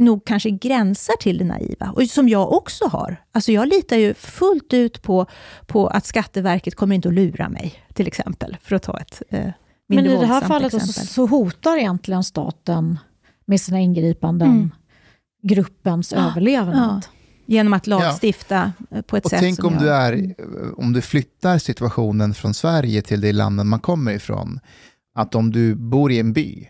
nog 0.00 0.24
kanske 0.24 0.50
gränsar 0.50 1.16
till 1.20 1.38
det 1.38 1.44
naiva. 1.44 1.90
Och 1.96 2.02
som 2.02 2.28
jag 2.28 2.52
också 2.52 2.84
har. 2.88 3.16
Alltså 3.32 3.52
jag 3.52 3.68
litar 3.68 3.96
ju 3.96 4.14
fullt 4.14 4.72
ut 4.72 5.02
på, 5.02 5.26
på 5.66 5.86
att 5.86 6.06
Skatteverket 6.06 6.74
kommer 6.74 6.94
inte 6.94 7.08
att 7.08 7.14
lura 7.14 7.48
mig, 7.48 7.74
till 7.94 8.06
exempel. 8.06 8.56
För 8.62 8.76
att 8.76 8.82
ta 8.82 8.98
ett 8.98 9.22
eh, 9.28 9.50
Men 9.88 10.06
i 10.06 10.16
det 10.16 10.26
här 10.26 10.40
fallet 10.40 10.72
så, 10.72 10.92
så 10.92 11.26
hotar 11.26 11.76
egentligen 11.76 12.24
staten 12.24 12.98
med 13.44 13.60
sina 13.60 13.80
ingripanden 13.80 14.48
Mm. 14.50 14.70
gruppens 15.42 16.12
Ja, 16.12 16.30
överlevnad. 16.30 17.06
Genom 17.46 17.72
att 17.72 17.86
lagstifta 17.86 18.72
eh, 18.90 19.02
på 19.02 19.16
ett 19.16 19.24
Och 19.24 19.30
sätt 19.30 19.40
tänk 19.40 19.56
som 19.56 19.66
om 19.66 19.78
du, 19.78 19.90
är, 19.90 20.34
om 20.76 20.92
du 20.92 21.00
flyttar 21.00 21.58
situationen 21.58 22.34
från 22.34 22.54
Sverige 22.54 23.02
till 23.02 23.20
det 23.20 23.32
landet 23.32 23.66
man 23.66 23.80
kommer 23.80 24.12
ifrån. 24.12 24.60
Att 25.14 25.34
om 25.34 25.50
du 25.50 25.74
bor 25.74 26.12
i 26.12 26.18
en 26.18 26.32
by 26.32 26.68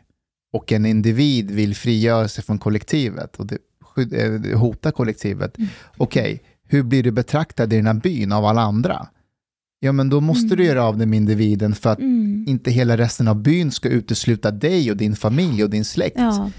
och 0.53 0.73
en 0.73 0.87
individ 0.87 1.51
vill 1.51 1.75
frigöra 1.75 2.29
sig 2.29 2.45
från 2.45 2.59
kollektivet 2.59 3.37
och 3.37 3.47
det 3.47 3.59
skydd- 3.95 4.53
eh, 4.53 4.59
hota 4.59 4.93
kollektivet. 4.93 5.59
Mm. 5.59 5.71
Okej, 5.97 6.43
hur 6.69 6.83
blir 6.83 7.03
du 7.03 7.11
betraktad 7.11 7.73
i 7.73 7.77
den 7.77 7.87
här 7.87 7.95
byn 7.95 8.33
av 8.33 8.45
alla 8.45 8.61
andra? 8.61 9.07
Ja, 9.81 9.93
men 9.93 10.09
då 10.11 10.21
måste 10.21 10.57
du 10.57 10.65
göra 10.65 10.85
av 10.85 10.99
dig 10.99 11.07
med 11.07 11.17
individen 11.17 11.75
för 11.75 11.91
att 11.91 11.99
Mm. 11.99 12.45
inte 12.49 12.71
hela 12.71 12.97
resten 12.97 13.29
av 13.29 13.43
byn 13.43 13.71
ska 13.71 13.89
utesluta 13.89 14.51
dig 14.51 14.91
och 14.91 14.97
din 14.97 15.17
familj 15.17 15.65
och 15.65 15.71
din 15.71 15.85
släkt. 15.85 16.17
Ja, 16.19 16.51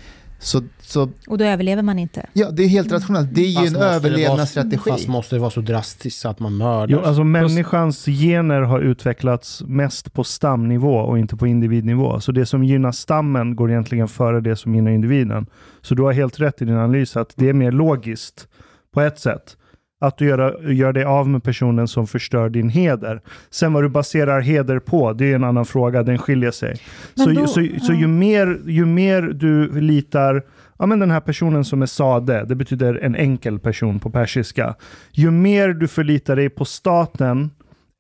Så, 0.44 0.62
så 0.82 1.10
och 1.28 1.38
då 1.38 1.46
överlever 1.46 1.84
man 1.84 2.00
inte. 2.00 2.26
ja, 2.34 2.52
det 2.52 2.64
är 2.64 2.68
helt 2.68 2.92
rationellt. 2.92 3.30
Det 3.32 3.42
är 3.42 3.48
ju 3.48 3.56
Fast 3.56 3.76
en 3.76 3.82
överlevnadsstrategi. 3.82 4.90
Fast 4.90 5.08
måste 5.08 5.36
det 5.36 5.40
vara 5.40 5.52
så 5.52 5.62
drastiskt 5.62 6.20
så 6.20 6.30
att 6.30 6.40
man 6.40 6.58
mördar? 6.58 6.88
Jo, 6.88 7.00
alltså 7.00 7.24
människans 7.24 8.06
gener 8.06 8.62
har 8.62 8.80
utvecklats 8.80 9.64
mest 9.66 10.14
på 10.14 10.24
stamnivå 10.24 10.96
och 10.96 11.20
inte 11.20 11.36
på 11.36 11.48
individnivå. 11.48 12.20
Så 12.20 12.32
det 12.32 12.46
som 12.46 12.64
gynnar 12.64 12.92
stammen 12.92 13.56
går 13.56 13.72
egentligen 13.72 14.08
före 14.08 14.42
det 14.42 14.56
som 14.56 14.76
gynnar 14.76 14.92
individen. 14.92 15.46
Så 15.82 15.96
du 15.96 16.04
har 16.04 16.12
helt 16.12 16.40
rätt 16.40 16.62
i 16.62 16.66
din 16.66 16.76
analys 16.76 17.18
att 17.18 17.34
det 17.36 17.50
är 17.50 17.54
mer 17.54 17.72
logiskt 17.72 18.48
på 18.94 19.02
ett 19.02 19.20
sätt. 19.20 19.58
Att 20.04 20.18
du 20.18 20.26
gör, 20.26 20.70
gör 20.72 20.94
dig 20.94 21.04
av 21.04 21.30
med 21.30 21.44
personen 21.44 21.88
som 21.88 22.08
förstör 22.08 22.50
din 22.50 22.70
heder. 22.70 23.22
Sen 23.50 23.74
vad 23.74 23.84
du 23.84 23.90
baserar 23.90 24.42
heder 24.42 24.80
på, 24.80 25.14
det 25.14 25.32
är 25.32 25.36
en 25.36 25.44
annan 25.44 25.66
fråga. 25.66 26.04
Den 26.04 26.18
skiljer 26.18 26.52
sig. 26.52 26.76
Men 27.16 27.26
Så, 27.26 27.32
då- 27.42 27.48
så, 27.48 27.68
så 27.82 27.94
ju, 27.94 28.08
mer, 28.08 28.60
ju 28.66 28.86
mer 28.86 29.22
du 29.22 29.80
litar 29.82 30.44
Ja, 30.80 30.86
men 30.86 31.00
den 31.00 31.12
här 31.12 31.20
personen 31.20 31.66
som 31.66 31.82
är 31.82 31.86
sade, 31.86 32.46
det 32.46 32.56
betyder 32.56 32.96
en 33.04 33.16
enkel 33.16 33.60
person 33.60 34.00
på 34.00 34.10
persiska. 34.10 34.76
Ju 35.12 35.32
mer 35.32 35.68
du 35.70 35.88
förlitar 35.88 36.36
dig 36.36 36.50
på 36.50 36.66
staten 36.66 37.50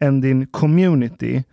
än 0.03 0.21
din 0.21 0.47
community, 0.47 1.43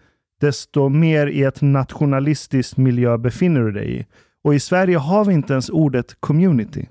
desto 0.40 0.88
mer 0.88 1.26
i 1.26 1.42
ett 1.42 1.62
nationalistiskt 1.62 2.76
miljö 2.76 3.18
befinner 3.18 3.61
du 3.61 3.72
dig 3.72 3.96
i. 4.01 4.07
Och 4.44 4.55
i 4.55 4.61
Sverige 4.61 4.96
har 4.96 5.24
vi 5.24 5.34
inte 5.34 5.53
ens 5.53 5.70
ordet 5.70 6.16
community. 6.20 6.88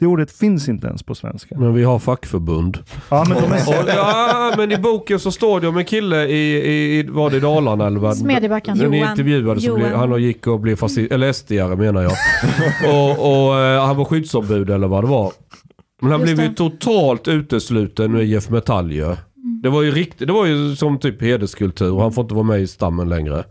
Det 0.00 0.06
ordet 0.06 0.30
finns 0.30 0.68
inte 0.68 0.86
ens 0.86 1.02
på 1.02 1.14
svenska. 1.14 1.58
Men 1.58 1.74
vi 1.74 1.84
har 1.84 1.98
fackförbund. 1.98 2.78
Ja, 3.10 3.24
men 3.28 3.42
de 3.42 3.52
är 3.52 3.68
Och, 3.82 3.88
ja, 3.88 4.54
men 4.56 4.72
i 4.72 4.78
boken 4.78 5.18
så 5.20 5.30
står 5.32 5.60
det 5.60 5.68
om 5.68 5.76
en 5.76 5.84
kille 5.84 6.26
i, 6.26 6.56
i, 6.56 6.98
i 6.98 7.02
var 7.02 7.30
det 7.30 7.36
i 7.36 7.40
Dalarna 7.40 7.86
eller 7.86 8.00
vad? 8.00 8.16
Smedjebacken. 8.16 8.78
Den 8.78 8.92
Johan. 8.92 9.10
intervjuade 9.10 9.60
som 9.60 9.74
blev, 9.74 9.90
Johan. 9.90 10.10
han 10.10 10.22
gick 10.22 10.46
och 10.46 10.60
blev 10.60 10.76
fascist, 10.76 11.12
eller 11.12 11.32
SD-are 11.32 11.76
menar 11.76 12.02
jag. 12.02 12.12
och 12.94 13.10
och 13.48 13.58
eh, 13.58 13.86
han 13.86 13.96
var 13.96 14.04
skyddsombud 14.04 14.70
eller 14.70 14.88
vad 14.88 15.04
det 15.04 15.08
var. 15.08 15.32
Men 16.02 16.10
han 16.10 16.20
Just 16.20 16.34
blev 16.34 16.44
ju 16.44 16.48
det. 16.50 16.56
totalt 16.56 17.28
utesluten 17.28 18.14
ur 18.14 18.20
IF 18.22 18.48
Metall 18.50 18.92
ju. 18.92 19.16
Det 19.62 19.68
var 19.68 19.82
ju 19.82 19.90
riktigt, 19.90 20.26
det 20.26 20.32
var 20.32 20.46
ju 20.46 20.76
som 20.76 20.98
typ 20.98 21.22
hederskultur. 21.22 21.98
Han 22.00 22.12
får 22.12 22.22
inte 22.22 22.34
vara 22.34 22.44
med 22.44 22.60
i 22.60 22.66
stammen 22.66 23.08
längre. 23.08 23.44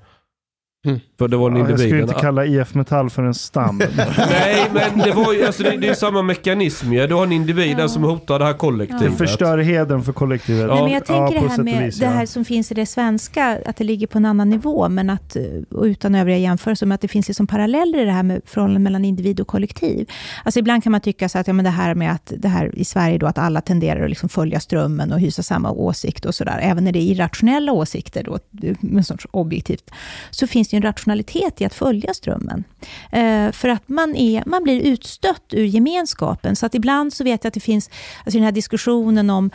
Mm. 0.87 0.99
För 1.19 1.27
det 1.27 1.37
var 1.37 1.51
Ja, 1.51 1.69
jag 1.69 1.79
skulle 1.79 2.01
inte 2.01 2.13
kalla 2.13 2.45
IF 2.45 2.73
Metall 2.75 3.09
för 3.09 3.23
en 3.23 3.33
stam. 3.33 3.77
Nej, 4.29 4.65
men 4.73 4.99
det 4.99 5.11
var 5.11 5.33
ju, 5.33 5.45
alltså 5.45 5.63
det, 5.63 5.69
det 5.69 5.87
är 5.87 5.89
ju 5.89 5.95
samma 5.95 6.21
mekanism 6.21 6.93
ju. 6.93 7.07
Du 7.07 7.15
har 7.15 7.23
en 7.23 7.31
individ 7.31 7.77
där 7.77 7.87
som 7.87 8.03
hotar 8.03 8.39
det 8.39 8.45
här 8.45 8.53
Det 8.53 8.57
kollektivet. 8.57 9.17
förstör 9.17 9.57
heden 9.57 10.03
för 10.03 10.13
kollektivet. 10.13 10.67
Nej, 10.67 10.83
men 10.83 10.91
jag 10.91 11.05
tänker 11.05 11.41
det 11.41 11.49
här 11.49 11.63
med 11.63 11.83
vis, 11.85 11.99
det 11.99 12.05
ja. 12.05 12.11
här 12.11 12.25
som 12.25 12.45
finns 12.45 12.71
i 12.71 12.73
det 12.73 12.85
svenska, 12.85 13.59
att 13.65 13.77
det 13.77 13.83
ligger 13.83 14.07
på 14.07 14.17
en 14.17 14.25
annan 14.25 14.49
nivå, 14.49 14.89
men 14.89 15.09
att, 15.09 15.37
och 15.71 15.83
utan 15.83 16.15
övriga 16.15 16.37
jämförelser, 16.37 16.85
men 16.85 16.95
att 16.95 17.01
det 17.01 17.07
finns 17.07 17.27
liksom 17.27 17.47
paralleller 17.47 18.01
i 18.01 18.05
det 18.05 18.11
här 18.11 18.23
med 18.23 18.41
förhållandet 18.45 18.81
mellan 18.81 19.05
individ 19.05 19.39
och 19.39 19.47
kollektiv. 19.47 20.09
Alltså 20.43 20.59
ibland 20.59 20.83
kan 20.83 20.91
man 20.91 21.01
tycka 21.01 21.29
så 21.29 21.39
att 21.39 21.47
ja, 21.47 21.53
men 21.53 21.65
det 21.65 21.71
här 21.71 21.95
med 21.95 22.11
att 22.11 22.33
det 22.37 22.47
här 22.47 22.75
i 22.75 22.85
Sverige 22.85 23.17
då, 23.17 23.27
att 23.27 23.37
alla 23.37 23.61
tenderar 23.61 24.03
att 24.03 24.09
liksom 24.09 24.29
följa 24.29 24.59
strömmen 24.59 25.11
och 25.11 25.19
hysa 25.19 25.43
samma 25.43 25.71
åsikt 25.71 26.25
och 26.25 26.35
sådär, 26.35 26.59
även 26.61 26.83
när 26.83 26.91
det 26.91 26.99
är 26.99 27.11
irrationella 27.11 27.71
åsikter, 27.71 28.23
då, 28.23 28.39
med 28.79 29.05
sorts 29.05 29.27
objektivt, 29.31 29.91
så 30.31 30.47
finns 30.47 30.69
det 30.69 30.75
ju 30.75 30.76
en 30.77 30.83
rationalitet 30.83 31.61
i 31.61 31.65
att 31.65 31.73
följa 31.73 32.13
strömmen. 32.13 32.63
Eh, 33.11 33.51
för 33.51 33.69
att 33.69 33.89
man, 33.89 34.15
är, 34.15 34.43
man 34.45 34.63
blir 34.63 34.81
utstött 34.81 35.43
ur 35.51 35.65
gemenskapen, 35.65 36.55
så 36.55 36.65
att 36.65 36.75
ibland 36.75 37.13
så 37.13 37.23
vet 37.23 37.43
jag 37.43 37.49
att 37.49 37.53
det 37.53 37.59
finns, 37.59 37.89
alltså 38.25 38.37
den 38.37 38.45
här 38.45 38.51
diskussionen 38.51 39.29
om 39.29 39.51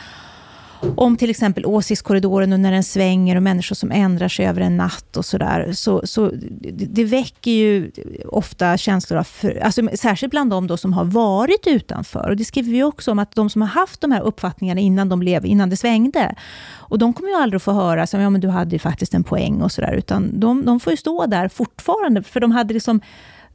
om 0.97 1.17
till 1.17 1.31
exempel 1.31 1.67
åsiktskorridoren 1.67 2.53
och 2.53 2.61
när 2.61 2.73
den 2.73 2.85
svänger 2.85 3.37
och 3.37 3.43
människor 3.43 3.75
som 3.75 3.93
ändrar 3.93 4.29
sig 4.29 4.47
över 4.47 4.61
en 4.61 4.77
natt 4.77 5.17
och 5.17 5.25
sådär. 5.25 5.73
Så, 5.73 6.07
så 6.07 6.31
det, 6.71 7.05
väcker 7.05 7.51
ju 7.51 7.91
ofta 8.27 8.77
känslor 8.77 9.19
av, 9.19 9.25
för, 9.25 9.63
alltså 9.63 9.89
särskilt 9.95 10.31
bland 10.31 10.51
de 10.51 10.67
då 10.67 10.77
som 10.77 10.93
har 10.93 11.05
varit 11.05 11.67
utanför. 11.67 12.29
Och 12.29 12.37
det 12.37 12.45
skriver 12.45 12.73
vi 12.73 12.83
också 12.83 13.11
om, 13.11 13.19
att 13.19 13.35
de 13.35 13.51
som 13.51 13.63
har 13.63 13.69
haft 13.69 14.01
de 14.01 14.13
här 14.13 14.21
uppfattningarna 14.21 14.81
innan, 14.81 15.09
de 15.09 15.19
blev, 15.19 15.47
innan 15.47 15.71
det 15.71 15.77
svängde. 15.77 16.35
Och 16.71 16.99
de 16.99 17.13
kommer 17.13 17.31
ju 17.31 17.37
aldrig 17.37 17.57
att 17.57 17.63
få 17.63 17.73
höra, 17.73 18.07
som, 18.07 18.21
ja 18.21 18.31
men 18.31 18.41
du 18.41 18.49
hade 18.49 18.71
ju 18.71 18.79
faktiskt 18.79 19.15
en 19.15 19.25
poäng 19.25 19.63
och 19.63 19.73
sådär. 19.73 19.93
Utan 19.93 20.41
de, 20.41 20.65
de 20.65 20.81
får 20.81 20.91
ju 20.91 20.97
stå 20.97 21.27
där 21.27 21.49
fortfarande, 21.49 22.23
för 22.23 22.41
de 22.41 22.51
hade 22.51 22.75
liksom 22.75 23.01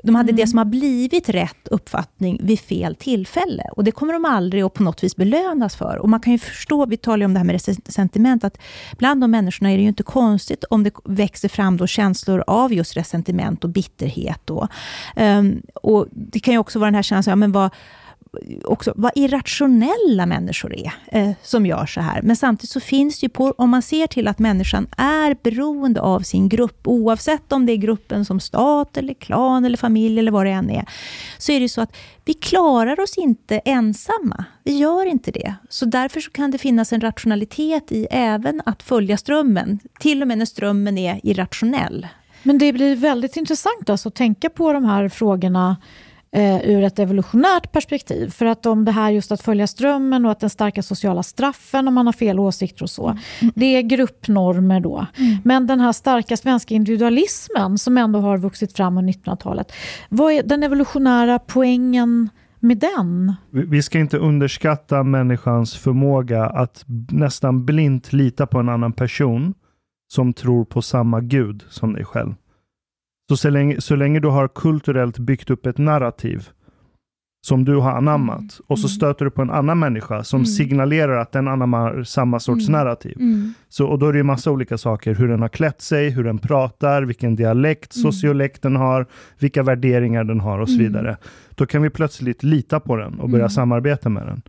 de 0.04 0.16
hade 0.16 0.32
det 0.32 0.48
som 0.48 0.58
har 0.58 0.66
blivit 0.66 1.30
rätt 1.30 1.68
uppfattning 1.68 2.40
vid 2.44 2.60
fel 2.60 2.96
tillfälle. 2.96 3.64
Och 3.72 3.84
det 3.84 3.92
kommer 3.92 4.14
de 4.14 4.26
aldrig 4.26 4.64
att 4.64 4.74
på 4.74 4.84
något 4.84 5.04
vis 5.04 5.16
belönas 5.16 5.76
för. 5.76 5.98
Och 5.98 6.10
man 6.10 6.20
kan 6.20 6.34
ju 6.34 6.40
förstå, 6.40 6.86
vi 6.86 6.98
talar 6.98 7.18
ju 7.18 7.26
om 7.26 7.34
det 7.34 7.40
här 7.40 7.46
med 7.46 7.62
resentiment, 7.86 8.44
att 8.44 8.58
bland 8.98 9.22
de 9.22 9.32
människorna 9.32 9.72
är 9.72 9.76
det 9.76 9.82
ju 9.82 9.88
inte 9.88 10.04
konstigt 10.04 10.64
om 10.64 10.84
det 10.84 10.92
växer 11.06 11.50
fram 11.50 11.78
då 11.78 11.88
känslor 11.88 12.44
av 12.48 12.74
just 12.74 12.98
resentiment 12.98 13.64
och 13.64 13.70
bitterhet. 13.70 14.42
Då. 14.46 14.68
Um, 15.16 15.62
och 15.74 16.08
det 16.12 16.40
kan 16.40 16.54
ju 16.54 16.58
också 16.58 16.80
vara 16.80 16.88
den 16.88 16.96
här 16.96 17.04
känslan, 17.04 17.32
ja, 17.32 17.36
men 17.36 17.52
vad, 17.52 17.72
också 18.64 18.94
vad 18.96 19.12
irrationella 19.16 20.26
människor 20.26 20.76
är 20.76 20.94
eh, 21.12 21.32
som 21.44 21.66
gör 21.66 21.86
så 21.86 22.02
här. 22.02 22.22
Men 22.22 22.36
samtidigt 22.36 22.70
så 22.70 22.80
finns 22.80 23.20
det 23.20 23.26
ju, 23.26 23.30
på, 23.30 23.54
om 23.58 23.70
man 23.70 23.82
ser 23.82 24.08
till 24.08 24.28
att 24.28 24.40
människan 24.40 24.88
är 24.98 25.38
beroende 25.44 26.02
av 26.02 26.20
sin 26.20 26.50
grupp, 26.50 26.88
oavsett 26.88 27.52
om 27.52 27.66
det 27.66 27.74
är 27.74 27.78
gruppen 27.78 28.26
som 28.26 28.40
stat, 28.40 28.98
eller 28.98 29.14
klan, 29.14 29.66
eller 29.66 29.78
familj, 29.78 30.20
eller 30.20 30.32
vad 30.32 30.46
det 30.46 30.52
än 30.52 30.70
är, 30.70 30.86
så 31.38 31.52
är 31.52 31.60
det 31.60 31.70
så 31.70 31.82
att 31.82 31.96
vi 32.26 32.34
klarar 32.34 33.00
oss 33.00 33.18
inte 33.18 33.58
ensamma. 33.58 34.46
Vi 34.64 34.78
gör 34.78 35.06
inte 35.06 35.32
det. 35.32 35.56
Så 35.70 35.86
därför 35.86 36.20
så 36.20 36.32
kan 36.32 36.52
det 36.52 36.58
finnas 36.58 36.94
en 36.94 37.02
rationalitet 37.02 37.92
i 37.92 38.08
även 38.12 38.62
att 38.66 38.84
följa 38.84 39.18
strömmen, 39.18 39.80
till 40.00 40.22
och 40.22 40.28
med 40.28 40.38
när 40.38 40.46
strömmen 40.46 40.98
är 40.98 41.20
irrationell. 41.24 42.08
Men 42.44 42.58
det 42.58 42.74
blir 42.74 42.96
väldigt 42.96 43.38
intressant 43.38 43.90
alltså 43.90 44.08
att 44.08 44.16
tänka 44.16 44.50
på 44.50 44.74
de 44.74 44.86
här 44.86 45.10
frågorna 45.10 45.78
eh, 46.32 46.70
ur 46.70 46.84
ett 46.84 47.00
evolutionärt 47.00 47.72
perspektiv. 47.72 48.30
För 48.30 48.46
att 48.46 48.66
om 48.66 48.86
det 48.86 48.92
här 48.92 49.12
just 49.12 49.32
att 49.32 49.42
följa 49.42 49.68
strömmen 49.68 50.26
och 50.26 50.32
att 50.32 50.40
den 50.40 50.50
starka 50.50 50.84
sociala 50.84 51.24
straffen 51.24 51.88
om 51.88 51.94
man 51.94 52.06
har 52.06 52.14
fel 52.14 52.40
åsikter 52.40 52.84
och 52.84 52.90
så. 52.90 53.08
Mm. 53.08 53.54
Det 53.56 53.66
är 53.66 53.82
gruppnormer 53.82 54.80
då. 54.80 55.06
Men 55.44 55.68
den 55.68 55.80
här 55.80 55.92
starka 55.92 56.38
svenska 56.38 56.76
individualismen 56.76 57.78
som 57.78 57.98
ändå 57.98 58.20
har 58.20 58.38
vuxit 58.38 58.74
fram 58.74 58.98
under 58.98 59.14
1900-talet. 59.14 59.72
Vad 60.10 60.34
är 60.34 60.44
den 60.44 60.64
evolutionära 60.64 61.40
poängen 61.40 62.30
med 62.60 62.78
den? 62.78 63.34
Vi 63.50 63.66
vi 63.66 63.82
ska 63.82 64.00
inte 64.00 64.18
underskatta 64.18 65.04
människans 65.04 65.76
förmåga 65.76 66.46
att 66.46 66.86
nästan 67.10 67.66
blint 67.66 68.14
lita 68.14 68.48
på 68.48 68.60
en 68.60 68.70
annan 68.70 68.94
person 68.94 69.54
som 70.08 70.34
tror 70.34 70.66
på 70.66 70.82
samma 70.82 71.22
gud 71.22 71.64
som 71.70 71.94
dig 71.94 72.06
själv. 72.06 72.34
Så, 73.30 73.38
så, 73.38 73.50
länge, 73.50 73.82
så 73.82 73.96
länge 73.96 74.20
du 74.20 74.28
har 74.28 74.48
kulturellt 74.48 75.20
byggt 75.20 75.50
upp 75.50 75.66
ett 75.66 75.78
narrativ 75.78 76.50
som 77.48 77.66
du 77.66 77.76
har 77.76 77.92
anammat 77.92 78.60
och 78.68 78.80
så 78.80 78.88
stöter 78.88 79.26
du 79.26 79.32
på 79.32 79.42
en 79.42 79.50
annan 79.50 79.80
människa 79.80 80.24
som 80.24 80.46
signalerar 80.46 81.18
att 81.18 81.32
den 81.32 81.48
anammar 81.48 82.04
samma 82.04 82.40
sorts 82.40 82.70
narrativ. 82.70 83.18
Så, 83.70 83.88
och 83.88 84.00
då 84.00 84.08
är 84.08 84.14
det 84.14 84.18
ju 84.18 84.24
massa 84.24 84.52
olika 84.52 84.78
saker. 84.78 85.16
Hur 85.16 85.28
den 85.28 85.42
har 85.42 85.50
klätt 85.50 85.82
sig, 85.82 86.10
hur 86.10 86.24
den 86.24 86.38
pratar, 86.38 87.04
vilken 87.04 87.36
dialekt, 87.36 87.94
sociolekt 87.94 88.62
den 88.62 88.76
har, 88.76 89.06
vilka 89.40 89.64
värderingar 89.64 90.24
den 90.24 90.40
har 90.40 90.60
och 90.60 90.70
så 90.70 90.78
vidare. 90.78 91.18
Då 91.56 91.66
kan 91.66 91.82
vi 91.82 91.90
plötsligt 91.90 92.44
lita 92.44 92.80
på 92.80 92.96
den 92.96 93.20
och 93.20 93.30
börja 93.30 93.50
samarbeta 93.50 94.10
med 94.10 94.28
den. 94.28 94.42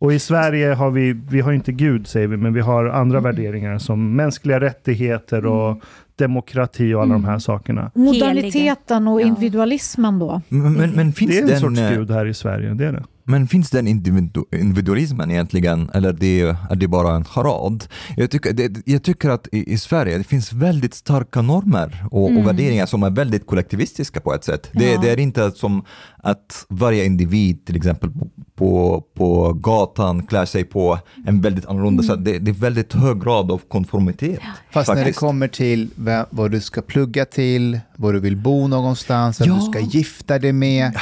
Och 0.00 0.12
i 0.12 0.18
Sverige 0.18 0.74
har 0.74 0.90
vi, 0.90 1.12
vi 1.12 1.40
har 1.40 1.52
inte 1.52 1.72
Gud 1.72 2.06
säger 2.06 2.28
vi, 2.28 2.36
men 2.36 2.54
vi 2.54 2.60
har 2.60 2.84
andra 2.86 3.20
värderingar 3.20 3.78
som 3.78 4.16
mänskliga 4.16 4.60
rättigheter 4.60 5.46
och 5.46 5.82
demokrati 6.16 6.94
och 6.94 7.02
alla 7.02 7.12
de 7.12 7.24
här 7.24 7.38
sakerna. 7.38 7.90
Moderniteten 7.94 9.08
och 9.08 9.20
Ja. 9.20 9.26
individualismen 9.26 10.18
då? 10.18 10.40
Men, 10.48 10.72
men, 10.72 10.90
men 10.90 11.12
finns 11.12 11.30
Det 11.30 11.38
är 11.38 11.42
en 11.42 11.48
den, 11.48 11.60
sorts 11.60 11.78
eh, 11.80 11.90
Gud 11.98 12.10
här 12.10 12.26
i 12.26 12.34
Sverige, 12.34 12.74
det 12.74 12.86
är 12.86 12.92
det. 12.92 13.04
Men 13.28 13.48
finns 13.48 13.70
den 13.70 13.88
individu 13.88 14.42
individualismen 14.52 15.30
egentligen, 15.30 15.90
eller 15.94 16.12
det, 16.12 16.40
är 16.40 16.74
det 16.76 16.88
bara 16.88 17.16
en 17.16 17.24
charad? 17.24 17.84
Jag 18.16 18.30
tycker, 18.30 18.52
det, 18.52 18.82
jag 18.84 19.02
tycker 19.02 19.28
att 19.30 19.48
i, 19.52 19.72
i 19.72 19.78
Sverige 19.78 20.18
det 20.18 20.24
finns 20.24 20.52
väldigt 20.52 20.94
starka 20.94 21.42
normer 21.42 22.06
och, 22.10 22.24
och 22.38 22.46
värderingar 22.46 22.86
som 22.86 23.02
är 23.02 23.10
väldigt 23.10 23.46
kollektivistiska 23.46 24.20
på 24.20 24.34
ett 24.34 24.44
sätt. 24.44 24.68
Det, 24.72 24.84
Ja. 24.92 25.00
det 25.00 25.10
är 25.10 25.18
inte 25.20 25.50
som 25.50 25.84
att 26.16 26.66
varje 26.68 27.04
individ 27.04 27.66
till 27.66 27.76
exempel 27.76 28.10
på, 28.10 28.28
på, 28.56 29.00
på 29.14 29.52
gatan 29.52 30.26
klär 30.26 30.44
sig 30.44 30.64
på 30.64 30.98
en 31.26 31.40
väldigt 31.40 31.66
annorlunda 31.66 32.02
sätt. 32.02 32.24
Det, 32.24 32.38
det 32.38 32.50
är 32.50 32.54
väldigt 32.54 32.92
hög 32.92 33.22
grad 33.22 33.50
av 33.52 33.60
konformitet. 33.68 34.40
Fast 34.70 34.88
när 34.88 34.94
det 34.94 35.00
faktiskt. 35.00 35.18
kommer 35.18 35.48
till 35.48 35.90
vem- 35.94 36.26
vad 36.30 36.50
du 36.50 36.60
ska 36.60 36.82
plugga 36.82 37.24
till, 37.24 37.80
var 37.96 38.12
du 38.12 38.20
vill 38.20 38.36
bo 38.36 38.68
någonstans, 38.68 39.40
vem 39.40 39.48
Ja. 39.48 39.54
du 39.54 39.60
ska 39.60 39.80
gifta 39.98 40.38
dig 40.38 40.52
med. 40.52 40.92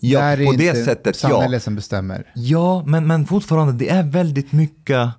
Ja, 0.00 0.20
där 0.20 0.40
är 0.40 0.46
på 0.46 0.52
det 0.52 0.66
inte 0.66 0.84
sättet, 0.84 1.22
ja. 1.22 1.28
samhället 1.28 1.62
som 1.62 1.74
bestämmer. 1.74 2.32
Ja, 2.34 2.82
men, 2.86 3.06
men 3.06 3.26
fortfarande, 3.26 3.72
det 3.72 3.88
är 3.88 4.02
väldigt 4.02 4.52
mycket 4.52 5.10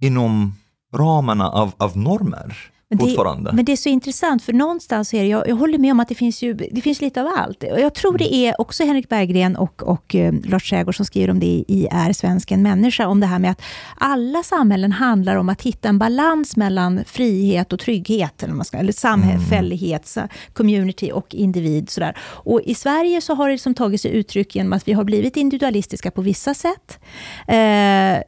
inom 0.00 0.54
ramarna 0.94 1.50
av, 1.50 1.72
av 1.76 1.96
normer. 1.96 2.56
Men 2.90 2.98
fortfarande. 2.98 3.50
det, 3.50 3.56
men 3.56 3.64
det 3.64 3.72
är 3.72 3.76
så 3.76 3.88
intressant, 3.88 4.42
för 4.42 4.52
någonstans 4.52 5.14
är 5.14 5.22
det, 5.22 5.28
jag, 5.28 5.48
jag 5.48 5.56
håller 5.56 5.78
med 5.78 5.92
om 5.92 6.00
att 6.00 6.08
det 6.08 6.14
finns, 6.14 6.42
ju, 6.42 6.54
det 6.54 6.80
finns 6.80 7.00
lite 7.00 7.22
av 7.22 7.28
allt. 7.36 7.62
Och 7.62 7.80
jag 7.80 7.94
tror 7.94 8.18
det 8.18 8.34
är 8.34 8.60
också 8.60 8.84
Henrik 8.84 9.08
Berggren 9.08 9.56
och, 9.56 9.82
och 9.82 10.14
eh, 10.14 10.34
Lars 10.44 10.70
Trädgård 10.70 10.96
som 10.96 11.06
skriver 11.06 11.30
om 11.30 11.40
det 11.40 11.46
i, 11.46 11.64
i 11.68 11.88
Är 11.90 12.12
svensken 12.12 12.62
människa, 12.62 13.06
om 13.06 13.20
det 13.20 13.26
här 13.26 13.38
med 13.38 13.50
att 13.50 13.62
alla 13.96 14.42
samhällen 14.42 14.92
handlar 14.92 15.36
om 15.36 15.48
att 15.48 15.62
hitta 15.62 15.88
en 15.88 15.98
balans 15.98 16.56
mellan 16.56 17.04
frihet 17.06 17.72
och 17.72 17.80
trygghet, 17.80 18.42
eller, 18.42 18.52
vad 18.52 18.56
man 18.56 18.64
ska, 18.64 18.76
eller 18.78 18.92
samfällighet, 18.92 20.06
så- 20.06 20.28
community 20.52 21.10
och 21.12 21.34
individ. 21.34 21.90
Sådär. 21.90 22.16
Och 22.20 22.60
I 22.64 22.74
Sverige 22.74 23.20
så 23.20 23.34
har 23.34 23.48
det 23.48 23.52
liksom 23.54 23.74
tagit 23.74 24.00
sig 24.00 24.10
uttryck 24.10 24.56
genom 24.56 24.72
att 24.72 24.88
vi 24.88 24.92
har 24.92 25.04
blivit 25.04 25.36
individualistiska 25.36 26.10
på 26.10 26.22
vissa 26.22 26.54
sätt. 26.54 26.98
Eh, 27.46 28.18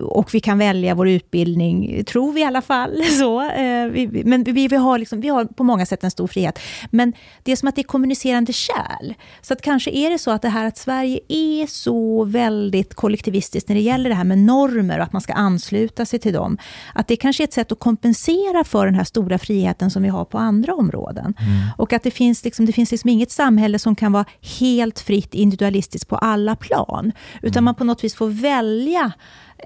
och 0.00 0.34
vi 0.34 0.40
kan 0.40 0.58
välja 0.58 0.94
vår 0.94 1.08
utbildning, 1.08 2.04
tror 2.04 2.32
vi 2.32 2.40
i 2.40 2.44
alla 2.44 2.62
fall. 2.62 3.04
Så, 3.18 3.50
eh, 3.50 3.91
vi, 3.92 4.22
men 4.24 4.44
vi, 4.44 4.68
vi, 4.68 4.76
har 4.76 4.98
liksom, 4.98 5.20
vi 5.20 5.28
har 5.28 5.44
på 5.44 5.64
många 5.64 5.86
sätt 5.86 6.04
en 6.04 6.10
stor 6.10 6.26
frihet. 6.26 6.58
Men 6.90 7.12
det 7.42 7.52
är 7.52 7.56
som 7.56 7.68
att 7.68 7.76
det 7.76 7.80
är 7.80 7.86
kommunicerande 7.86 8.52
kärl. 8.52 9.14
Så 9.40 9.52
att 9.52 9.62
kanske 9.62 9.90
är 9.90 10.10
det 10.10 10.18
så 10.18 10.30
att 10.30 10.42
det 10.42 10.48
här 10.48 10.66
att 10.66 10.78
Sverige 10.78 11.20
är 11.28 11.66
så 11.66 12.24
väldigt 12.24 12.94
kollektivistiskt 12.94 13.68
när 13.68 13.76
det 13.76 13.82
gäller 13.82 14.10
det 14.10 14.16
här 14.16 14.24
med 14.24 14.38
normer 14.38 14.98
och 14.98 15.04
att 15.04 15.12
man 15.12 15.22
ska 15.22 15.32
ansluta 15.32 16.06
sig 16.06 16.18
till 16.18 16.32
dem. 16.32 16.58
Att 16.94 17.08
det 17.08 17.16
kanske 17.16 17.42
är 17.42 17.44
ett 17.44 17.52
sätt 17.52 17.72
att 17.72 17.78
kompensera 17.78 18.64
för 18.64 18.86
den 18.86 18.94
här 18.94 19.04
stora 19.04 19.38
friheten 19.38 19.90
som 19.90 20.02
vi 20.02 20.08
har 20.08 20.24
på 20.24 20.38
andra 20.38 20.74
områden. 20.74 21.34
Och 21.76 21.92
att 21.92 22.02
det 22.02 22.10
finns, 22.10 22.44
liksom, 22.44 22.66
det 22.66 22.72
finns 22.72 22.90
liksom 22.90 23.10
inget 23.10 23.30
samhälle 23.30 23.78
som 23.78 23.96
kan 23.96 24.12
vara 24.12 24.24
helt 24.60 25.00
fritt 25.00 25.34
individualistiskt 25.34 26.08
på 26.08 26.16
alla 26.16 26.56
plan. 26.56 27.12
Utan 27.42 27.64
man 27.64 27.74
på 27.74 27.84
något 27.84 28.04
vis 28.04 28.14
får 28.14 28.28
välja 28.28 29.12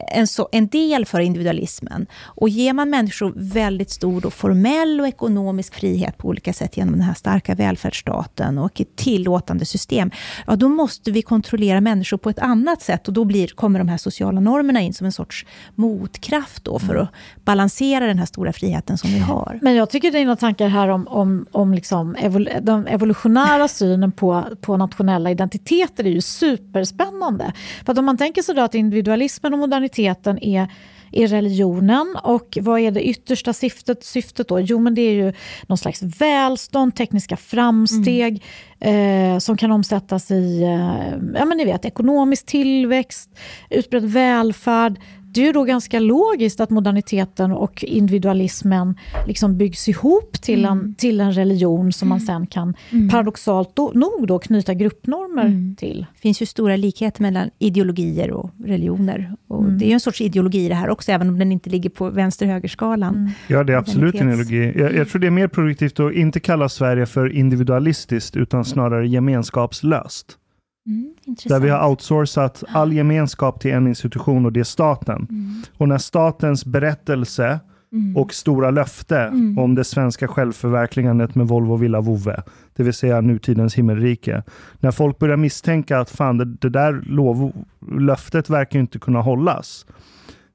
en, 0.09 0.27
så, 0.27 0.49
en 0.53 0.67
del 0.67 1.07
för 1.07 1.21
individualismen. 1.21 2.07
Och 2.25 2.49
ger 2.49 2.73
man 2.73 2.91
människor 2.91 3.33
väldigt 3.37 3.91
stor 3.91 4.21
då 4.21 4.31
formell 4.31 5.01
och 5.01 5.09
ekonomisk 5.09 5.75
frihet 5.75 6.19
på 6.19 6.29
olika 6.29 6.53
sätt 6.53 6.77
genom 6.77 6.93
den 6.93 7.03
här 7.03 7.15
starka 7.15 7.55
välfärdsstaten 7.55 8.59
och 8.59 8.81
ett 8.81 8.97
tillåtande 8.97 9.65
system, 9.65 10.11
ja 10.47 10.57
då 10.57 10.69
måste 10.69 11.11
vi 11.11 11.23
kontrollera 11.23 11.81
människor 11.81 12.17
på 12.17 12.31
ett 12.31 12.39
annat 12.39 12.83
sätt 12.83 13.09
och 13.09 13.15
då 13.15 13.25
blir, 13.25 13.49
kommer 13.49 13.79
de 13.79 13.89
här 13.89 13.97
sociala 13.97 14.41
normerna 14.41 14.81
in 14.81 14.95
som 14.95 15.05
en 15.05 15.13
sorts 15.13 15.47
motkraft 15.75 16.65
då 16.65 16.79
för 16.79 16.97
att 16.97 17.09
balansera 17.45 18.07
den 18.07 18.19
här 18.19 18.27
stora 18.27 18.53
friheten 18.53 18.99
som 18.99 19.11
vi 19.11 19.19
har. 19.19 19.59
Men 19.63 19.75
jag 19.75 19.91
tycker 19.91 20.11
dina 20.11 20.37
tankar 20.37 20.69
här 20.69 20.89
om, 20.89 21.09
om, 21.09 21.47
om 21.53 21.75
liksom 21.75 22.15
evol 22.15 22.49
den 22.63 22.87
evolutionära 22.87 23.69
synen 23.69 24.13
på, 24.13 24.45
på 24.61 24.77
nationella 24.77 25.31
identiteter 25.31 26.05
är 26.05 26.11
ju 26.11 26.21
superspännande. 26.21 27.53
För 27.85 27.93
att 27.93 27.99
om 27.99 28.05
man 28.05 28.17
tänker 28.17 28.43
sig 28.43 28.55
då 28.55 28.63
att 28.63 28.75
individualismen 28.75 29.55
och 29.55 29.59
moderniteten 29.87 30.39
är 30.43 30.69
är 31.13 31.27
religionen. 31.27 32.17
Och 32.23 32.59
vad 32.61 32.81
är 32.81 32.91
det 32.91 33.09
yttersta 33.09 33.53
syftet, 33.53 34.05
syftet 34.05 34.49
då? 34.49 34.61
Jo, 34.61 34.79
men 34.79 34.95
det 34.95 35.03
är 35.03 35.13
ju 35.13 35.33
någon 35.67 35.79
slags 35.79 36.03
välstånd, 36.03 36.95
tekniska 36.97 37.37
framsteg 37.37 38.43
mm. 38.81 39.35
eh, 39.35 39.39
som 39.39 39.57
kan 39.57 39.73
omsättas 39.73 40.31
i 40.31 40.63
eh, 40.63 41.39
ja, 41.39 41.45
men 41.45 41.57
ni 41.57 41.65
vet, 41.65 41.85
ekonomisk 41.85 42.47
tillväxt, 42.47 43.31
utbredd 43.71 44.05
välfärd, 44.05 44.99
det 45.37 45.45
är 45.45 45.47
ju 45.47 45.53
då 45.53 45.65
ganska 45.65 45.99
logiskt 45.99 46.61
att 46.61 46.71
moderniteten 46.71 47.53
och 47.53 47.85
individualismen 47.85 48.99
liksom 49.27 49.57
byggs 49.57 49.89
ihop 49.89 50.33
till, 50.33 50.65
mm. 50.65 50.79
en, 50.79 50.95
till 50.95 51.21
en 51.21 51.33
religion 51.33 51.93
som 51.93 52.09
man 52.09 52.21
sen 52.21 52.47
kan 52.47 52.77
mm. 52.91 53.09
paradoxalt 53.09 53.71
då, 53.75 53.93
nog 53.95 54.27
då 54.27 54.39
knyta 54.39 54.75
gruppnormer 54.75 55.45
mm. 55.45 55.77
till. 55.77 56.07
Det 56.15 56.21
finns 56.21 56.43
ju 56.43 56.47
stora 56.47 56.77
likheter 56.77 57.23
mellan 57.23 57.51
ideologier 57.59 58.31
och 58.31 58.51
religioner. 58.65 59.33
Och 59.49 59.63
mm. 59.63 59.79
Det 59.79 59.85
är 59.85 59.87
ju 59.87 59.93
en 59.93 60.01
sorts 60.01 60.21
ideologi 60.21 60.69
det 60.69 60.75
här 60.75 60.89
också, 60.89 61.13
även 61.13 61.29
om 61.29 61.39
den 61.39 61.53
inte 61.53 61.71
ligger 61.71 61.91
på 61.91 62.11
vänster-högerskalan. 62.11 63.15
Mm. 63.15 63.31
Ja, 63.49 63.65
det 63.65 63.73
är 63.73 63.77
absolut 63.77 64.15
en 64.15 64.29
ideologi. 64.29 64.73
Jag, 64.81 64.95
jag 64.95 65.09
tror 65.09 65.21
det 65.21 65.27
är 65.27 65.31
mer 65.31 65.49
produktivt 65.49 66.01
att 66.01 66.13
inte 66.13 66.41
kalla 66.41 66.69
Sverige 66.69 67.07
för 67.07 67.33
individualistiskt, 67.33 68.37
utan 68.37 68.65
snarare 68.65 69.09
gemenskapslöst. 69.09 70.39
Mm, 70.87 71.15
där 71.45 71.61
vi 71.61 71.69
har 71.69 71.89
outsourcat 71.89 72.65
all 72.69 72.93
gemenskap 72.93 73.61
till 73.61 73.71
en 73.71 73.87
institution 73.87 74.47
och 74.47 74.53
det 74.53 74.61
är 74.61 74.65
staten. 74.65 75.27
Mm. 75.31 75.63
Och 75.77 75.89
när 75.89 75.99
statens 75.99 76.65
berättelse 76.65 77.61
mm. 77.93 78.17
och 78.17 78.35
stora 78.35 78.71
löfte 78.71 79.19
mm. 79.19 79.59
om 79.59 79.75
det 79.75 79.85
svenska 79.85 80.29
självförverkligandet 80.29 81.35
med 81.35 81.49
Volvo 81.49 81.77
Villa 81.77 82.01
Vove, 82.01 82.43
det 82.77 82.83
vill 82.83 82.95
säga 82.95 83.21
nutidens 83.21 83.75
himmelrike. 83.75 84.43
När 84.81 84.91
folk 84.91 85.19
börjar 85.19 85.37
misstänka 85.37 85.99
att 85.99 86.11
fan, 86.11 86.39
det, 86.39 86.45
det 86.45 86.69
där 86.69 87.03
lov, 87.07 87.53
löftet 87.99 88.51
verkar 88.51 88.79
inte 88.79 88.99
kunna 88.99 89.21
hållas. 89.21 89.87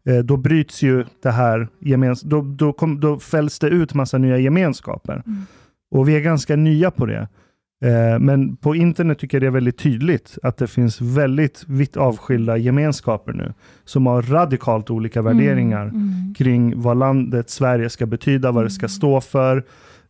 Eh, 0.06 0.18
då 0.18 0.38
bryts 0.38 0.82
ju 0.82 1.06
det 1.24 1.32
här, 1.32 1.68
gemens 1.80 2.22
då, 2.22 2.42
då, 2.42 2.74
kom, 2.74 3.00
då 3.00 3.20
fälls 3.20 3.60
det 3.60 3.68
ut 3.68 3.94
massa 3.94 4.18
nya 4.18 4.38
gemenskaper. 4.38 5.24
Mm. 5.26 5.44
Och 5.92 6.10
vi 6.10 6.16
är 6.16 6.20
ganska 6.20 6.56
nya 6.56 6.92
på 6.92 7.06
det. 7.06 7.28
Eh, 7.86 8.20
men 8.20 8.56
på 8.56 8.76
internet 8.76 9.20
tycker 9.20 9.38
jag 9.38 9.42
det 9.42 9.48
är 9.48 9.52
väldigt 9.52 9.78
tydligt 9.78 10.38
att 10.44 10.58
det 10.58 10.68
finns 10.68 11.02
väldigt 11.02 11.64
vitt 11.68 11.98
avskilda 11.98 12.58
gemenskaper 12.58 13.34
nu 13.34 13.54
som 13.86 14.06
har 14.06 14.22
radikalt 14.22 14.90
olika 14.90 15.20
mm, 15.20 15.38
värderingar 15.38 15.82
mm. 15.82 16.34
kring 16.38 16.82
vad 16.82 16.98
landet 16.98 17.50
Sverige 17.50 17.90
ska 17.90 18.06
betyda, 18.06 18.52
vad 18.52 18.66
det 18.66 18.70
ska 18.70 18.84
mm. 18.84 18.90
stå 18.90 19.22
för. 19.22 19.64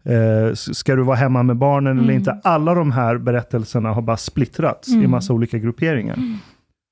Eh, 0.03 0.53
ska 0.53 0.95
du 0.95 1.03
vara 1.03 1.15
hemma 1.15 1.43
med 1.43 1.57
barnen 1.57 1.91
mm. 1.91 2.03
eller 2.03 2.13
inte? 2.13 2.39
Alla 2.43 2.73
de 2.73 2.91
här 2.91 3.17
berättelserna 3.17 3.93
har 3.93 4.01
bara 4.01 4.17
splittrats 4.17 4.87
mm. 4.87 5.03
i 5.03 5.07
massa 5.07 5.33
olika 5.33 5.57
grupperingar. 5.57 6.13
Mm. 6.13 6.37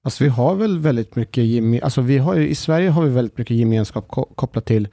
Alltså 0.03 0.23
vi 0.23 0.30
har 0.30 0.56
väl 0.56 0.80
väldigt 0.80 1.15
mycket, 1.15 1.84
alltså 1.84 2.01
vi 2.01 2.18
har 2.18 2.35
ju, 2.35 2.47
i 2.47 2.56
Sverige 2.56 2.89
har 2.89 3.03
vi 3.03 3.10
väldigt 3.10 3.38
mycket 3.38 3.57
gemenskap 3.57 4.07
kopplat 4.35 4.65
till 4.65 4.88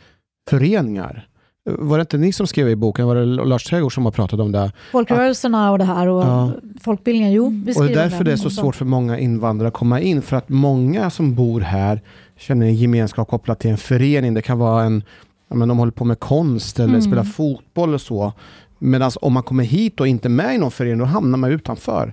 föreningar. 0.51 1.29
Var 1.69 1.99
det 1.99 2.01
inte 2.01 2.19
ni 2.19 2.33
som 2.33 2.47
skrev 2.47 2.69
i 2.69 2.77
boken? 2.77 3.07
Var 3.07 3.15
det 3.15 3.25
Lars 3.25 3.65
Trädgård 3.65 3.95
som 3.95 4.05
har 4.05 4.13
pratat 4.13 4.41
om 4.41 4.53
det? 4.53 4.73
Folkrörelserna 4.93 5.73
och 5.73 5.79
det 5.79 5.85
här 5.85 6.09
och 6.09 6.23
ja. 6.23 6.53
folkbildningen. 6.81 7.33
Jo, 7.33 7.63
vi 7.67 7.73
Och 7.73 7.85
det 7.85 7.93
är 7.93 7.95
därför 7.95 8.25
det 8.25 8.33
är 8.33 8.37
så 8.37 8.51
svårt 8.51 8.77
för 8.77 8.85
många 8.85 9.19
invandrare 9.19 9.69
att 9.69 9.75
komma 9.75 10.01
in. 10.01 10.23
För 10.23 10.37
att 10.37 10.49
många 10.49 11.11
som 11.11 11.35
bor 11.35 11.61
här 11.61 12.01
känner 12.37 12.67
en 12.67 12.75
gemenskap 12.75 13.29
kopplat 13.29 13.59
till 13.59 13.71
en 13.71 13.79
förening. 13.79 14.35
Det 14.35 14.43
kan 14.43 14.59
vara 14.59 14.85
en, 14.85 15.03
men 15.49 15.69
de 15.69 15.79
håller 15.79 15.93
på 15.93 16.05
med 16.05 16.21
konst 16.21 16.79
eller 16.79 16.89
mm. 16.89 17.03
spelar 17.03 17.25
fotboll 17.25 17.95
och 17.95 18.01
så. 18.01 18.33
Medan 18.79 19.11
om 19.21 19.33
man 19.33 19.43
kommer 19.43 19.65
hit 19.65 20.01
och 20.01 20.09
inte 20.09 20.29
är 20.29 20.31
med 20.31 20.55
i 20.55 20.59
någon 20.59 20.71
förening, 20.71 20.99
då 20.99 21.05
hamnar 21.05 21.39
man 21.39 21.53
utanför. 21.53 22.13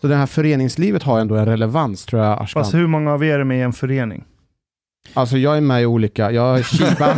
Så 0.00 0.06
det 0.06 0.16
här 0.16 0.26
föreningslivet 0.26 1.02
har 1.02 1.20
ändå 1.20 1.34
en 1.34 1.46
relevans 1.46 2.04
tror 2.04 2.22
jag. 2.22 2.42
Ashkan. 2.42 2.62
Fast 2.62 2.74
hur 2.74 2.86
många 2.86 3.12
av 3.12 3.24
er 3.24 3.38
är 3.38 3.44
med 3.44 3.58
i 3.58 3.60
en 3.60 3.72
förening? 3.72 4.24
Alltså 5.14 5.38
jag 5.38 5.56
är 5.56 5.60
med 5.60 5.82
i 5.82 5.86
olika, 5.86 6.30
jag 6.30 6.58
är 6.58 6.62
Shiba. 6.62 7.16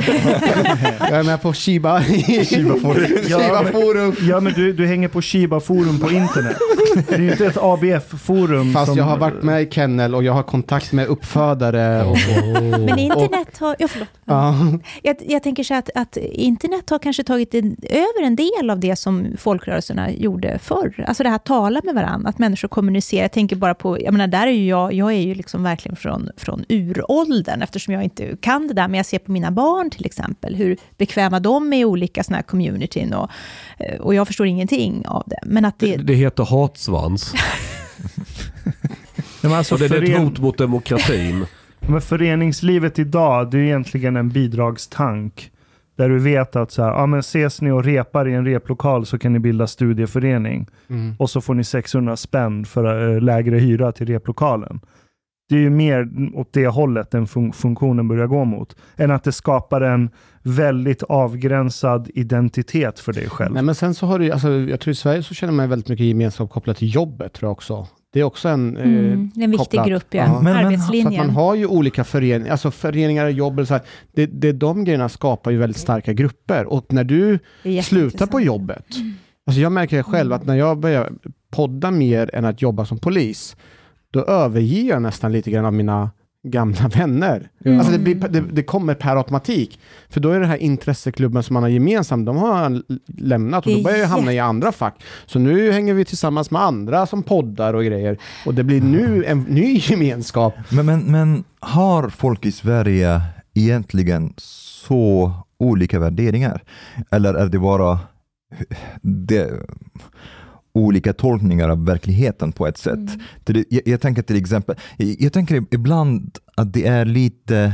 jag 1.10 1.18
är 1.18 1.22
med 1.22 1.42
på 1.42 1.52
Shiba. 1.52 2.02
Shiba 2.02 2.76
Forum. 2.80 3.06
Ja, 3.28 3.62
men, 3.72 4.28
ja, 4.28 4.40
men 4.40 4.52
du, 4.52 4.72
du 4.72 4.86
hänger 4.86 5.08
på 5.08 5.22
Shiba 5.22 5.60
Forum 5.60 6.00
på 6.00 6.10
internet. 6.10 6.56
Det 7.08 7.14
är 7.14 7.18
ju 7.18 7.30
inte 7.30 7.46
ett 7.46 7.56
ABF-forum. 7.56 8.72
Fast 8.72 8.86
som... 8.86 8.98
jag 8.98 9.04
har 9.04 9.16
varit 9.16 9.42
med 9.42 9.62
i 9.62 9.70
Kennel 9.70 10.14
och 10.14 10.24
jag 10.24 10.32
har 10.32 10.42
kontakt 10.42 10.92
med 10.92 11.06
uppfödare. 11.06 12.04
Och, 12.04 12.10
och, 12.10 12.62
men 12.80 12.98
internet 12.98 13.58
har, 13.58 13.76
ja 13.78 13.88
förlåt. 13.88 14.08
Ja. 14.24 14.54
Jag, 15.02 15.16
jag 15.28 15.42
tänker 15.42 15.64
så 15.64 15.74
att, 15.74 15.90
att 15.94 16.16
internet 16.16 16.90
har 16.90 16.98
kanske 16.98 17.24
tagit 17.24 17.54
en, 17.54 17.76
över 17.82 18.22
en 18.22 18.36
del 18.36 18.70
av 18.70 18.80
det 18.80 18.96
som 18.96 19.26
folkrörelserna 19.38 20.10
gjorde 20.10 20.58
förr. 20.58 21.04
Alltså 21.06 21.22
det 21.22 21.28
här 21.28 21.36
att 21.36 21.44
tala 21.44 21.80
med 21.84 21.94
varandra, 21.94 22.28
att 22.28 22.38
människor 22.38 22.68
kommunicerar. 22.68 23.22
Jag 23.22 23.32
tänker 23.32 23.56
bara 23.56 23.74
på, 23.74 24.00
jag 24.00 24.12
menar 24.12 24.26
där 24.26 24.46
är 24.46 24.50
ju 24.50 24.66
jag, 24.66 24.92
jag 24.92 25.12
är 25.12 25.20
ju 25.20 25.34
liksom 25.34 25.62
verkligen 25.62 25.96
från, 25.96 26.30
från 26.36 26.64
uråldern 26.68 27.62
eftersom 27.62 27.94
jag 27.94 28.04
inte 28.04 28.36
kan 28.40 28.68
det 28.68 28.74
där, 28.74 28.88
men 28.88 28.96
jag 28.96 29.06
ser 29.06 29.18
på 29.18 29.32
mina 29.32 29.50
barn 29.50 29.90
till 29.90 30.06
exempel, 30.06 30.54
hur 30.54 30.76
bekväma 30.96 31.40
de 31.40 31.72
är 31.72 31.78
i 31.78 31.84
olika 31.84 32.24
sådana 32.24 32.36
här 32.36 32.42
communityn 32.42 33.14
och, 33.14 33.30
och 34.00 34.14
jag 34.14 34.26
förstår 34.26 34.46
ingenting 34.46 35.06
av 35.06 35.22
det. 35.26 35.38
Men 35.42 35.64
att 35.64 35.78
det... 35.78 35.96
det 35.96 36.14
heter 36.14 36.44
hatsvans. 36.44 37.34
men 39.42 39.52
alltså, 39.52 39.74
och 39.74 39.78
det 39.78 39.84
är 39.84 39.88
fören... 39.88 40.12
ett 40.12 40.18
hot 40.18 40.38
mot 40.38 40.58
demokratin. 40.58 41.46
Men 41.86 42.00
föreningslivet 42.00 42.98
idag, 42.98 43.50
det 43.50 43.58
är 43.58 43.62
egentligen 43.62 44.16
en 44.16 44.28
bidragstank. 44.28 45.50
Där 45.96 46.08
du 46.08 46.18
vet 46.18 46.56
att 46.56 46.70
så 46.70 46.82
här, 46.82 46.90
ja, 46.90 47.06
men 47.06 47.20
ses 47.20 47.60
ni 47.60 47.70
och 47.70 47.84
repar 47.84 48.28
i 48.28 48.34
en 48.34 48.44
replokal 48.44 49.06
så 49.06 49.18
kan 49.18 49.32
ni 49.32 49.38
bilda 49.38 49.66
studieförening. 49.66 50.66
Mm. 50.90 51.14
Och 51.18 51.30
så 51.30 51.40
får 51.40 51.54
ni 51.54 51.64
600 51.64 52.16
spänn 52.16 52.64
för 52.64 53.14
äh, 53.14 53.20
lägre 53.20 53.58
hyra 53.58 53.92
till 53.92 54.06
replokalen 54.06 54.80
det 55.48 55.56
är 55.56 55.60
ju 55.60 55.70
mer 55.70 56.08
åt 56.34 56.52
det 56.52 56.66
hållet 56.66 57.10
den 57.10 57.26
fun 57.26 57.52
funktionen 57.52 58.08
börjar 58.08 58.26
gå 58.26 58.44
mot. 58.44 58.76
Än 58.96 59.10
att 59.10 59.24
det 59.24 59.32
skapar 59.32 59.80
en 59.80 60.10
väldigt 60.44 61.02
avgränsad 61.02 62.10
identitet 62.14 62.98
för 62.98 63.12
dig 63.12 63.28
själv. 63.28 63.54
Nej, 63.54 63.62
men 63.62 63.74
sen 63.74 63.94
så 63.94 64.06
har 64.06 64.18
du, 64.18 64.30
alltså, 64.30 64.50
jag 64.50 64.80
tror 64.80 64.92
i 64.92 64.94
Sverige 64.94 65.22
så 65.22 65.34
känner 65.34 65.52
man 65.52 65.68
väldigt 65.68 65.88
mycket 65.88 66.06
gemenskap 66.06 66.50
kopplat 66.50 66.76
till 66.76 66.94
jobbet 66.94 67.32
tror 67.32 67.48
jag 67.48 67.52
också. 67.52 67.86
Det 68.12 68.20
är 68.20 68.24
också 68.24 68.48
en... 68.48 68.76
Eh, 68.76 68.82
mm, 68.82 69.30
en 69.36 69.50
viktig 69.50 69.58
kopplat. 69.58 69.86
grupp, 69.86 70.06
ja. 70.10 70.24
ja. 70.24 70.40
Men, 70.40 70.56
Arbetslinjen. 70.56 71.12
Så 71.12 71.20
att 71.20 71.26
man 71.26 71.36
har 71.36 71.54
ju 71.54 71.66
olika 71.66 72.04
föreningar, 72.04 72.52
alltså 72.52 72.70
föreningar, 72.70 73.28
jobb, 73.28 73.66
så 73.66 73.74
här, 73.74 73.82
det, 74.12 74.26
det, 74.26 74.52
de 74.52 74.84
grejerna 74.84 75.08
skapar 75.08 75.50
ju 75.50 75.56
väldigt 75.56 75.80
starka 75.80 76.12
grupper. 76.12 76.64
Och 76.64 76.92
när 76.92 77.04
du 77.04 77.38
slutar 77.82 78.26
på 78.26 78.40
jobbet, 78.40 78.96
mm. 78.96 79.14
alltså 79.46 79.60
jag 79.60 79.72
märker 79.72 80.02
själv 80.02 80.32
att 80.32 80.46
när 80.46 80.54
jag 80.54 80.78
börjar 80.78 81.12
podda 81.50 81.90
mer 81.90 82.30
än 82.34 82.44
att 82.44 82.62
jobba 82.62 82.84
som 82.84 82.98
polis, 82.98 83.56
då 84.10 84.24
överger 84.24 84.88
jag 84.88 85.02
nästan 85.02 85.32
lite 85.32 85.50
grann 85.50 85.64
av 85.64 85.72
mina 85.72 86.10
gamla 86.44 86.88
vänner. 86.94 87.48
Mm. 87.64 87.78
Alltså 87.78 87.92
det, 87.92 87.98
blir, 87.98 88.14
det, 88.14 88.40
det, 88.40 88.62
kommer 88.62 88.94
per 88.94 89.16
automatik. 89.16 89.80
För 90.08 90.20
då 90.20 90.30
är 90.30 90.40
det 90.40 90.46
här 90.46 90.56
intresseklubben 90.56 91.42
som 91.42 91.54
man 91.54 91.62
har 91.62 91.70
gemensamt, 91.70 92.26
de 92.26 92.36
har 92.36 92.82
lämnat 93.06 93.66
och 93.66 93.72
då 93.72 93.82
börjar 93.82 93.98
jag 93.98 94.08
hamna 94.08 94.32
i 94.32 94.38
andra 94.38 94.72
fack. 94.72 95.02
Så 95.26 95.38
nu 95.38 95.72
hänger 95.72 95.94
vi 95.94 96.04
tillsammans 96.04 96.50
med 96.50 96.62
andra 96.62 97.06
som 97.06 97.22
poddar 97.22 97.74
och 97.74 97.84
grejer. 97.84 98.18
Och 98.46 98.54
det 98.54 98.64
blir 98.64 98.80
nu 98.80 99.24
en 99.24 99.40
ny 99.40 99.78
gemenskap. 99.82 100.54
Men, 100.68 100.86
men, 100.86 101.00
men 101.00 101.44
har 101.60 102.08
folk 102.08 102.46
i 102.46 102.52
Sverige 102.52 103.20
egentligen 103.54 104.34
så 104.36 105.32
olika 105.58 105.98
värderingar? 105.98 106.62
Eller 107.10 107.34
är 107.34 107.48
det 107.48 107.58
bara 107.58 107.98
det, 109.02 109.50
olika 110.74 111.12
tolkningar 111.12 111.68
av 111.68 111.86
verkligheten 111.86 112.52
på 112.52 112.66
ett 112.66 112.78
sätt. 112.78 112.94
Mm. 113.48 113.64
Jag, 113.68 113.82
jag, 113.84 114.00
tänker 114.00 114.22
till 114.22 114.36
exempel, 114.36 114.76
jag, 114.96 115.16
jag, 115.18 115.32
tänker 115.32 115.64
ibland 115.70 116.38
att 116.56 116.72
det 116.72 116.86
är 116.86 117.04
lite 117.04 117.72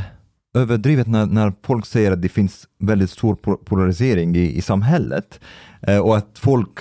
överdrivet 0.55 1.07
när, 1.07 1.27
när 1.27 1.53
folk 1.65 1.87
säger 1.87 2.13
att 2.13 2.23
det 2.23 2.29
finns 2.29 2.67
väldigt 2.79 3.11
stor 3.11 3.35
polarisering 3.57 4.37
i, 4.37 4.57
i 4.57 4.63
samhället 4.63 5.41
eh, 5.83 5.99
och 5.99 6.17
att 6.17 6.39
folk 6.39 6.81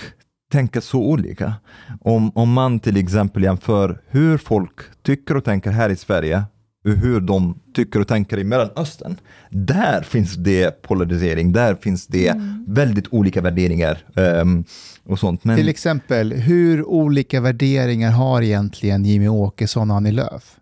tänker 0.52 0.80
så 0.80 1.02
olika. 1.02 1.54
Om, 2.00 2.30
om 2.34 2.52
man 2.52 2.80
till 2.80 2.96
exempel 2.96 3.42
jämför 3.42 4.00
hur 4.06 4.38
folk 4.38 4.80
tycker 5.02 5.36
och 5.36 5.44
tänker 5.44 5.70
här 5.70 5.90
i 5.90 5.96
Sverige 5.96 6.44
hur 6.84 7.20
de 7.20 7.60
tycker 7.74 8.00
och 8.00 8.08
tänker 8.08 8.38
i 8.38 8.44
Mellanöstern. 8.44 9.16
Där 9.50 10.02
finns 10.02 10.34
det 10.34 10.82
polarisering, 10.82 11.52
där 11.52 11.74
finns 11.74 12.06
det 12.06 12.28
mm. 12.28 12.64
väldigt 12.68 13.08
olika 13.10 13.40
värderingar. 13.40 13.98
Um, 14.14 14.64
och 15.10 15.18
sånt. 15.18 15.44
Men... 15.44 15.56
Till 15.56 15.68
exempel, 15.68 16.32
hur 16.32 16.84
olika 16.84 17.40
värderingar 17.40 18.10
har 18.10 18.42
egentligen 18.42 19.04
Jimmy 19.04 19.28
Åkesson 19.28 19.90
och 19.90 19.96
Annie 19.96 20.12
Lööf? 20.12 20.59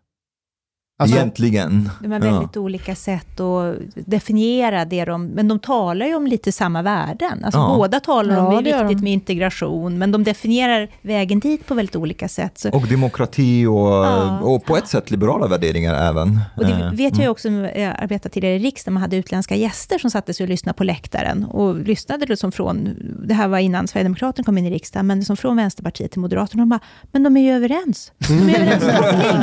Alltså, 1.00 1.16
Egentligen. 1.16 1.90
De 2.00 2.12
har 2.12 2.20
väldigt 2.20 2.50
ja. 2.54 2.60
olika 2.60 2.94
sätt 2.94 3.40
att 3.40 3.76
definiera 3.94 4.84
det 4.84 5.04
de... 5.04 5.26
Men 5.26 5.48
de 5.48 5.58
talar 5.58 6.06
ju 6.06 6.14
om 6.14 6.26
lite 6.26 6.52
samma 6.52 6.82
värden. 6.82 7.44
Alltså 7.44 7.60
ja. 7.60 7.74
Båda 7.76 8.00
talar 8.00 8.34
ja, 8.34 8.46
om 8.46 8.64
det 8.64 8.70
är 8.70 8.82
viktigt 8.82 8.98
de. 8.98 9.04
med 9.04 9.12
integration, 9.12 9.98
men 9.98 10.12
de 10.12 10.24
definierar 10.24 10.88
vägen 11.02 11.40
dit 11.40 11.66
på 11.66 11.74
väldigt 11.74 11.96
olika 11.96 12.28
sätt. 12.28 12.58
Så. 12.58 12.70
Och 12.70 12.86
demokrati 12.86 13.66
och, 13.66 14.54
och 14.54 14.64
på 14.64 14.76
ett 14.76 14.88
sätt 14.88 15.10
liberala 15.10 15.46
värderingar 15.46 15.94
även. 15.94 16.40
Och 16.56 16.64
det 16.64 16.72
eh, 16.72 16.90
vet 16.90 17.00
jag 17.00 17.16
ju 17.16 17.22
mm. 17.22 17.30
också, 17.30 17.48
jag 17.48 17.94
arbetade 17.98 18.34
tidigare 18.34 18.56
i 18.56 18.58
riksdagen, 18.58 18.94
man 18.94 19.02
hade 19.02 19.16
utländska 19.16 19.56
gäster 19.56 19.98
som 19.98 20.10
satte 20.10 20.34
sig 20.34 20.44
och 20.44 20.48
lyssnade 20.48 20.76
på 20.76 20.84
läktaren 20.84 21.44
och 21.44 21.76
lyssnade 21.76 22.26
liksom 22.26 22.52
från 22.52 22.94
det 23.24 23.34
här 23.34 23.48
var 23.48 23.58
innan 23.58 23.88
Sverigedemokraterna 23.88 24.44
kom 24.44 24.58
in 24.58 24.66
i 24.66 24.70
riksdagen, 24.70 25.06
men 25.06 25.24
som 25.24 25.36
från 25.36 25.56
Vänsterpartiet 25.56 26.10
till 26.10 26.20
Moderaterna, 26.20 26.62
de 26.62 26.68
bara, 26.68 26.80
men 27.12 27.22
de 27.22 27.36
är 27.36 27.42
ju 27.42 27.52
överens. 27.56 28.12
De 28.28 28.34
är 28.34 28.60
överens 28.60 28.82
om 28.82 28.90
allting. 28.90 29.40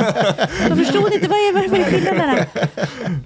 De 0.68 0.76
förstod 0.84 1.12
inte, 1.12 1.28
vad 1.28 1.45
är, 1.48 1.68
vad 1.68 1.80
är 1.80 1.84
skillnaden 1.84 2.20
här? 2.20 2.48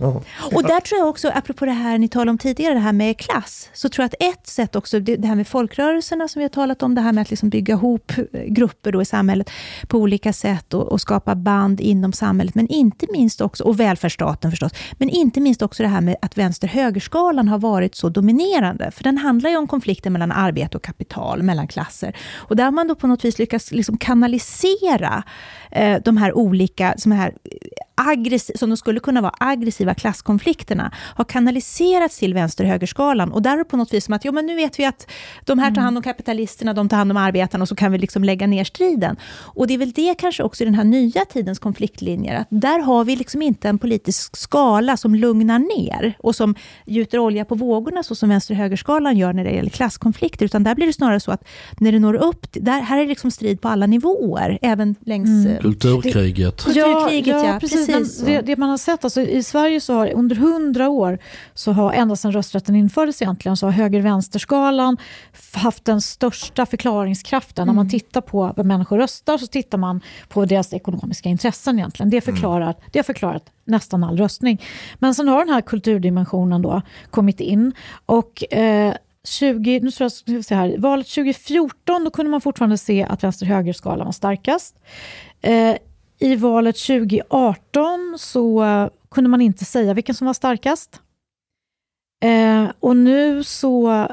Och 0.55 0.63
där 0.63 0.81
tror 0.81 0.99
jag 0.99 1.09
också, 1.09 1.31
apropå 1.35 1.65
det 1.65 1.73
här 1.73 1.99
ni 1.99 2.09
talade 2.09 2.31
om 2.31 2.39
tidigare, 2.39 2.75
det 2.75 2.81
här 2.81 2.93
med 2.93 3.19
klass, 3.19 3.71
så 3.73 3.89
tror 3.89 4.03
jag 4.03 4.07
att 4.07 4.35
ett 4.35 4.47
sätt 4.47 4.77
också, 4.77 5.01
det, 5.01 5.17
det 5.17 5.29
här 5.29 5.35
med 5.35 5.49
folkrörelserna 5.49 6.29
som 6.29 6.41
vi 6.41 6.45
har 6.45 6.49
talat 6.49 6.83
om, 6.83 6.95
det 6.95 7.01
här 7.01 7.13
med 7.13 7.23
att 7.23 7.31
liksom 7.31 7.49
bygga 7.51 7.75
ihop 7.75 8.13
grupper 8.47 8.93
då 8.93 9.03
i 9.03 9.05
samhället 9.05 9.51
på 9.89 9.99
olika 9.99 10.33
sätt 10.33 10.75
och, 10.75 10.93
och 10.93 11.01
skapa 11.01 11.35
band 11.35 11.81
inom 11.81 12.13
samhället, 12.13 12.55
men 12.55 12.69
inte 12.69 13.07
minst 13.13 13.41
också, 13.41 13.65
och 13.65 13.81
välfärdsstaten 13.81 14.51
förstås, 14.51 14.73
men 14.93 15.09
inte 15.09 15.41
minst 15.41 15.63
också 15.63 15.83
det 15.83 15.89
här 15.89 16.01
med 16.01 16.17
att 16.23 16.39
vänster-högerskalan 16.39 17.49
har 17.49 17.59
varit 17.59 17.95
så 17.95 18.09
dominerande. 18.09 18.91
För 18.91 19.05
den 19.05 19.19
handlar 19.19 19.51
ju 19.51 19.57
om 19.57 19.67
konflikten 19.67 20.13
mellan 20.13 20.33
arbete 20.33 20.77
och 20.77 20.85
kapital, 20.85 21.43
mellan 21.43 21.69
klasser. 21.69 22.17
Och 22.37 22.57
där 22.57 22.65
har 22.65 22.71
man 22.71 22.89
då 22.89 22.95
på 22.95 23.07
något 23.07 23.25
vis 23.25 23.39
lyckats 23.39 23.71
liksom 23.71 23.99
kanalisera 23.99 25.23
eh, 25.71 25.99
de 26.05 26.17
här 26.17 26.37
olika, 26.37 26.95
som, 26.97 27.13
här 27.13 27.35
aggressiv, 28.09 28.55
som 28.57 28.71
de 28.71 28.77
skulle 28.77 29.01
kunna 29.01 29.21
vara 29.21 29.35
aggressiva 29.39 29.95
klasskonflikterna, 29.95 30.93
har 31.15 31.25
kanaliserats 31.25 32.19
till 32.19 32.35
vänster-högerskalan. 32.35 33.33
Och 33.33 33.43
där 33.43 33.53
är 33.53 33.59
det 33.59 33.65
på 33.65 33.77
något 33.77 33.93
vis 33.93 34.05
som 34.05 34.15
att, 34.15 34.25
jo 34.25 34.33
men 34.33 34.47
nu 34.47 34.57
vet 34.57 34.79
vi 34.79 34.85
att 34.85 35.11
de 35.45 35.59
här 35.59 35.67
tar 35.67 35.73
mm. 35.73 35.85
hand 35.85 35.97
om 35.97 36.03
kapitalisterna, 36.03 36.73
de 36.75 36.89
tar 36.89 36.97
hand 36.97 37.11
om 37.11 37.17
arbetarna 37.17 37.63
och 37.63 37.69
så 37.69 37.75
kan 37.75 37.93
vi 37.93 37.99
liksom 37.99 38.25
lägga 38.25 38.47
ner 38.47 38.65
striden. 38.65 39.17
Och 39.33 39.67
det 39.67 39.75
är 39.75 39.79
väl 39.79 39.93
det 39.93 40.15
kanske 40.19 40.43
också 40.43 40.65
i 40.65 40.67
den 40.67 40.75
här 40.75 40.85
nya 40.85 41.25
tidens 41.25 41.59
konfliktlinjer, 41.59 42.35
att 42.41 42.47
där 42.51 42.79
har 42.79 43.05
vi 43.05 43.17
liksom 43.17 43.43
inte 43.43 43.69
en 43.69 43.79
politisk 43.79 44.37
skala 44.37 44.97
som 44.97 45.15
lugnar 45.15 45.59
ner 45.59 46.17
och 46.19 46.37
som 46.37 46.55
gjuter 46.87 47.19
olja 47.19 47.45
på 47.45 47.55
vågorna, 47.55 48.03
så 48.03 48.15
som 48.15 48.29
vänster-högerskalan 48.29 49.17
gör 49.17 49.33
när 49.33 49.45
det 49.45 49.51
gäller 49.51 49.71
klasskonflikter, 49.71 50.45
utan 50.45 50.65
där 50.65 50.75
blir 50.75 50.87
det 50.87 50.93
snarare 50.93 51.21
så 51.21 51.33
att 51.33 51.45
när 51.79 51.93
det 51.93 51.99
når 51.99 52.15
upp, 52.15 52.47
där, 52.53 52.81
här 52.81 52.99
är 52.99 53.03
det 53.03 53.09
liksom 53.09 53.31
strid 53.31 53.61
på 53.61 53.69
alla 53.69 53.87
nivåer, 53.87 54.59
även 54.63 54.95
längs... 55.07 55.29
Mm. 55.29 55.53
Eh, 55.53 55.61
Kulturkriget. 55.61 56.65
Kulturkriget, 56.65 57.37
ja. 57.37 57.47
ja 57.47 57.59
precis. 57.61 57.90
Precis. 57.99 58.21
Det, 58.21 58.41
det, 58.41 58.57
man 58.57 58.71
har 58.71 58.77
sett, 58.77 59.05
alltså, 59.05 59.21
i 59.21 59.43
Sverige 59.43 59.81
så 59.81 59.95
har 59.95 60.13
under 60.13 60.37
hundra 60.37 60.89
år, 60.89 61.19
så 61.55 61.73
har 61.73 61.93
ända 61.93 62.17
sedan 62.17 62.33
rösträtten 62.33 62.77
infördes 62.77 63.23
egentligen, 63.23 63.57
så 63.57 63.67
har 63.67 63.73
höger-vänsterskalan 63.73 64.97
haft 65.55 65.85
den 65.85 66.01
största 66.01 66.67
förklaringskraften. 66.67 67.63
Mm. 67.63 67.67
När 67.67 67.77
man 67.77 67.87
mm. 67.87 67.91
tittar 67.91 68.21
på 68.21 68.53
vad 68.57 68.67
människor 68.67 68.99
röstar 68.99 69.39
så 69.39 69.47
tittar 69.47 69.79
man 69.79 70.01
på 70.29 70.45
deras 70.45 70.73
ekonomiska 70.73 71.29
intressen 71.29 71.79
egentligen. 71.79 72.11
Det, 72.11 72.21
förklarar, 72.21 72.63
mm. 72.63 72.77
det 72.93 72.99
har 72.99 73.05
förklarat 73.05 73.45
nästan 73.65 74.05
all 74.05 74.17
röstning. 74.17 74.63
Men 74.99 75.15
sen 75.15 75.29
har 75.29 75.45
den 75.45 75.55
här 75.55 75.61
kulturdimensionen 75.61 76.63
då 76.63 76.83
kommit 77.11 77.41
in. 77.41 77.73
Och 78.07 78.55
eh, 78.55 78.95
20, 79.25 79.81
nu 79.81 79.91
tror 79.91 80.11
jag, 80.27 80.45
se 80.45 80.55
här, 80.55 80.77
valet 80.79 81.07
2014 81.07 82.05
då 82.05 82.11
kunde 82.11 82.31
man 82.31 82.41
fortfarande 82.41 82.79
se 82.79 83.03
att 83.03 83.25
vänster-högerskalan 83.25 84.05
var 84.05 84.13
starkast. 84.13 84.77
Eh, 85.43 85.77
i 86.21 86.37
valet 86.37 86.77
2018 86.77 88.17
så 88.19 88.65
kunde 89.11 89.31
man 89.31 89.41
inte 89.41 89.65
säga 89.65 89.95
vilken 89.95 90.15
som 90.15 90.27
var 90.27 90.35
starkast. 90.35 91.01
Eh, 92.25 92.71
och 92.81 92.97
nu 92.97 93.45
så 93.45 94.07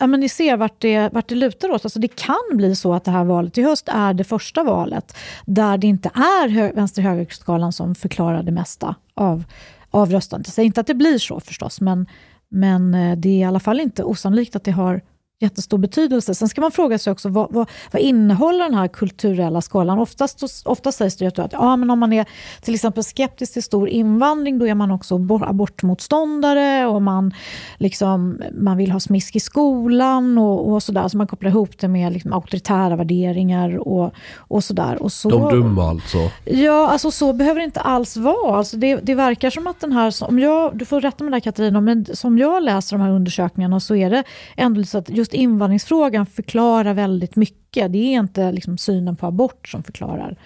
ja, 0.00 0.06
men 0.06 0.20
ni 0.20 0.28
ser 0.28 0.56
vart 0.56 0.80
det, 0.80 1.12
vart 1.12 1.28
det 1.28 1.34
lutar 1.34 1.70
åt. 1.70 1.84
Alltså 1.84 1.98
det 1.98 2.16
kan 2.16 2.36
bli 2.52 2.76
så 2.76 2.94
att 2.94 3.04
det 3.04 3.10
här 3.10 3.24
valet 3.24 3.58
i 3.58 3.62
höst 3.62 3.88
är 3.88 4.14
det 4.14 4.24
första 4.24 4.62
valet 4.62 5.16
där 5.46 5.78
det 5.78 5.86
inte 5.86 6.10
är 6.14 6.72
vänster-högerskalan 6.72 7.72
som 7.72 7.94
förklarar 7.94 8.42
det 8.42 8.52
mesta 8.52 8.94
av, 9.14 9.44
av 9.90 10.10
röstandet. 10.10 10.46
Jag 10.46 10.54
säger 10.54 10.66
inte 10.66 10.80
att 10.80 10.86
det 10.86 10.94
blir 10.94 11.18
så 11.18 11.40
förstås, 11.40 11.80
men, 11.80 12.06
men 12.48 12.94
eh, 12.94 13.16
det 13.16 13.28
är 13.28 13.38
i 13.38 13.44
alla 13.44 13.60
fall 13.60 13.80
inte 13.80 14.04
osannolikt 14.04 14.56
att 14.56 14.64
det 14.64 14.70
har 14.70 15.00
jättestor 15.40 15.78
betydelse. 15.78 16.34
Sen 16.34 16.48
ska 16.48 16.60
man 16.60 16.70
fråga 16.70 16.98
sig 16.98 17.10
också 17.10 17.28
vad, 17.28 17.52
vad, 17.52 17.70
vad 17.90 18.02
innehåller 18.02 18.64
den 18.64 18.74
här 18.74 18.88
kulturella 18.88 19.60
skalan? 19.60 19.98
Oftast, 19.98 20.42
oftast 20.64 20.98
sägs 20.98 21.16
det 21.16 21.38
att 21.38 21.52
ja, 21.52 21.76
men 21.76 21.90
om 21.90 21.98
man 21.98 22.12
är 22.12 22.26
till 22.60 22.74
exempel 22.74 23.04
skeptisk 23.04 23.52
till 23.52 23.62
stor 23.62 23.88
invandring 23.88 24.58
då 24.58 24.66
är 24.66 24.74
man 24.74 24.90
också 24.90 25.14
abortmotståndare 25.42 26.86
och 26.86 27.02
man, 27.02 27.34
liksom, 27.78 28.42
man 28.52 28.76
vill 28.76 28.90
ha 28.90 29.00
smisk 29.00 29.36
i 29.36 29.40
skolan 29.40 30.38
och, 30.38 30.72
och 30.72 30.82
sådär. 30.82 31.08
Så 31.08 31.16
man 31.16 31.26
kopplar 31.26 31.50
ihop 31.50 31.78
det 31.78 31.88
med 31.88 32.12
liksom, 32.12 32.32
auktoritära 32.32 32.96
värderingar 32.96 33.88
och, 33.88 34.12
och 34.36 34.64
sådär. 34.64 35.02
Och 35.02 35.12
så, 35.12 35.28
De 35.28 35.50
dumma 35.50 35.88
alltså? 35.90 36.18
Ja, 36.44 36.88
alltså 36.90 37.10
så 37.10 37.32
behöver 37.32 37.60
det 37.60 37.64
inte 37.64 37.80
alls 37.80 38.16
vara. 38.16 38.56
Alltså 38.56 38.76
det, 38.76 38.96
det 38.96 39.14
verkar 39.14 39.50
som 39.50 39.66
att 39.66 39.80
den 39.80 39.92
här, 39.92 40.14
om 40.24 40.38
jag, 40.38 40.78
du 40.78 40.84
får 40.84 41.00
rätta 41.00 41.24
mig 41.24 41.30
där 41.30 41.40
Katarina, 41.40 41.80
men 41.80 42.06
som 42.12 42.38
jag 42.38 42.62
läser 42.62 42.98
de 42.98 43.02
här 43.02 43.10
undersökningarna 43.10 43.80
så 43.80 43.94
är 43.94 44.10
det 44.10 44.24
ändå 44.56 44.84
så 44.84 44.98
att 44.98 45.08
just 45.10 45.29
just 45.30 45.34
invandringsfrågan 45.34 46.26
förklarar 46.26 46.94
väldigt 46.94 47.36
mycket. 47.36 47.92
Det 47.92 47.98
är 47.98 48.18
inte 48.18 48.52
liksom 48.52 48.78
synen 48.78 49.16
på 49.16 49.26
abort 49.26 49.68
som 49.68 49.82
förklarar. 49.82 50.36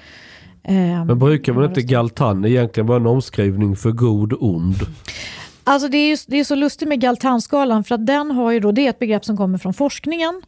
Eh, 0.63 1.05
Men 1.05 1.19
brukar 1.19 1.53
man 1.53 1.65
inte 1.65 1.83
Galtan 1.83 2.45
egentligen 2.45 2.87
vara 2.87 3.01
en 3.01 3.07
omskrivning 3.07 3.77
för 3.77 3.91
god 3.91 4.35
ond? 4.41 4.77
Alltså 5.67 5.89
det 5.89 5.99
är, 5.99 6.09
ju, 6.09 6.17
det 6.27 6.37
är 6.41 6.45
så 6.45 6.55
lustigt 6.55 6.89
med 6.89 7.01
Galtanskalan 7.01 7.85
för 7.85 7.95
att 7.95 8.07
den 8.07 8.31
har 8.31 8.53
ju 8.53 8.61
då, 8.61 8.73
det 8.73 8.87
är 8.87 8.91
ett 8.91 8.99
begrepp 8.99 9.25
som 9.25 9.37
kommer 9.37 9.59
från 9.59 9.75
forskningen 9.75 10.43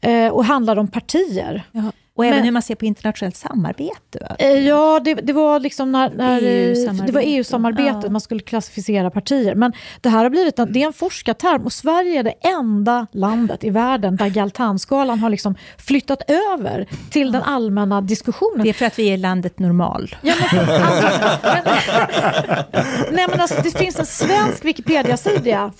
eh, 0.00 0.28
och 0.28 0.44
handlar 0.44 0.76
om 0.76 0.88
partier. 0.88 1.62
Jaha. 1.72 1.92
Och 2.20 2.26
även 2.26 2.36
Men, 2.36 2.44
hur 2.44 2.52
man 2.52 2.62
ser 2.62 2.74
på 2.74 2.84
internationellt 2.84 3.36
samarbete? 3.36 4.36
Eh, 4.38 4.48
ja, 4.48 5.00
det, 5.04 5.14
det 5.14 5.32
var 5.32 5.60
liksom 5.60 5.92
när, 5.92 6.10
när 6.10 6.40
EU 6.42 6.74
det 7.06 7.12
var 7.12 7.22
EU-samarbetet, 7.24 8.04
ja. 8.04 8.10
man 8.10 8.20
skulle 8.20 8.40
klassificera 8.40 9.10
partier. 9.10 9.54
Men 9.54 9.72
det 10.00 10.08
här 10.08 10.22
har 10.22 10.30
blivit 10.30 10.58
en, 10.58 10.72
det 10.72 10.82
är 10.82 10.86
en 10.86 10.92
forskarterm 10.92 11.64
och 11.64 11.72
Sverige 11.72 12.18
är 12.18 12.22
det 12.22 12.34
enda 12.40 13.06
landet 13.12 13.64
i 13.64 13.70
världen 13.70 14.16
där 14.16 14.28
Galtanskalan 14.28 15.18
har 15.18 15.30
liksom 15.30 15.54
flyttat 15.78 16.22
över 16.30 16.86
till 17.10 17.32
den 17.32 17.42
allmänna 17.42 18.00
diskussionen. 18.00 18.62
Det 18.62 18.68
är 18.68 18.72
för 18.72 18.86
att 18.86 18.98
vi 18.98 19.08
är 19.08 19.16
landet 19.16 19.58
normal. 19.58 20.16
Ja, 20.22 20.34
men, 20.52 20.66
nej, 23.12 23.26
men 23.30 23.40
alltså, 23.40 23.62
det 23.62 23.78
finns 23.78 23.98
en 23.98 24.06
svensk 24.06 24.64
Wikipedia-sida 24.64 25.72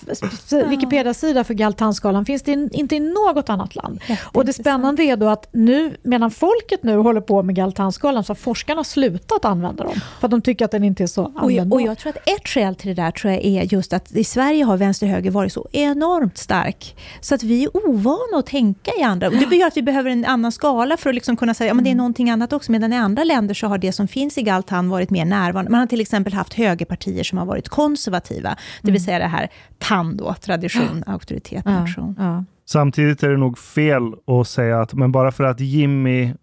Wikipedia 0.66 1.14
för 1.44 1.54
Galtanskalan, 1.54 2.24
finns 2.24 2.42
det 2.42 2.52
inte 2.72 2.96
i 2.96 3.00
något 3.00 3.48
annat 3.48 3.74
land. 3.74 4.00
Och 4.22 4.44
det 4.44 4.52
spännande 4.52 5.02
är 5.02 5.16
då 5.16 5.28
att 5.28 5.48
nu, 5.52 5.96
medan 6.02 6.29
medan 6.30 6.50
folket 6.50 6.82
nu 6.82 6.96
håller 6.96 7.20
på 7.20 7.42
med 7.42 7.54
Galtanskalan 7.54 8.24
så 8.24 8.30
har 8.30 8.34
forskarna 8.34 8.84
slutat 8.84 9.44
använda 9.44 9.84
dem. 9.84 9.94
För 10.20 10.26
att 10.26 10.30
de 10.30 10.42
tycker 10.42 10.64
att 10.64 10.70
den 10.70 10.84
inte 10.84 11.02
är 11.02 11.06
så 11.06 11.24
användbar. 11.24 11.44
Och 11.44 11.52
jag, 11.52 11.72
och 11.72 11.82
jag 11.82 11.98
tror 11.98 12.10
att 12.10 12.28
ett 12.28 12.48
skäl 12.48 12.74
till 12.74 12.88
det 12.88 13.02
där 13.02 13.10
tror 13.10 13.32
jag 13.32 13.44
är 13.44 13.74
just 13.74 13.92
att 13.92 14.12
i 14.12 14.24
Sverige 14.24 14.64
har 14.64 14.76
vänster-höger 14.76 15.30
varit 15.30 15.52
så 15.52 15.66
enormt 15.72 16.38
stark. 16.38 16.96
Så 17.20 17.34
att 17.34 17.42
vi 17.42 17.64
är 17.64 17.76
ovana 17.76 18.38
att 18.38 18.46
tänka 18.46 18.90
i 18.98 19.02
andra. 19.02 19.28
Och 19.28 19.34
det 19.50 19.56
gör 19.56 19.66
att 19.66 19.76
vi 19.76 19.82
behöver 19.82 20.10
en 20.10 20.24
annan 20.24 20.52
skala 20.52 20.96
för 20.96 21.10
att 21.10 21.14
liksom 21.14 21.36
kunna 21.36 21.54
säga 21.54 21.72
att 21.72 21.76
ja, 21.76 21.82
det 21.82 21.88
är 21.88 21.92
mm. 21.92 21.98
någonting 21.98 22.30
annat 22.30 22.52
också. 22.52 22.72
Medan 22.72 22.92
i 22.92 22.96
andra 22.96 23.24
länder 23.24 23.54
så 23.54 23.66
har 23.66 23.78
det 23.78 23.92
som 23.92 24.08
finns 24.08 24.38
i 24.38 24.42
Galtan 24.42 24.88
varit 24.88 25.10
mer 25.10 25.24
närvarande. 25.24 25.70
Man 25.70 25.80
har 25.80 25.86
till 25.86 26.00
exempel 26.00 26.32
haft 26.32 26.54
högerpartier 26.54 27.24
som 27.24 27.38
har 27.38 27.46
varit 27.46 27.68
konservativa. 27.68 28.56
Det 28.82 28.92
vill 28.92 29.02
mm. 29.02 29.04
säga 29.04 29.18
det 29.18 29.26
här 29.26 29.48
TAN 29.78 30.16
då, 30.16 30.34
tradition, 30.34 31.04
auktoritet, 31.06 31.64
nation. 31.64 32.14
Ja, 32.18 32.24
ja. 32.24 32.44
Samtidigt 32.72 33.22
är 33.22 33.28
det 33.30 33.36
nog 33.36 33.58
fel 33.58 34.02
att 34.26 34.48
säga 34.48 34.80
att 34.80 34.94
men 34.94 35.12
bara 35.12 35.32
för 35.32 35.44
att 35.44 35.60
Jimmy 35.60 36.34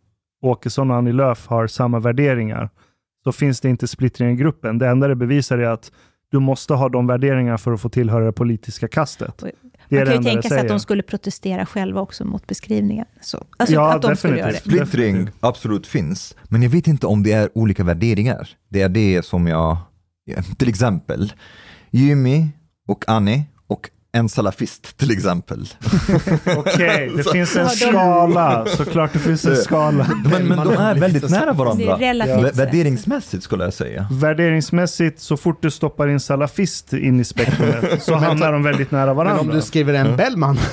Åkesson 0.42 0.92
och 0.92 0.98
Annie 0.98 1.12
Lööf 1.12 1.48
har 1.48 1.68
samma 1.68 2.00
värderingar, 2.00 2.70
så 3.24 3.32
finns 3.32 3.62
det 3.62 3.70
inte 3.70 3.88
splittring 3.88 4.32
i 4.32 4.36
gruppen. 4.36 4.78
Det 4.78 4.88
enda 4.88 5.08
det 5.08 5.16
bevisar 5.16 5.58
är 5.58 5.68
att 5.68 5.92
du 6.32 6.40
måste 6.40 6.74
ha 6.74 6.90
de 6.90 7.08
värderingarna 7.08 7.58
för 7.58 7.74
att 7.74 7.82
få 7.82 7.90
tillhöra 7.90 8.26
det 8.26 8.32
politiska 8.32 8.88
kastet. 8.88 9.44
Det 9.90 9.98
Man 9.98 10.06
kan 10.06 10.24
ju 10.24 10.24
tänka 10.24 10.50
sig 10.50 10.60
att 10.60 10.68
de 10.68 10.80
skulle 10.80 11.04
protestera 11.04 11.66
själva 11.66 12.02
också 12.02 12.26
mot 12.26 12.48
beskrivningen. 12.48 13.06
Så, 13.22 13.46
alltså 13.58 13.76
ja, 13.76 13.96
att 13.96 14.02
de 14.02 14.08
definitivt. 14.08 14.60
Splittring 14.60 15.30
absolut 15.40 15.88
finns, 15.88 16.36
men 16.44 16.64
jag 16.64 16.70
vet 16.70 16.88
inte 16.88 17.08
om 17.08 17.24
det 17.24 17.32
är 17.32 17.58
olika 17.58 17.84
värderingar. 17.84 18.50
Det 18.70 18.82
är 18.82 18.90
det 18.90 19.26
som 19.26 19.48
jag, 19.48 19.78
till 20.58 20.70
exempel, 20.70 21.34
Jimmy 21.92 22.48
och 22.88 23.10
Annie 23.10 23.44
och 23.68 23.90
en 24.18 24.30
salafist 24.30 24.98
till 24.98 25.12
exempel. 25.12 25.68
Okej, 26.46 26.58
okay, 26.58 27.10
det 27.10 27.32
finns 27.32 27.56
en 27.56 27.70
skala. 27.70 28.66
Såklart 28.66 29.14
det 29.14 29.20
finns 29.20 29.46
en 29.46 29.56
skala. 29.56 30.08
Men, 30.32 30.48
men 30.48 30.58
de 30.58 30.74
är 30.74 30.96
väldigt 30.96 31.30
nära 31.30 31.54
varandra. 31.54 31.98
Ja. 32.00 32.08
Värderingsmässigt 32.54 33.44
skulle 33.44 33.64
jag 33.64 33.74
säga. 33.74 34.08
Värderingsmässigt, 34.12 35.20
så 35.20 35.38
fort 35.38 35.62
du 35.62 35.72
stoppar 35.72 36.08
in 36.08 36.20
salafist 36.20 36.94
in 36.94 37.20
i 37.20 37.24
spektrumet 37.24 38.04
så 38.04 38.16
hamnar 38.26 38.52
de 38.52 38.64
väldigt 38.64 38.92
nära 38.92 39.14
varandra. 39.14 39.44
Men 39.44 39.50
om 39.52 39.56
du 39.56 39.62
skriver 39.62 39.94
en 39.94 40.18
Bellman. 40.18 40.58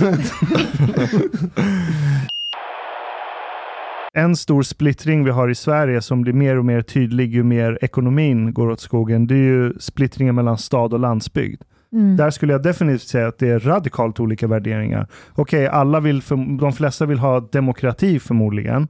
en 4.14 4.36
stor 4.36 4.62
splittring 4.62 5.24
vi 5.24 5.30
har 5.30 5.48
i 5.48 5.54
Sverige 5.54 6.02
som 6.02 6.22
blir 6.22 6.32
mer 6.32 6.58
och 6.58 6.64
mer 6.64 6.82
tydlig 6.82 7.34
ju 7.34 7.42
mer 7.42 7.78
ekonomin 7.82 8.52
går 8.52 8.70
åt 8.70 8.80
skogen, 8.80 9.26
det 9.26 9.34
är 9.34 9.38
ju 9.38 9.74
splittringen 9.78 10.34
mellan 10.34 10.58
stad 10.58 10.92
och 10.92 11.00
landsbygd. 11.00 11.62
Mm. 11.94 12.16
Där 12.16 12.30
skulle 12.30 12.52
jag 12.52 12.62
definitivt 12.62 13.08
säga 13.08 13.28
att 13.28 13.38
det 13.38 13.48
är 13.48 13.58
radikalt 13.58 14.20
olika 14.20 14.46
värderingar. 14.46 15.08
Okej, 15.34 15.66
okay, 15.66 15.80
alla 15.80 16.00
vill, 16.00 16.22
för, 16.22 16.58
de 16.58 16.72
flesta 16.72 17.06
vill 17.06 17.18
ha 17.18 17.40
demokrati 17.40 18.20
förmodligen, 18.20 18.88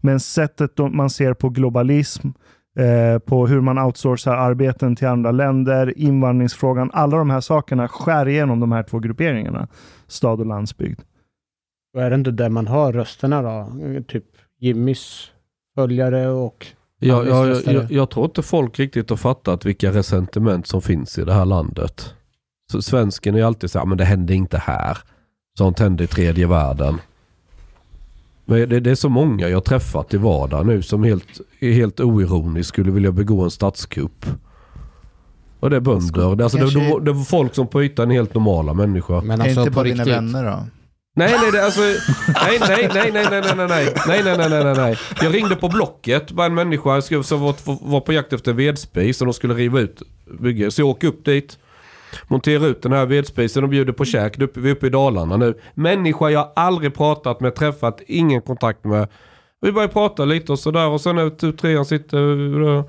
men 0.00 0.20
sättet 0.20 0.78
man 0.78 1.10
ser 1.10 1.34
på 1.34 1.48
globalism, 1.48 2.28
eh, 2.78 3.18
på 3.18 3.46
hur 3.46 3.60
man 3.60 3.78
outsourcar 3.78 4.36
arbeten 4.36 4.96
till 4.96 5.06
andra 5.06 5.30
länder, 5.30 5.98
invandringsfrågan, 5.98 6.90
alla 6.92 7.16
de 7.16 7.30
här 7.30 7.40
sakerna 7.40 7.88
skär 7.88 8.28
igenom 8.28 8.60
de 8.60 8.72
här 8.72 8.82
två 8.82 8.98
grupperingarna, 8.98 9.68
stad 10.06 10.40
och 10.40 10.46
landsbygd. 10.46 11.00
Och 11.94 12.02
är 12.02 12.10
det 12.10 12.16
inte 12.16 12.30
där 12.30 12.48
man 12.48 12.66
hör 12.66 12.92
rösterna 12.92 13.42
då? 13.42 13.72
Typ 14.08 14.24
Jimmys 14.60 15.30
följare 15.74 16.28
och 16.28 16.66
jag, 16.98 17.26
jag, 17.26 17.62
jag, 17.64 17.92
jag, 17.92 18.10
tror 18.10 18.24
inte 18.24 18.42
folk 18.42 18.78
riktigt 18.78 19.10
har 19.10 19.16
fattat 19.16 19.66
vilka 19.66 19.92
resentiment 19.92 20.66
som 20.66 20.82
finns 20.82 21.18
i 21.18 21.24
det 21.24 21.32
här 21.32 21.44
landet. 21.44 22.14
Så 22.72 22.82
svensken 22.82 23.34
är 23.34 23.44
alltid 23.44 23.70
så 23.70 23.78
här, 23.78 23.86
men 23.86 23.98
det 23.98 24.04
händer 24.04 24.34
inte 24.34 24.58
här. 24.58 24.98
Sånt 25.58 25.78
händer 25.78 26.04
i 26.04 26.06
tredje 26.06 26.46
världen. 26.46 26.98
Men 28.44 28.68
det, 28.68 28.80
det, 28.80 28.90
är 28.90 28.94
så 28.94 29.08
många 29.08 29.48
jag 29.48 29.64
träffat 29.64 30.14
i 30.14 30.16
vardagen 30.16 30.66
nu 30.66 30.82
som 30.82 31.04
helt, 31.04 31.40
helt 31.60 32.00
oironiskt 32.00 32.68
skulle 32.68 32.90
vilja 32.90 33.12
begå 33.12 33.42
en 33.42 33.50
statskupp. 33.50 34.26
Och 35.60 35.70
det 35.70 35.76
är 35.76 35.80
bönder. 35.80 36.36
Det, 36.36 36.44
alltså, 36.44 36.58
det, 36.58 36.64
det, 36.64 37.00
det 37.00 37.10
är 37.10 37.24
folk 37.24 37.54
som 37.54 37.66
på 37.66 37.82
ytan 37.82 38.10
är 38.10 38.14
helt 38.14 38.34
normala 38.34 38.74
människor. 38.74 39.22
Men 39.22 39.40
alltså, 39.40 39.60
är 39.60 39.64
inte 39.64 39.74
bara 39.74 39.84
dina 39.84 40.04
vänner 40.04 40.44
då? 40.44 40.66
Nej, 41.18 41.36
nej, 41.42 41.52
det, 41.52 41.64
alltså, 41.64 41.80
nej, 41.80 42.58
nej, 42.60 42.90
nej, 42.94 43.10
nej, 43.12 43.26
nej, 43.30 43.42
nej, 43.42 43.54
nej, 43.56 43.66
nej, 43.68 43.94
nej, 44.06 44.36
nej, 44.36 44.48
nej, 44.48 44.64
nej, 44.64 44.74
nej. 44.76 44.98
Jag 45.22 45.34
ringde 45.34 45.56
på 45.56 45.68
Blocket, 45.68 46.30
bara 46.30 46.46
en 46.46 46.54
människa 46.54 47.02
som 47.02 47.40
var, 47.40 47.54
var 47.90 48.00
på 48.00 48.12
jakt 48.12 48.32
efter 48.32 48.52
vedspis 48.52 49.20
och 49.20 49.26
de 49.26 49.34
skulle 49.34 49.54
riva 49.54 49.80
ut 49.80 50.02
bygget. 50.40 50.74
Så 50.74 50.80
jag 50.80 50.88
åker 50.88 51.08
upp 51.08 51.24
dit, 51.24 51.58
Montera 52.28 52.66
ut 52.66 52.82
den 52.82 52.92
här 52.92 53.06
vedspisen 53.06 53.62
och 53.64 53.68
bjuder 53.68 53.92
på 53.92 54.04
käk. 54.04 54.38
Vi 54.54 54.70
är 54.70 54.74
uppe 54.74 54.86
i 54.86 54.90
Dalarna 54.90 55.36
nu. 55.36 55.54
Människa 55.74 56.30
jag 56.30 56.52
aldrig 56.56 56.94
pratat 56.94 57.40
med, 57.40 57.54
träffat, 57.54 58.00
ingen 58.06 58.42
kontakt 58.42 58.84
med. 58.84 59.08
Vi 59.60 59.72
börjar 59.72 59.88
prata 59.88 60.24
lite 60.24 60.52
och 60.52 60.58
sådär 60.58 60.88
och 60.88 61.00
sen 61.00 61.16
när 61.16 61.30
typ 61.30 61.58
trean 61.58 61.84
sitter... 61.84 62.84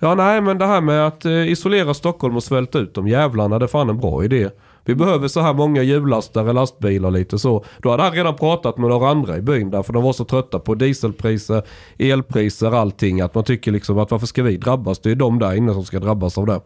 Ja, 0.00 0.14
nej, 0.14 0.40
men 0.40 0.58
det 0.58 0.66
här 0.66 0.80
med 0.80 1.06
att 1.06 1.24
eh, 1.24 1.48
isolera 1.48 1.94
Stockholm 1.94 2.36
och 2.36 2.42
svälta 2.42 2.78
ut 2.78 2.94
de 2.94 3.08
jävlarna, 3.08 3.58
det 3.58 3.64
är 3.64 3.66
fan 3.66 3.90
en 3.90 4.00
bra 4.00 4.24
idé. 4.24 4.48
Vi 4.84 4.94
behöver 4.94 5.28
så 5.28 5.40
här 5.40 5.54
många 5.54 5.82
hjullastare, 5.82 6.52
lastbilar 6.52 7.10
lite 7.10 7.38
så. 7.38 7.64
Då 7.78 7.90
hade 7.90 8.02
han 8.02 8.12
redan 8.12 8.36
pratat 8.36 8.78
med 8.78 8.90
några 8.90 9.08
andra 9.08 9.36
i 9.36 9.40
byn 9.40 9.70
där 9.70 9.82
för 9.82 9.92
de 9.92 10.02
var 10.02 10.12
så 10.12 10.24
trötta 10.24 10.58
på 10.58 10.74
dieselpriser, 10.74 11.62
elpriser, 11.98 12.72
allting. 12.72 13.20
Att 13.20 13.34
man 13.34 13.44
tycker 13.44 13.72
liksom 13.72 13.98
att 13.98 14.10
varför 14.10 14.26
ska 14.26 14.42
vi 14.42 14.56
drabbas? 14.56 14.98
Det 14.98 15.10
är 15.10 15.14
de 15.14 15.38
där 15.38 15.54
inne 15.54 15.74
som 15.74 15.84
ska 15.84 15.98
drabbas 15.98 16.38
av 16.38 16.46
det. 16.46 16.60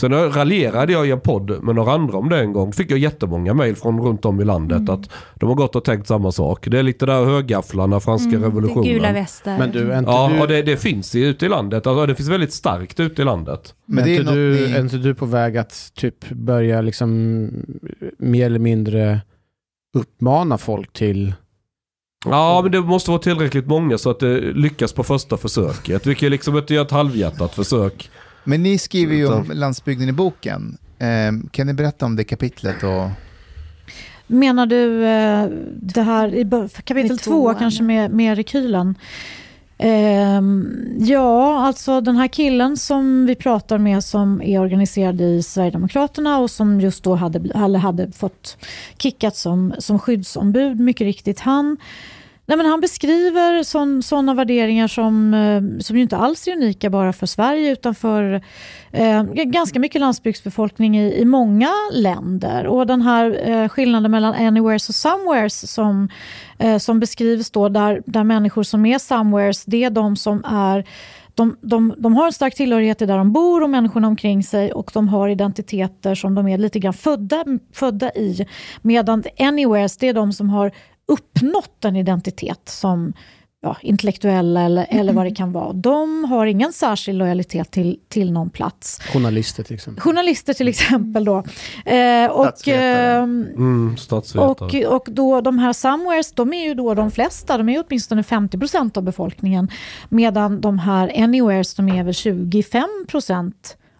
Sen 0.00 0.32
raljerade 0.32 0.92
jag 0.92 1.06
i 1.06 1.10
en 1.10 1.20
podd 1.20 1.62
med 1.62 1.74
några 1.74 1.92
andra 1.92 2.18
om 2.18 2.28
det 2.28 2.40
en 2.40 2.52
gång. 2.52 2.72
Fick 2.72 2.90
jag 2.90 2.98
jättemånga 2.98 3.54
mail 3.54 3.76
från 3.76 4.00
runt 4.00 4.24
om 4.24 4.40
i 4.40 4.44
landet 4.44 4.78
mm. 4.78 4.94
att 4.94 5.10
de 5.34 5.48
har 5.48 5.56
gått 5.56 5.76
och 5.76 5.84
tänkt 5.84 6.06
samma 6.06 6.32
sak. 6.32 6.66
Det 6.68 6.78
är 6.78 6.82
lite 6.82 7.06
där 7.06 7.24
högafflarna, 7.24 8.00
franska 8.00 8.36
mm, 8.36 8.42
revolutionen. 8.42 8.92
Gula 8.92 9.12
västar. 9.12 9.58
Men 9.58 9.70
du, 9.70 9.80
inte 9.80 10.10
ja, 10.10 10.30
du... 10.34 10.40
och 10.40 10.48
det, 10.48 10.62
det 10.62 10.76
finns 10.76 11.14
ju 11.14 11.26
ute 11.26 11.46
i 11.46 11.48
landet. 11.48 11.86
Alltså, 11.86 12.06
det 12.06 12.14
finns 12.14 12.28
väldigt 12.28 12.52
starkt 12.52 13.00
ute 13.00 13.22
i 13.22 13.24
landet. 13.24 13.74
Men, 13.86 14.04
är, 14.04 14.20
inte 14.20 14.34
du, 14.34 14.54
ni... 14.54 14.72
är 14.72 14.80
inte 14.80 14.96
du 14.96 15.14
på 15.14 15.26
väg 15.26 15.56
att 15.56 15.92
typ 15.94 16.30
börja 16.30 16.80
liksom 16.80 17.50
mer 18.18 18.46
eller 18.46 18.58
mindre 18.58 19.20
uppmana 19.94 20.58
folk 20.58 20.92
till 20.92 21.34
Ja, 22.24 22.60
men 22.62 22.72
det 22.72 22.80
måste 22.80 23.10
vara 23.10 23.22
tillräckligt 23.22 23.66
många 23.66 23.98
så 23.98 24.10
att 24.10 24.20
det 24.20 24.40
lyckas 24.40 24.92
på 24.92 25.04
första 25.04 25.36
försöket. 25.36 26.06
Vi 26.06 26.14
kan 26.14 26.30
liksom 26.30 26.56
inte 26.56 26.74
göra 26.74 26.84
ett 26.84 26.90
halvhjärtat 26.90 27.54
försök. 27.54 28.10
Men 28.44 28.62
ni 28.62 28.78
skriver 28.78 29.14
ju 29.14 29.26
om 29.26 29.50
landsbygden 29.52 30.08
i 30.08 30.12
boken. 30.12 30.78
Eh, 30.98 31.50
kan 31.50 31.66
ni 31.66 31.74
berätta 31.74 32.06
om 32.06 32.16
det 32.16 32.24
kapitlet? 32.24 32.82
Och... 32.82 33.10
Menar 34.26 34.66
du 34.66 35.06
eh, 35.06 35.48
det 35.76 36.02
här 36.02 36.34
i 36.34 36.68
kapitel 36.84 37.18
två, 37.18 37.54
kanske 37.54 37.82
med, 37.82 38.10
med 38.10 38.36
rekylen? 38.36 38.94
Eh, 39.78 40.42
ja, 40.98 41.58
alltså 41.66 42.00
den 42.00 42.16
här 42.16 42.28
killen 42.28 42.76
som 42.76 43.26
vi 43.26 43.34
pratar 43.34 43.78
med 43.78 44.04
som 44.04 44.42
är 44.42 44.60
organiserad 44.60 45.20
i 45.20 45.42
Sverigedemokraterna 45.42 46.38
och 46.38 46.50
som 46.50 46.80
just 46.80 47.04
då 47.04 47.14
hade, 47.14 47.58
hade 47.78 48.12
fått 48.12 48.56
kickat 48.98 49.36
som, 49.36 49.74
som 49.78 49.98
skyddsombud, 49.98 50.80
mycket 50.80 51.04
riktigt. 51.04 51.40
Han 51.40 51.76
Nej, 52.50 52.56
men 52.56 52.66
han 52.66 52.80
beskriver 52.80 53.62
sådana 54.02 54.34
värderingar 54.34 54.88
som, 54.88 55.34
eh, 55.34 55.82
som 55.82 55.96
ju 55.96 56.02
inte 56.02 56.16
alls 56.16 56.48
är 56.48 56.52
unika 56.52 56.90
bara 56.90 57.12
för 57.12 57.26
Sverige 57.26 57.72
utan 57.72 57.94
för 57.94 58.42
eh, 58.92 59.22
ganska 59.32 59.78
mycket 59.78 60.00
landsbygdsbefolkning 60.00 60.98
i, 60.98 61.20
i 61.20 61.24
många 61.24 61.70
länder. 61.92 62.66
Och 62.66 62.86
den 62.86 63.02
här 63.02 63.50
eh, 63.50 63.68
skillnaden 63.68 64.10
mellan 64.10 64.34
anywheres 64.34 64.88
och 64.88 64.94
somewheres 64.94 65.72
som, 65.72 66.08
eh, 66.58 66.78
som 66.78 67.00
beskrivs 67.00 67.50
då 67.50 67.68
där, 67.68 68.02
där 68.06 68.24
människor 68.24 68.62
som 68.62 68.86
är 68.86 68.98
somewheres 68.98 69.64
det 69.64 69.84
är 69.84 69.90
de 69.90 70.16
som 70.16 70.44
är 70.44 70.84
de, 71.34 71.56
de, 71.60 71.94
de, 71.98 72.14
har 72.14 72.26
en 72.26 72.32
stark 72.32 72.54
tillhörighet 72.54 72.98
till 72.98 73.08
där 73.08 73.18
de 73.18 73.32
bor 73.32 73.62
och 73.62 73.70
människorna 73.70 74.08
omkring 74.08 74.42
sig 74.42 74.72
och 74.72 74.90
de 74.94 75.08
har 75.08 75.28
identiteter 75.28 76.14
som 76.14 76.34
de 76.34 76.48
är 76.48 76.58
lite 76.58 76.78
grann 76.78 76.92
födda, 76.92 77.44
födda 77.72 78.10
i. 78.10 78.46
Medan 78.82 79.24
anywheres, 79.38 79.96
det 79.96 80.08
är 80.08 80.14
de 80.14 80.32
som 80.32 80.50
har 80.50 80.72
uppnått 81.10 81.84
en 81.84 81.96
identitet 81.96 82.60
som 82.64 83.12
ja, 83.62 83.76
intellektuella 83.82 84.62
eller, 84.62 84.86
eller 84.90 85.12
vad 85.12 85.26
det 85.26 85.30
kan 85.34 85.52
vara. 85.52 85.72
De 85.72 86.24
har 86.24 86.46
ingen 86.46 86.72
särskild 86.72 87.18
lojalitet 87.18 87.70
till, 87.70 87.98
till 88.08 88.32
någon 88.32 88.50
plats. 88.50 89.00
Journalister 89.12 89.62
till 89.62 89.74
exempel. 89.74 90.02
Journalister 90.02 90.52
till 90.54 90.68
exempel 90.68 91.24
då. 91.24 91.36
Eh, 91.86 92.30
och, 92.30 92.68
eh, 92.68 93.22
mm, 93.22 93.96
och, 94.36 94.74
och 94.86 95.08
då 95.10 95.40
de 95.40 95.58
här 95.58 95.72
somewheres, 95.72 96.32
de 96.32 96.52
är 96.52 96.64
ju 96.64 96.74
då 96.74 96.94
de 96.94 97.10
flesta, 97.10 97.58
de 97.58 97.68
är 97.68 97.84
åtminstone 97.88 98.22
50% 98.22 98.98
av 98.98 99.04
befolkningen. 99.04 99.68
Medan 100.08 100.60
de 100.60 100.78
här 100.78 101.22
anywheres, 101.22 101.74
de 101.74 101.88
är 101.88 102.04
väl 102.04 102.12
25% 102.12 103.52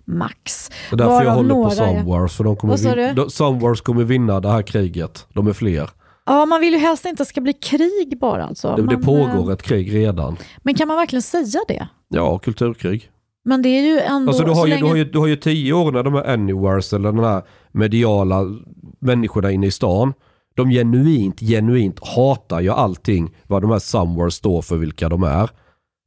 max. 0.05 0.71
Det 0.91 0.95
är 0.95 0.97
därför 0.97 1.25
jag 1.25 1.35
håller 1.35 1.55
på 1.55 1.71
Somewheres, 1.71 2.37
för 2.37 2.45
de 2.45 2.57
kommer, 2.57 2.77
vin- 3.15 3.31
Somewheres 3.31 3.81
kommer 3.81 4.05
vinna 4.05 4.41
det 4.41 4.51
här 4.51 4.63
kriget. 4.63 5.27
De 5.35 5.47
är 5.47 5.53
fler. 5.53 5.91
Ja, 6.31 6.47
man 6.47 6.61
vill 6.61 6.73
ju 6.73 6.79
helst 6.79 7.05
inte 7.05 7.23
att 7.23 7.29
det 7.29 7.31
ska 7.31 7.41
bli 7.41 7.53
krig 7.53 8.19
bara. 8.21 8.45
Alltså. 8.45 8.77
Det, 8.77 8.87
det 8.87 8.99
pågår 8.99 9.53
ett 9.53 9.63
krig 9.63 9.95
redan. 9.95 10.37
Men 10.63 10.75
kan 10.75 10.89
man 10.89 10.97
verkligen 10.97 11.23
säga 11.23 11.61
det? 11.69 11.89
Ja, 12.09 12.39
kulturkrig. 12.39 13.11
Men 13.45 13.63
det 13.63 13.69
är 13.69 13.83
ju 13.83 14.01
ändå... 14.01 14.31
Alltså, 14.31 14.45
du, 14.45 14.51
har 14.51 14.67
ju, 14.67 14.71
länge... 14.71 14.83
du, 14.83 14.89
har 14.89 14.97
ju, 14.97 15.05
du 15.05 15.19
har 15.19 15.27
ju 15.27 15.37
tio 15.37 15.73
år 15.73 15.93
när 15.93 16.03
de 16.03 16.15
här 16.15 16.33
anywheres 16.33 16.93
eller 16.93 17.13
de 17.13 17.19
här 17.19 17.43
mediala 17.73 18.47
människorna 18.99 19.51
inne 19.51 19.67
i 19.67 19.71
stan. 19.71 20.13
De 20.57 20.71
genuint, 20.71 21.41
genuint 21.41 22.07
hatar 22.07 22.61
ju 22.61 22.71
allting 22.71 23.37
vad 23.47 23.63
de 23.63 23.71
här 23.71 23.79
somewheres 23.79 24.35
står 24.35 24.63
för, 24.63 24.77
vilka 24.77 25.09
de 25.09 25.23
är. 25.23 25.51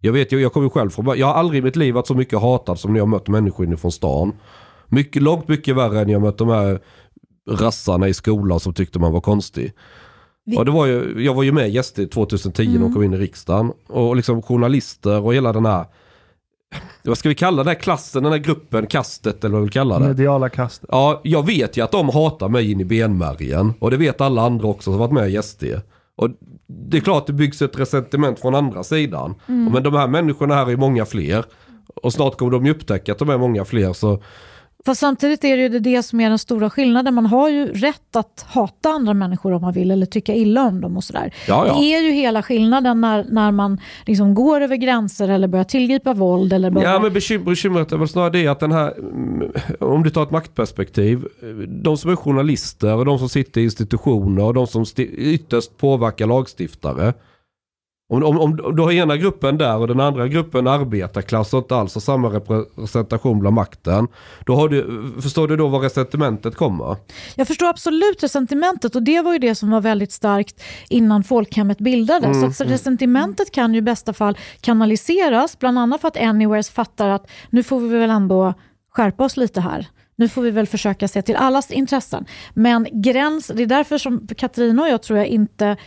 Jag 0.02 0.14
vet 0.14 0.32
ju, 0.32 0.42
jag 0.42 0.54
kommer 0.54 0.70
själv 0.70 0.90
från, 0.90 1.18
jag 1.18 1.28
har 1.28 1.34
aldrig 1.34 1.60
i 1.60 1.64
mitt 1.64 1.76
liv 1.76 1.94
varit 1.94 2.08
så 2.08 2.16
mycket 2.16 2.42
hatad 2.42 2.80
som 2.80 2.94
när 2.94 3.00
jag 3.00 3.08
mött 3.08 3.28
människor 3.28 3.66
inifrån 3.66 3.92
stan. 3.92 4.34
Mycket, 4.88 5.22
långt 5.22 5.48
mycket 5.48 5.76
värre 5.76 6.02
än 6.02 6.10
jag 6.10 6.22
mött 6.22 6.38
de 6.38 6.50
här 6.50 6.80
rassarna 7.50 8.08
i 8.08 8.14
skolan 8.14 8.60
som 8.60 8.74
tyckte 8.74 9.00
man 9.00 9.14
var 9.14 9.22
konstig. 9.22 9.74
Och 10.58 10.66
det 10.66 10.72
var 10.72 10.86
ju, 10.86 11.24
jag 11.24 11.34
var 11.34 11.44
ju 11.44 11.52
med 11.52 11.70
gäst 11.70 11.96
2010 11.96 12.62
mm. 12.62 12.74
när 12.74 12.82
de 12.82 12.94
kom 12.94 13.04
in 13.04 13.14
i 13.14 13.18
riksdagen. 13.18 13.72
Och 13.88 14.16
liksom 14.16 14.42
journalister 14.42 15.22
och 15.22 15.34
hela 15.34 15.54
den 15.54 15.66
här 15.66 15.86
vad 17.04 17.18
ska 17.18 17.30
vi 17.30 17.36
kalla 17.36 17.58
den 17.58 17.68
här 17.68 17.82
klassen, 17.82 18.24
den 18.24 18.32
här 18.32 18.40
gruppen, 18.40 18.88
kastet 18.88 19.44
eller 19.44 19.56
vad 19.56 19.64
vi 19.64 19.70
kallar 19.70 20.00
det? 20.00 20.08
Mediala 20.08 20.50
kastet. 20.50 20.90
Ja, 20.92 21.22
jag 21.24 21.46
vet 21.46 21.78
ju 21.78 21.82
att 21.84 21.92
de 21.92 22.10
hatar 22.10 22.50
mig 22.50 22.72
in 22.72 22.80
i 22.82 22.86
benmärgen. 22.86 23.74
Och 23.80 23.92
det 23.92 23.98
vet 23.98 24.22
alla 24.22 24.42
andra 24.42 24.68
också 24.68 24.92
som 24.92 25.00
varit 25.00 25.12
med 25.12 25.30
i 25.30 25.42
SD. 25.42 25.64
Och 26.16 26.30
det 26.68 26.98
är 26.98 27.02
klart 27.02 27.28
det 27.28 27.34
byggs 27.34 27.62
ett 27.62 27.80
resentiment 27.80 28.40
från 28.40 28.56
andra 28.56 28.84
sidan. 28.84 29.36
Mm. 29.48 29.74
Men 29.74 29.84
de 29.84 29.94
här 29.94 30.08
människorna 30.08 30.56
här 30.56 30.72
är 30.72 30.78
många 30.78 31.06
fler. 31.06 31.46
Och 31.96 32.14
snart 32.14 32.38
kommer 32.38 32.52
de 32.52 32.66
ju 32.66 32.72
upptäcka 32.72 33.12
att 33.12 33.20
de 33.20 33.30
är 33.30 33.38
många 33.38 33.66
fler. 33.66 33.94
Så 33.94 34.24
Fast 34.86 35.02
samtidigt 35.02 35.44
är 35.44 35.58
det 35.58 35.64
ju 35.64 35.80
det 35.80 36.04
som 36.04 36.20
är 36.20 36.30
den 36.30 36.40
stora 36.40 36.70
skillnaden. 36.70 37.14
Man 37.14 37.26
har 37.26 37.50
ju 37.50 37.66
rätt 37.66 38.16
att 38.16 38.46
hata 38.48 38.90
andra 38.90 39.14
människor 39.14 39.54
om 39.54 39.62
man 39.62 39.74
vill 39.74 39.92
eller 39.92 40.06
tycka 40.06 40.36
illa 40.36 40.64
om 40.64 40.82
dem 40.82 40.98
och 40.98 41.04
sådär. 41.04 41.34
Ja, 41.48 41.68
ja. 41.68 41.74
Det 41.74 41.94
är 41.94 42.02
ju 42.02 42.12
hela 42.12 42.44
skillnaden 42.44 43.02
när, 43.02 43.26
när 43.30 43.52
man 43.52 43.80
liksom 44.06 44.36
går 44.36 44.62
över 44.62 44.76
gränser 44.76 45.30
eller 45.30 45.48
börjar 45.48 45.64
tillgripa 45.64 46.14
våld. 46.14 46.54
Eller 46.54 46.72
börjar... 46.72 46.94
Ja 46.94 47.00
men 47.00 47.14
bekymret 47.46 47.92
är 47.92 47.98
väl 47.98 48.08
snarare 48.08 48.30
det 48.30 48.48
att 48.48 48.60
den 48.60 48.72
här, 48.72 48.94
om 49.80 50.04
du 50.04 50.10
tar 50.10 50.24
ett 50.24 50.32
maktperspektiv, 50.32 51.26
de 51.68 51.98
som 51.98 52.12
är 52.12 52.16
journalister 52.16 52.96
och 52.96 53.06
de 53.06 53.20
som 53.20 53.30
sitter 53.30 53.62
i 53.62 53.64
institutioner 53.64 54.44
och 54.44 54.54
de 54.54 54.68
som 54.68 54.86
ytterst 54.98 55.78
påverkar 55.78 56.28
lagstiftare 56.28 57.14
om, 58.14 58.24
om, 58.24 58.40
om 58.40 58.76
du 58.76 58.82
har 58.82 58.92
ena 58.92 59.18
gruppen 59.18 59.58
där 59.58 59.78
och 59.78 59.88
den 59.88 60.00
andra 60.00 60.28
gruppen 60.28 60.68
arbetarklass 60.68 61.54
och 61.54 61.58
inte 61.58 61.76
alls 61.76 61.94
har 61.94 62.02
samma 62.02 62.28
representation 62.28 63.40
bland 63.40 63.56
makten. 63.56 64.08
Då 64.46 64.68
du, 64.68 65.12
förstår 65.22 65.48
du 65.48 65.58
då 65.58 65.68
var 65.68 65.80
resentimentet 65.80 66.56
kommer? 66.56 66.96
Jag 67.36 67.48
förstår 67.48 67.68
absolut 67.68 68.24
resentimentet 68.24 68.96
och 68.96 69.04
det 69.04 69.22
var 69.22 69.34
ju 69.34 69.40
det 69.40 69.56
som 69.56 69.72
var 69.72 69.82
väldigt 69.82 70.12
starkt 70.12 70.64
innan 70.90 71.24
folkhemmet 71.24 71.78
bildades. 71.78 72.38
Mm. 72.38 72.54
Så 72.54 72.64
resentimentet 72.64 73.52
kan 73.52 73.74
ju 73.74 73.78
i 73.78 73.82
bästa 73.82 74.14
fall 74.14 74.38
kanaliseras, 74.62 75.60
bland 75.60 75.80
annat 75.80 76.02
för 76.02 76.08
att 76.08 76.18
Anywheres 76.18 76.70
fattar 76.70 77.10
att 77.10 77.28
nu 77.50 77.64
får 77.64 77.80
vi 77.80 77.98
väl 77.98 78.10
ändå 78.10 78.54
skärpa 78.92 79.24
oss 79.24 79.38
lite 79.38 79.62
här. 79.62 79.88
Nu 80.16 80.30
får 80.30 80.42
vi 80.42 80.52
väl 80.52 80.68
försöka 80.68 81.08
se 81.08 81.22
till 81.22 81.36
allas 81.36 81.72
intressen. 81.72 82.26
Men 82.54 82.88
gräns, 82.92 83.48
det 83.48 83.64
är 83.64 83.68
därför 83.68 83.98
som 83.98 84.28
Katarina 84.38 84.82
och 84.82 84.90
jag 84.90 85.04
tror 85.04 85.20
jag 85.20 85.28
inte 85.28 85.78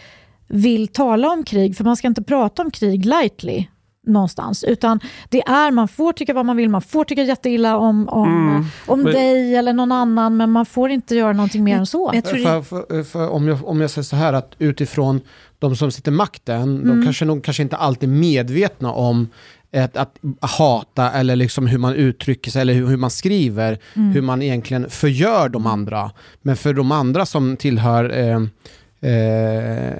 vill 0.48 0.88
tala 0.88 1.30
om 1.30 1.44
krig, 1.44 1.76
för 1.76 1.84
man 1.84 1.96
ska 1.96 2.08
inte 2.08 2.22
prata 2.22 2.62
om 2.62 2.70
krig 2.70 3.04
lightly. 3.04 3.66
någonstans. 4.06 4.64
Utan 4.64 5.00
det 5.28 5.42
är, 5.42 5.70
man 5.70 5.88
får 5.88 6.12
tycka 6.12 6.34
vad 6.34 6.46
man 6.46 6.56
vill, 6.56 6.68
man 6.68 6.82
får 6.82 7.04
tycka 7.04 7.22
jätteilla 7.22 7.76
om, 7.76 8.08
om, 8.08 8.48
mm. 8.48 8.64
om 8.86 9.02
men, 9.02 9.12
dig 9.12 9.56
eller 9.56 9.72
någon 9.72 9.92
annan, 9.92 10.36
men 10.36 10.50
man 10.50 10.66
får 10.66 10.90
inte 10.90 11.14
göra 11.14 11.32
någonting 11.32 11.64
mer 11.64 11.76
än 11.76 11.86
så. 11.86 12.12
För, 12.12 12.62
för, 12.62 13.02
för, 13.02 13.28
om, 13.28 13.48
jag, 13.48 13.68
om 13.68 13.80
jag 13.80 13.90
säger 13.90 14.04
så 14.04 14.16
här, 14.16 14.32
att 14.32 14.54
utifrån 14.58 15.20
de 15.58 15.76
som 15.76 15.92
sitter 15.92 16.12
makten, 16.12 16.62
mm. 16.62 16.88
de 16.88 17.04
kanske, 17.04 17.24
nog, 17.24 17.44
kanske 17.44 17.62
inte 17.62 17.76
alltid 17.76 18.08
är 18.08 18.12
medvetna 18.12 18.92
om 18.92 19.28
ett, 19.72 19.96
att 19.96 20.18
hata 20.40 21.10
eller 21.10 21.36
liksom 21.36 21.66
hur 21.66 21.78
man 21.78 21.94
uttrycker 21.94 22.50
sig 22.50 22.62
eller 22.62 22.74
hur, 22.74 22.86
hur 22.86 22.96
man 22.96 23.10
skriver, 23.10 23.78
mm. 23.94 24.10
hur 24.10 24.22
man 24.22 24.42
egentligen 24.42 24.90
förgör 24.90 25.48
de 25.48 25.66
andra. 25.66 26.10
Men 26.42 26.56
för 26.56 26.74
de 26.74 26.92
andra 26.92 27.26
som 27.26 27.56
tillhör 27.56 28.18
eh, 28.18 28.36
eh, 29.12 29.94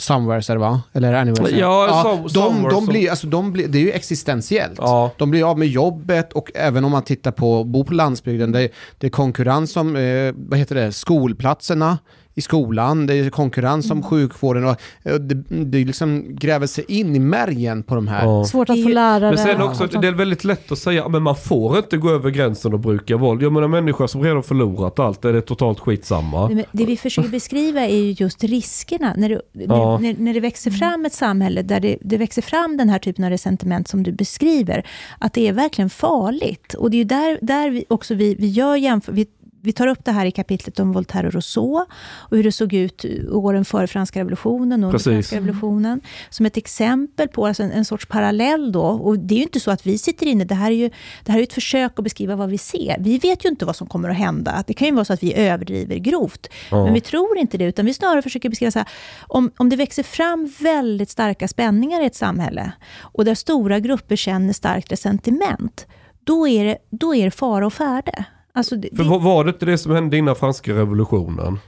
Somewheres 0.00 0.50
är 0.50 0.54
det 0.54 0.60
va? 0.60 0.82
Eller 0.92 1.12
Anywhere? 1.12 1.58
Ja, 1.58 1.86
ja 1.88 2.28
de, 2.34 2.68
de, 2.68 2.86
blir, 2.86 3.10
alltså, 3.10 3.26
de 3.26 3.52
blir, 3.52 3.68
det 3.68 3.78
är 3.78 3.82
ju 3.82 3.90
existentiellt. 3.90 4.78
Ja. 4.78 5.10
De 5.16 5.30
blir 5.30 5.50
av 5.50 5.58
med 5.58 5.68
jobbet 5.68 6.32
och 6.32 6.50
även 6.54 6.84
om 6.84 6.90
man 6.90 7.02
tittar 7.02 7.30
på, 7.30 7.64
bo 7.64 7.84
på 7.84 7.94
landsbygden, 7.94 8.52
det, 8.52 8.68
det 8.98 9.06
är 9.06 9.10
konkurrens 9.10 9.76
om, 9.76 9.96
eh, 9.96 10.32
vad 10.36 10.58
heter 10.58 10.74
det, 10.74 10.92
skolplatserna 10.92 11.98
i 12.34 12.40
skolan, 12.40 13.06
det 13.06 13.14
är 13.14 13.30
konkurrens 13.30 13.90
om 13.90 13.98
mm. 13.98 14.10
sjukvården 14.10 14.64
och 14.64 14.76
det, 15.02 15.34
det 15.64 15.84
liksom 15.84 16.36
gräver 16.36 16.66
sig 16.66 16.84
in 16.88 17.16
i 17.16 17.18
märgen 17.18 17.82
på 17.82 17.94
de 17.94 18.08
här. 18.08 18.24
Ja. 18.24 18.44
Svårt 18.44 18.70
att 18.70 18.82
få 18.82 18.88
lärare. 18.88 19.30
Men 19.30 19.38
sen 19.38 19.62
också, 19.62 19.86
det 19.86 20.08
är 20.08 20.12
väldigt 20.12 20.44
lätt 20.44 20.72
att 20.72 20.78
säga, 20.78 21.08
men 21.08 21.22
man 21.22 21.36
får 21.36 21.78
inte 21.78 21.96
gå 21.96 22.10
över 22.10 22.30
gränsen 22.30 22.72
och 22.72 22.80
bruka 22.80 23.16
våld. 23.16 23.42
Jag 23.42 23.52
menar 23.52 23.68
människor 23.68 24.06
som 24.06 24.22
redan 24.22 24.42
förlorat 24.42 24.98
allt, 24.98 25.24
är 25.24 25.32
det 25.32 25.40
totalt 25.40 25.80
skitsamma. 25.80 26.48
Det, 26.48 26.64
det 26.72 26.84
vi 26.84 26.96
försöker 26.96 27.28
beskriva 27.28 27.80
är 27.80 27.96
ju 27.96 28.10
just 28.10 28.44
riskerna. 28.44 29.14
När 29.16 29.28
det, 29.28 29.40
ja. 29.52 29.98
när, 29.98 30.14
när 30.18 30.34
det 30.34 30.40
växer 30.40 30.70
fram 30.70 31.06
ett 31.06 31.12
samhälle 31.12 31.62
där 31.62 31.80
det, 31.80 31.96
det 32.00 32.16
växer 32.16 32.42
fram 32.42 32.76
den 32.76 32.88
här 32.88 32.98
typen 32.98 33.24
av 33.24 33.30
resentiment 33.30 33.88
som 33.88 34.02
du 34.02 34.12
beskriver, 34.12 34.86
att 35.18 35.32
det 35.32 35.48
är 35.48 35.52
verkligen 35.52 35.90
farligt. 35.90 36.74
Och 36.74 36.90
det 36.90 36.96
är 36.96 36.98
ju 36.98 37.04
där, 37.04 37.38
där 37.42 37.70
vi 37.70 37.84
också 37.88 38.14
vi, 38.14 38.34
vi 38.34 38.48
gör 38.48 38.76
jämförelser, 38.76 39.12
vi 39.12 39.26
tar 39.72 39.86
upp 39.86 40.04
det 40.04 40.12
här 40.12 40.26
i 40.26 40.30
kapitlet 40.30 40.80
om 40.80 40.92
Voltaire 40.92 41.26
och 41.26 41.34
Rousseau 41.34 41.86
och 42.02 42.36
hur 42.36 42.44
det 42.44 42.52
såg 42.52 42.72
ut 42.72 43.04
åren 43.30 43.64
före 43.64 43.86
franska 43.86 44.20
revolutionen 44.20 44.84
och 44.84 44.88
under 44.88 44.98
franska 44.98 45.36
revolutionen. 45.36 46.00
Som 46.30 46.46
ett 46.46 46.56
exempel 46.56 47.28
på 47.28 47.46
alltså 47.46 47.62
en, 47.62 47.70
en, 47.70 47.84
sorts 47.84 48.06
parallell 48.06 48.72
då. 48.72 48.82
Och 48.82 49.18
det 49.18 49.34
är 49.34 49.36
ju 49.36 49.42
inte 49.42 49.60
så 49.60 49.70
att 49.70 49.86
vi 49.86 49.98
sitter 49.98 50.26
inne, 50.26 50.44
det 50.44 50.54
här 50.54 50.70
är 50.70 50.74
ju 50.74 50.90
det 51.24 51.32
här 51.32 51.38
är 51.38 51.42
ett 51.42 51.52
försök 51.52 51.98
att 51.98 52.04
beskriva 52.04 52.36
vad 52.36 52.50
vi 52.50 52.58
ser. 52.58 52.96
Vi 53.00 53.18
vet 53.18 53.44
ju 53.44 53.48
inte 53.48 53.64
vad 53.64 53.76
som 53.76 53.86
kommer 53.86 54.08
att 54.08 54.16
hända. 54.16 54.64
Det 54.66 54.74
kan 54.74 54.88
ju 54.88 54.94
vara 54.94 55.04
så 55.04 55.12
att 55.12 55.22
vi 55.22 55.34
överdriver 55.34 55.96
grovt. 55.96 56.48
Ja. 56.70 56.84
Men 56.84 56.94
vi 56.94 57.00
tror 57.00 57.38
inte 57.38 57.58
det, 57.58 57.64
utan 57.64 57.86
vi 57.86 57.94
snarare 57.94 58.22
försöker 58.22 58.48
beskriva 58.48 58.70
så 58.70 58.78
här, 58.78 58.88
om, 59.20 59.50
om 59.56 59.68
det 59.68 59.76
växer 59.76 60.02
fram 60.02 60.52
väldigt 60.58 61.10
starka 61.10 61.48
spänningar 61.48 62.02
i 62.02 62.06
ett 62.06 62.14
samhälle 62.14 62.72
och 63.00 63.24
där 63.24 63.34
stora 63.34 63.80
grupper 63.80 64.16
känner 64.16 64.52
starkt 64.52 64.92
resentiment, 64.92 65.86
då 66.24 66.48
är 66.48 66.64
det, 66.64 66.78
då 66.90 67.14
är 67.14 67.24
det 67.24 67.30
fara 67.30 67.66
och 67.66 67.72
färde. 67.72 68.24
Alltså 68.52 68.76
det, 68.76 68.96
För 68.96 69.18
var 69.18 69.44
det 69.44 69.50
inte 69.50 69.66
det 69.66 69.78
som 69.78 69.92
hände 69.92 70.16
innan 70.16 70.36
franska 70.36 70.72
revolutionen? 70.72 71.58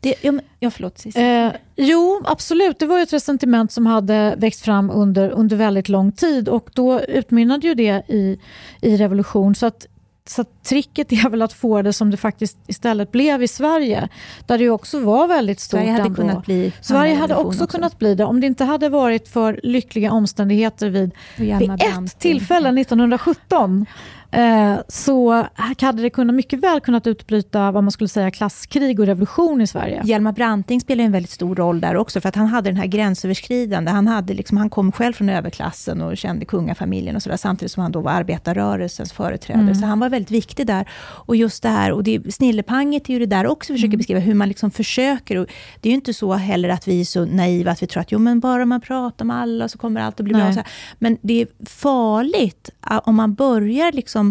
Det, 0.00 0.14
ja, 0.22 0.32
ja, 0.58 0.70
förlåt 0.70 1.04
eh, 1.14 1.52
Jo, 1.76 2.22
absolut. 2.24 2.78
Det 2.78 2.86
var 2.86 2.96
ju 2.96 3.02
ett 3.02 3.12
resentiment 3.12 3.72
som 3.72 3.86
hade 3.86 4.34
växt 4.38 4.60
fram 4.60 4.90
under, 4.90 5.30
under 5.30 5.56
väldigt 5.56 5.88
lång 5.88 6.12
tid 6.12 6.48
och 6.48 6.70
då 6.74 7.00
utmynnade 7.00 7.66
ju 7.66 7.74
det 7.74 8.02
i, 8.08 8.38
i 8.80 8.96
revolution. 8.96 9.54
Så 9.54 9.66
att, 9.66 9.86
så 10.26 10.40
att 10.40 10.64
tricket 10.64 11.12
är 11.12 11.30
väl 11.30 11.42
att 11.42 11.52
få 11.52 11.82
det 11.82 11.92
som 11.92 12.10
det 12.10 12.16
faktiskt 12.16 12.58
istället 12.66 13.12
blev 13.12 13.42
i 13.42 13.48
Sverige. 13.48 14.08
Där 14.46 14.58
det 14.58 14.64
ju 14.64 14.70
också 14.70 15.00
var 15.00 15.28
väldigt 15.28 15.60
stort 15.60 15.78
Sverige 15.80 15.92
hade 15.92 16.04
ändå. 16.04 16.14
kunnat 16.14 16.46
bli 16.46 16.72
Sverige 16.80 17.14
hade 17.14 17.34
också, 17.34 17.64
också, 17.64 17.66
kunnat 17.66 17.98
bli 17.98 18.14
det 18.14 18.24
om 18.24 18.40
det 18.40 18.46
inte 18.46 18.64
hade 18.64 18.88
varit 18.88 19.28
för 19.28 19.60
lyckliga 19.62 20.12
omständigheter 20.12 20.88
vid, 20.88 21.14
vid 21.36 21.70
ett 21.70 22.18
tillfälle 22.18 22.80
1917 22.80 23.86
Eh, 23.86 24.17
så 24.88 25.46
hade 25.56 26.02
det 26.02 26.10
kunnat, 26.10 26.36
mycket 26.36 26.60
väl 26.60 26.80
kunnat 26.80 27.06
utbryta 27.06 27.70
vad 27.70 27.84
man 27.84 27.90
skulle 27.90 28.08
säga 28.08 28.30
klasskrig 28.30 29.00
och 29.00 29.06
revolution 29.06 29.60
i 29.60 29.66
Sverige. 29.66 30.02
Hjalmar 30.04 30.32
Branting 30.32 30.80
spelar 30.80 31.04
en 31.04 31.12
väldigt 31.12 31.30
stor 31.30 31.56
roll 31.56 31.80
där 31.80 31.96
också, 31.96 32.20
för 32.20 32.28
att 32.28 32.36
han 32.36 32.46
hade 32.46 32.70
den 32.70 32.76
här 32.76 32.86
gränsöverskridande, 32.86 33.90
han, 33.90 34.06
hade 34.06 34.34
liksom, 34.34 34.56
han 34.56 34.70
kom 34.70 34.92
själv 34.92 35.12
från 35.12 35.28
överklassen 35.28 36.02
och 36.02 36.16
kände 36.16 36.44
kungafamiljen 36.44 37.16
och 37.16 37.22
sådär, 37.22 37.36
samtidigt 37.36 37.72
som 37.72 37.82
han 37.82 37.92
då 37.92 38.00
var 38.00 38.12
arbetarrörelsens 38.12 39.12
företrädare. 39.12 39.62
Mm. 39.62 39.74
Så 39.74 39.86
han 39.86 40.00
var 40.00 40.08
väldigt 40.08 40.30
viktig 40.30 40.66
där. 40.66 40.88
Och 41.00 41.36
just 41.36 41.62
det 41.62 41.68
här, 41.68 41.92
och 41.92 42.02
det, 42.02 42.34
snillepanget 42.34 43.08
är 43.08 43.12
ju 43.12 43.18
det 43.18 43.26
där 43.26 43.46
också 43.46 43.72
försöker 43.72 43.88
mm. 43.88 43.98
beskriva, 43.98 44.20
hur 44.20 44.34
man 44.34 44.48
liksom 44.48 44.70
försöker. 44.70 45.36
Och 45.36 45.46
det 45.80 45.88
är 45.88 45.90
ju 45.90 45.94
inte 45.96 46.14
så 46.14 46.32
heller 46.32 46.68
att 46.68 46.88
vi 46.88 47.00
är 47.00 47.04
så 47.04 47.24
naiva 47.24 47.70
att 47.70 47.82
vi 47.82 47.86
tror 47.86 48.00
att 48.00 48.12
jo, 48.12 48.18
men 48.18 48.40
bara 48.40 48.64
man 48.64 48.80
pratar 48.80 49.24
med 49.24 49.36
alla 49.36 49.68
så 49.68 49.78
kommer 49.78 50.00
allt 50.00 50.20
att 50.20 50.24
bli 50.24 50.34
Nej. 50.34 50.52
bra. 50.52 50.62
Men 50.98 51.18
det 51.22 51.42
är 51.42 51.48
farligt 51.66 52.70
om 53.04 53.16
man 53.16 53.34
börjar 53.34 53.92
liksom 53.92 54.27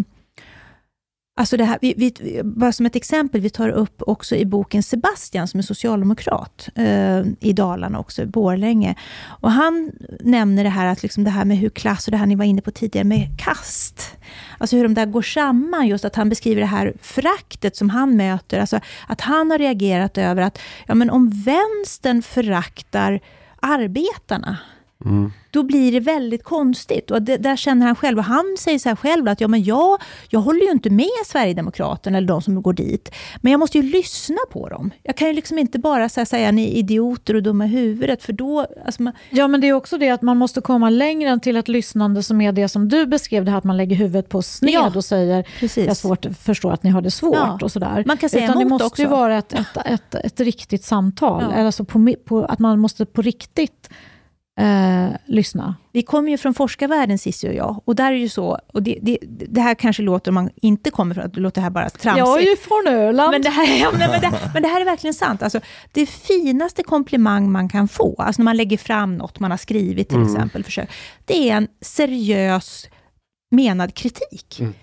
Alltså 1.38 1.56
det 1.56 1.64
här, 1.64 1.78
vi, 1.80 1.94
vi, 1.96 2.40
bara 2.44 2.72
som 2.72 2.86
ett 2.86 2.96
exempel, 2.96 3.40
vi 3.40 3.50
tar 3.50 3.68
upp 3.68 4.02
också 4.06 4.36
i 4.36 4.44
boken 4.44 4.82
Sebastian, 4.82 5.48
som 5.48 5.58
är 5.58 5.62
socialdemokrat 5.62 6.68
eh, 6.74 7.20
i 7.40 7.52
Dalarna 7.52 7.98
också, 7.98 8.26
Borlänge. 8.26 8.94
Och 9.26 9.52
han 9.52 9.92
nämner 10.20 10.64
det 10.64 10.70
här, 10.70 10.86
att 10.86 11.02
liksom 11.02 11.24
det 11.24 11.30
här 11.30 11.44
med 11.44 11.56
hur 11.56 11.68
klass, 11.68 12.06
och 12.06 12.10
det 12.10 12.16
här 12.16 12.26
ni 12.26 12.34
var 12.34 12.44
inne 12.44 12.62
på 12.62 12.70
tidigare, 12.70 13.04
med 13.04 13.28
kast. 13.38 14.16
Alltså 14.58 14.76
hur 14.76 14.82
de 14.82 14.94
där 14.94 15.06
går 15.06 15.22
samman, 15.22 15.86
just 15.86 16.04
att 16.04 16.16
han 16.16 16.28
beskriver 16.28 16.60
det 16.60 16.66
här 16.66 16.92
föraktet 17.02 17.76
som 17.76 17.90
han 17.90 18.16
möter. 18.16 18.60
Alltså 18.60 18.80
att 19.06 19.20
han 19.20 19.50
har 19.50 19.58
reagerat 19.58 20.18
över 20.18 20.42
att, 20.42 20.58
ja 20.86 20.94
men 20.94 21.10
om 21.10 21.30
vänstern 21.30 22.22
föraktar 22.22 23.20
arbetarna, 23.60 24.56
Mm. 25.04 25.32
Då 25.58 25.62
blir 25.62 25.92
det 25.92 26.00
väldigt 26.00 26.44
konstigt. 26.44 27.10
Och 27.10 27.22
det, 27.22 27.36
där 27.36 27.56
känner 27.56 27.86
han 27.86 27.96
själv, 27.96 28.18
och 28.18 28.24
han 28.24 28.56
säger 28.58 28.78
så 28.78 28.88
här 28.88 28.96
själv, 28.96 29.28
att 29.28 29.40
ja, 29.40 29.48
men 29.48 29.64
jag, 29.64 29.98
jag 30.28 30.40
håller 30.40 30.60
ju 30.60 30.70
inte 30.70 30.90
med 30.90 31.26
Sverigedemokraterna, 31.26 32.18
eller 32.18 32.28
de 32.28 32.42
som 32.42 32.62
går 32.62 32.72
dit. 32.72 33.14
Men 33.40 33.52
jag 33.52 33.58
måste 33.58 33.78
ju 33.78 33.82
lyssna 33.82 34.36
på 34.50 34.68
dem. 34.68 34.90
Jag 35.02 35.16
kan 35.16 35.28
ju 35.28 35.34
liksom 35.34 35.58
inte 35.58 35.78
bara 35.78 36.08
här, 36.16 36.24
säga 36.24 36.52
ni 36.52 36.64
är 36.64 36.72
idioter 36.72 37.34
och 37.34 37.42
dumma 37.42 37.64
i 37.64 37.68
huvudet, 37.68 38.22
för 38.22 38.32
då... 38.32 38.66
Alltså 38.86 39.02
man... 39.02 39.12
Ja, 39.30 39.48
men 39.48 39.60
det 39.60 39.68
är 39.68 39.72
också 39.72 39.98
det 39.98 40.10
att 40.10 40.22
man 40.22 40.36
måste 40.36 40.60
komma 40.60 40.90
längre 40.90 41.30
än 41.30 41.40
till 41.40 41.56
ett 41.56 41.68
lyssnande 41.68 42.22
som 42.22 42.40
är 42.40 42.52
det 42.52 42.68
som 42.68 42.88
du 42.88 43.06
beskrev, 43.06 43.44
det 43.44 43.50
här 43.50 43.58
att 43.58 43.64
man 43.64 43.76
lägger 43.76 43.96
huvudet 43.96 44.28
på 44.28 44.42
sned 44.42 44.74
ja, 44.74 44.92
och 44.94 45.04
säger 45.04 45.48
precis. 45.60 45.86
jag 45.86 45.96
svårt, 45.96 46.26
förstår 46.40 46.72
att 46.72 46.82
ni 46.82 46.90
har 46.90 47.02
det 47.02 47.10
svårt 47.10 47.36
ja. 47.36 47.58
och 47.62 47.72
sådär. 47.72 48.02
Man 48.06 48.16
kan 48.16 48.30
säga 48.30 48.44
Utan 48.44 48.58
det 48.58 48.64
måste 48.64 48.86
också. 48.86 49.02
ju 49.02 49.08
vara 49.08 49.38
ett, 49.38 49.52
ett, 49.52 49.76
ett, 49.84 50.14
ett 50.14 50.40
riktigt 50.40 50.84
samtal, 50.84 51.44
ja. 51.56 51.66
alltså 51.66 51.84
på, 51.84 52.14
på, 52.24 52.44
att 52.44 52.58
man 52.58 52.78
måste 52.78 53.06
på 53.06 53.22
riktigt 53.22 53.90
eh, 54.58 55.08
lyssna. 55.26 55.74
Vi 55.92 56.02
kommer 56.02 56.30
ju 56.30 56.38
från 56.38 56.54
forskarvärlden, 56.54 57.18
Cissi 57.18 57.48
och 57.48 57.54
jag. 57.54 57.82
Och 57.84 57.96
där 57.96 58.12
är 58.12 58.16
ju 58.16 58.28
så, 58.28 58.58
och 58.72 58.82
det, 58.82 58.98
det, 59.02 59.18
det, 59.48 59.60
här 59.60 59.74
kanske 59.74 60.02
låter, 60.02 60.30
om 60.30 60.34
man 60.34 60.50
inte 60.56 60.90
kommer 60.90 61.14
från, 61.14 61.30
det 61.30 61.40
låter 61.40 61.60
här 61.60 61.70
bara 61.70 61.90
tramsigt. 61.90 62.26
Jag 62.26 62.42
är 62.42 62.46
ju 62.46 62.56
från 62.56 62.86
Öland. 62.86 63.30
Men 63.30 63.42
det 63.42 63.50
här, 63.50 63.80
ja, 63.80 63.90
men, 63.92 64.20
det, 64.20 64.32
men 64.54 64.62
det 64.62 64.68
här 64.68 64.80
är 64.80 64.84
verkligen 64.84 65.14
sant. 65.14 65.42
Alltså, 65.42 65.60
det 65.92 66.06
finaste 66.06 66.82
komplimang 66.82 67.52
man 67.52 67.68
kan 67.68 67.88
få, 67.88 68.14
alltså 68.18 68.42
när 68.42 68.44
man 68.44 68.56
lägger 68.56 68.78
fram 68.78 69.16
något 69.16 69.40
man 69.40 69.50
har 69.50 69.58
skrivit 69.58 70.08
till 70.08 70.18
mm. 70.18 70.28
exempel, 70.28 70.64
försök, 70.64 70.90
det 71.24 71.50
är 71.50 71.56
en 71.56 71.68
seriös 71.80 72.88
menad 73.50 73.94
kritik. 73.94 74.60
Mm. 74.60 74.74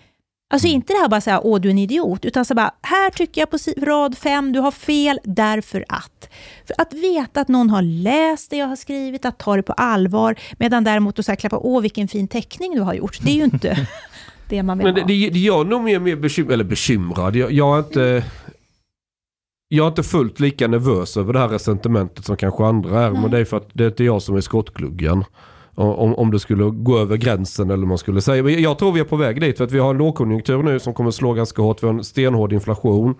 Alltså 0.53 0.67
inte 0.67 0.93
det 0.93 0.99
här 0.99 1.09
bara 1.09 1.21
säga 1.21 1.41
åh 1.43 1.59
du 1.61 1.69
är 1.69 1.71
en 1.71 1.77
idiot, 1.77 2.25
utan 2.25 2.45
så 2.45 2.55
bara, 2.55 2.71
här 2.81 3.09
tycker 3.09 3.41
jag 3.41 3.49
på 3.49 3.57
rad 3.77 4.17
fem, 4.17 4.51
du 4.51 4.59
har 4.59 4.71
fel 4.71 5.19
därför 5.23 5.85
att. 5.89 6.29
För 6.67 6.75
att 6.77 6.93
veta 6.93 7.41
att 7.41 7.47
någon 7.47 7.69
har 7.69 7.81
läst 7.81 8.49
det 8.49 8.57
jag 8.57 8.67
har 8.67 8.75
skrivit, 8.75 9.25
att 9.25 9.37
ta 9.37 9.55
det 9.55 9.63
på 9.63 9.73
allvar, 9.73 10.35
medan 10.59 10.83
däremot 10.83 11.29
att 11.29 11.39
klappa, 11.39 11.57
åh 11.57 11.81
vilken 11.81 12.07
fin 12.07 12.27
teckning 12.27 12.75
du 12.75 12.81
har 12.81 12.93
gjort, 12.93 13.19
det 13.21 13.31
är 13.31 13.35
ju 13.35 13.43
inte 13.43 13.87
det 14.49 14.63
man 14.63 14.77
vill 14.77 14.85
Men 14.85 14.95
det, 14.95 15.01
ha. 15.01 15.07
Det, 15.07 15.29
det 15.29 15.39
gör 15.39 15.63
nog 15.63 15.83
mer, 15.83 15.99
mer 15.99 16.15
bekym 16.15 16.49
eller 16.49 16.63
bekymrad. 16.63 17.35
Jag, 17.35 17.51
jag 17.51 17.75
är 17.75 17.79
inte... 17.79 18.23
Jag 19.67 19.83
är 19.83 19.87
inte 19.87 20.03
fullt 20.03 20.39
lika 20.39 20.67
nervös 20.67 21.17
över 21.17 21.33
det 21.33 21.39
här 21.39 21.47
resentimentet 21.47 22.25
som 22.25 22.37
kanske 22.37 22.65
andra 22.65 23.03
är. 23.03 23.11
Nej. 23.11 23.21
Men 23.21 23.31
det 23.31 23.39
är 23.39 23.45
för 23.45 23.57
att 23.57 23.69
det 23.73 23.83
är 23.83 23.87
inte 23.87 24.03
jag 24.03 24.21
som 24.21 24.35
är 24.35 24.41
skottgluggen. 24.41 25.23
Om, 25.75 26.15
om 26.15 26.31
det 26.31 26.39
skulle 26.39 26.63
gå 26.63 26.99
över 26.99 27.17
gränsen 27.17 27.69
eller 27.71 27.85
man 27.85 27.97
skulle 27.97 28.21
säga. 28.21 28.43
Men 28.43 28.61
jag 28.61 28.79
tror 28.79 28.91
vi 28.91 28.99
är 28.99 29.03
på 29.03 29.15
väg 29.15 29.41
dit 29.41 29.57
för 29.57 29.63
att 29.63 29.71
vi 29.71 29.79
har 29.79 29.89
en 29.89 29.97
lågkonjunktur 29.97 30.63
nu 30.63 30.79
som 30.79 30.93
kommer 30.93 31.11
slå 31.11 31.33
ganska 31.33 31.61
hårt. 31.61 31.83
Vi 31.83 31.87
har 31.87 31.93
en 31.93 32.03
stenhård 32.03 32.53
inflation. 32.53 33.15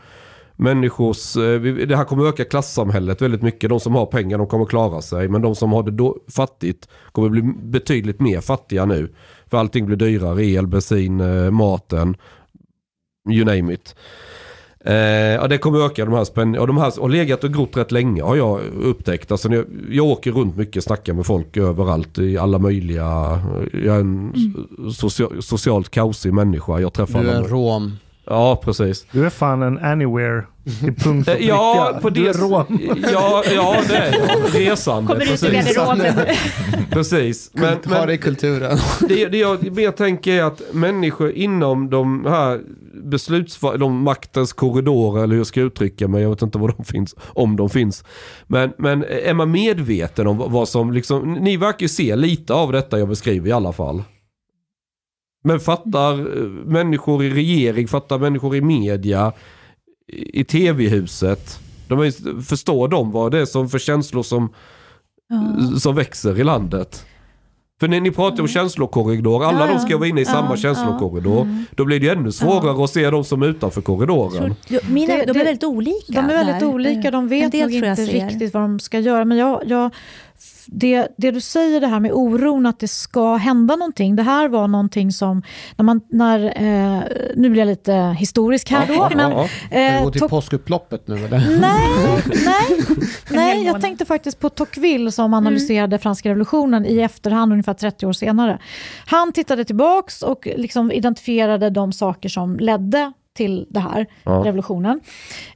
Människors, 0.56 1.38
eh, 1.38 1.62
det 1.62 1.96
här 1.96 2.04
kommer 2.04 2.28
öka 2.28 2.46
klassamhället 2.46 3.22
väldigt 3.22 3.42
mycket. 3.42 3.70
De 3.70 3.80
som 3.80 3.96
har 3.96 4.06
pengar 4.06 4.38
de 4.38 4.48
kommer 4.48 4.66
klara 4.66 5.02
sig. 5.02 5.28
Men 5.28 5.42
de 5.42 5.56
som 5.56 5.72
har 5.72 5.84
det 5.84 5.92
då, 5.92 6.18
fattigt 6.36 6.90
kommer 7.12 7.30
bli 7.30 7.42
betydligt 7.64 8.20
mer 8.20 8.42
fattiga 8.42 8.86
nu. 8.86 9.14
För 9.48 9.58
allting 9.58 9.86
blir 9.86 9.98
dyrare. 9.98 10.46
El, 10.46 10.68
bensin, 10.68 11.20
eh, 11.20 11.52
maten. 11.52 12.16
You 13.30 13.46
name 13.46 13.74
it. 13.74 13.96
Eh, 14.86 14.96
ja, 15.34 15.48
det 15.48 15.58
kommer 15.58 15.86
öka 15.86 16.06
de 16.06 16.14
här 16.14 16.24
spänningarna. 16.24 16.62
Och 16.62 16.68
de 16.68 16.78
här 16.78 17.02
har 17.02 17.10
legat 17.10 17.44
och 17.44 17.54
grott 17.54 17.78
rätt 17.78 17.92
länge 17.92 18.24
har 18.24 18.36
jag 18.36 18.60
upptäckt. 18.84 19.32
Alltså, 19.32 19.50
jag, 19.50 19.66
jag 19.90 20.06
åker 20.06 20.32
runt 20.32 20.58
mycket, 20.58 20.84
snackar 20.84 21.14
med 21.14 21.26
folk 21.26 21.58
överallt 21.58 22.18
i 22.18 22.38
alla 22.38 22.60
möjliga... 22.60 23.40
Jag 23.74 23.96
är 23.96 24.00
en 24.00 24.34
mm. 24.36 24.92
social, 24.92 25.44
socialt 25.44 25.90
kaosig 25.90 26.34
människa. 26.34 26.80
Jag 26.80 26.94
träffar 26.94 27.24
du 27.24 27.30
är 27.30 27.36
en 27.36 27.48
rom. 27.48 27.98
Ja, 28.28 28.62
precis. 28.64 29.06
Du 29.12 29.26
är 29.26 29.30
fan 29.30 29.62
en 29.62 29.78
anywhere 29.78 30.44
till 30.80 30.96
punkt 30.96 31.28
och 31.28 31.36
pricka. 31.36 31.48
Ja, 31.48 32.00
på 32.02 32.10
du 32.10 32.24
det, 32.24 32.30
är 32.30 32.34
rom. 32.34 32.80
ja, 33.12 33.44
ja, 33.56 33.76
det 33.88 33.98
är. 33.98 34.60
Resande. 34.60 35.08
Kommer 35.08 35.34
ut 35.34 35.44
ur 35.44 35.50
precis. 35.50 35.76
garderoben. 35.76 36.26
precis. 36.90 37.50
Men, 37.54 37.78
Men, 37.84 37.94
ha 37.94 38.06
det 38.06 38.14
i 38.14 38.18
kulturen. 38.18 38.78
det, 39.00 39.26
det 39.26 39.38
jag 39.38 39.76
mer 39.76 39.92
tänker 39.92 40.32
är 40.32 40.44
att 40.44 40.62
människor 40.72 41.32
inom 41.32 41.90
de 41.90 42.26
här 42.26 42.62
besluts... 43.06 43.60
De 43.60 44.02
maktens 44.04 44.54
korridorer, 44.54 45.24
eller 45.24 45.34
hur 45.34 45.40
jag 45.40 45.48
ska 45.48 45.62
uttrycka 45.62 46.08
mig, 46.08 46.22
jag 46.22 46.30
vet 46.30 46.42
inte 46.42 46.58
var 46.58 46.74
de 46.78 46.86
finns, 46.86 47.16
om 47.20 47.56
de 47.56 47.70
finns. 47.70 48.04
Men, 48.48 48.74
men 48.78 49.04
är 49.04 49.34
man 49.34 49.52
medveten 49.52 50.28
om 50.28 50.38
vad 50.38 50.70
som 50.70 50.92
liksom... 50.94 51.34
Ni 51.34 51.58
verkar 51.58 51.82
ju 51.82 51.90
se 51.90 52.16
lite 52.16 52.54
av 52.54 52.72
detta 52.72 53.00
jag 53.00 53.08
beskriver 53.10 53.50
i 53.50 53.52
alla 53.52 53.74
fall. 53.74 54.04
Men 55.44 55.60
fattar 55.60 56.14
eh, 56.20 56.50
människor 56.50 57.24
i 57.24 57.30
regering, 57.30 57.88
fattar 57.88 58.20
människor 58.20 58.56
i 58.56 58.62
media, 58.62 59.34
i 60.08 60.42
i 60.42 60.44
tv-huset. 60.44 61.60
De 61.88 62.00
är, 62.00 62.42
förstår 62.42 62.88
de 62.88 63.12
vad 63.12 63.32
det 63.32 63.40
är 63.40 63.46
som 63.46 63.70
för 63.70 63.80
känslor 63.80 64.24
som, 64.24 64.50
Ja. 65.28 65.80
som 65.80 65.96
växer 65.96 66.40
i 66.40 66.44
landet? 66.44 67.06
För 67.80 67.88
när 67.88 68.00
ni 68.02 68.12
pratar 68.12 68.42
om 68.42 68.48
känslokorridor, 68.48 69.44
alla 69.46 69.68
Ja, 69.68 69.74
de 69.74 69.80
ska 69.80 69.92
ja. 69.92 69.98
vara 69.98 70.08
inne 70.10 70.22
i 70.22 70.26
samma 70.26 70.50
Ja, 70.50 70.58
känslokorridor. 70.58 71.42
Mm. 71.42 71.66
Då 71.76 71.86
blir 71.86 72.00
det 72.00 72.06
ju 72.06 72.12
ännu 72.12 72.32
svårare 72.32 72.84
att 72.84 72.90
se 72.90 73.10
de 73.10 73.24
som 73.24 73.42
är 73.42 73.48
utanför 73.48 73.82
korridoren. 73.82 74.56
Jo, 74.68 74.80
Mina, 74.90 75.14
Det- 75.16 75.26
de 75.26 75.34
det- 75.34 75.40
är 75.40 75.44
väldigt 75.46 75.64
olika. 75.64 75.98
De 76.08 76.18
är 76.18 76.28
väldigt 76.28 76.60
där. 76.60 76.68
olika, 76.68 77.12
de 77.12 77.28
vet 77.28 77.54
nog 77.54 77.72
inte 77.72 77.94
riktigt 78.06 78.54
vad 78.54 78.64
de 78.64 78.80
ska 78.80 79.00
göra. 79.00 79.26
Men 79.26 79.38
jag, 79.38 79.62
jag, 79.66 79.92
det, 80.68 81.08
det 81.18 81.32
du 81.32 81.42
säger 81.42 81.82
det 81.82 81.88
här 81.88 82.00
med 82.00 82.12
oron 82.12 82.66
att 82.66 82.80
det 82.80 82.88
ska 82.88 83.36
hända 83.36 83.76
någonting. 83.76 84.16
Det 84.16 84.24
här 84.24 84.48
var 84.50 84.68
någonting 84.68 85.12
som, 85.12 85.42
när 85.78 85.84
man, 85.84 86.02
när, 86.10 86.46
eh, 86.46 87.04
nu 87.36 87.50
blir 87.50 87.62
jag 87.62 87.68
lite 87.68 87.94
historisk 88.20 88.72
här 88.72 88.86
Ja, 88.94 89.10
då. 89.12 89.18
Men, 89.18 89.32
ja, 89.32 89.48
vi 89.72 89.96
eh, 89.96 90.04
gå 90.04 90.12
till 90.12 90.22
Toc- 90.22 90.30
påskupploppet 90.30 91.08
nu 91.08 91.16
eller? 91.26 91.60
Nej, 91.60 92.24
nej, 92.46 92.98
nej, 93.30 93.66
jag 93.66 93.82
tänkte 93.82 94.06
faktiskt 94.06 94.40
på 94.40 94.50
Tocqueville 94.50 95.12
som 95.12 95.34
analyserade 95.34 96.00
franska 96.00 96.30
revolutionen 96.30 96.86
i 96.86 97.00
efterhand, 97.00 97.52
ungefär 97.52 97.74
30 97.74 98.06
år 98.06 98.14
senare. 98.14 98.60
Han 99.06 99.32
tittade 99.32 99.66
tillbaks 99.66 100.22
och 100.22 100.48
liksom 100.58 100.92
identifierade 100.92 101.70
de 101.70 101.94
saker 101.94 102.30
som 102.30 102.58
ledde 102.60 103.12
till 103.36 103.66
det 103.70 103.80
här, 103.80 104.06
Ja. 104.24 104.32
revolutionen. 104.32 105.00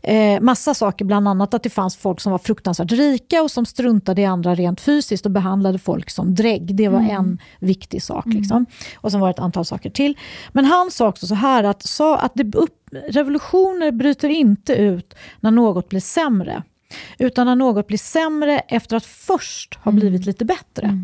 Eh, 0.03 0.41
massa 0.41 0.73
saker, 0.73 1.05
bland 1.05 1.27
annat 1.27 1.53
att 1.53 1.63
det 1.63 1.69
fanns 1.69 1.97
folk 1.97 2.19
som 2.21 2.31
var 2.31 2.39
fruktansvärt 2.39 2.91
rika 2.91 3.41
och 3.43 3.51
som 3.51 3.65
struntade 3.65 4.21
i 4.21 4.25
andra 4.25 4.55
rent 4.55 4.81
fysiskt 4.81 5.25
och 5.25 5.31
behandlade 5.31 5.79
folk 5.79 6.09
som 6.09 6.35
drägg. 6.35 6.75
Det 6.75 6.87
var 6.87 6.99
en 6.99 7.37
viktig 7.59 8.03
sak. 8.03 8.25
Liksom. 8.25 8.65
Och 8.95 9.11
sen 9.11 9.19
var 9.19 9.27
det 9.27 9.31
ett 9.31 9.39
antal 9.39 9.65
saker 9.65 9.89
till. 9.89 10.17
Men 10.51 10.65
han 10.65 10.91
sa 10.91 11.07
också 11.07 11.27
så 11.27 11.35
här 11.35 11.63
att, 11.63 11.83
sa 11.83 12.17
att 12.17 12.31
det 12.35 12.55
upp, 12.55 12.75
revolutioner 13.09 13.91
bryter 13.91 14.29
inte 14.29 14.73
ut 14.73 15.13
när 15.39 15.51
något 15.51 15.89
blir 15.89 15.99
sämre. 15.99 16.63
Utan 17.17 17.45
när 17.47 17.55
något 17.55 17.87
blir 17.87 17.97
sämre 17.97 18.59
efter 18.59 18.97
att 18.97 19.05
först 19.05 19.75
ha 19.83 19.91
blivit 19.91 20.25
lite 20.25 20.45
bättre. 20.45 20.97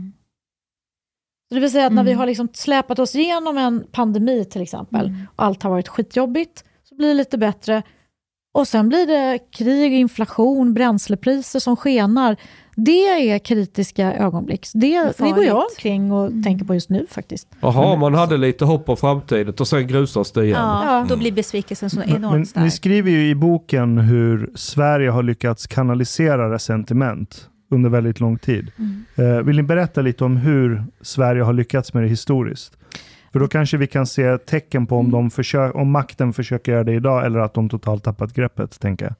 Så 1.49 1.55
det 1.55 1.61
vill 1.61 1.71
säga 1.71 1.87
att 1.87 1.93
när 1.93 2.03
vi 2.03 2.13
har 2.13 2.25
liksom 2.25 2.47
släpat 2.53 2.99
oss 2.99 3.15
igenom 3.15 3.57
en 3.57 3.83
pandemi 3.91 4.45
till 4.45 4.61
exempel, 4.61 5.13
och 5.35 5.43
allt 5.43 5.63
har 5.63 5.69
varit 5.69 5.87
skitjobbigt, 5.87 6.63
så 6.83 6.95
blir 6.95 7.07
det 7.07 7.13
lite 7.13 7.37
bättre. 7.37 7.83
Och 8.53 8.67
sen 8.67 8.89
blir 8.89 9.07
det 9.07 9.39
krig, 9.51 9.93
inflation, 9.93 10.73
bränslepriser 10.73 11.59
som 11.59 11.75
skenar. 11.75 12.35
Det 12.75 13.31
är 13.31 13.39
kritiska 13.39 14.13
ögonblick. 14.13 14.67
Det, 14.73 15.13
det 15.17 15.31
går 15.31 15.43
jag 15.43 15.63
omkring 15.71 16.11
och 16.11 16.31
tänker 16.43 16.65
på 16.65 16.73
just 16.73 16.89
nu 16.89 17.05
faktiskt. 17.09 17.47
Jaha, 17.59 17.95
man 17.95 18.13
hade 18.13 18.37
lite 18.37 18.65
hopp 18.65 18.89
om 18.89 18.97
framtiden 18.97 19.53
och 19.59 19.67
sen 19.67 19.87
grusas 19.87 20.31
det 20.31 20.43
igen. 20.43 20.57
Ja, 20.61 20.97
Ja. 20.99 21.05
då 21.09 21.17
blir 21.17 21.31
besvikelsen 21.31 21.89
så 21.89 22.01
enormt 22.03 22.55
men 22.55 22.63
ni 22.63 22.71
skriver 22.71 23.11
ju 23.11 23.29
i 23.29 23.35
boken 23.35 23.97
hur 23.97 24.51
Sverige 24.55 25.09
har 25.09 25.23
lyckats 25.23 25.67
kanalisera 25.67 26.53
resentiment 26.53 27.49
under 27.75 27.89
väldigt 27.89 28.19
lång 28.19 28.37
tid. 28.37 28.71
Eh, 29.15 29.41
vill 29.41 29.55
ni 29.55 29.63
berätta 29.63 30.01
lite 30.01 30.23
om 30.23 30.37
hur 30.37 30.83
Sverige 31.01 31.43
har 31.43 31.53
lyckats 31.53 31.93
med 31.93 32.03
det 32.03 32.09
historiskt? 32.09 32.77
För 33.31 33.39
då 33.39 33.47
kanske 33.47 33.77
vi 33.77 33.87
kan 33.87 34.05
se 34.07 34.37
tecken 34.37 34.87
på 34.87 34.97
om, 34.97 35.11
de 35.11 35.29
försö- 35.29 35.71
om 35.71 35.91
makten 35.91 36.33
försöker 36.33 36.71
göra 36.71 36.83
det 36.83 36.93
idag 36.93 37.25
eller 37.25 37.39
att 37.39 37.53
de 37.53 37.69
totalt 37.69 38.03
tappat 38.03 38.33
greppet, 38.33 38.79
tänker 38.79 39.05
jag. 39.05 39.15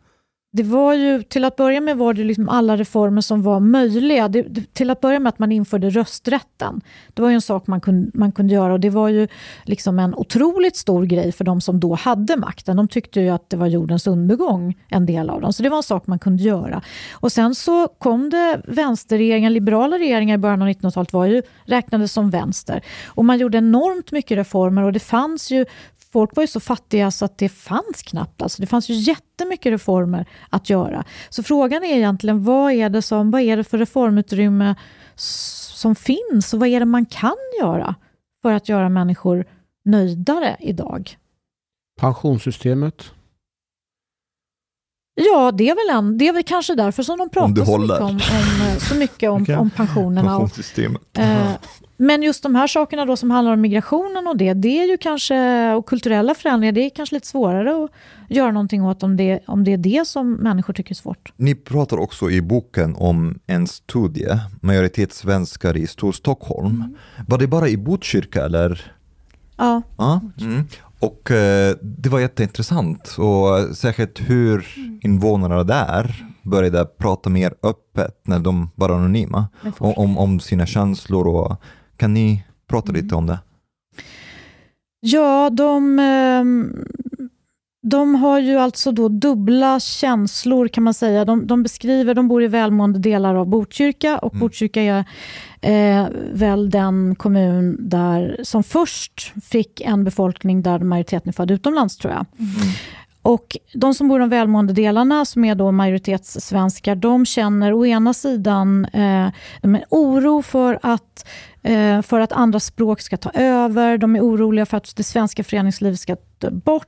Det 0.56 0.64
var 0.64 0.94
ju, 0.94 1.24
till 1.24 1.46
att 1.46 1.56
börja 1.56 1.82
med 1.82 1.98
var 1.98 2.14
det 2.14 2.24
liksom 2.24 2.50
alla 2.50 2.78
reformer 2.78 3.22
som 3.22 3.44
var 3.44 3.60
möjliga. 3.60 4.28
Det, 4.28 4.42
det, 4.42 4.74
till 4.74 4.90
att 4.90 5.02
börja 5.02 5.20
med 5.20 5.30
att 5.30 5.40
man 5.40 5.52
införde 5.52 5.90
rösträtten. 5.90 6.82
Det 7.14 7.22
var 7.22 7.30
ju 7.30 7.36
en 7.36 7.42
sak 7.42 7.68
man 7.68 7.82
kunde, 7.82 8.12
man 8.14 8.32
kunde 8.32 8.54
göra 8.54 8.74
och 8.74 8.80
det 8.80 8.90
var 8.90 9.10
ju 9.10 9.28
liksom 9.64 10.00
en 10.00 10.16
otroligt 10.16 10.76
stor 10.76 11.06
grej 11.06 11.32
för 11.32 11.44
de 11.44 11.62
som 11.62 11.80
då 11.80 11.96
hade 11.96 12.38
makten. 12.38 12.78
De 12.78 12.88
tyckte 12.88 13.22
ju 13.22 13.30
att 13.30 13.50
det 13.50 13.58
var 13.58 13.68
jordens 13.68 14.08
undergång, 14.08 14.78
en 14.90 15.06
del 15.06 15.30
av 15.30 15.42
dem. 15.42 15.54
Så 15.54 15.64
det 15.64 15.70
var 15.70 15.78
en 15.78 15.84
sak 15.84 16.08
man 16.08 16.20
kunde 16.20 16.44
göra. 16.44 16.82
Och 17.14 17.32
sen 17.32 17.56
så 17.56 17.88
kom 17.88 18.30
det 18.30 18.62
vänsterregeringar, 18.68 19.50
liberala 19.50 19.98
regeringar 19.98 20.36
i 20.36 20.38
början 20.38 20.62
av 20.62 20.68
1900-talet 20.68 21.14
var 21.14 21.26
ju, 21.26 21.42
räknades 21.66 22.12
som 22.14 22.30
vänster. 22.30 22.82
Och 23.08 23.26
man 23.26 23.38
gjorde 23.38 23.58
enormt 23.58 24.12
mycket 24.12 24.38
reformer 24.38 24.84
och 24.84 24.94
det 24.94 25.00
fanns 25.00 25.52
ju 25.52 25.66
Folk 26.16 26.36
var 26.36 26.44
ju 26.44 26.48
så 26.48 26.60
fattiga 26.60 27.04
så 27.04 27.06
alltså, 27.06 27.26
att 27.26 27.38
det 27.38 27.50
fanns 27.50 28.04
knappt. 28.06 28.42
Alltså 28.42 28.62
det 28.62 28.68
fanns 28.68 28.90
ju 28.90 28.94
jättemycket 28.94 29.72
reformer 29.72 30.26
att 30.50 30.70
göra. 30.70 31.04
Så 31.30 31.44
frågan 31.44 31.84
är 31.84 31.96
egentligen 31.96 32.44
vad 32.44 32.72
är 32.72 32.90
det, 32.90 33.02
som, 33.02 33.32
vad 33.32 33.42
är 33.42 33.58
det 33.58 33.64
för 33.64 33.78
reformutrymme 33.78 34.76
som 35.16 35.96
finns 35.96 36.54
och 36.54 36.60
vad 36.60 36.70
är 36.70 36.80
det 36.80 36.86
man 36.86 37.06
kan 37.06 37.36
göra 37.62 37.96
för 38.42 38.52
att 38.52 38.70
göra 38.70 38.90
människor 38.90 39.46
nöjdare 39.86 40.58
idag? 40.60 41.18
Pensionssystemet. 42.00 43.12
Ja, 45.16 45.52
det 45.52 45.70
är 45.70 45.76
väl, 45.76 45.98
en, 45.98 46.18
det 46.18 46.28
är 46.28 46.34
väl 46.34 46.44
kanske 46.44 46.76
därför 46.76 47.04
som 47.04 47.18
de 47.18 47.30
pratar 47.30 47.54
du 47.54 47.66
så 47.66 47.78
mycket 47.78 48.02
om, 48.02 48.10
om, 48.10 48.18
eh, 48.18 48.78
så 48.78 48.96
mycket 48.96 49.30
om, 49.30 49.42
Okej. 49.42 49.56
om 49.56 49.70
pensionerna. 49.70 50.38
Och. 50.38 50.50
Eh, 51.18 51.52
Men 51.98 52.24
just 52.24 52.44
de 52.44 52.56
här 52.56 52.68
sakerna 52.68 53.06
då 53.06 53.16
som 53.18 53.32
handlar 53.32 53.54
om 53.54 53.62
migrationen 53.62 54.28
och 54.28 54.38
det, 54.38 54.54
det 54.54 54.82
är 54.84 54.88
ju 54.88 54.98
kanske, 54.98 55.72
och 55.74 55.86
kulturella 55.86 56.36
förändringar, 56.36 56.72
det 56.72 56.82
är 56.82 56.90
kanske 56.90 57.16
lite 57.16 57.28
svårare 57.28 57.84
att 57.84 57.92
göra 58.30 58.52
någonting 58.52 58.84
åt 58.84 59.04
om 59.04 59.18
det, 59.18 59.40
om 59.48 59.64
det 59.64 59.74
är 59.74 59.78
det 59.78 60.08
som 60.08 60.34
människor 60.34 60.74
tycker 60.74 60.92
är 60.92 60.96
svårt. 60.96 61.34
Ni 61.38 61.56
pratar 61.56 61.98
också 61.98 62.32
i 62.32 62.42
boken 62.42 62.96
om 62.96 63.40
en 63.48 63.68
studie, 63.68 64.40
majoritetssvenskar 64.62 65.78
i 65.78 65.88
Storstockholm. 65.88 66.96
Var 67.28 67.38
det 67.38 67.48
bara 67.48 67.70
i 67.70 67.78
Botkyrka 67.78 68.46
eller? 68.46 68.92
Ja, 69.58 69.82
Ja. 69.98 70.22
Mm. 70.42 70.68
Och 71.00 71.32
eh, 71.32 71.76
det 71.82 72.10
var 72.10 72.20
jätteintressant 72.20 73.16
och 73.18 73.76
särskilt 73.78 74.20
hur 74.30 74.66
invånarna 75.02 75.64
där 75.64 76.26
började 76.44 76.86
prata 76.86 77.30
mer 77.30 77.54
öppet 77.64 78.22
när 78.24 78.40
de 78.40 78.70
var 78.76 78.90
anonyma 78.90 79.48
och, 79.80 79.98
om, 79.98 80.18
om 80.18 80.40
sina 80.40 80.66
känslor. 80.66 81.28
Och, 81.28 81.62
kan 81.98 82.14
ni 82.14 82.44
prata 82.68 82.92
lite 82.92 83.16
om 83.16 83.28
det? 83.28 83.40
ja 85.06 85.50
de, 85.50 86.00
ehm, 86.00 86.85
de 87.90 88.16
har 88.16 88.40
ju 88.40 88.58
alltså 88.58 88.92
då 88.92 89.10
dubbla 89.10 89.80
känslor 89.80 90.68
kan 90.68 90.84
man 90.84 90.94
säga. 90.94 91.26
De, 91.26 91.48
de 91.48 91.64
beskriver, 91.64 92.14
de 92.14 92.28
bor 92.28 92.44
i 92.44 92.48
välmående 92.48 93.00
delar 93.00 93.36
av 93.36 93.48
Botkyrka 93.48 94.18
och 94.18 94.34
Mm. 94.34 94.40
Botkyrka 94.40 94.82
är 94.82 95.06
eh, 95.62 96.08
väl 96.34 96.70
den 96.70 97.16
kommun 97.16 97.78
där, 97.80 98.40
som 98.44 98.64
först 98.64 99.34
fick 99.44 99.82
en 99.82 100.04
befolkning 100.04 100.62
där 100.62 100.80
majoriteten 100.80 101.30
är 101.30 101.34
född 101.34 101.52
utomlands 101.52 101.98
tror 101.98 102.14
jag. 102.14 102.26
Och 103.22 103.58
de 103.74 103.94
som 103.94 104.08
bor 104.08 104.20
i 104.20 104.24
de 104.24 104.30
välmående 104.30 104.74
delarna, 104.74 105.26
som 105.26 105.46
är 105.46 105.56
då 105.56 105.72
majoritetssvenskar, 105.72 106.96
de 106.96 107.26
känner 107.26 107.74
å 107.74 107.86
ena 107.86 108.14
sidan 108.14 108.86
eh, 108.86 109.30
oro 109.90 110.42
för 110.42 110.80
att, 110.82 111.28
eh, 111.64 112.02
för 112.02 112.20
att 112.20 112.32
andra 112.32 112.60
språk 112.60 113.02
ska 113.02 113.18
ta 113.18 113.30
över. 113.34 113.98
De 113.98 114.16
är 114.16 114.22
oroliga 114.22 114.66
för 114.66 114.78
att 114.78 114.96
det 114.96 115.04
svenska 115.04 115.44
föreningslivet 115.44 116.00
ska 116.00 116.16
dö 116.40 116.52
bort. 116.52 116.88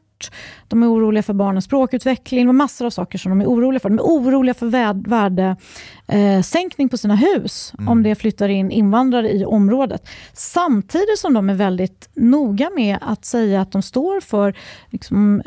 De 0.68 0.84
är 0.84 0.88
oroliga 0.88 1.23
för 1.23 1.34
barnens 1.34 1.65
språkutveckling 1.65 2.49
och 2.49 2.56
massor 2.56 2.85
av 2.85 2.89
saker 2.89 3.18
som 3.18 3.30
de 3.30 3.41
är 3.41 3.45
oroliga 3.45 3.80
för. 3.80 3.89
De 3.89 3.99
är 3.99 4.03
oroliga 4.03 4.53
för 4.53 4.65
värd, 4.65 5.07
värdesänkning 5.07 6.89
på 6.89 6.98
sina 6.98 7.15
hus 7.15 7.73
om 7.88 8.03
det 8.03 8.15
flyttar 8.15 8.49
in 8.49 8.72
invandrare 8.72 9.31
i 9.31 9.45
området. 9.45 10.07
Samtidigt 10.34 11.19
som 11.19 11.34
de 11.34 11.49
är 11.49 11.53
väldigt 11.53 12.10
noga 12.14 12.69
med 12.76 12.98
att 13.02 13.26
säga 13.26 13.61
att 13.61 13.72
de 13.72 13.81
står 13.81 14.22
för 14.22 14.53
liksom, 14.89 15.41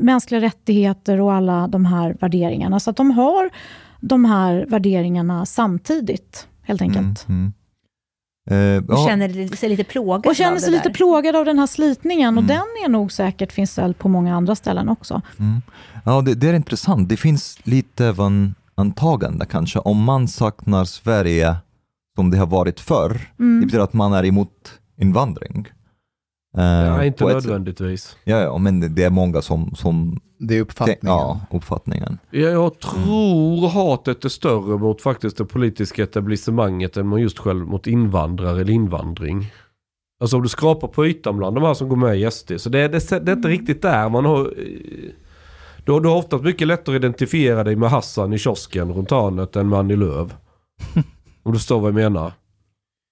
mänskliga 0.00 0.40
rättigheter 0.40 1.20
och 1.20 1.32
alla 1.32 1.68
de 1.68 1.84
här 1.84 2.16
värderingarna. 2.20 2.80
Så 2.80 2.90
att 2.90 2.96
de 2.96 3.10
har 3.10 3.50
de 4.00 4.24
här 4.24 4.66
värderingarna 4.68 5.46
samtidigt, 5.46 6.46
helt 6.62 6.82
enkelt. 6.82 7.28
Mm, 7.28 7.40
mm. 7.40 7.52
Eh, 8.50 8.76
Och 8.84 8.84
ja, 8.88 9.06
känner 9.08 9.56
sig 9.56 9.68
lite 9.68 9.84
plågad 9.84 10.26
Och 10.26 10.36
känner 10.36 10.52
av 10.56 10.58
sig 10.58 10.70
lite 10.70 10.90
plågad 10.90 11.36
av 11.36 11.44
den 11.44 11.58
här 11.58 11.66
slitningen. 11.66 12.38
Och 12.38 12.44
Mm. 12.44 12.56
den 12.56 12.84
är 12.84 12.88
nog 12.88 13.12
säkert, 13.12 13.52
finns 13.52 13.78
väl 13.78 13.94
på 13.94 14.08
många 14.08 14.36
andra 14.36 14.54
ställen 14.54 14.88
också. 14.88 15.22
Mm. 15.38 15.62
Ja, 16.04 16.20
det, 16.20 16.34
det 16.34 16.48
är 16.48 16.54
intressant. 16.54 17.08
Det 17.08 17.16
finns 17.16 17.58
lite 17.62 18.08
av 18.08 18.20
en 18.20 18.54
antagande 18.74 19.46
kanske. 19.46 19.78
Om 19.78 20.04
man 20.04 20.28
saknar 20.28 20.84
Sverige 20.84 21.56
som 22.16 22.30
det 22.30 22.38
har 22.38 22.46
varit 22.46 22.80
förr, 22.80 23.20
Mm. 23.38 23.60
det 23.60 23.66
betyder 23.66 23.84
att 23.84 23.92
man 23.92 24.12
är 24.12 24.24
emot 24.24 24.72
invandring. 25.00 25.66
Eh, 26.58 26.96
Nej, 26.96 27.06
inte 27.06 27.24
nödvändigtvis. 27.46 28.16
Ja, 28.24 28.40
ja, 28.40 28.58
men 28.58 28.80
det- 28.80 28.88
det 28.88 29.04
är 29.04 29.10
många 29.10 29.42
som... 29.42 29.74
som 29.74 30.20
Det 30.38 30.56
är 30.56 30.60
uppfattningen. 30.60 30.98
Ja, 31.02 31.40
uppfattningen. 31.50 32.18
Ja, 32.30 32.40
Jag 32.40 32.78
tror 32.80 33.68
hatet 33.68 34.24
är 34.24 34.28
större 34.28 34.78
mot 34.78 35.02
faktiskt 35.02 35.36
det 35.36 35.44
politiska 35.44 36.02
etablissemanget 36.02 36.96
än 36.96 37.06
mot 37.06 37.20
just 37.20 37.38
själv 37.38 37.66
mot 37.66 37.86
invandrare 37.86 38.60
eller 38.60 38.70
invandring. 38.72 39.52
Alltså 40.20 40.36
om 40.36 40.42
du 40.42 40.48
skrapar 40.48 40.88
på 40.88 41.06
ytan 41.06 41.36
bland 41.36 41.56
de 41.56 41.64
här 41.64 41.74
som 41.74 41.88
går 41.88 41.96
med 41.96 42.18
i 42.20 42.30
SD. 42.30 42.52
Så 42.60 42.68
det, 42.68 42.78
är- 42.78 42.88
det, 42.88 43.24
det 43.24 43.32
är 43.32 43.36
inte 43.36 43.48
riktigt 43.48 43.82
där 43.82 44.08
man 44.08 44.24
har... 44.24 44.40
eh, 44.40 45.10
Du, 45.84 45.92
har- 45.92 46.00
du 46.00 46.08
har 46.08 46.16
ofta 46.16 46.38
mycket 46.38 46.66
lättare 46.66 46.96
att 46.96 47.00
identifiera 47.00 47.64
dig 47.64 47.76
med 47.76 47.90
Hassan 47.90 48.32
i 48.32 48.38
kiosken 48.38 48.92
runt 48.92 49.10
hörnet 49.10 49.56
än 49.56 49.68
med 49.68 49.78
Annie 49.78 49.96
Lööf. 49.96 50.34
Om 51.42 51.52
du 51.52 51.58
förstår 51.58 51.80
vad 51.80 51.88
jag 51.88 51.94
menar. 51.94 52.32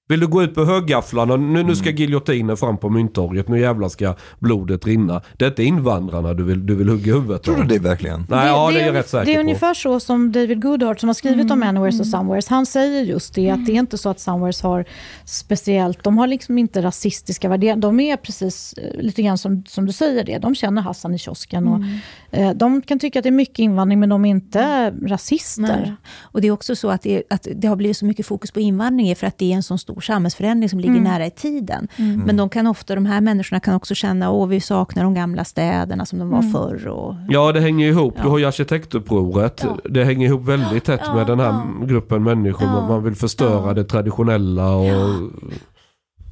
Vill 0.08 0.20
du 0.20 0.26
gå 0.26 0.42
ut 0.42 0.54
på 0.54 0.64
högafflarna, 0.64 1.36
nu, 1.36 1.62
nu 1.62 1.76
ska 1.76 1.90
giljotinen 1.90 2.56
fram 2.56 2.78
på 2.78 2.88
Mynttorget, 2.90 3.48
nu 3.48 3.60
jävlar 3.60 3.88
ska 3.88 4.14
blodet 4.38 4.86
rinna. 4.86 5.22
Det 5.36 5.44
är 5.44 5.48
inte 5.48 5.64
invandrarna 5.64 6.34
du 6.34 6.42
vill, 6.44 6.66
du 6.66 6.74
vill 6.74 6.88
hugga 6.88 7.14
huvudet 7.14 7.42
Tror 7.42 7.56
du 7.56 7.64
det 7.64 7.78
verkligen? 7.78 8.24
Nej, 8.28 8.46
ja 8.46 8.70
det 8.70 8.80
är 8.80 8.86
jag 8.86 8.94
rätt 8.94 9.08
säker 9.08 9.24
Det 9.26 9.32
är 9.32 9.34
på. 9.34 9.40
ungefär 9.40 9.74
så 9.74 10.00
som 10.00 10.32
David 10.32 10.62
Goodhart 10.62 11.00
som 11.00 11.08
har 11.08 11.14
skrivit 11.14 11.50
om 11.50 11.62
Anywheres 11.62 11.94
Mm. 11.94 12.00
och 12.00 12.06
Somewheres. 12.06 12.48
Han 12.48 12.66
säger 12.66 13.02
just 13.02 13.34
det, 13.34 13.50
att 13.50 13.66
det 13.66 13.72
är 13.72 13.76
inte 13.78 13.98
så 13.98 14.08
att 14.08 14.20
Somewheres 14.20 14.62
har 14.62 14.84
speciellt, 15.24 16.04
de 16.04 16.18
har 16.18 16.26
liksom 16.26 16.58
inte 16.58 16.82
rasistiska 16.82 17.48
värderingar. 17.48 17.76
De 17.76 18.00
är 18.00 18.16
precis 18.16 18.72
eh, 18.72 19.00
lite 19.00 19.22
grann 19.22 19.38
som, 19.38 19.64
som 19.66 19.86
du 19.86 19.92
säger 19.92 20.24
det. 20.24 20.38
De 20.38 20.54
känner 20.54 20.82
Hassan 20.82 21.14
i 21.14 21.18
kiosken. 21.18 21.68
Och, 21.68 21.76
Mm. 21.76 21.98
eh, 22.30 22.50
de 22.54 22.82
kan 22.82 22.98
tycka 22.98 23.18
att 23.18 23.22
det 23.22 23.28
är 23.28 23.30
mycket 23.30 23.58
invandring 23.58 24.00
men 24.00 24.08
de 24.08 24.24
är 24.24 24.30
inte 24.30 24.90
rasister. 24.90 25.62
Nej. 25.62 25.94
Och 26.20 26.40
det 26.40 26.48
är 26.48 26.52
också 26.52 26.76
så 26.76 26.90
att 26.90 27.02
det, 27.02 27.22
att 27.30 27.48
det 27.56 27.68
har 27.68 27.76
blivit 27.76 27.96
så 27.96 28.04
mycket 28.04 28.26
fokus 28.26 28.50
på 28.50 28.60
invandring 28.60 29.16
för 29.16 29.26
att 29.26 29.38
det 29.38 29.52
är 29.52 29.56
en 29.56 29.62
sån 29.62 29.78
stor 29.78 29.95
samhällsförändring 30.00 30.68
som 30.68 30.80
ligger 30.80 31.00
nära 31.00 31.26
i 31.26 31.30
tiden. 31.30 31.88
Men 32.26 32.36
de 32.36 32.48
kan 32.48 32.66
ofta, 32.66 32.94
de 32.94 33.06
här 33.06 33.20
människorna 33.20 33.60
kan 33.60 33.74
också 33.74 33.94
känna 33.94 34.28
att 34.30 34.48
vi 34.48 34.60
saknar 34.60 35.04
de 35.04 35.14
gamla 35.14 35.44
städerna 35.44 36.06
som 36.06 36.18
de 36.18 36.30
var 36.30 36.42
förr. 36.42 36.88
Och, 36.88 37.14
Ja, 37.28 37.52
det 37.52 37.60
hänger 37.60 37.88
ihop. 37.88 38.14
Du 38.16 38.22
Ja. 38.22 38.28
har 38.30 38.38
ju 38.38 38.44
arkitektupproret. 38.44 39.60
Ja. 39.64 39.78
Det 39.90 40.04
hänger 40.04 40.26
ihop 40.26 40.44
väldigt 40.44 40.84
tätt 40.84 41.00
Ja, 41.04 41.14
med 41.14 41.26
den 41.26 41.40
här 41.40 41.46
ja. 41.80 41.86
gruppen 41.86 42.22
människor. 42.22 42.66
Man, 42.66 42.74
Ja. 42.76 42.88
man 42.88 43.04
vill 43.04 43.14
förstöra 43.14 43.66
Ja. 43.66 43.74
det 43.74 43.84
traditionella 43.84 44.74
och... 44.74 44.86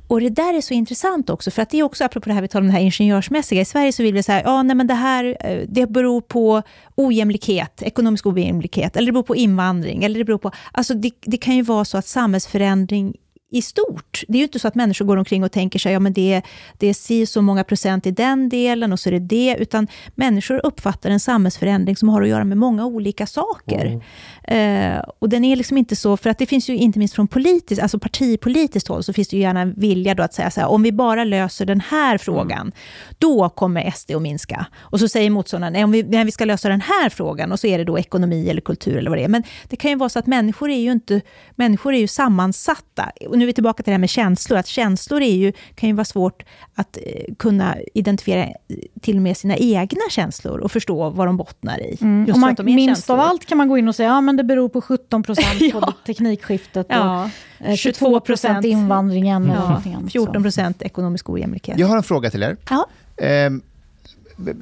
Och 0.08 0.20
det 0.20 0.28
där 0.30 0.54
är 0.56 0.60
så 0.60 0.74
intressant 0.74 1.30
också, 1.30 1.50
för 1.50 1.62
att 1.62 1.70
det 1.70 1.78
är 1.78 1.82
också 1.82 2.04
apropå 2.04 2.28
det 2.28 2.34
här 2.34 2.42
vi 2.42 2.48
talar 2.48 2.60
om 2.62 2.66
det 2.66 2.72
här 2.72 2.80
ingenjörsmässiga. 2.80 3.60
I 3.60 3.64
Sverige 3.64 3.92
så 3.92 4.02
vill 4.02 4.14
vi 4.14 4.22
säga, 4.22 4.42
ja 4.44 4.62
nej 4.62 4.76
men 4.76 4.86
det 4.86 4.94
här, 4.94 5.36
eh, 5.40 5.62
det 5.68 5.86
beror 5.90 6.20
på 6.20 6.62
ojämlikhet, 6.94 7.82
ekonomisk 7.82 8.26
ojämlikhet, 8.26 8.96
eller 8.96 9.06
det 9.06 9.12
beror 9.12 9.22
på 9.22 9.36
invandring, 9.36 10.04
eller 10.04 10.18
det 10.18 10.24
beror 10.24 10.38
på, 10.38 10.50
alltså 10.72 10.94
det, 10.94 11.10
det 11.22 11.36
kan 11.36 11.56
ju 11.56 11.62
vara 11.62 11.84
så 11.84 11.98
att 11.98 12.06
samhällsförändring 12.06 13.14
i 13.54 13.62
stort. 13.62 14.22
Det 14.28 14.36
är 14.36 14.38
ju 14.38 14.44
inte 14.44 14.58
så 14.58 14.68
att 14.68 14.74
människor 14.74 15.04
går 15.04 15.16
omkring 15.16 15.44
och 15.44 15.52
tänker 15.52 15.78
sig, 15.78 15.92
ja 15.92 16.00
men 16.00 16.12
det, 16.12 16.42
det 16.78 16.86
är 16.86 16.94
si 16.94 17.26
så 17.26 17.42
många 17.42 17.64
procent 17.64 18.06
i 18.06 18.10
den 18.10 18.48
delen 18.48 18.92
och 18.92 19.00
så 19.00 19.08
är 19.08 19.12
det 19.12 19.18
det, 19.18 19.56
utan 19.58 19.88
människor 20.14 20.66
uppfattar 20.66 21.10
en 21.10 21.20
samhällsförändring 21.20 21.96
som 21.96 22.08
har 22.08 22.22
att 22.22 22.28
göra 22.28 22.44
med 22.44 22.58
många 22.58 22.86
olika 22.86 23.26
saker. 23.26 24.02
Eh, 24.44 24.98
och 25.18 25.28
den 25.28 25.44
är 25.44 25.56
liksom 25.56 25.78
inte 25.78 25.96
så, 25.96 26.16
för 26.16 26.30
att 26.30 26.38
det 26.38 26.46
finns 26.46 26.68
ju 26.68 26.76
inte 26.76 26.98
minst 26.98 27.14
från 27.14 27.28
politiskt, 27.28 27.82
alltså 27.82 27.98
partipolitiskt 27.98 28.88
håll, 28.88 29.02
så 29.02 29.12
finns 29.12 29.28
det 29.28 29.36
ju 29.36 29.42
gärna 29.42 29.60
en 29.60 29.74
vilja 29.74 30.14
då 30.14 30.22
att 30.22 30.34
säga 30.34 30.50
så 30.50 30.60
här, 30.60 30.68
om 30.68 30.82
vi 30.82 30.92
bara 30.92 31.24
löser 31.24 31.66
den 31.66 31.80
här 31.80 32.18
frågan, 32.18 32.72
då 33.18 33.48
kommer 33.48 33.90
SD 33.90 34.10
att 34.10 34.22
minska. 34.22 34.66
Och 34.78 35.00
så 35.00 35.08
säger 35.08 35.30
motståndaren, 35.30 35.72
nej, 35.72 35.84
om 35.84 35.92
vi, 35.92 36.02
nej, 36.02 36.24
vi 36.24 36.30
ska 36.30 36.44
lösa 36.44 36.68
den 36.68 36.80
här 36.80 37.08
frågan, 37.08 37.52
och 37.52 37.60
så 37.60 37.66
är 37.66 37.78
det 37.78 37.84
då 37.84 37.98
ekonomi 37.98 38.48
eller 38.48 38.60
kultur 38.60 38.96
eller 38.96 39.10
vad 39.10 39.18
det 39.18 39.24
är. 39.24 39.28
Men 39.28 39.42
det 39.68 39.76
kan 39.76 39.90
ju 39.90 39.96
vara 39.96 40.08
så 40.08 40.18
att 40.18 40.26
människor 40.26 40.70
är 40.70 40.80
ju 40.80 40.92
inte, 40.92 41.20
människor 41.54 41.94
är 41.94 41.98
ju 41.98 42.06
sammansatta. 42.06 43.10
Och 43.28 43.38
nu 43.38 43.43
är 43.44 43.46
vi 43.46 43.52
tillbaka 43.52 43.82
till 43.82 43.90
det 43.90 43.94
här 43.94 43.98
med 43.98 44.10
känslor, 44.10 44.58
att 44.58 44.66
känslor 44.66 45.22
är 45.22 45.34
ju, 45.36 45.52
kan 45.74 45.88
ju 45.88 45.94
vara 45.94 46.04
svårt 46.04 46.42
att 46.74 46.98
eh, 47.02 47.34
kunna 47.38 47.76
identifiera 47.94 48.42
eh, 48.44 48.52
till 49.00 49.16
och 49.16 49.22
med 49.22 49.36
sina 49.36 49.56
egna 49.56 50.00
känslor 50.10 50.58
och 50.58 50.72
förstå 50.72 51.10
vad 51.10 51.26
de 51.28 51.36
bottnar 51.36 51.80
i. 51.82 51.98
Mm. 52.00 52.20
Just 52.26 52.32
för 52.36 52.40
man, 52.40 52.50
att 52.50 52.56
de 52.56 52.68
är 52.68 52.74
minst 52.74 53.00
känslor. 53.00 53.18
av 53.18 53.24
allt 53.24 53.46
kan 53.46 53.58
man 53.58 53.68
gå 53.68 53.78
in 53.78 53.88
och 53.88 53.94
säga 53.94 54.08
ja 54.08 54.20
men 54.20 54.36
det 54.36 54.44
beror 54.44 54.68
på 54.68 54.80
17 54.80 55.22
procent 55.22 55.58
på 55.72 55.78
Ja. 55.80 55.92
teknikskiftet 56.06 56.86
och 56.86 56.92
Ja, 56.94 57.30
eh, 57.58 57.74
22 57.74 58.20
procent 58.20 58.64
invandringen. 58.64 59.46
Ja, 59.54 59.82
annat. 59.86 60.12
14 60.12 60.42
procent 60.42 60.82
ekonomisk 60.82 61.30
ojämlikhet. 61.30 61.78
Jag 61.78 61.86
har 61.86 61.96
en 61.96 62.02
fråga 62.02 62.30
till 62.30 62.42
er. 62.42 62.56
Ja. 62.70 62.86
Ehm, 63.16 63.62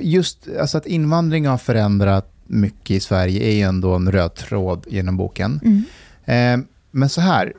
Just 0.01 0.49
alltså 0.61 0.79
att 0.79 0.87
invandring 0.87 1.47
har 1.47 1.59
förändrat 1.59 2.29
mycket 2.47 2.91
i 2.91 3.01
Sverige 3.01 3.45
är 3.49 3.53
ju 3.55 3.61
ändå 3.63 3.95
en 3.95 4.13
röd 4.13 4.35
tråd 4.35 4.87
genom 4.91 5.17
boken. 5.17 5.61
Mm. 5.65 5.83
Ehm, 6.25 6.67
Men 6.91 7.09
så 7.09 7.21
här, 7.21 7.53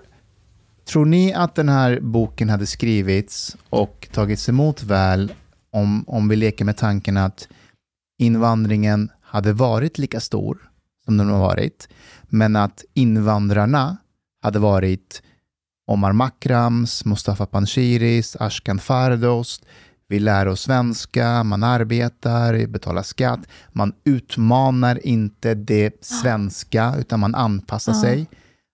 tror 0.85 1.05
ni 1.05 1.34
att 1.34 1.55
den 1.55 1.69
här 1.69 1.99
boken 1.99 2.49
hade 2.49 2.65
skrivits 2.65 3.57
och 3.69 4.07
tagits 4.11 4.49
emot 4.49 4.84
väl 4.84 5.34
om, 5.72 6.03
om 6.07 6.30
vi 6.30 6.35
leker 6.35 6.65
med 6.65 6.77
tanken 6.77 7.18
att 7.18 7.47
invandringen 8.19 9.11
hade 9.22 9.53
varit 9.53 9.97
lika 9.97 10.19
stor 10.19 10.69
som 11.05 11.18
den 11.18 11.30
har 11.30 11.39
varit, 11.39 11.88
men 12.23 12.55
att 12.55 12.84
invandrarna 12.93 13.97
hade 14.41 14.60
varit 14.60 15.22
Omar 15.88 16.11
Makrams, 16.11 17.05
Mustafa 17.05 17.45
Panshiris, 17.45 18.35
Ashkan 18.39 18.80
Fardost. 18.80 19.65
Vi 20.07 20.19
lär 20.19 20.47
oss 20.47 20.61
svenska, 20.61 21.43
man 21.43 21.64
arbetar, 21.64 22.68
betalar 22.68 23.03
skatt. 23.03 23.39
Man 23.72 23.93
utmanar 24.03 25.07
inte 25.07 25.53
det 25.53 26.05
svenska, 26.05 26.95
utan 26.99 27.19
man 27.19 27.35
anpassar 27.35 27.93
sig. 27.93 28.27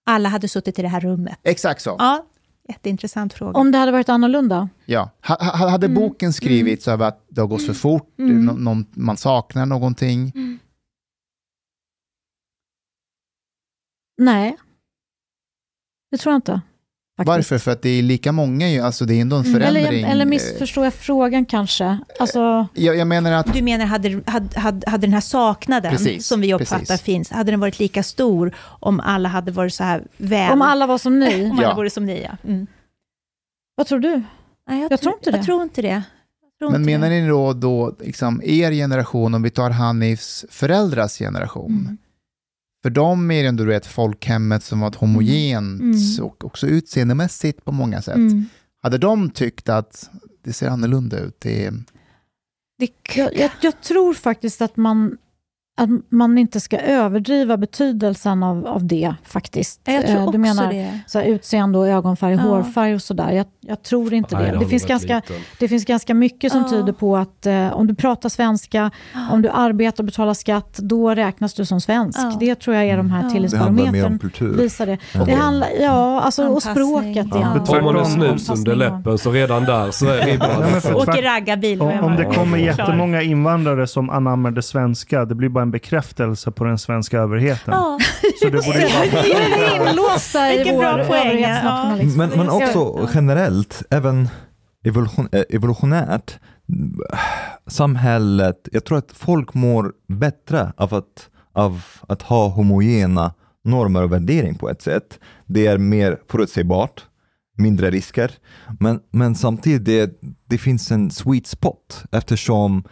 Alla 0.10 0.30
hade 0.30 0.48
suttit 0.48 0.80
i 0.80 0.82
det 0.82 0.88
här 0.88 1.00
rummet. 1.02 1.40
Exakt 1.44 1.82
så. 1.82 1.96
Ja, 2.00 2.26
jätteintressant 2.70 3.34
fråga. 3.34 3.60
Om 3.60 3.72
det 3.72 3.78
hade 3.78 3.92
varit 3.92 4.10
annorlunda? 4.10 4.70
Ja. 4.86 5.10
Ha, 5.28 5.36
hade 5.70 5.86
Mm. 5.88 5.96
boken 5.96 6.34
skrivits 6.34 6.88
av 6.88 7.02
att 7.02 7.26
det 7.30 7.42
har 7.42 7.48
gått 7.48 7.66
för 7.66 7.74
fort, 7.74 8.20
Mm. 8.20 8.46
nå- 8.46 8.54
någon, 8.54 8.86
man 8.92 9.18
saknar 9.18 9.66
någonting. 9.66 10.32
Nej. 14.18 14.58
Det 16.12 16.18
tror 16.18 16.32
jag 16.34 16.38
inte. 16.38 16.62
Faktiskt. 17.26 17.52
Varför? 17.52 17.58
För 17.58 17.72
att 17.72 17.82
det 17.82 17.90
är 17.90 18.04
lika 18.04 18.32
många, 18.32 18.70
ju, 18.70 18.80
alltså 18.82 19.06
det 19.06 19.14
är 19.14 19.22
ändå 19.22 19.36
en 19.36 19.44
förändring. 19.44 19.86
Eller, 19.86 20.12
eller 20.12 20.26
missförstår 20.26 20.84
jag 20.84 20.94
frågan 20.94 21.46
kanske? 21.46 21.98
Alltså, 22.20 22.68
jag, 22.74 22.96
jag 22.98 23.08
menar 23.08 23.32
att 23.32 23.54
Du 23.54 23.62
menar, 23.62 23.86
hade, 23.86 24.22
hade, 24.26 24.60
hade, 24.60 24.90
hade 24.92 25.08
den 25.08 25.14
här 25.14 25.22
saknaden, 25.22 25.92
Precis, 25.92 26.28
som 26.28 26.42
vi 26.42 26.54
uppfattar 26.54 26.78
precis. 26.86 27.02
finns, 27.02 27.30
hade 27.32 27.52
den 27.52 27.60
varit 27.60 27.80
lika 27.80 28.04
stor 28.04 28.56
om 28.62 29.00
alla 29.00 29.30
hade 29.30 29.52
varit 29.52 29.74
så 29.74 29.84
här 29.84 30.04
väl... 30.18 30.52
om 30.52 30.62
alla 30.62 30.88
var 30.88 30.98
som 30.98 31.20
ni? 31.20 31.46
om 31.52 31.52
alla 31.52 31.64
Ja. 31.64 31.76
vore 31.76 31.90
som 31.90 32.06
ni, 32.06 32.22
ja. 32.24 32.38
Mm. 32.50 32.68
Vad 33.76 33.88
tror 33.88 34.00
du? 34.00 34.22
Nej, 34.70 34.88
Jag 34.90 35.02
tror 35.02 35.14
inte 35.14 35.32
det. 35.32 35.38
Jag 35.38 35.46
tror 35.46 35.64
inte 35.64 35.82
det. 35.82 35.88
Jag 35.88 36.04
tror 36.60 36.72
Men 36.72 36.82
inte 36.82 36.92
menar 36.92 37.10
det. 37.10 37.22
ni 37.22 37.28
då, 37.28 37.54
då 37.54 37.96
liksom, 38.00 38.42
er 38.44 38.72
generation, 38.72 39.34
om 39.34 39.42
vi 39.44 39.50
tar 39.50 39.70
Hanifs 39.70 40.46
föräldrars 40.50 41.18
generation, 41.18 41.72
Mm. 41.72 41.98
För 42.84 42.90
dem 42.90 43.32
är 43.32 43.42
det 43.44 43.50
ändå 43.50 43.72
ett 43.72 43.86
folkhemmet 43.86 44.64
som 44.64 44.80
var 44.80 44.96
homogent 44.98 45.82
Mm. 45.82 46.26
och 46.26 46.46
också 46.46 46.68
utseendemässigt 46.68 47.66
på 47.66 47.72
många 47.72 48.02
sätt. 48.02 48.16
Mm. 48.16 48.46
Hade 48.82 48.98
de 48.98 49.30
tyckt 49.30 49.70
att 49.70 50.10
det 50.44 50.54
ser 50.54 50.68
annorlunda 50.70 51.20
ut? 51.20 51.36
Det 51.40 51.66
är, 51.66 51.74
Det, 52.80 52.90
Jag, 53.16 53.36
jag, 53.38 53.52
jag 53.62 53.82
tror 53.82 54.14
faktiskt 54.14 54.62
att 54.62 54.78
man, 54.78 55.18
att 55.80 55.90
man 56.10 56.38
inte 56.38 56.60
ska 56.60 56.78
överdriva 56.78 57.58
betydelsen 57.58 58.44
av, 58.44 58.68
av 58.68 58.86
det 58.86 59.14
faktiskt. 59.24 59.82
jag 59.84 60.06
tror 60.08 60.16
Eh, 60.18 60.22
också 60.24 60.32
du 60.32 60.38
menar 60.38 60.74
det. 60.74 61.00
så 61.08 61.20
här, 61.20 61.26
utseende 61.26 61.78
och 61.78 61.88
ögonfärg, 61.88 62.34
Ja. 62.34 62.40
hårfärg 62.42 62.94
och 62.96 63.02
sådär. 63.02 63.32
Jag, 63.32 63.46
jag 63.62 63.84
tror 63.84 64.14
inte 64.14 64.36
Nej, 64.38 64.52
det. 64.52 64.58
Det 64.60 64.66
finns, 64.66 64.86
ganska, 64.86 65.16
liten. 65.16 65.36
det 65.60 65.68
finns 65.68 65.86
ganska 65.86 66.14
mycket 66.14 66.52
som 66.52 66.62
Ja. 66.62 66.70
tyder 66.70 66.94
på 66.94 67.18
att 67.18 67.46
eh, 67.46 67.74
om 67.74 67.88
du 67.88 67.96
pratar 67.96 68.30
svenska, 68.30 68.92
om 69.32 69.42
du 69.42 69.50
arbetar 69.50 70.04
och 70.04 70.06
betalar 70.06 70.34
skatt, 70.34 70.78
då 70.78 71.10
räknas 71.16 71.54
du 71.54 71.66
som 71.66 71.82
svensk. 71.82 72.20
Ja. 72.20 72.38
Det 72.40 72.56
tror 72.56 72.76
jag 72.76 72.86
är 72.86 72.98
de 72.98 73.12
här 73.12 73.24
Ja. 73.34 73.40
Det 73.50 73.58
handlar 73.58 73.84
mer 73.92 74.06
om 74.06 74.20
tillitsbarometern 74.20 74.20
kultur. 74.20 74.58
visar 74.58 74.86
det. 74.86 74.98
Ja. 75.14 75.26
det 75.26 75.34
handlar, 75.34 75.68
ja, 75.82 76.22
alltså, 76.22 76.48
och 76.48 76.64
språket. 76.64 77.28
Ja. 77.32 77.40
Ja. 77.68 77.74
Har 77.74 77.82
man 77.82 77.96
en 77.98 78.06
snus 78.06 78.50
under 78.50 78.76
läppen 78.76 79.18
så 79.18 79.32
redan 79.32 79.64
där 79.64 79.92
så 79.92 80.06
är 80.08 80.26
ribban. 80.26 80.50
Ja, 80.84 80.96
Åker 80.96 81.22
raggarbil. 81.24 81.82
Om, 81.82 82.00
om 82.00 82.16
det 82.16 82.26
kommer 82.26 82.58
jättemånga 82.58 83.22
invandrare 83.22 83.88
som 83.88 84.10
anammar 84.10 84.52
det 84.52 84.62
svenska, 84.62 85.26
det 85.26 85.36
blir 85.36 85.50
bara 85.50 85.62
en 85.62 85.69
bekräftelse 85.72 86.52
på 86.52 86.64
den 86.64 86.78
svenska 86.78 87.20
överheten. 87.20 87.74
Ja. 87.74 88.00
Så 88.42 88.50
det 88.50 88.66
borde 88.66 88.82
ju 88.82 88.94
vara... 88.94 89.06
Vi 89.24 89.32
är 89.32 89.90
inlåsta 89.90 90.54
i 90.54 90.72
vår 90.72 90.80
bra 90.80 91.06
poäng, 91.06 91.42
ja. 91.42 91.50
överhetsnationalism. 91.50 92.18
Men, 92.18 92.30
men 92.30 92.50
också 92.50 93.10
generellt, 93.14 93.84
även 93.90 94.30
evolution, 94.84 95.30
eh, 95.32 95.44
evolutionärt, 95.50 96.40
samhället, 97.68 98.68
jag 98.72 98.86
tror 98.86 98.98
att 98.98 99.12
folk 99.12 99.54
mår 99.54 99.94
bättre 100.08 100.74
av 100.78 100.94
att, 100.94 101.30
av 101.54 101.84
att 102.08 102.22
ha 102.22 102.48
homogena 102.48 103.34
normer 103.64 104.04
och 104.04 104.12
värdering 104.12 104.56
på 104.56 104.70
ett 104.70 104.82
sätt. 104.82 105.20
Det 105.46 105.68
är 105.68 105.78
mer 105.78 106.20
förutsägbart, 106.32 107.06
mindre 107.58 107.92
risker, 107.92 108.32
men, 108.80 109.00
men 109.12 109.36
samtidigt 109.36 109.86
det, 109.86 110.22
det 110.48 110.58
finns 110.58 110.92
en 110.92 111.12
sweet 111.12 111.48
spot 111.48 112.04
eftersom 112.12 112.84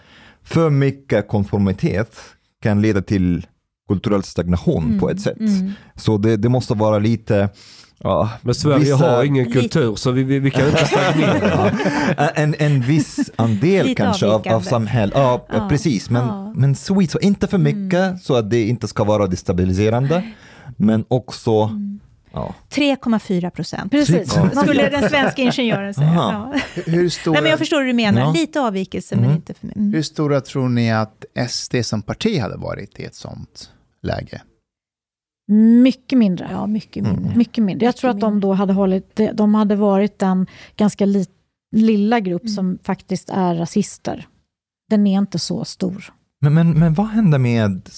för 0.44 0.70
mycket 0.70 1.28
konformitet 1.28 2.16
kan 2.64 2.82
leda 2.82 3.02
till 3.02 3.46
kulturell 3.90 4.24
stagnation 4.24 5.00
på 5.00 5.10
ett 5.10 5.22
sätt. 5.22 5.40
Mm. 5.40 5.72
Så 5.96 6.18
det, 6.18 6.38
det 6.38 6.50
måste 6.50 6.74
vara 6.74 7.00
lite 7.00 7.50
Ja, 8.00 8.30
Men 8.42 8.56
Sverige 8.56 8.80
vissa- 8.80 8.96
har 9.16 9.24
ingen 9.24 9.52
kultur 9.52 9.96
så 9.96 10.12
vi, 10.12 10.24
vi, 10.24 10.40
vi 10.40 10.52
kan 10.52 10.68
inte 10.68 10.86
stagnera. 10.86 11.72
en, 12.36 12.56
en 12.60 12.82
viss 12.82 13.32
andel 13.36 13.96
kanske 13.96 14.28
av, 14.28 14.48
av 14.48 14.62
samhället. 14.62 15.18
Ja, 15.18 15.46
Ja, 15.50 15.68
precis. 15.70 16.10
Men, 16.10 16.28
ja. 16.28 16.54
men 16.56 16.76
sweet, 16.76 17.12
så 17.12 17.20
inte 17.20 17.48
för 17.48 17.58
mycket 17.58 18.22
så 18.22 18.36
att 18.36 18.50
det 18.50 18.68
inte 18.68 18.88
ska 18.88 19.04
vara 19.04 19.28
destabiliserande. 19.28 20.24
Men 20.78 21.06
också, 21.08 21.70
ja. 22.32 22.54
3,4 22.70 23.50
procent. 23.50 23.92
Precis. 23.92 24.36
Ja. 24.36 24.50
Skulle 24.50 24.90
den 24.90 25.10
svenska 25.10 25.42
ingenjören 25.42 25.94
säga. 25.94 26.14
Ja. 26.14 26.54
Hur 26.86 27.10
stora, 27.10 27.34
Nej, 27.34 27.42
men 27.42 27.50
jag 27.50 27.60
förstår 27.60 27.80
hur 27.80 27.88
du 27.88 27.94
menar. 27.94 28.22
Ja. 28.22 28.32
Lite 28.32 28.62
avvikelse, 28.62 29.16
men 29.16 29.24
Mm. 29.24 29.36
inte 29.36 29.54
för 29.54 29.66
mycket. 29.68 29.78
Mm. 29.80 29.94
hur 29.94 30.02
stora 30.02 30.42
tror 30.42 30.70
ni 30.70 30.92
att 30.92 31.26
SD 31.50 31.76
som 31.86 32.02
parti 32.02 32.40
hade 32.40 32.58
varit 32.58 33.00
i 33.00 33.04
ett 33.04 33.16
sånt 33.16 33.72
läge? 34.04 34.42
Mycket 35.84 36.18
mindre. 36.20 36.48
Ja, 36.52 36.68
mycket 36.68 37.04
mindre. 37.04 37.36
Mycket 37.36 37.64
mindre. 37.64 37.86
Jag 37.86 37.96
tror 37.96 38.12
att 38.12 38.20
de 38.20 38.40
då 38.40 38.54
hade 38.54 38.74
hållit, 38.74 39.20
de 39.34 39.56
hade 39.56 39.76
varit 39.76 40.22
en 40.22 40.48
ganska 40.76 41.06
li, 41.06 41.26
lilla 41.76 42.20
grupp 42.20 42.42
Mm. 42.44 42.54
som 42.56 42.80
faktiskt 42.84 43.30
är 43.30 43.56
rasister. 43.56 44.28
Den 44.90 45.08
är 45.08 45.18
inte 45.18 45.40
så 45.40 45.66
stor. 45.66 46.14
Men, 46.42 46.54
men, 46.54 46.80
men 46.80 46.94
vad 46.94 47.08
hände 47.08 47.38
med 47.40 47.90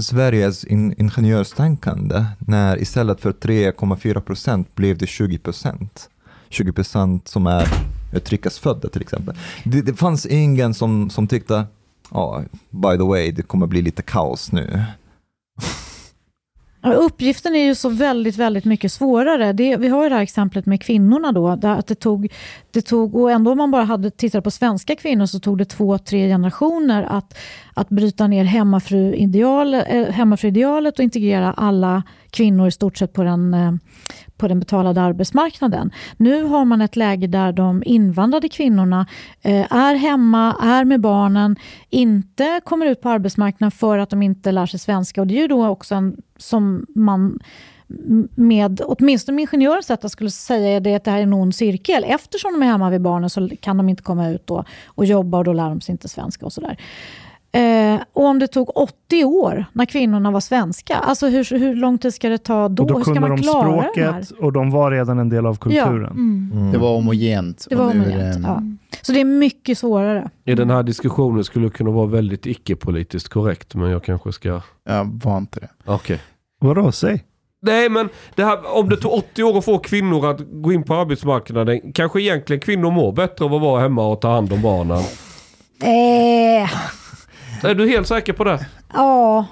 Sveriges 0.00 0.64
in, 0.64 0.94
ingenjörstänkande 0.98 2.24
när 2.38 2.82
istället 2.82 3.20
för 3.20 3.32
3,4 3.32 4.20
procent 4.20 4.74
blev 4.74 4.98
det 4.98 5.06
20 5.06 5.38
procent? 5.38 6.08
20 6.48 6.72
procent 6.72 7.28
som 7.28 7.46
är 7.46 7.68
utrikesfödda 8.12 8.88
till 8.88 9.02
exempel. 9.02 9.36
Det, 9.64 9.82
det 9.82 9.94
fanns 9.94 10.26
ingen 10.26 10.74
som, 10.74 11.10
som 11.10 11.26
tyckte, 11.26 11.66
ja, 12.10 12.42
by 12.70 12.96
the 12.96 13.04
way, 13.04 13.30
det 13.30 13.42
kommer 13.42 13.66
bli 13.66 13.82
lite 13.82 14.02
kaos 14.02 14.52
nu. 14.52 14.84
Uppgiften 16.84 17.54
är 17.54 17.64
ju 17.64 17.74
så 17.74 17.88
väldigt, 17.88 18.36
väldigt 18.36 18.64
mycket 18.64 18.92
svårare. 18.92 19.52
Det, 19.52 19.76
vi 19.76 19.88
har 19.88 20.02
ju 20.02 20.08
det 20.08 20.14
här 20.14 20.22
exemplet 20.22 20.66
med 20.66 20.82
kvinnorna 20.82 21.32
då, 21.32 21.56
där 21.56 21.78
att 21.78 21.86
det 21.86 21.94
tog, 21.94 22.32
det 22.70 22.82
tog, 22.82 23.14
och 23.14 23.30
ändå 23.30 23.50
om 23.50 23.58
man 23.58 23.70
bara 23.70 23.84
hade 23.84 24.10
tittat 24.10 24.44
på 24.44 24.50
svenska 24.50 24.96
kvinnor 24.96 25.26
så 25.26 25.40
tog 25.40 25.58
det 25.58 25.64
två, 25.64 25.98
tre 25.98 26.28
generationer 26.28 27.02
att, 27.02 27.38
att 27.74 27.88
bryta 27.88 28.26
ner 28.26 28.44
hemmafruidealet, 28.44 29.86
eh, 29.88 30.04
hemmafruidealet 30.04 30.98
och 30.98 31.04
integrera 31.04 31.52
alla 31.52 32.02
kvinnor 32.30 32.68
i 32.68 32.70
stort 32.70 32.98
sett 32.98 33.12
på 33.12 33.22
den, 33.22 33.54
eh, 33.54 33.72
på 34.42 34.48
den 34.48 34.60
betalade 34.60 35.00
arbetsmarknaden. 35.00 35.90
Nu 36.16 36.44
har 36.44 36.64
man 36.64 36.80
ett 36.80 36.96
läge 36.96 37.26
där 37.26 37.52
de 37.52 37.82
invandrade 37.86 38.48
kvinnorna 38.48 39.06
eh, 39.42 39.72
är 39.72 39.94
hemma, 39.94 40.56
är 40.62 40.84
med 40.84 41.00
barnen, 41.00 41.56
inte 41.90 42.60
kommer 42.64 42.86
ut 42.86 43.00
på 43.00 43.08
arbetsmarknaden 43.08 43.70
för 43.70 43.98
att 43.98 44.10
de 44.10 44.22
inte 44.22 44.52
lär 44.52 44.66
sig 44.66 44.80
svenska. 44.80 45.20
Och 45.20 45.26
det 45.26 45.34
är 45.34 45.40
ju 45.40 45.48
då 45.48 45.66
också 45.66 45.94
en 45.94 46.16
som 46.36 46.86
man 46.94 47.38
med, 48.34 48.80
åtminstone 48.84 49.36
med 49.36 49.42
ingenjörens 49.42 49.86
sätt, 49.86 50.10
skulle 50.10 50.30
säga 50.30 50.80
det 50.80 50.94
att 50.94 51.04
det 51.04 51.10
här 51.10 51.18
är 51.18 51.22
en 51.22 51.32
ond 51.32 51.54
cirkel. 51.54 52.04
Eftersom 52.04 52.52
de 52.52 52.62
är 52.62 52.66
hemma 52.66 52.90
vid 52.90 53.00
barnen 53.00 53.30
så 53.30 53.48
kan 53.60 53.76
de 53.76 53.88
inte 53.88 54.02
komma 54.02 54.28
ut 54.28 54.46
då 54.46 54.64
och 54.86 55.04
jobba 55.04 55.38
och 55.38 55.44
då 55.44 55.52
lär 55.52 55.68
de 55.68 55.80
sig 55.80 55.92
inte 55.92 56.08
svenska 56.08 56.46
och 56.46 56.52
sådär. 56.52 56.76
Eh, 57.54 58.00
och 58.12 58.24
om 58.24 58.38
det 58.38 58.46
tog 58.46 58.76
80 58.76 59.24
år 59.24 59.64
när 59.72 59.84
kvinnorna 59.84 60.30
var 60.30 60.40
svenska, 60.40 60.94
alltså 60.96 61.26
hur, 61.28 61.58
hur 61.58 61.74
lång 61.74 61.98
tid 61.98 62.14
ska 62.14 62.28
det 62.28 62.38
ta 62.38 62.68
då? 62.68 62.82
och 62.82 62.88
då 62.88 62.96
hur 62.96 63.02
ska 63.04 63.20
man 63.20 63.30
de 63.30 63.38
klara 63.38 63.66
det 63.94 64.02
här? 64.02 64.22
språket 64.22 64.40
och 64.44 64.52
de 64.52 64.70
var 64.70 64.90
redan 64.90 65.18
en 65.18 65.28
del 65.28 65.46
av 65.46 65.54
kulturen. 65.56 66.04
Mm. 66.10 66.72
Det 66.72 66.78
var 66.78 66.94
homogent. 66.94 67.66
Det 67.70 67.74
var 67.76 67.84
homogent, 67.86 68.12
det- 68.34 68.40
ja. 68.42 68.62
Så 69.02 69.12
det 69.12 69.20
är 69.20 69.24
mycket 69.24 69.78
svårare. 69.78 70.30
I 70.44 70.54
den 70.54 70.70
här 70.70 70.82
diskussionen 70.82 71.44
skulle 71.44 71.66
det 71.66 71.70
kunna 71.70 71.90
vara 71.90 72.06
väldigt 72.06 72.46
icke-politiskt 72.46 73.28
korrekt 73.28 73.74
men 73.74 73.90
jag 73.90 74.04
kanske 74.04 74.32
ska... 74.32 74.60
Jag 74.88 75.20
var 75.24 75.38
inte 75.38 75.60
det. 75.60 75.68
Okej. 75.84 76.20
Vadå, 76.60 76.92
säg? 76.92 77.24
Nej 77.62 77.88
men 77.88 78.08
det 78.34 78.44
här, 78.44 78.76
om 78.78 78.88
det 78.88 78.96
tog 78.96 79.12
80 79.12 79.42
år 79.42 79.58
att 79.58 79.64
få 79.64 79.78
kvinnor 79.78 80.30
att 80.30 80.40
gå 80.52 80.72
in 80.72 80.82
på 80.82 80.94
arbetsmarknaden, 80.94 81.80
kanske 81.94 82.22
egentligen 82.22 82.60
kvinnor 82.60 82.90
mår 82.90 83.12
bättre 83.12 83.44
av 83.44 83.54
att 83.54 83.60
vara 83.62 83.80
hemma 83.82 84.06
och 84.08 84.20
ta 84.20 84.30
hand 84.34 84.52
om 84.52 84.62
barnen. 84.62 84.98
Eh, 85.82 86.70
Är 87.64 87.74
du 87.74 87.88
helt 87.88 88.06
säker 88.06 88.32
på 88.32 88.44
det? 88.44 88.66
ja, 88.94 89.46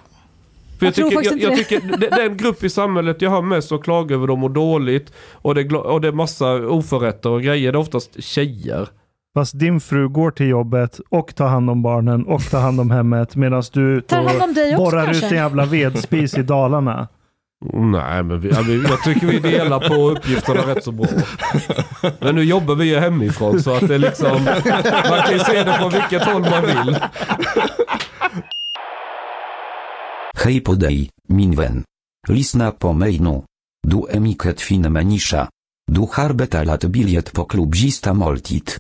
För 0.79 0.87
jag, 0.87 0.89
Jag 0.89 0.95
tror 0.95 1.11
tycker, 1.11 1.23
faktiskt 1.23 1.43
jag, 1.45 1.53
jag 1.53 1.59
inte 1.59 1.69
tycker 1.71 1.97
det- 2.11 2.17
den 2.17 2.37
grupp 2.37 2.65
i 2.65 2.71
samhället 2.71 3.23
jag 3.23 3.31
hör 3.31 3.43
mest 3.43 3.73
och 3.73 3.85
klagar 3.85 4.17
över 4.17 4.27
dem 4.27 4.39
mår 4.41 4.49
dåligt 4.49 5.13
och 5.33 5.55
det, 5.55 5.73
och 5.75 6.01
det 6.01 6.09
är 6.09 6.13
massa 6.13 6.53
oförrätter 6.55 7.31
och 7.31 7.43
grejer. 7.43 7.73
Det 7.73 7.77
är 7.77 7.81
oftast 7.81 8.23
tjejer. 8.25 8.89
Fast 9.35 9.59
din 9.59 9.81
fru 9.81 10.09
går 10.09 10.31
till 10.31 10.49
jobbet 10.49 11.01
och 11.09 11.35
tar 11.35 11.49
hand 11.49 11.71
om 11.71 11.83
barnen 11.83 12.25
och 12.27 12.43
tar 12.51 12.61
hand 12.61 12.81
om 12.81 12.91
hemmet 12.91 13.37
medan 13.37 13.63
du 13.73 14.01
tar 14.01 14.23
hand 14.23 14.43
om 14.43 14.55
dig 14.55 14.77
och 14.77 14.81
också 14.83 14.91
borrar 14.97 15.05
kanske? 15.05 15.27
ut 15.27 15.33
en 15.33 15.39
jävla 15.39 15.65
vedspis 15.65 16.39
i 16.39 16.43
Dalarna. 16.43 17.09
Nej 17.75 18.23
men 18.23 18.41
vi, 18.41 18.49
jag 18.89 19.03
tycker 19.05 19.27
vi 19.27 19.39
delar 19.39 19.89
på 19.89 20.11
uppgifterna 20.11 20.61
rätt 20.61 20.85
så 20.85 20.93
bra. 20.93 21.07
Men 22.21 22.35
nu 22.35 22.43
jobbar 22.45 22.75
vi 22.75 22.85
ju 22.85 22.99
hemifrån 22.99 23.61
så 23.61 23.75
att 23.75 23.89
det 23.89 23.95
är 23.95 23.99
liksom, 23.99 24.45
man 25.11 25.23
kan 25.23 25.33
ju 25.33 25.39
se 25.39 25.63
det 25.65 25.73
från 25.73 25.91
vilket 25.91 26.25
håll 26.25 26.41
man 26.51 26.63
vill. 26.63 26.97
Hej 30.45 30.61
på 30.61 30.75
dig, 30.75 31.11
min 31.29 31.57
vän. 31.57 31.85
Lyssna 32.29 32.71
på 32.71 32.93
mig 32.93 33.19
nu. 33.19 33.43
Du 33.83 34.07
är 34.09 34.21
mycket 34.21 34.61
fin 34.61 34.93
människa. 34.93 35.49
Du 35.93 36.01
har 36.13 36.33
betalat 36.33 36.85
biljett 36.85 37.33
på 37.33 37.45
klubbzista 37.45 38.15
måltid. 38.15 38.71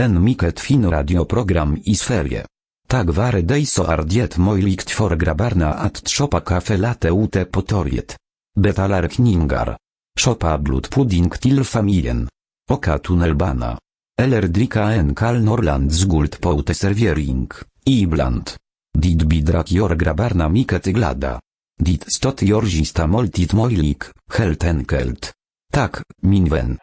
En 0.00 0.24
mycket 0.24 0.60
fin 0.60 0.90
radioprogram 0.90 1.78
i 1.84 1.94
Sverige. 1.94 2.46
Tack 2.88 3.06
vare 3.08 3.40
dig 3.40 3.66
så 3.66 3.84
är 3.84 4.02
det 4.02 4.38
möjligt 4.38 4.90
för 4.90 5.16
grabbarna 5.16 5.72
att 5.74 6.08
shoppa 6.08 6.40
kaffe 6.40 6.76
latte 6.76 7.08
ute 7.08 7.44
på 7.44 7.62
torget. 7.62 8.16
Betalar 8.60 9.08
kningar. 9.08 9.76
Shoppa 10.20 10.58
blodpudding 10.58 11.30
till 11.30 11.64
familjen. 11.64 12.28
Åka 12.70 12.98
tunnelbana. 12.98 13.78
Eller 14.22 14.42
dricka 14.42 14.82
en 14.82 15.14
kall 15.14 15.44
Norrlands 15.44 16.04
guld 16.04 16.40
på 16.40 16.60
uteservering. 16.60 17.48
Ibland. 17.84 18.50
Dit 18.98 19.22
bidrag 19.22 19.68
gör 19.68 19.94
grabbarna 19.94 20.48
mycket 20.48 20.84
glada. 20.84 21.40
Dit 21.78 22.12
stot 22.12 22.42
gör 22.42 22.62
moltit 22.62 23.06
måltid 23.06 23.54
möjlig, 23.54 23.96
helt 24.32 24.64
enkelt. 24.64 25.32
Tack, 25.72 25.96
min 26.22 26.44
vän. 26.44 26.78